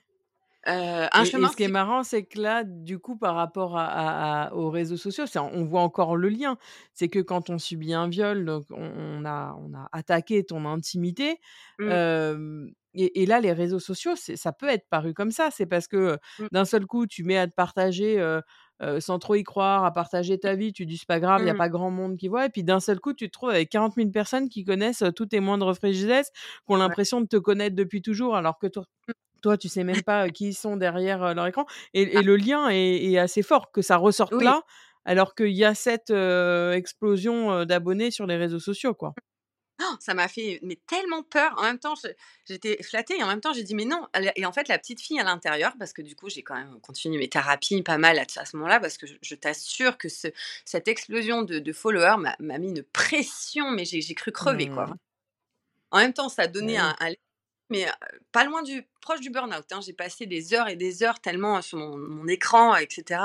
Euh, 0.67 1.07
un 1.11 1.23
et, 1.23 1.25
chemin. 1.25 1.47
ce 1.49 1.55
qui 1.55 1.63
est 1.63 1.67
marrant, 1.67 2.03
c'est 2.03 2.23
que 2.23 2.39
là, 2.39 2.63
du 2.63 2.97
coup, 2.97 3.17
par 3.17 3.35
rapport 3.35 3.77
à, 3.77 4.53
aux 4.53 4.69
réseaux 4.69 4.97
sociaux, 4.97 5.25
on 5.35 5.63
voit 5.63 5.81
encore 5.81 6.15
le 6.15 6.29
lien. 6.29 6.57
C'est 6.93 7.09
que 7.09 7.19
quand 7.19 7.49
on 7.49 7.59
subit 7.59 7.93
un 7.93 8.07
viol, 8.07 8.45
donc 8.45 8.65
on, 8.71 9.25
a, 9.25 9.55
on 9.61 9.73
a 9.75 9.87
attaqué 9.91 10.43
ton 10.43 10.65
intimité. 10.65 11.39
Mmh. 11.79 12.67
et, 12.95 13.25
là, 13.25 13.41
les 13.41 13.51
réseaux 13.51 13.79
sociaux, 13.79 14.15
ça 14.15 14.51
peut 14.53 14.69
être 14.69 14.87
paru 14.89 15.13
comme 15.13 15.31
ça. 15.31 15.49
C'est 15.51 15.67
parce 15.67 15.87
que 15.87 16.17
mmh. 16.39 16.47
d'un 16.51 16.65
seul 16.65 16.85
coup, 16.87 17.05
tu 17.05 17.23
mets 17.23 17.37
à 17.37 17.47
te 17.47 17.53
partager. 17.53 18.19
sans 18.99 19.19
trop 19.19 19.35
y 19.35 19.43
croire, 19.43 19.85
à 19.85 19.93
partager 19.93 20.39
ta 20.39 20.55
vie, 20.55 20.73
tu 20.73 20.87
dis 20.87 20.97
c'est 20.97 21.07
pas 21.07 21.19
grave, 21.19 21.41
il 21.41 21.45
n'y 21.45 21.51
a 21.51 21.53
mmh. 21.53 21.57
pas 21.57 21.69
grand 21.69 21.91
monde 21.91 22.17
qui 22.17 22.27
voit, 22.27 22.45
et 22.45 22.49
puis 22.49 22.63
d'un 22.63 22.79
seul 22.79 22.99
coup, 22.99 23.13
tu 23.13 23.27
te 23.27 23.31
trouves 23.31 23.51
avec 23.51 23.69
40 23.69 23.93
000 23.95 24.09
personnes 24.09 24.49
qui 24.49 24.65
connaissent 24.65 25.03
tous 25.15 25.27
tes 25.27 25.39
moindres 25.39 25.75
frégisses, 25.75 26.31
qui 26.31 26.73
ont 26.73 26.75
l'impression 26.75 27.21
de 27.21 27.27
te 27.27 27.37
connaître 27.37 27.75
depuis 27.75 28.01
toujours, 28.01 28.35
alors 28.35 28.57
que 28.57 28.67
toi, 28.67 28.83
toi, 29.45 29.57
tu 29.57 29.69
sais 29.69 29.83
même 29.83 30.01
pas 30.01 30.29
qui 30.29 30.53
sont 30.53 30.75
derrière 30.75 31.35
leur 31.35 31.45
écran. 31.45 31.65
Et, 31.93 32.17
ah. 32.17 32.21
le 32.23 32.35
lien 32.35 32.69
est, 32.69 33.17
assez 33.19 33.43
fort 33.43 33.71
que 33.71 33.83
ça 33.83 33.97
ressorte 33.97 34.41
là, 34.41 34.63
alors 35.05 35.35
qu'il 35.35 35.51
y 35.51 35.63
a 35.63 35.75
cette 35.75 36.09
explosion 36.09 37.63
d'abonnés 37.65 38.09
sur 38.09 38.25
les 38.25 38.37
réseaux 38.37 38.59
sociaux, 38.59 38.95
quoi. 38.95 39.13
Oh, 39.81 39.95
ça 39.99 40.13
m'a 40.13 40.29
fait 40.29 40.59
mais 40.63 40.79
tellement 40.87 41.21
peur. 41.21 41.53
En 41.57 41.63
même 41.63 41.79
temps, 41.79 41.95
j'étais 42.45 42.81
flattée 42.81 43.17
et 43.17 43.23
en 43.23 43.27
même 43.27 43.41
temps, 43.41 43.51
j'ai 43.51 43.63
dit 43.63 43.75
mais 43.75 43.85
non. 43.85 44.07
Et 44.35 44.45
en 44.45 44.53
fait, 44.53 44.67
la 44.69 44.79
petite 44.79 45.01
fille 45.01 45.19
à 45.19 45.23
l'intérieur, 45.23 45.73
parce 45.77 45.91
que 45.91 46.01
du 46.01 46.15
coup, 46.15 46.29
j'ai 46.29 46.43
quand 46.43 46.55
même 46.55 46.79
continué 46.79 47.17
mes 47.17 47.29
thérapies 47.29 47.83
pas 47.83 47.97
mal 47.97 48.17
à, 48.17 48.45
ce 48.45 48.55
moment-là, 48.55 48.79
parce 48.79 48.97
que 48.97 49.05
je, 49.21 49.35
t'assure 49.35 49.97
que 49.97 50.07
cette 50.09 50.87
explosion 50.87 51.43
de, 51.43 51.73
followers 51.73 52.15
m'a 52.39 52.57
mis 52.57 52.69
une 52.69 52.83
pression, 52.83 53.71
mais 53.71 53.83
j'ai 53.85 54.15
cru 54.15 54.31
crever, 54.31 54.69
quoi. 54.69 54.87
Mmh. 54.87 54.97
En 55.91 55.97
même 55.99 56.13
temps, 56.13 56.29
ça 56.29 56.43
a 56.43 56.47
donné 56.47 56.77
un, 56.77 56.95
un, 56.99 57.11
mais 57.69 57.85
pas 58.31 58.43
loin 58.43 58.63
du 58.63 58.87
proche 59.05 59.21
du 59.21 59.29
burn-out. 59.29 59.65
Hein. 59.71 59.79
J'ai 59.85 59.93
passé 59.93 60.25
des 60.25 60.55
heures 60.55 60.67
et 60.67 60.75
des 60.75 61.03
heures 61.03 61.19
tellement 61.19 61.61
sur 61.61 61.77
mon, 61.77 62.27
écran, 62.27 62.75
etc. 62.75 63.21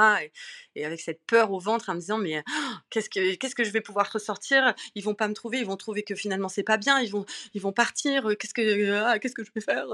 Et, 0.76 0.85
avec 0.85 1.01
cette 1.01 1.20
peur 1.26 1.53
au 1.53 1.59
ventre 1.59 1.89
en 1.89 1.95
me 1.95 2.01
disant 2.01 2.18
mais 2.18 2.43
qu'est-ce 2.91 3.11
que 3.11 3.35
qu'est-ce 3.35 3.55
que 3.55 3.64
je 3.64 3.70
vais 3.70 3.81
pouvoir 3.81 4.11
ressortir? 4.12 4.74
Ils 4.95 5.03
vont 5.03 5.14
pas 5.14 5.26
me 5.28 5.35
trouver, 5.35 5.59
ils 5.59 5.66
vont 5.66 5.76
trouver 5.76 6.03
que 6.03 6.14
finalement 6.14 6.49
c'est 6.49 6.62
pas 6.62 6.76
bien, 6.76 7.01
ils 7.01 7.11
vont 7.11 7.24
ils 7.55 7.61
vont 7.61 7.72
partir. 7.72 8.28
Qu'est-ce 8.39 8.55
que 8.55 9.03
ah, 9.05 9.18
qu'est-ce 9.18 9.35
que 9.35 9.43
je 9.43 9.51
vais 9.55 9.61
faire? 9.61 9.87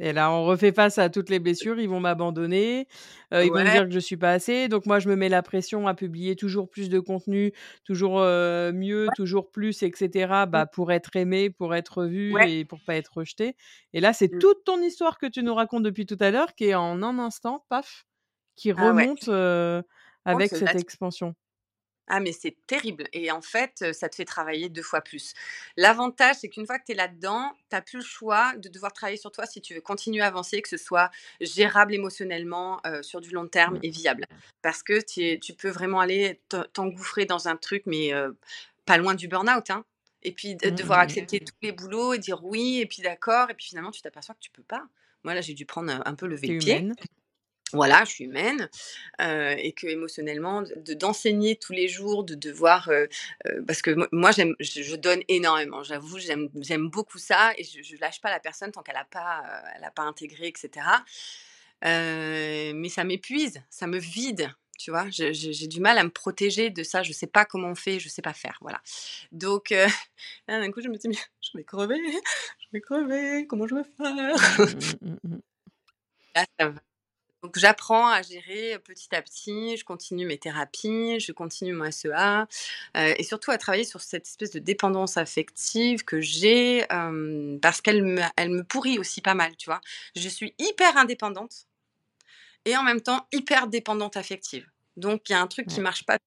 Et 0.00 0.12
là 0.12 0.30
on 0.30 0.44
refait 0.44 0.72
face 0.72 0.98
à 0.98 1.08
toutes 1.08 1.28
les 1.28 1.38
blessures. 1.38 1.80
Ils 1.80 1.88
vont 1.88 2.00
m'abandonner, 2.00 2.86
ils 3.32 3.50
vont 3.50 3.64
me 3.64 3.70
dire 3.70 3.84
que 3.84 3.90
je 3.90 3.98
suis 3.98 4.18
pas 4.18 4.32
assez. 4.32 4.68
Donc 4.68 4.86
moi 4.86 5.00
je 5.00 5.08
me 5.08 5.16
mets 5.16 5.30
la 5.30 5.42
pression 5.42 5.88
à 5.88 5.94
publier 5.94 6.36
toujours 6.36 6.68
plus 6.68 6.88
de 6.88 7.00
contenu, 7.00 7.52
toujours 7.84 8.20
mieux, 8.20 9.08
toujours 9.16 9.50
plus, 9.50 9.82
etc. 9.82 10.28
Mmh. 10.28 10.50
Bah 10.50 10.66
pour 10.66 10.92
être 10.92 11.16
aimé, 11.16 11.50
pour 11.50 11.74
être 11.74 12.04
vu 12.04 12.34
et 12.46 12.64
pour 12.64 12.80
pas 12.80 12.96
être 12.96 13.16
rejeté. 13.16 13.56
Et 13.94 14.00
là 14.00 14.12
c'est 14.12 14.32
mmh. 14.32 14.38
toute 14.38 14.64
ton 14.64 14.80
histoire 14.82 15.18
que 15.22 15.32
tu 15.32 15.42
nous 15.42 15.54
racontes 15.54 15.82
depuis 15.82 16.06
tout 16.06 16.18
à 16.20 16.30
l'heure, 16.30 16.54
qui 16.54 16.66
est 16.66 16.74
en 16.74 17.02
un 17.02 17.18
instant, 17.18 17.64
paf, 17.68 18.06
qui 18.56 18.70
ah 18.72 18.74
remonte 18.74 19.28
avec 20.24 20.50
cette 20.50 20.74
expansion. 20.74 21.34
Ah, 22.08 22.18
mais 22.18 22.32
c'est 22.32 22.56
terrible. 22.66 23.04
Et 23.12 23.30
en 23.30 23.40
fait, 23.40 23.92
ça 23.94 24.08
te 24.08 24.16
fait 24.16 24.24
travailler 24.24 24.68
deux 24.68 24.82
fois 24.82 25.00
plus. 25.00 25.34
L'avantage, 25.76 26.36
c'est 26.40 26.48
qu'une 26.48 26.66
fois 26.66 26.78
que 26.78 26.84
tu 26.84 26.92
es 26.92 26.94
là-dedans, 26.96 27.52
tu 27.70 27.76
n'as 27.76 27.80
plus 27.80 27.98
le 27.98 28.04
choix 28.04 28.54
de 28.56 28.68
devoir 28.68 28.92
travailler 28.92 29.16
sur 29.16 29.30
toi 29.30 29.46
si 29.46 29.60
tu 29.60 29.72
veux 29.72 29.80
continuer 29.80 30.20
à 30.20 30.26
avancer, 30.26 30.60
que 30.60 30.68
ce 30.68 30.76
soit 30.76 31.10
gérable 31.40 31.94
émotionnellement 31.94 32.82
sur 33.02 33.20
du 33.20 33.30
long 33.30 33.46
terme 33.46 33.78
et 33.82 33.90
viable. 33.90 34.26
Parce 34.62 34.82
que 34.82 35.00
tu 35.00 35.54
peux 35.54 35.70
vraiment 35.70 36.00
aller 36.00 36.40
t'engouffrer 36.72 37.24
dans 37.24 37.48
un 37.48 37.56
truc, 37.56 37.84
mais 37.86 38.12
pas 38.84 38.98
loin 38.98 39.14
du 39.14 39.28
burn-out. 39.28 39.70
Hein. 39.70 39.84
Et 40.22 40.32
puis 40.32 40.54
de, 40.56 40.70
devoir 40.70 40.98
mmh. 40.98 41.02
accepter 41.02 41.40
tous 41.40 41.54
les 41.62 41.72
boulots 41.72 42.14
et 42.14 42.18
dire 42.18 42.44
oui, 42.44 42.80
et 42.80 42.86
puis 42.86 43.02
d'accord, 43.02 43.50
et 43.50 43.54
puis 43.54 43.66
finalement 43.66 43.90
tu 43.90 44.02
t'aperçois 44.02 44.34
que 44.34 44.40
tu 44.40 44.50
peux 44.50 44.62
pas. 44.62 44.84
Moi 45.24 45.34
là, 45.34 45.40
j'ai 45.40 45.54
dû 45.54 45.66
prendre 45.66 45.92
un, 46.04 46.14
peu 46.14 46.26
lever 46.26 46.48
le 46.48 46.58
pied 46.58 46.88
voilà, 47.72 48.04
je 48.04 48.10
suis 48.10 48.24
humaine 48.24 48.68
euh, 49.20 49.54
et 49.58 49.72
que 49.72 49.86
émotionnellement, 49.86 50.62
de 50.62 50.94
d'enseigner 50.94 51.56
tous 51.56 51.72
les 51.72 51.88
jours, 51.88 52.24
de 52.24 52.34
devoir, 52.34 52.88
euh, 52.88 53.06
euh, 53.46 53.62
parce 53.66 53.82
que 53.82 54.08
moi 54.12 54.30
j'aime, 54.30 54.54
je, 54.60 54.94
donne 54.96 55.22
énormément. 55.28 55.82
J'avoue, 55.82 56.18
j'aime, 56.18 56.48
j'aime 56.60 56.88
beaucoup 56.88 57.18
ça 57.18 57.52
et 57.56 57.64
je, 57.64 57.82
je 57.82 57.96
lâche 58.00 58.20
pas 58.20 58.30
la 58.30 58.40
personne 58.40 58.72
tant 58.72 58.82
qu'elle 58.82 58.94
n'a 58.94 59.04
pas, 59.04 59.42
elle 59.76 59.84
a 59.84 59.90
pas 59.90 60.02
intégré, 60.02 60.48
etc. 60.48 60.86
mais 61.82 62.88
ça 62.88 63.04
m'épuise, 63.04 63.62
ça 63.70 63.86
me 63.86 63.98
vide. 63.98 64.50
Tu 64.82 64.90
vois, 64.90 65.06
j'ai 65.10 65.66
du 65.68 65.80
mal 65.80 65.96
à 65.96 66.02
me 66.02 66.10
protéger 66.10 66.68
de 66.70 66.82
ça. 66.82 67.04
Je 67.04 67.12
sais 67.12 67.28
pas 67.28 67.44
comment 67.44 67.68
on 67.68 67.76
fait, 67.76 68.00
je 68.00 68.08
sais 68.08 68.20
pas 68.20 68.32
faire. 68.32 68.58
Voilà. 68.60 68.82
Donc, 69.30 69.72
d'un 70.48 70.72
coup, 70.72 70.80
je 70.80 70.88
me 70.88 70.96
dis, 70.96 71.08
je 71.40 71.50
vais 71.56 71.62
crever, 71.62 72.00
je 72.58 72.66
vais 72.72 72.80
crever. 72.80 73.46
Comment 73.46 73.68
je 73.68 73.76
vais 73.76 73.84
faire? 73.84 74.34
Mmh, 74.58 75.08
mmh, 75.08 75.16
mmh, 75.28 75.40
Là, 76.34 76.44
ça 76.58 76.68
va 76.70 76.80
donc 77.42 77.58
j'apprends 77.58 78.06
à 78.06 78.22
gérer 78.22 78.78
petit 78.78 79.12
à 79.16 79.20
petit, 79.20 79.76
je 79.76 79.84
continue 79.84 80.26
mes 80.26 80.38
thérapies, 80.38 81.18
je 81.18 81.32
continue 81.32 81.72
mon 81.72 81.90
SEA 81.90 82.46
euh, 82.96 83.14
et 83.16 83.24
surtout 83.24 83.50
à 83.50 83.58
travailler 83.58 83.82
sur 83.82 84.00
cette 84.00 84.28
espèce 84.28 84.52
de 84.52 84.60
dépendance 84.60 85.16
affective 85.16 86.04
que 86.04 86.20
j'ai 86.20 86.86
parce 87.60 87.80
qu'elle 87.80 88.04
me, 88.04 88.20
elle 88.36 88.50
me 88.50 88.62
pourrit 88.62 89.00
aussi 89.00 89.22
pas 89.22 89.34
mal, 89.34 89.56
tu 89.56 89.68
vois? 89.68 89.80
Je 90.14 90.28
suis 90.28 90.54
hyper 90.60 90.96
indépendante 90.96 91.66
et 92.64 92.76
en 92.76 92.84
même 92.84 93.00
temps 93.00 93.26
hyper 93.32 93.66
dépendante 93.66 94.16
affective. 94.16 94.71
Donc 94.96 95.28
il 95.28 95.32
y 95.32 95.34
a 95.34 95.40
un 95.40 95.46
truc 95.46 95.66
qui 95.66 95.80
marche 95.80 96.04
pas 96.04 96.18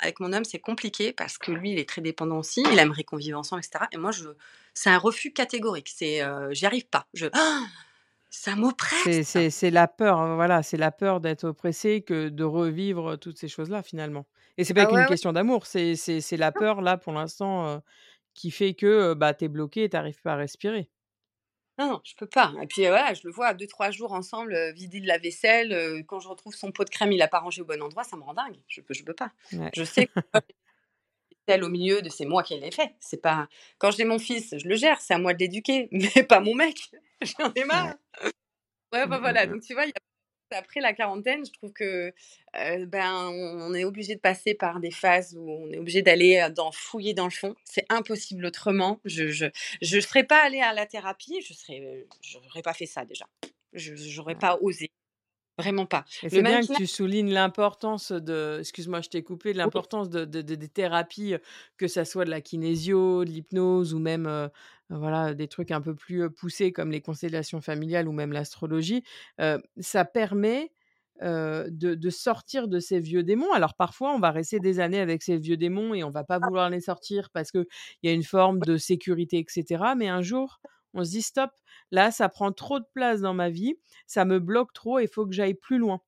avec 0.00 0.20
mon 0.20 0.32
homme, 0.32 0.44
c'est 0.44 0.58
compliqué 0.58 1.12
parce 1.12 1.38
que 1.38 1.52
lui, 1.52 1.72
il 1.72 1.78
est 1.78 1.88
très 1.88 2.02
dépendant 2.02 2.38
aussi, 2.38 2.62
il 2.72 2.78
aimerait 2.78 3.04
qu'on 3.04 3.16
vive 3.16 3.36
ensemble, 3.36 3.62
etc. 3.64 3.86
Et 3.92 3.96
moi, 3.96 4.10
je, 4.10 4.28
c'est 4.74 4.90
un 4.90 4.98
refus 4.98 5.32
catégorique. 5.32 5.88
C'est, 5.94 6.22
euh, 6.22 6.52
j'y 6.52 6.66
arrive 6.66 6.86
pas. 6.88 7.06
Je, 7.14 7.26
ça 8.30 8.56
m'oppresse. 8.56 9.28
C'est 9.50 9.70
la 9.70 9.86
peur, 9.88 10.18
hein, 10.18 10.34
voilà, 10.34 10.62
c'est 10.62 10.76
la 10.76 10.90
peur 10.90 11.20
d'être 11.20 11.44
oppressé 11.44 12.02
que 12.02 12.28
de 12.28 12.44
revivre 12.44 13.16
toutes 13.16 13.38
ces 13.38 13.48
choses-là 13.48 13.82
finalement. 13.82 14.26
Et 14.56 14.64
c'est 14.64 14.74
pas 14.74 14.82
ah 14.82 14.86
qu'une 14.86 15.06
question 15.06 15.32
d'amour, 15.32 15.66
c'est 15.66 15.96
la 16.32 16.52
peur 16.52 16.80
là 16.80 16.96
pour 16.96 17.12
l'instant 17.12 17.82
qui 18.34 18.50
fait 18.50 18.74
que 18.74 19.14
bah, 19.14 19.34
tu 19.34 19.44
es 19.44 19.48
bloqué 19.48 19.84
et 19.84 19.88
tu 19.88 19.96
n'arrives 19.96 20.20
pas 20.20 20.34
à 20.34 20.36
respirer. 20.36 20.88
Non, 21.78 21.88
non, 21.88 22.00
je 22.04 22.14
peux 22.14 22.26
pas. 22.26 22.52
Et 22.62 22.66
puis 22.66 22.82
voilà, 22.82 23.14
je 23.14 23.22
le 23.24 23.32
vois 23.32 23.52
deux, 23.52 23.66
trois 23.66 23.90
jours 23.90 24.12
ensemble, 24.12 24.56
vider 24.74 25.00
de 25.00 25.08
la 25.08 25.18
vaisselle. 25.18 26.04
quand 26.06 26.20
je 26.20 26.28
retrouve 26.28 26.54
son 26.54 26.70
pot 26.70 26.84
de 26.84 26.90
crème, 26.90 27.12
il 27.12 27.20
a 27.20 27.28
pas 27.28 27.40
rangé 27.40 27.62
au 27.62 27.64
bon 27.64 27.82
endroit, 27.82 28.04
ça 28.04 28.16
me 28.16 28.22
rend 28.22 28.34
dingue. 28.34 28.56
Je 28.68 28.80
peux, 28.80 28.94
je 28.94 29.02
peux 29.02 29.14
pas. 29.14 29.32
Je 29.74 29.82
sais 29.82 30.06
que 30.06 30.20
celle 31.48 31.64
au 31.64 31.68
milieu 31.68 32.02
de 32.02 32.08
c'est 32.08 32.26
moi 32.26 32.42
qui 32.42 32.58
l'ai 32.58 32.70
fait. 32.70 32.94
C'est 33.00 33.20
pas 33.20 33.48
quand 33.78 33.90
j'ai 33.90 34.04
mon 34.04 34.18
fils, 34.18 34.54
je 34.56 34.68
le 34.68 34.76
gère, 34.76 35.00
c'est 35.00 35.14
à 35.14 35.18
moi 35.18 35.34
de 35.34 35.38
l'éduquer, 35.38 35.88
mais 35.92 36.22
pas 36.22 36.40
mon 36.40 36.54
mec. 36.54 36.90
J'en 37.22 37.52
ai 37.54 37.64
marre. 37.64 37.94
Ouais, 38.92 39.06
bah 39.06 39.18
voilà. 39.18 39.46
Donc 39.46 39.62
tu 39.62 39.74
vois, 39.74 39.84
après 40.54 40.80
la 40.80 40.92
quarantaine, 40.92 41.44
je 41.44 41.52
trouve 41.52 41.72
que 41.72 42.12
ben 42.54 43.28
on 43.32 43.74
est 43.74 43.84
obligé 43.84 44.14
de 44.14 44.20
passer 44.20 44.54
par 44.54 44.80
des 44.80 44.90
phases 44.90 45.36
où 45.36 45.50
on 45.50 45.70
est 45.70 45.78
obligé 45.78 46.02
d'aller 46.02 46.48
dans 46.54 46.72
fouiller 46.72 47.14
dans 47.14 47.24
le 47.24 47.30
fond. 47.30 47.54
C'est 47.64 47.86
impossible 47.88 48.46
autrement. 48.46 49.00
Je 49.04 49.28
je 49.28 49.46
je 49.82 50.00
serais 50.00 50.24
pas 50.24 50.44
allée 50.44 50.60
à 50.60 50.72
la 50.72 50.86
thérapie, 50.86 51.40
je 51.46 51.52
serais 51.54 52.06
j'aurais 52.22 52.62
pas 52.62 52.74
fait 52.74 52.86
ça 52.86 53.04
déjà. 53.04 53.26
Je 53.72 53.94
j'aurais 53.96 54.36
pas 54.36 54.58
osé. 54.60 54.90
Vraiment 55.56 55.86
pas. 55.86 56.04
C'est 56.08 56.42
bien 56.42 56.62
que 56.62 56.74
tu 56.74 56.86
soulignes 56.86 57.32
l'importance 57.32 58.10
de, 58.10 58.58
excuse-moi, 58.58 59.00
je 59.02 59.08
t'ai 59.08 59.22
coupé, 59.22 59.52
l'importance 59.52 60.10
de, 60.10 60.24
des 60.24 60.68
thérapies, 60.68 61.36
que 61.76 61.86
ça 61.86 62.04
soit 62.04 62.24
de 62.24 62.30
la 62.30 62.40
kinésio, 62.40 63.24
de 63.24 63.30
l'hypnose 63.30 63.94
ou 63.94 64.00
même 64.00 64.50
voilà, 64.90 65.32
des 65.32 65.46
trucs 65.46 65.70
un 65.70 65.80
peu 65.80 65.94
plus 65.94 66.28
poussés 66.28 66.72
comme 66.72 66.90
les 66.90 67.00
constellations 67.00 67.60
familiales 67.60 68.08
ou 68.08 68.12
même 68.12 68.32
l'astrologie. 68.32 69.04
ça 69.78 70.04
permet 70.04 70.72
de, 71.22 71.94
de, 71.94 72.10
sortir 72.10 72.66
de 72.66 72.80
ces 72.80 72.98
vieux 72.98 73.22
démons. 73.22 73.52
Alors 73.52 73.74
parfois, 73.74 74.12
on 74.12 74.18
va 74.18 74.32
rester 74.32 74.58
des 74.58 74.80
années 74.80 75.00
avec 75.00 75.22
ces 75.22 75.38
vieux 75.38 75.56
démons 75.56 75.94
et 75.94 76.02
on 76.02 76.10
va 76.10 76.24
pas 76.24 76.38
ah. 76.42 76.46
vouloir 76.46 76.68
les 76.68 76.80
sortir 76.80 77.30
parce 77.30 77.52
qu'il 77.52 77.66
y 78.02 78.08
a 78.08 78.12
une 78.12 78.24
forme 78.24 78.58
de 78.60 78.76
sécurité, 78.76 79.38
etc. 79.38 79.84
Mais 79.96 80.08
un 80.08 80.22
jour, 80.22 80.60
on 80.94 81.04
se 81.04 81.10
dit 81.10 81.22
stop, 81.22 81.50
là, 81.90 82.10
ça 82.10 82.28
prend 82.28 82.52
trop 82.52 82.80
de 82.80 82.86
place 82.94 83.20
dans 83.20 83.34
ma 83.34 83.50
vie, 83.50 83.74
ça 84.06 84.24
me 84.24 84.38
bloque 84.38 84.72
trop, 84.72 84.98
il 84.98 85.08
faut 85.08 85.26
que 85.26 85.32
j'aille 85.32 85.54
plus 85.54 85.78
loin. 85.78 86.00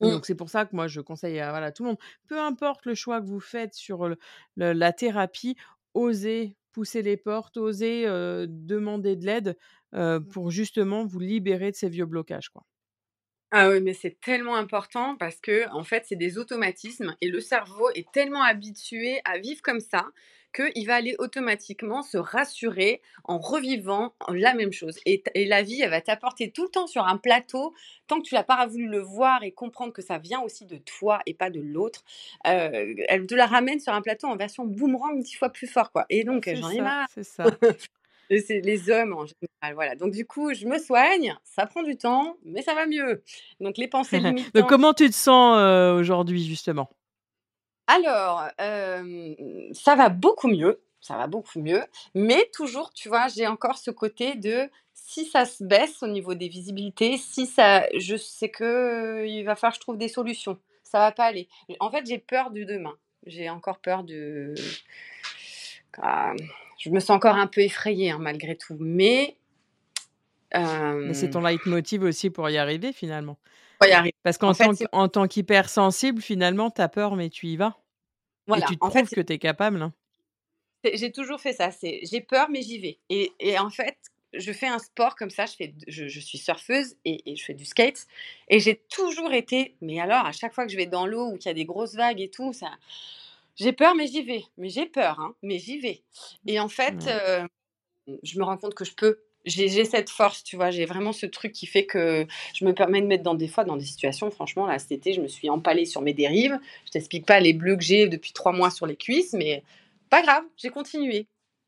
Mmh. 0.00 0.10
Donc 0.10 0.26
c'est 0.26 0.34
pour 0.34 0.48
ça 0.48 0.64
que 0.64 0.74
moi 0.74 0.88
je 0.88 1.02
conseille 1.02 1.38
à 1.40 1.50
voilà, 1.50 1.72
tout 1.72 1.82
le 1.82 1.90
monde, 1.90 1.98
peu 2.26 2.40
importe 2.40 2.86
le 2.86 2.94
choix 2.94 3.20
que 3.20 3.26
vous 3.26 3.40
faites 3.40 3.74
sur 3.74 4.08
la 4.56 4.92
thérapie, 4.92 5.56
osez 5.92 6.56
pousser 6.72 7.02
les 7.02 7.16
portes, 7.16 7.56
osez 7.58 8.04
demander 8.48 9.16
de 9.16 9.26
l'aide 9.26 9.58
pour 10.30 10.50
justement 10.50 11.04
vous 11.04 11.18
libérer 11.18 11.70
de 11.70 11.76
ces 11.76 11.88
vieux 11.88 12.06
blocages. 12.06 12.48
Quoi. 12.48 12.64
Ah 13.50 13.68
oui, 13.68 13.80
mais 13.80 13.94
c'est 13.94 14.20
tellement 14.20 14.54
important 14.54 15.16
parce 15.16 15.40
que 15.40 15.68
en 15.72 15.82
fait, 15.82 16.04
c'est 16.06 16.14
des 16.14 16.38
automatismes 16.38 17.16
et 17.20 17.28
le 17.28 17.40
cerveau 17.40 17.90
est 17.96 18.10
tellement 18.12 18.44
habitué 18.44 19.20
à 19.24 19.38
vivre 19.38 19.60
comme 19.60 19.80
ça 19.80 20.06
qu'il 20.52 20.86
va 20.86 20.96
aller 20.96 21.16
automatiquement 21.18 22.02
se 22.02 22.18
rassurer 22.18 23.00
en 23.24 23.38
revivant 23.38 24.14
la 24.28 24.54
même 24.54 24.72
chose. 24.72 24.98
Et, 25.06 25.22
la 25.34 25.62
vie, 25.62 25.80
elle 25.82 25.90
va 25.90 26.00
t'apporter 26.00 26.50
tout 26.50 26.64
le 26.64 26.68
temps 26.68 26.86
sur 26.86 27.06
un 27.06 27.16
plateau, 27.16 27.74
tant 28.06 28.20
que 28.20 28.26
tu 28.26 28.34
n'as 28.34 28.42
pas 28.42 28.66
voulu 28.66 28.86
le 28.86 29.00
voir 29.00 29.42
et 29.42 29.52
comprendre 29.52 29.92
que 29.92 30.02
ça 30.02 30.18
vient 30.18 30.40
aussi 30.40 30.66
de 30.66 30.76
toi 30.76 31.20
et 31.26 31.34
pas 31.34 31.50
de 31.50 31.60
l'autre, 31.60 32.04
euh, 32.46 32.94
elle 33.08 33.26
te 33.26 33.34
la 33.34 33.46
ramène 33.46 33.80
sur 33.80 33.92
un 33.92 34.02
plateau 34.02 34.26
en 34.26 34.36
version 34.36 34.64
boomerang 34.64 35.20
dix 35.20 35.34
fois 35.34 35.50
plus 35.50 35.66
fort. 35.66 35.92
quoi. 35.92 36.06
Et 36.10 36.24
donc, 36.24 36.48
j'en 36.52 36.70
ai 36.70 36.80
marre. 36.80 37.08
C'est 37.14 37.24
ça. 37.24 37.44
c'est 38.38 38.60
les 38.60 38.90
hommes 38.90 39.12
en 39.12 39.26
général. 39.26 39.74
Voilà. 39.74 39.94
Donc 39.96 40.12
du 40.12 40.26
coup, 40.26 40.54
je 40.54 40.66
me 40.66 40.78
soigne, 40.78 41.36
ça 41.44 41.66
prend 41.66 41.82
du 41.82 41.96
temps, 41.96 42.36
mais 42.44 42.62
ça 42.62 42.74
va 42.74 42.86
mieux. 42.86 43.22
Donc 43.60 43.76
les 43.76 43.88
pensées 43.88 44.18
limitantes. 44.20 44.54
Donc 44.54 44.68
comment 44.68 44.94
tu 44.94 45.08
te 45.08 45.14
sens 45.14 45.56
euh, 45.58 45.94
aujourd'hui 45.94 46.44
justement? 46.44 46.88
Alors, 47.94 48.44
ça 49.72 49.96
va 49.96 50.08
beaucoup 50.08 50.48
mieux, 50.48 50.80
ça 51.00 51.16
va 51.16 51.26
beaucoup 51.26 51.60
mieux, 51.60 51.82
mais 52.14 52.48
toujours, 52.52 52.92
tu 52.92 53.08
vois, 53.08 53.28
j'ai 53.28 53.46
encore 53.46 53.78
ce 53.78 53.90
côté 53.90 54.34
de 54.34 54.68
si 54.92 55.24
ça 55.24 55.44
se 55.44 55.64
baisse 55.64 56.02
au 56.02 56.06
niveau 56.06 56.34
des 56.34 56.48
visibilités, 56.48 57.16
si 57.16 57.46
ça, 57.46 57.84
je 57.98 58.16
sais 58.16 58.48
que 58.48 59.24
il 59.26 59.42
va 59.44 59.56
falloir 59.56 59.72
que 59.72 59.76
je 59.76 59.80
trouve 59.80 59.98
des 59.98 60.08
solutions. 60.08 60.58
Ça 60.84 60.98
va 60.98 61.12
pas 61.12 61.24
aller. 61.24 61.48
En 61.78 61.90
fait, 61.90 62.06
j'ai 62.06 62.18
peur 62.18 62.50
du 62.50 62.64
demain. 62.64 62.96
J'ai 63.26 63.48
encore 63.50 63.78
peur 63.78 64.02
de. 64.02 64.54
Ah, 66.00 66.32
je 66.78 66.90
me 66.90 67.00
sens 67.00 67.10
encore 67.10 67.36
un 67.36 67.46
peu 67.46 67.60
effrayée 67.60 68.10
hein, 68.10 68.18
malgré 68.20 68.56
tout, 68.56 68.76
mais. 68.78 69.36
Mais 70.52 71.14
c'est 71.14 71.30
ton 71.30 71.42
leitmotiv 71.42 72.02
aussi 72.02 72.30
pour 72.30 72.48
y 72.50 72.58
arriver 72.58 72.92
finalement. 72.92 73.38
Y 73.88 73.92
arriver. 73.92 74.14
Parce 74.22 74.38
qu'en 74.38 74.52
tant, 74.52 75.08
tant 75.08 75.28
qu'hypersensible, 75.28 76.20
finalement, 76.20 76.70
tu 76.70 76.80
as 76.80 76.88
peur, 76.88 77.16
mais 77.16 77.30
tu 77.30 77.46
y 77.46 77.56
vas. 77.56 77.76
Et 78.48 78.60
tu 78.62 78.76
te 78.76 78.86
prouves 78.86 79.10
que 79.10 79.20
tu 79.20 79.32
es 79.32 79.38
capable. 79.38 79.82
Hein. 79.82 79.92
J'ai 80.94 81.12
toujours 81.12 81.40
fait 81.40 81.52
ça. 81.52 81.70
C'est 81.70 82.00
j'ai 82.02 82.20
peur, 82.20 82.48
mais 82.50 82.62
j'y 82.62 82.78
vais. 82.78 82.98
Et, 83.08 83.32
et, 83.38 83.58
en 83.58 83.70
fait, 83.70 83.96
je 84.32 84.52
fais 84.52 84.66
un 84.66 84.78
sport 84.78 85.14
comme 85.14 85.30
ça. 85.30 85.46
Je, 85.46 85.54
fais, 85.54 85.74
je, 85.86 86.08
je 86.08 86.20
suis 86.20 86.38
surfeuse 86.38 86.96
et, 87.04 87.36
je 87.36 87.44
fais 87.44 87.54
du 87.54 87.64
skate. 87.64 88.06
Et 88.48 88.60
j'ai 88.60 88.76
toujours 88.76 89.32
été. 89.32 89.76
Mais 89.80 90.00
alors, 90.00 90.26
à 90.26 90.32
chaque 90.32 90.54
fois 90.54 90.66
que 90.66 90.72
je 90.72 90.76
vais 90.76 90.86
dans 90.86 91.06
l'eau 91.06 91.28
ou 91.28 91.36
qu'il 91.36 91.46
y 91.46 91.50
a 91.50 91.54
des 91.54 91.64
grosses 91.64 91.94
vagues 91.94 92.20
et 92.20 92.30
tout, 92.30 92.52
ça. 92.52 92.70
J'ai 93.56 93.72
peur, 93.72 93.94
mais 93.94 94.06
j'y 94.06 94.22
vais. 94.22 94.44
Mais 94.56 94.70
j'ai 94.70 94.86
peur, 94.86 95.20
hein, 95.20 95.34
mais 95.42 95.58
j'y 95.58 95.78
vais. 95.78 96.02
Et 96.46 96.58
en 96.58 96.68
fait, 96.68 97.06
euh, 97.06 97.46
je 98.22 98.38
me 98.38 98.44
rends 98.44 98.56
compte 98.56 98.74
que 98.74 98.84
je 98.84 98.94
peux 98.94 99.20
j'ai 99.44 99.84
cette 99.84 100.10
force, 100.10 100.44
tu 100.44 100.56
vois, 100.56 100.70
j'ai 100.70 100.84
vraiment 100.84 101.12
ce 101.12 101.26
truc 101.26 101.52
qui 101.52 101.66
fait 101.66 101.86
que 101.86 102.26
je 102.54 102.64
me 102.64 102.74
permets 102.74 103.00
de 103.00 103.06
mettre 103.06 103.22
dans 103.22 103.34
des 103.34 103.48
fois 103.48 103.64
dans 103.64 103.76
des 103.76 103.84
situations, 103.84 104.30
franchement, 104.30 104.66
là 104.66 104.78
cet 104.78 104.92
été, 104.92 105.12
je 105.12 105.20
me 105.20 105.28
suis 105.28 105.48
empalée 105.48 105.86
sur 105.86 106.02
mes 106.02 106.12
dérives. 106.12 106.58
Je 106.84 106.90
t'explique 106.90 107.26
pas 107.26 107.40
les 107.40 107.52
bleus 107.52 107.76
que 107.76 107.82
j'ai 107.82 108.08
depuis 108.08 108.32
trois 108.32 108.52
mois 108.52 108.70
sur 108.70 108.86
les 108.86 108.96
cuisses, 108.96 109.32
mais 109.32 109.62
pas 110.10 110.22
grave, 110.22 110.44
j'ai 110.56 110.70
continué. 110.70 111.26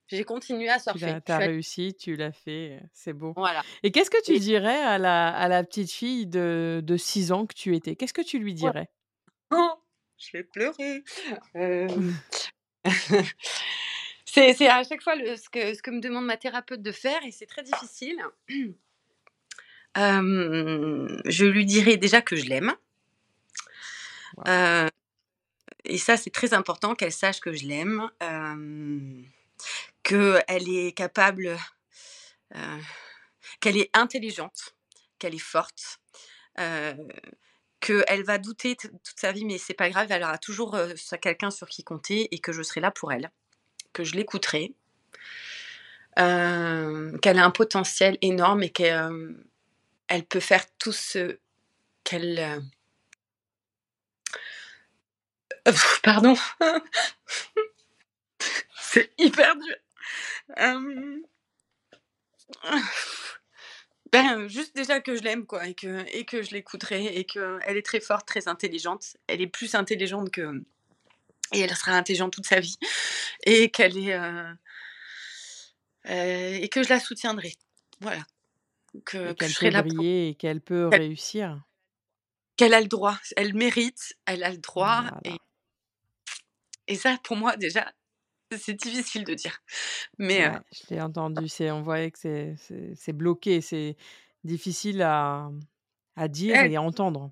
J'ai 0.08 0.24
continué 0.24 0.68
à 0.68 0.78
surfer. 0.78 1.14
Tu 1.24 1.32
as, 1.32 1.38
réussi, 1.38 1.94
tu 1.98 2.16
l'as 2.16 2.32
fait, 2.32 2.80
c'est 2.92 3.14
beau. 3.14 3.32
Voilà. 3.36 3.62
Et 3.82 3.90
qu'est-ce 3.90 4.10
que 4.10 4.22
tu 4.22 4.38
dirais 4.38 4.82
à 4.82 4.98
la, 4.98 5.28
à 5.28 5.48
la 5.48 5.64
petite 5.64 5.90
fille 5.90 6.26
de, 6.26 6.82
de 6.84 6.96
6 6.98 7.32
ans 7.32 7.46
que 7.46 7.54
tu 7.54 7.74
étais? 7.74 7.96
Qu'est-ce 7.96 8.12
que 8.12 8.20
tu 8.20 8.38
lui 8.38 8.52
dirais? 8.52 8.90
Oh, 9.50 9.72
Je 10.18 10.36
vais 10.36 10.44
pleurer. 10.44 11.02
Euh... 11.56 11.88
C'est 14.34 14.68
à 14.68 14.82
chaque 14.82 15.02
fois 15.02 15.14
ce, 15.16 15.48
que, 15.50 15.74
ce 15.74 15.82
que 15.82 15.90
me 15.90 16.00
demande 16.00 16.24
ma 16.24 16.36
thérapeute 16.36 16.80
de 16.82 16.92
faire 16.92 17.22
et 17.24 17.30
c'est 17.30 17.46
très 17.46 17.62
difficile. 17.62 18.16
je 19.94 21.44
lui 21.44 21.66
dirai 21.66 21.98
déjà 21.98 22.22
que 22.22 22.36
je 22.36 22.46
l'aime. 22.46 22.72
et 25.84 25.98
ça, 25.98 26.16
c'est 26.16 26.30
très 26.30 26.54
important 26.54 26.94
qu'elle 26.94 27.12
sache 27.12 27.40
que 27.40 27.52
je 27.52 27.66
l'aime, 27.66 28.08
euh, 28.22 29.22
qu'elle 30.02 30.68
est 30.68 30.96
capable, 30.96 31.58
euh, 32.54 32.78
qu'elle 33.60 33.76
est 33.76 33.90
intelligente, 33.92 34.74
qu'elle 35.18 35.34
est 35.34 35.38
forte, 35.38 36.00
euh, 36.58 36.94
qu'elle 37.80 38.22
va 38.24 38.38
douter 38.38 38.76
toute 38.76 39.00
sa 39.16 39.32
vie, 39.32 39.44
mais 39.44 39.58
c'est 39.58 39.74
pas 39.74 39.90
grave, 39.90 40.06
elle 40.10 40.22
aura 40.22 40.38
toujours 40.38 40.74
euh, 40.74 40.94
quelqu'un 41.20 41.50
sur 41.50 41.68
qui 41.68 41.84
compter 41.84 42.34
et 42.34 42.38
que 42.38 42.52
je 42.52 42.62
serai 42.62 42.80
là 42.80 42.90
pour 42.90 43.12
elle, 43.12 43.30
que 43.92 44.04
je 44.04 44.14
l'écouterai, 44.14 44.74
euh, 46.18 47.16
qu'elle 47.18 47.38
a 47.38 47.44
un 47.44 47.50
potentiel 47.50 48.18
énorme 48.20 48.62
et 48.62 48.70
qu'elle 48.70 49.36
elle 50.08 50.24
peut 50.24 50.40
faire 50.40 50.64
tout 50.78 50.92
ce 50.92 51.38
qu'elle 52.04 52.62
Pardon. 56.02 56.34
C'est 58.76 59.12
hyper 59.18 59.54
dur. 59.56 59.76
Ben, 64.12 64.46
juste 64.46 64.76
déjà 64.76 65.00
que 65.00 65.16
je 65.16 65.22
l'aime, 65.22 65.46
quoi, 65.46 65.66
et 65.66 65.74
que, 65.74 66.04
et 66.14 66.26
que 66.26 66.42
je 66.42 66.50
l'écouterai, 66.50 67.06
et 67.16 67.24
qu'elle 67.24 67.76
est 67.76 67.86
très 67.86 68.00
forte, 68.00 68.26
très 68.26 68.46
intelligente. 68.46 69.16
Elle 69.26 69.40
est 69.40 69.46
plus 69.46 69.74
intelligente 69.74 70.30
que. 70.30 70.62
Et 71.52 71.60
elle 71.60 71.74
sera 71.74 71.92
intelligente 71.92 72.32
toute 72.32 72.46
sa 72.46 72.60
vie. 72.60 72.76
Et 73.44 73.70
qu'elle 73.70 73.98
est. 73.98 74.14
Euh, 74.14 74.52
euh, 76.08 76.58
et 76.60 76.68
que 76.68 76.82
je 76.82 76.88
la 76.88 77.00
soutiendrai. 77.00 77.54
Voilà. 78.00 78.22
Que, 79.04 79.32
qu'elle 79.32 79.72
peut 79.72 79.82
briller 79.82 80.28
et 80.28 80.34
qu'elle 80.34 80.60
peut 80.60 80.88
réussir. 80.88 81.62
Qu'elle 82.56 82.74
a 82.74 82.80
le 82.80 82.88
droit. 82.88 83.18
Elle 83.36 83.54
mérite, 83.54 84.14
elle 84.26 84.44
a 84.44 84.50
le 84.50 84.58
droit. 84.58 85.04
Et 85.24 85.32
et 86.88 86.96
ça, 86.96 87.16
pour 87.22 87.36
moi, 87.36 87.56
déjà, 87.56 87.90
c'est 88.56 88.74
difficile 88.74 89.24
de 89.24 89.34
dire. 89.34 89.62
Mais 90.18 90.50
je 90.72 90.94
l'ai 90.94 91.00
entendu. 91.00 91.48
C'est, 91.48 91.70
on 91.70 91.82
voyait 91.82 92.10
que 92.10 92.18
c'est, 92.58 93.12
bloqué, 93.12 93.60
c'est 93.60 93.96
difficile 94.44 95.02
à, 95.02 95.50
à 96.16 96.28
dire 96.28 96.56
et 96.56 96.76
à 96.76 96.82
entendre. 96.82 97.30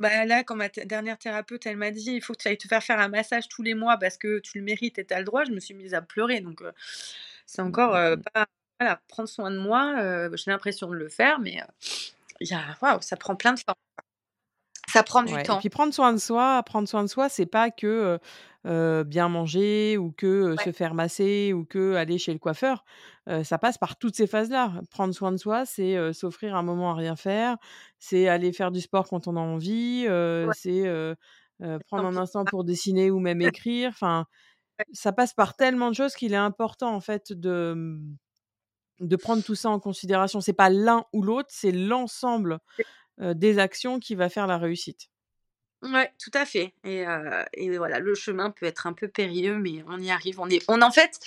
Bah 0.00 0.24
là, 0.24 0.42
quand 0.42 0.56
ma 0.56 0.68
dernière 0.68 1.18
thérapeute, 1.18 1.66
elle 1.66 1.76
m'a 1.76 1.90
dit, 1.90 2.12
il 2.12 2.22
faut 2.22 2.32
que 2.32 2.38
tu 2.42 2.48
ailles 2.48 2.58
te 2.58 2.66
faire 2.66 2.82
faire 2.82 2.98
un 2.98 3.08
massage 3.08 3.48
tous 3.48 3.62
les 3.62 3.74
mois 3.74 3.98
parce 3.98 4.16
que 4.16 4.38
tu 4.40 4.58
le 4.58 4.64
mérites 4.64 4.98
et 4.98 5.04
tu 5.04 5.14
as 5.14 5.18
le 5.18 5.24
droit. 5.24 5.44
Je 5.44 5.52
me 5.52 5.60
suis 5.60 5.74
mise 5.74 5.94
à 5.94 6.02
pleurer. 6.02 6.40
Donc, 6.40 6.62
c'est 7.46 7.62
mmh, 7.62 7.66
encore 7.66 7.94
mmh, 7.94 8.14
mmh. 8.14 8.22
pas 8.32 8.46
voilà, 8.80 9.00
prendre 9.08 9.28
soin 9.28 9.50
de 9.50 9.58
moi. 9.58 9.94
j'ai 10.34 10.50
l'impression 10.50 10.88
de 10.88 10.94
le 10.94 11.08
faire, 11.08 11.38
mais 11.38 11.60
il 12.40 12.48
y 12.48 12.54
a, 12.54 12.76
waouh, 12.80 13.00
ça 13.02 13.16
prend 13.16 13.36
plein 13.36 13.52
de 13.52 13.60
temps. 13.60 13.74
Ça 14.88 15.02
prend 15.02 15.22
du 15.22 15.34
temps. 15.42 15.58
Et 15.58 15.60
puis 15.60 15.68
prendre 15.68 15.94
soin 15.94 16.12
de 16.12 16.18
soi, 16.18 16.62
prendre 16.64 16.88
soin 16.88 17.02
de 17.04 17.08
soi, 17.08 17.28
c'est 17.28 17.46
pas 17.46 17.70
que 17.70 18.18
bien 18.64 19.28
manger 19.28 19.96
ou 19.96 20.12
que 20.12 20.54
se 20.64 20.72
faire 20.72 20.94
masser 20.94 21.52
ou 21.54 21.64
que 21.64 21.94
aller 21.94 22.18
chez 22.18 22.32
le 22.32 22.38
coiffeur. 22.38 22.84
ça 23.42 23.58
passe 23.58 23.78
par 23.78 23.96
toutes 23.96 24.16
ces 24.16 24.26
phases-là. 24.26 24.80
Prendre 24.90 25.14
soin 25.14 25.32
de 25.32 25.38
soi, 25.38 25.64
c'est 25.64 26.12
s'offrir 26.12 26.54
un 26.54 26.62
moment 26.62 26.90
à 26.90 26.94
rien 26.94 27.16
faire, 27.16 27.56
c'est 27.98 28.28
aller 28.28 28.52
faire 28.52 28.70
du 28.70 28.80
sport 28.80 29.08
quand 29.08 29.28
on 29.28 29.36
a 29.36 29.40
envie, 29.40 30.06
c'est 30.54 31.14
prendre 31.86 32.06
un 32.06 32.16
instant 32.16 32.44
pour 32.44 32.64
dessiner 32.64 33.10
ou 33.10 33.18
même 33.18 33.40
écrire. 33.62 33.90
Enfin, 33.90 34.26
ça 34.92 35.12
passe 35.12 35.34
par 35.34 35.56
tellement 35.56 35.90
de 35.90 35.94
choses 35.94 36.14
qu'il 36.14 36.32
est 36.32 36.36
important 36.36 36.94
en 36.94 37.00
fait 37.00 37.32
de 37.32 37.74
mmh, 37.74 38.16
de 39.00 39.16
prendre 39.16 39.42
tout 39.42 39.54
ça 39.54 39.70
en 39.70 39.80
considération. 39.80 40.40
C'est 40.40 40.52
pas 40.52 40.70
l'un 40.70 41.04
ou 41.12 41.22
l'autre, 41.22 41.48
c'est 41.50 41.72
l'ensemble 41.72 42.58
des 43.18 43.58
actions 43.58 43.98
qui 43.98 44.14
va 44.14 44.28
faire 44.28 44.46
la 44.46 44.58
réussite. 44.58 45.08
Ouais, 45.82 46.12
tout 46.18 46.30
à 46.34 46.44
fait. 46.44 46.74
Et, 46.84 47.04
et, 47.54 47.78
voilà, 47.78 48.00
le 48.00 48.14
chemin 48.14 48.50
peut 48.50 48.66
être 48.66 48.86
un 48.86 48.92
peu 48.92 49.08
périlleux, 49.08 49.56
mais 49.56 49.82
on 49.88 49.98
y 49.98 50.10
arrive. 50.10 50.38
On 50.38 50.48
est, 50.50 50.62
on 50.68 50.82
en 50.82 50.90
fait, 50.90 51.18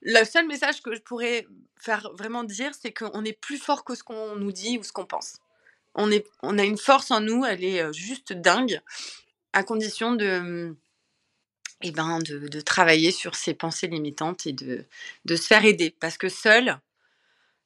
le 0.00 0.24
seul 0.24 0.46
message 0.46 0.80
que 0.82 0.94
je 0.94 1.00
pourrais 1.00 1.46
faire 1.76 2.10
vraiment 2.14 2.42
dire, 2.42 2.72
c'est 2.80 2.92
qu'on 2.92 3.24
est 3.24 3.38
plus 3.38 3.58
fort 3.58 3.84
que 3.84 3.94
ce 3.94 4.02
qu'on 4.02 4.36
nous 4.36 4.52
dit 4.52 4.78
ou 4.78 4.82
ce 4.82 4.92
qu'on 4.92 5.04
pense. 5.04 5.36
On, 5.94 6.10
est, 6.10 6.26
on 6.42 6.58
a 6.58 6.64
une 6.64 6.78
force 6.78 7.10
en 7.10 7.20
nous, 7.20 7.44
elle 7.44 7.62
est 7.62 7.92
juste 7.92 8.32
dingue, 8.32 8.80
à 9.52 9.62
condition 9.62 10.14
de, 10.14 10.74
et 11.82 11.88
eh 11.88 11.90
ben, 11.92 12.18
de, 12.20 12.48
de 12.48 12.60
travailler 12.60 13.12
sur 13.12 13.34
ses 13.34 13.54
pensées 13.54 13.88
limitantes 13.88 14.46
et 14.46 14.52
de, 14.52 14.86
de 15.26 15.36
se 15.36 15.46
faire 15.46 15.64
aider. 15.64 15.94
Parce 16.00 16.16
que 16.16 16.28
seul, 16.28 16.80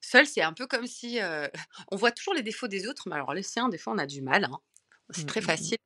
seul, 0.01 0.27
c'est 0.27 0.41
un 0.41 0.53
peu 0.53 0.67
comme 0.67 0.87
si 0.87 1.19
on 1.91 1.95
voit 1.95 2.11
toujours 2.11 2.33
les 2.33 2.43
défauts 2.43 2.67
des 2.67 2.87
autres, 2.87 3.03
mais 3.07 3.15
alors 3.15 3.33
les 3.33 3.43
siens, 3.43 3.69
des 3.69 3.77
fois, 3.77 3.93
on 3.93 3.97
a 3.97 4.05
du 4.05 4.21
mal. 4.21 4.43
Hein. 4.43 4.59
C'est 5.09 5.23
mmh, 5.23 5.25
très 5.25 5.39
mmh, 5.39 5.43
mmh. 5.43 5.47
facile. 5.47 5.77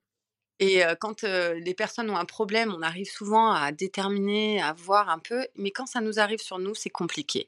Et 0.59 0.81
quand 0.99 1.23
les 1.23 1.73
personnes 1.73 2.09
ont 2.09 2.17
un 2.17 2.25
problème, 2.25 2.73
on 2.75 2.81
arrive 2.81 3.09
souvent 3.09 3.51
à 3.51 3.71
déterminer, 3.71 4.61
à 4.61 4.73
voir 4.73 5.09
un 5.09 5.19
peu, 5.19 5.45
mais 5.55 5.71
quand 5.71 5.85
ça 5.85 6.01
nous 6.01 6.19
arrive 6.19 6.39
sur 6.39 6.57
nous, 6.57 6.73
c'est 6.73 6.89
compliqué. 6.89 7.47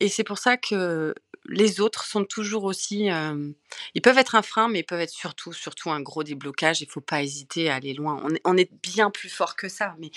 Et 0.00 0.08
c'est 0.08 0.24
pour 0.24 0.38
ça 0.38 0.56
que 0.56 1.14
les 1.48 1.80
autres 1.80 2.04
sont 2.04 2.24
toujours 2.24 2.64
aussi, 2.64 3.08
ils 3.94 4.02
peuvent 4.02 4.18
être 4.18 4.34
un 4.34 4.42
frein, 4.42 4.68
mais 4.68 4.80
ils 4.80 4.84
peuvent 4.84 5.00
être 5.00 5.10
surtout, 5.10 5.52
surtout 5.52 5.90
un 5.90 6.00
gros 6.00 6.22
déblocage. 6.22 6.80
Il 6.80 6.86
ne 6.86 6.90
faut 6.90 7.00
pas 7.00 7.22
hésiter 7.22 7.70
à 7.70 7.76
aller 7.76 7.94
loin. 7.94 8.22
On 8.44 8.56
est, 8.56 8.72
bien 8.82 9.10
plus 9.10 9.28
fort 9.30 9.56
que 9.56 9.68
ça, 9.68 9.94
mais 9.98 10.10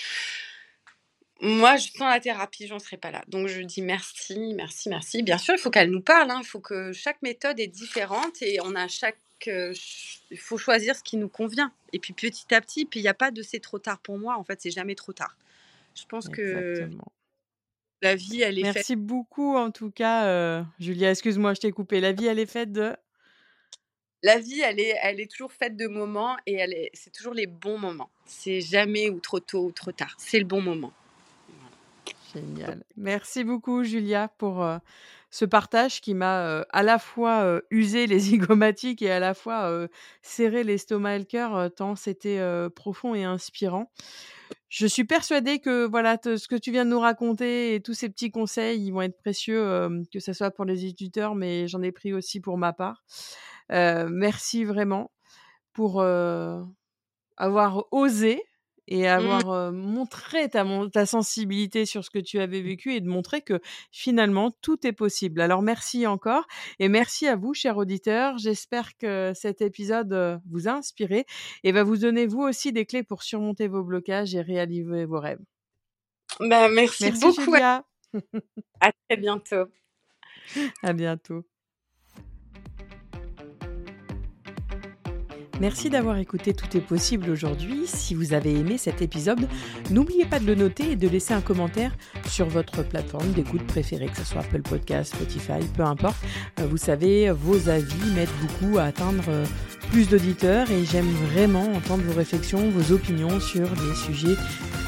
moi, 1.40 1.76
je 1.76 1.88
la 1.98 2.20
thérapie, 2.20 2.68
j'en 2.68 2.78
serai 2.78 2.96
pas 2.96 3.10
là. 3.10 3.24
Donc 3.26 3.48
je 3.48 3.60
dis 3.62 3.82
merci, 3.82 4.54
merci, 4.54 4.88
merci. 4.88 5.22
Bien 5.24 5.38
sûr, 5.38 5.54
il 5.54 5.60
faut 5.60 5.70
qu'elle 5.70 5.90
nous 5.90 6.00
parle. 6.00 6.30
Hein. 6.30 6.40
Il 6.40 6.46
faut 6.46 6.60
que 6.60 6.92
chaque 6.92 7.20
méthode 7.22 7.58
est 7.58 7.66
différente 7.66 8.40
et 8.42 8.60
on 8.62 8.76
a 8.76 8.86
chaque. 8.86 9.18
Il 9.46 10.38
faut 10.38 10.58
choisir 10.58 10.96
ce 10.96 11.02
qui 11.02 11.16
nous 11.16 11.28
convient. 11.28 11.72
Et 11.92 11.98
puis 11.98 12.12
petit 12.12 12.54
à 12.54 12.60
petit, 12.60 12.84
puis 12.84 13.00
il 13.00 13.02
n'y 13.02 13.08
a 13.08 13.14
pas 13.14 13.30
de 13.30 13.42
c'est 13.42 13.60
trop 13.60 13.78
tard 13.78 13.98
pour 13.98 14.18
moi. 14.18 14.36
En 14.36 14.44
fait, 14.44 14.60
c'est 14.60 14.70
jamais 14.70 14.94
trop 14.94 15.12
tard. 15.12 15.36
Je 15.94 16.04
pense 16.06 16.28
que 16.28 16.88
la 18.02 18.16
vie, 18.16 18.42
elle 18.42 18.58
est 18.58 18.64
faite. 18.64 18.74
Merci 18.74 18.96
beaucoup 18.96 19.56
en 19.56 19.70
tout 19.70 19.90
cas, 19.90 20.26
euh, 20.26 20.62
Julia. 20.80 21.10
Excuse-moi, 21.10 21.54
je 21.54 21.60
t'ai 21.60 21.70
coupé. 21.70 22.00
La 22.00 22.12
vie, 22.12 22.26
elle 22.26 22.38
est 22.38 22.46
faite 22.46 22.72
de. 22.72 22.96
La 24.24 24.38
vie, 24.38 24.60
elle 24.60 24.78
est, 24.78 24.96
elle 25.02 25.20
est 25.20 25.30
toujours 25.30 25.52
faite 25.52 25.76
de 25.76 25.86
moments 25.88 26.36
et 26.46 26.54
elle 26.54 26.72
est, 26.72 26.90
c'est 26.94 27.10
toujours 27.10 27.34
les 27.34 27.46
bons 27.46 27.78
moments. 27.78 28.10
C'est 28.24 28.60
jamais 28.60 29.10
ou 29.10 29.18
trop 29.18 29.40
tôt 29.40 29.66
ou 29.66 29.72
trop 29.72 29.90
tard. 29.90 30.14
C'est 30.18 30.38
le 30.38 30.44
bon 30.44 30.60
moment. 30.60 30.92
Génial. 32.32 32.84
Merci 32.96 33.44
beaucoup, 33.44 33.84
Julia, 33.84 34.28
pour 34.38 34.66
ce 35.30 35.44
partage 35.44 36.00
qui 36.00 36.14
m'a 36.14 36.60
à 36.70 36.82
la 36.82 36.98
fois 36.98 37.60
usé 37.70 38.06
les 38.06 38.18
zygomatiques 38.30 39.02
et 39.02 39.10
à 39.10 39.18
la 39.18 39.34
fois 39.34 39.88
serré 40.22 40.64
l'estomac 40.64 41.16
et 41.16 41.18
le 41.18 41.24
cœur, 41.24 41.70
tant 41.74 41.96
c'était 41.96 42.40
profond 42.74 43.14
et 43.14 43.24
inspirant. 43.24 43.90
Je 44.68 44.86
suis 44.86 45.04
persuadée 45.04 45.58
que 45.58 45.86
voilà 45.86 46.18
ce 46.22 46.48
que 46.48 46.56
tu 46.56 46.70
viens 46.70 46.84
de 46.84 46.90
nous 46.90 47.00
raconter 47.00 47.74
et 47.74 47.80
tous 47.80 47.94
ces 47.94 48.08
petits 48.08 48.30
conseils, 48.30 48.86
ils 48.86 48.90
vont 48.90 49.02
être 49.02 49.18
précieux, 49.18 49.88
que 50.12 50.20
ce 50.20 50.32
soit 50.32 50.50
pour 50.50 50.64
les 50.64 50.86
éditeurs, 50.86 51.34
mais 51.34 51.68
j'en 51.68 51.82
ai 51.82 51.92
pris 51.92 52.12
aussi 52.12 52.40
pour 52.40 52.56
ma 52.56 52.72
part. 52.72 53.04
merci 53.70 54.64
vraiment 54.64 55.10
pour 55.72 56.02
avoir 57.36 57.84
osé 57.90 58.42
et 58.88 59.02
mmh. 59.02 59.06
avoir 59.06 59.72
montré 59.72 60.48
ta, 60.48 60.64
ta 60.92 61.06
sensibilité 61.06 61.86
sur 61.86 62.04
ce 62.04 62.10
que 62.10 62.18
tu 62.18 62.40
avais 62.40 62.60
mmh. 62.60 62.64
vécu 62.64 62.94
et 62.94 63.00
de 63.00 63.08
montrer 63.08 63.40
que 63.42 63.60
finalement 63.90 64.50
tout 64.50 64.86
est 64.86 64.92
possible. 64.92 65.40
Alors 65.40 65.62
merci 65.62 66.06
encore 66.06 66.46
et 66.78 66.88
merci 66.88 67.26
à 67.28 67.36
vous, 67.36 67.54
chers 67.54 67.76
auditeurs. 67.76 68.38
J'espère 68.38 68.96
que 68.96 69.32
cet 69.34 69.60
épisode 69.60 70.40
vous 70.50 70.68
a 70.68 70.72
inspiré 70.72 71.26
et 71.64 71.72
va 71.72 71.82
vous 71.84 71.98
donner 71.98 72.26
vous 72.26 72.42
aussi 72.42 72.72
des 72.72 72.86
clés 72.86 73.02
pour 73.02 73.22
surmonter 73.22 73.68
vos 73.68 73.82
blocages 73.82 74.34
et 74.34 74.40
réaliser 74.40 75.04
vos 75.04 75.20
rêves. 75.20 75.40
Bah, 76.40 76.68
merci, 76.68 77.04
merci 77.04 77.20
beaucoup. 77.20 77.52
Julia. 77.52 77.84
à 78.80 78.92
très 78.92 79.16
bientôt. 79.16 79.66
À 80.82 80.92
bientôt. 80.92 81.44
Merci 85.62 85.90
d'avoir 85.90 86.16
écouté 86.16 86.54
Tout 86.54 86.76
est 86.76 86.80
possible 86.80 87.30
aujourd'hui. 87.30 87.82
Si 87.86 88.16
vous 88.16 88.32
avez 88.32 88.52
aimé 88.52 88.78
cet 88.78 89.00
épisode, 89.00 89.46
n'oubliez 89.92 90.24
pas 90.24 90.40
de 90.40 90.44
le 90.44 90.56
noter 90.56 90.90
et 90.90 90.96
de 90.96 91.06
laisser 91.06 91.34
un 91.34 91.40
commentaire 91.40 91.92
sur 92.26 92.48
votre 92.48 92.82
plateforme 92.82 93.30
d'écoute 93.30 93.64
préférée, 93.68 94.06
que 94.06 94.16
ce 94.16 94.24
soit 94.24 94.40
Apple 94.40 94.62
Podcast, 94.62 95.14
Spotify, 95.14 95.64
peu 95.76 95.84
importe. 95.84 96.16
Euh, 96.58 96.66
vous 96.66 96.78
savez, 96.78 97.30
vos 97.30 97.68
avis 97.68 98.10
m'aident 98.12 98.28
beaucoup 98.40 98.78
à 98.78 98.86
atteindre 98.86 99.22
euh, 99.28 99.46
plus 99.92 100.08
d'auditeurs 100.08 100.68
et 100.72 100.84
j'aime 100.84 101.12
vraiment 101.32 101.72
entendre 101.76 102.02
vos 102.08 102.18
réflexions, 102.18 102.68
vos 102.70 102.92
opinions 102.92 103.38
sur 103.38 103.68
les 103.86 103.94
sujets 103.94 104.34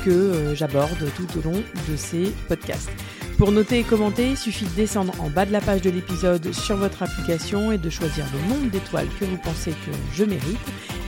que 0.05 0.11
euh, 0.11 0.55
j'aborde 0.57 1.09
tout 1.15 1.39
au 1.39 1.43
long 1.43 1.63
de 1.89 1.97
ces 1.97 2.33
podcasts. 2.49 2.91
Pour 3.39 3.51
noter 3.51 3.81
et 3.81 3.82
commenter, 3.82 4.31
il 4.31 4.36
suffit 4.36 4.65
de 4.65 4.70
descendre 4.70 5.12
en 5.20 5.28
bas 5.28 5.44
de 5.44 5.51
la 5.51 5.61
page 5.61 5.82
de 5.82 5.90
l'épisode 5.90 6.52
sur 6.52 6.77
votre 6.77 7.02
application 7.02 7.73
et 7.73 7.78
de 7.78 7.90
choisir 7.90 8.24
le 8.32 8.48
nombre 8.48 8.70
d'étoiles 8.70 9.09
que 9.19 9.24
vous 9.24 9.36
pensez 9.39 9.73
que 9.73 9.90
je 10.12 10.24
mérite. 10.24 10.59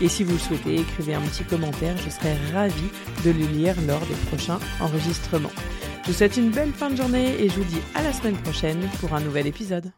Et 0.03 0.09
si 0.09 0.25
vous 0.25 0.33
le 0.33 0.39
souhaitez, 0.39 0.81
écrivez 0.81 1.15
un 1.15 1.21
petit 1.21 1.45
commentaire, 1.45 1.97
je 1.99 2.11
serai 2.11 2.35
ravie 2.53 2.91
de 3.25 3.31
le 3.31 3.47
lire 3.47 3.77
lors 3.87 4.01
des 4.01 4.15
prochains 4.29 4.59
enregistrements. 4.81 5.53
Je 6.03 6.09
vous 6.09 6.19
souhaite 6.19 6.37
une 6.37 6.51
belle 6.51 6.73
fin 6.73 6.91
de 6.91 6.97
journée 6.97 7.41
et 7.41 7.49
je 7.49 7.55
vous 7.55 7.65
dis 7.65 7.81
à 7.95 8.03
la 8.03 8.13
semaine 8.13 8.37
prochaine 8.37 8.89
pour 9.01 9.15
un 9.15 9.21
nouvel 9.21 9.47
épisode. 9.47 9.91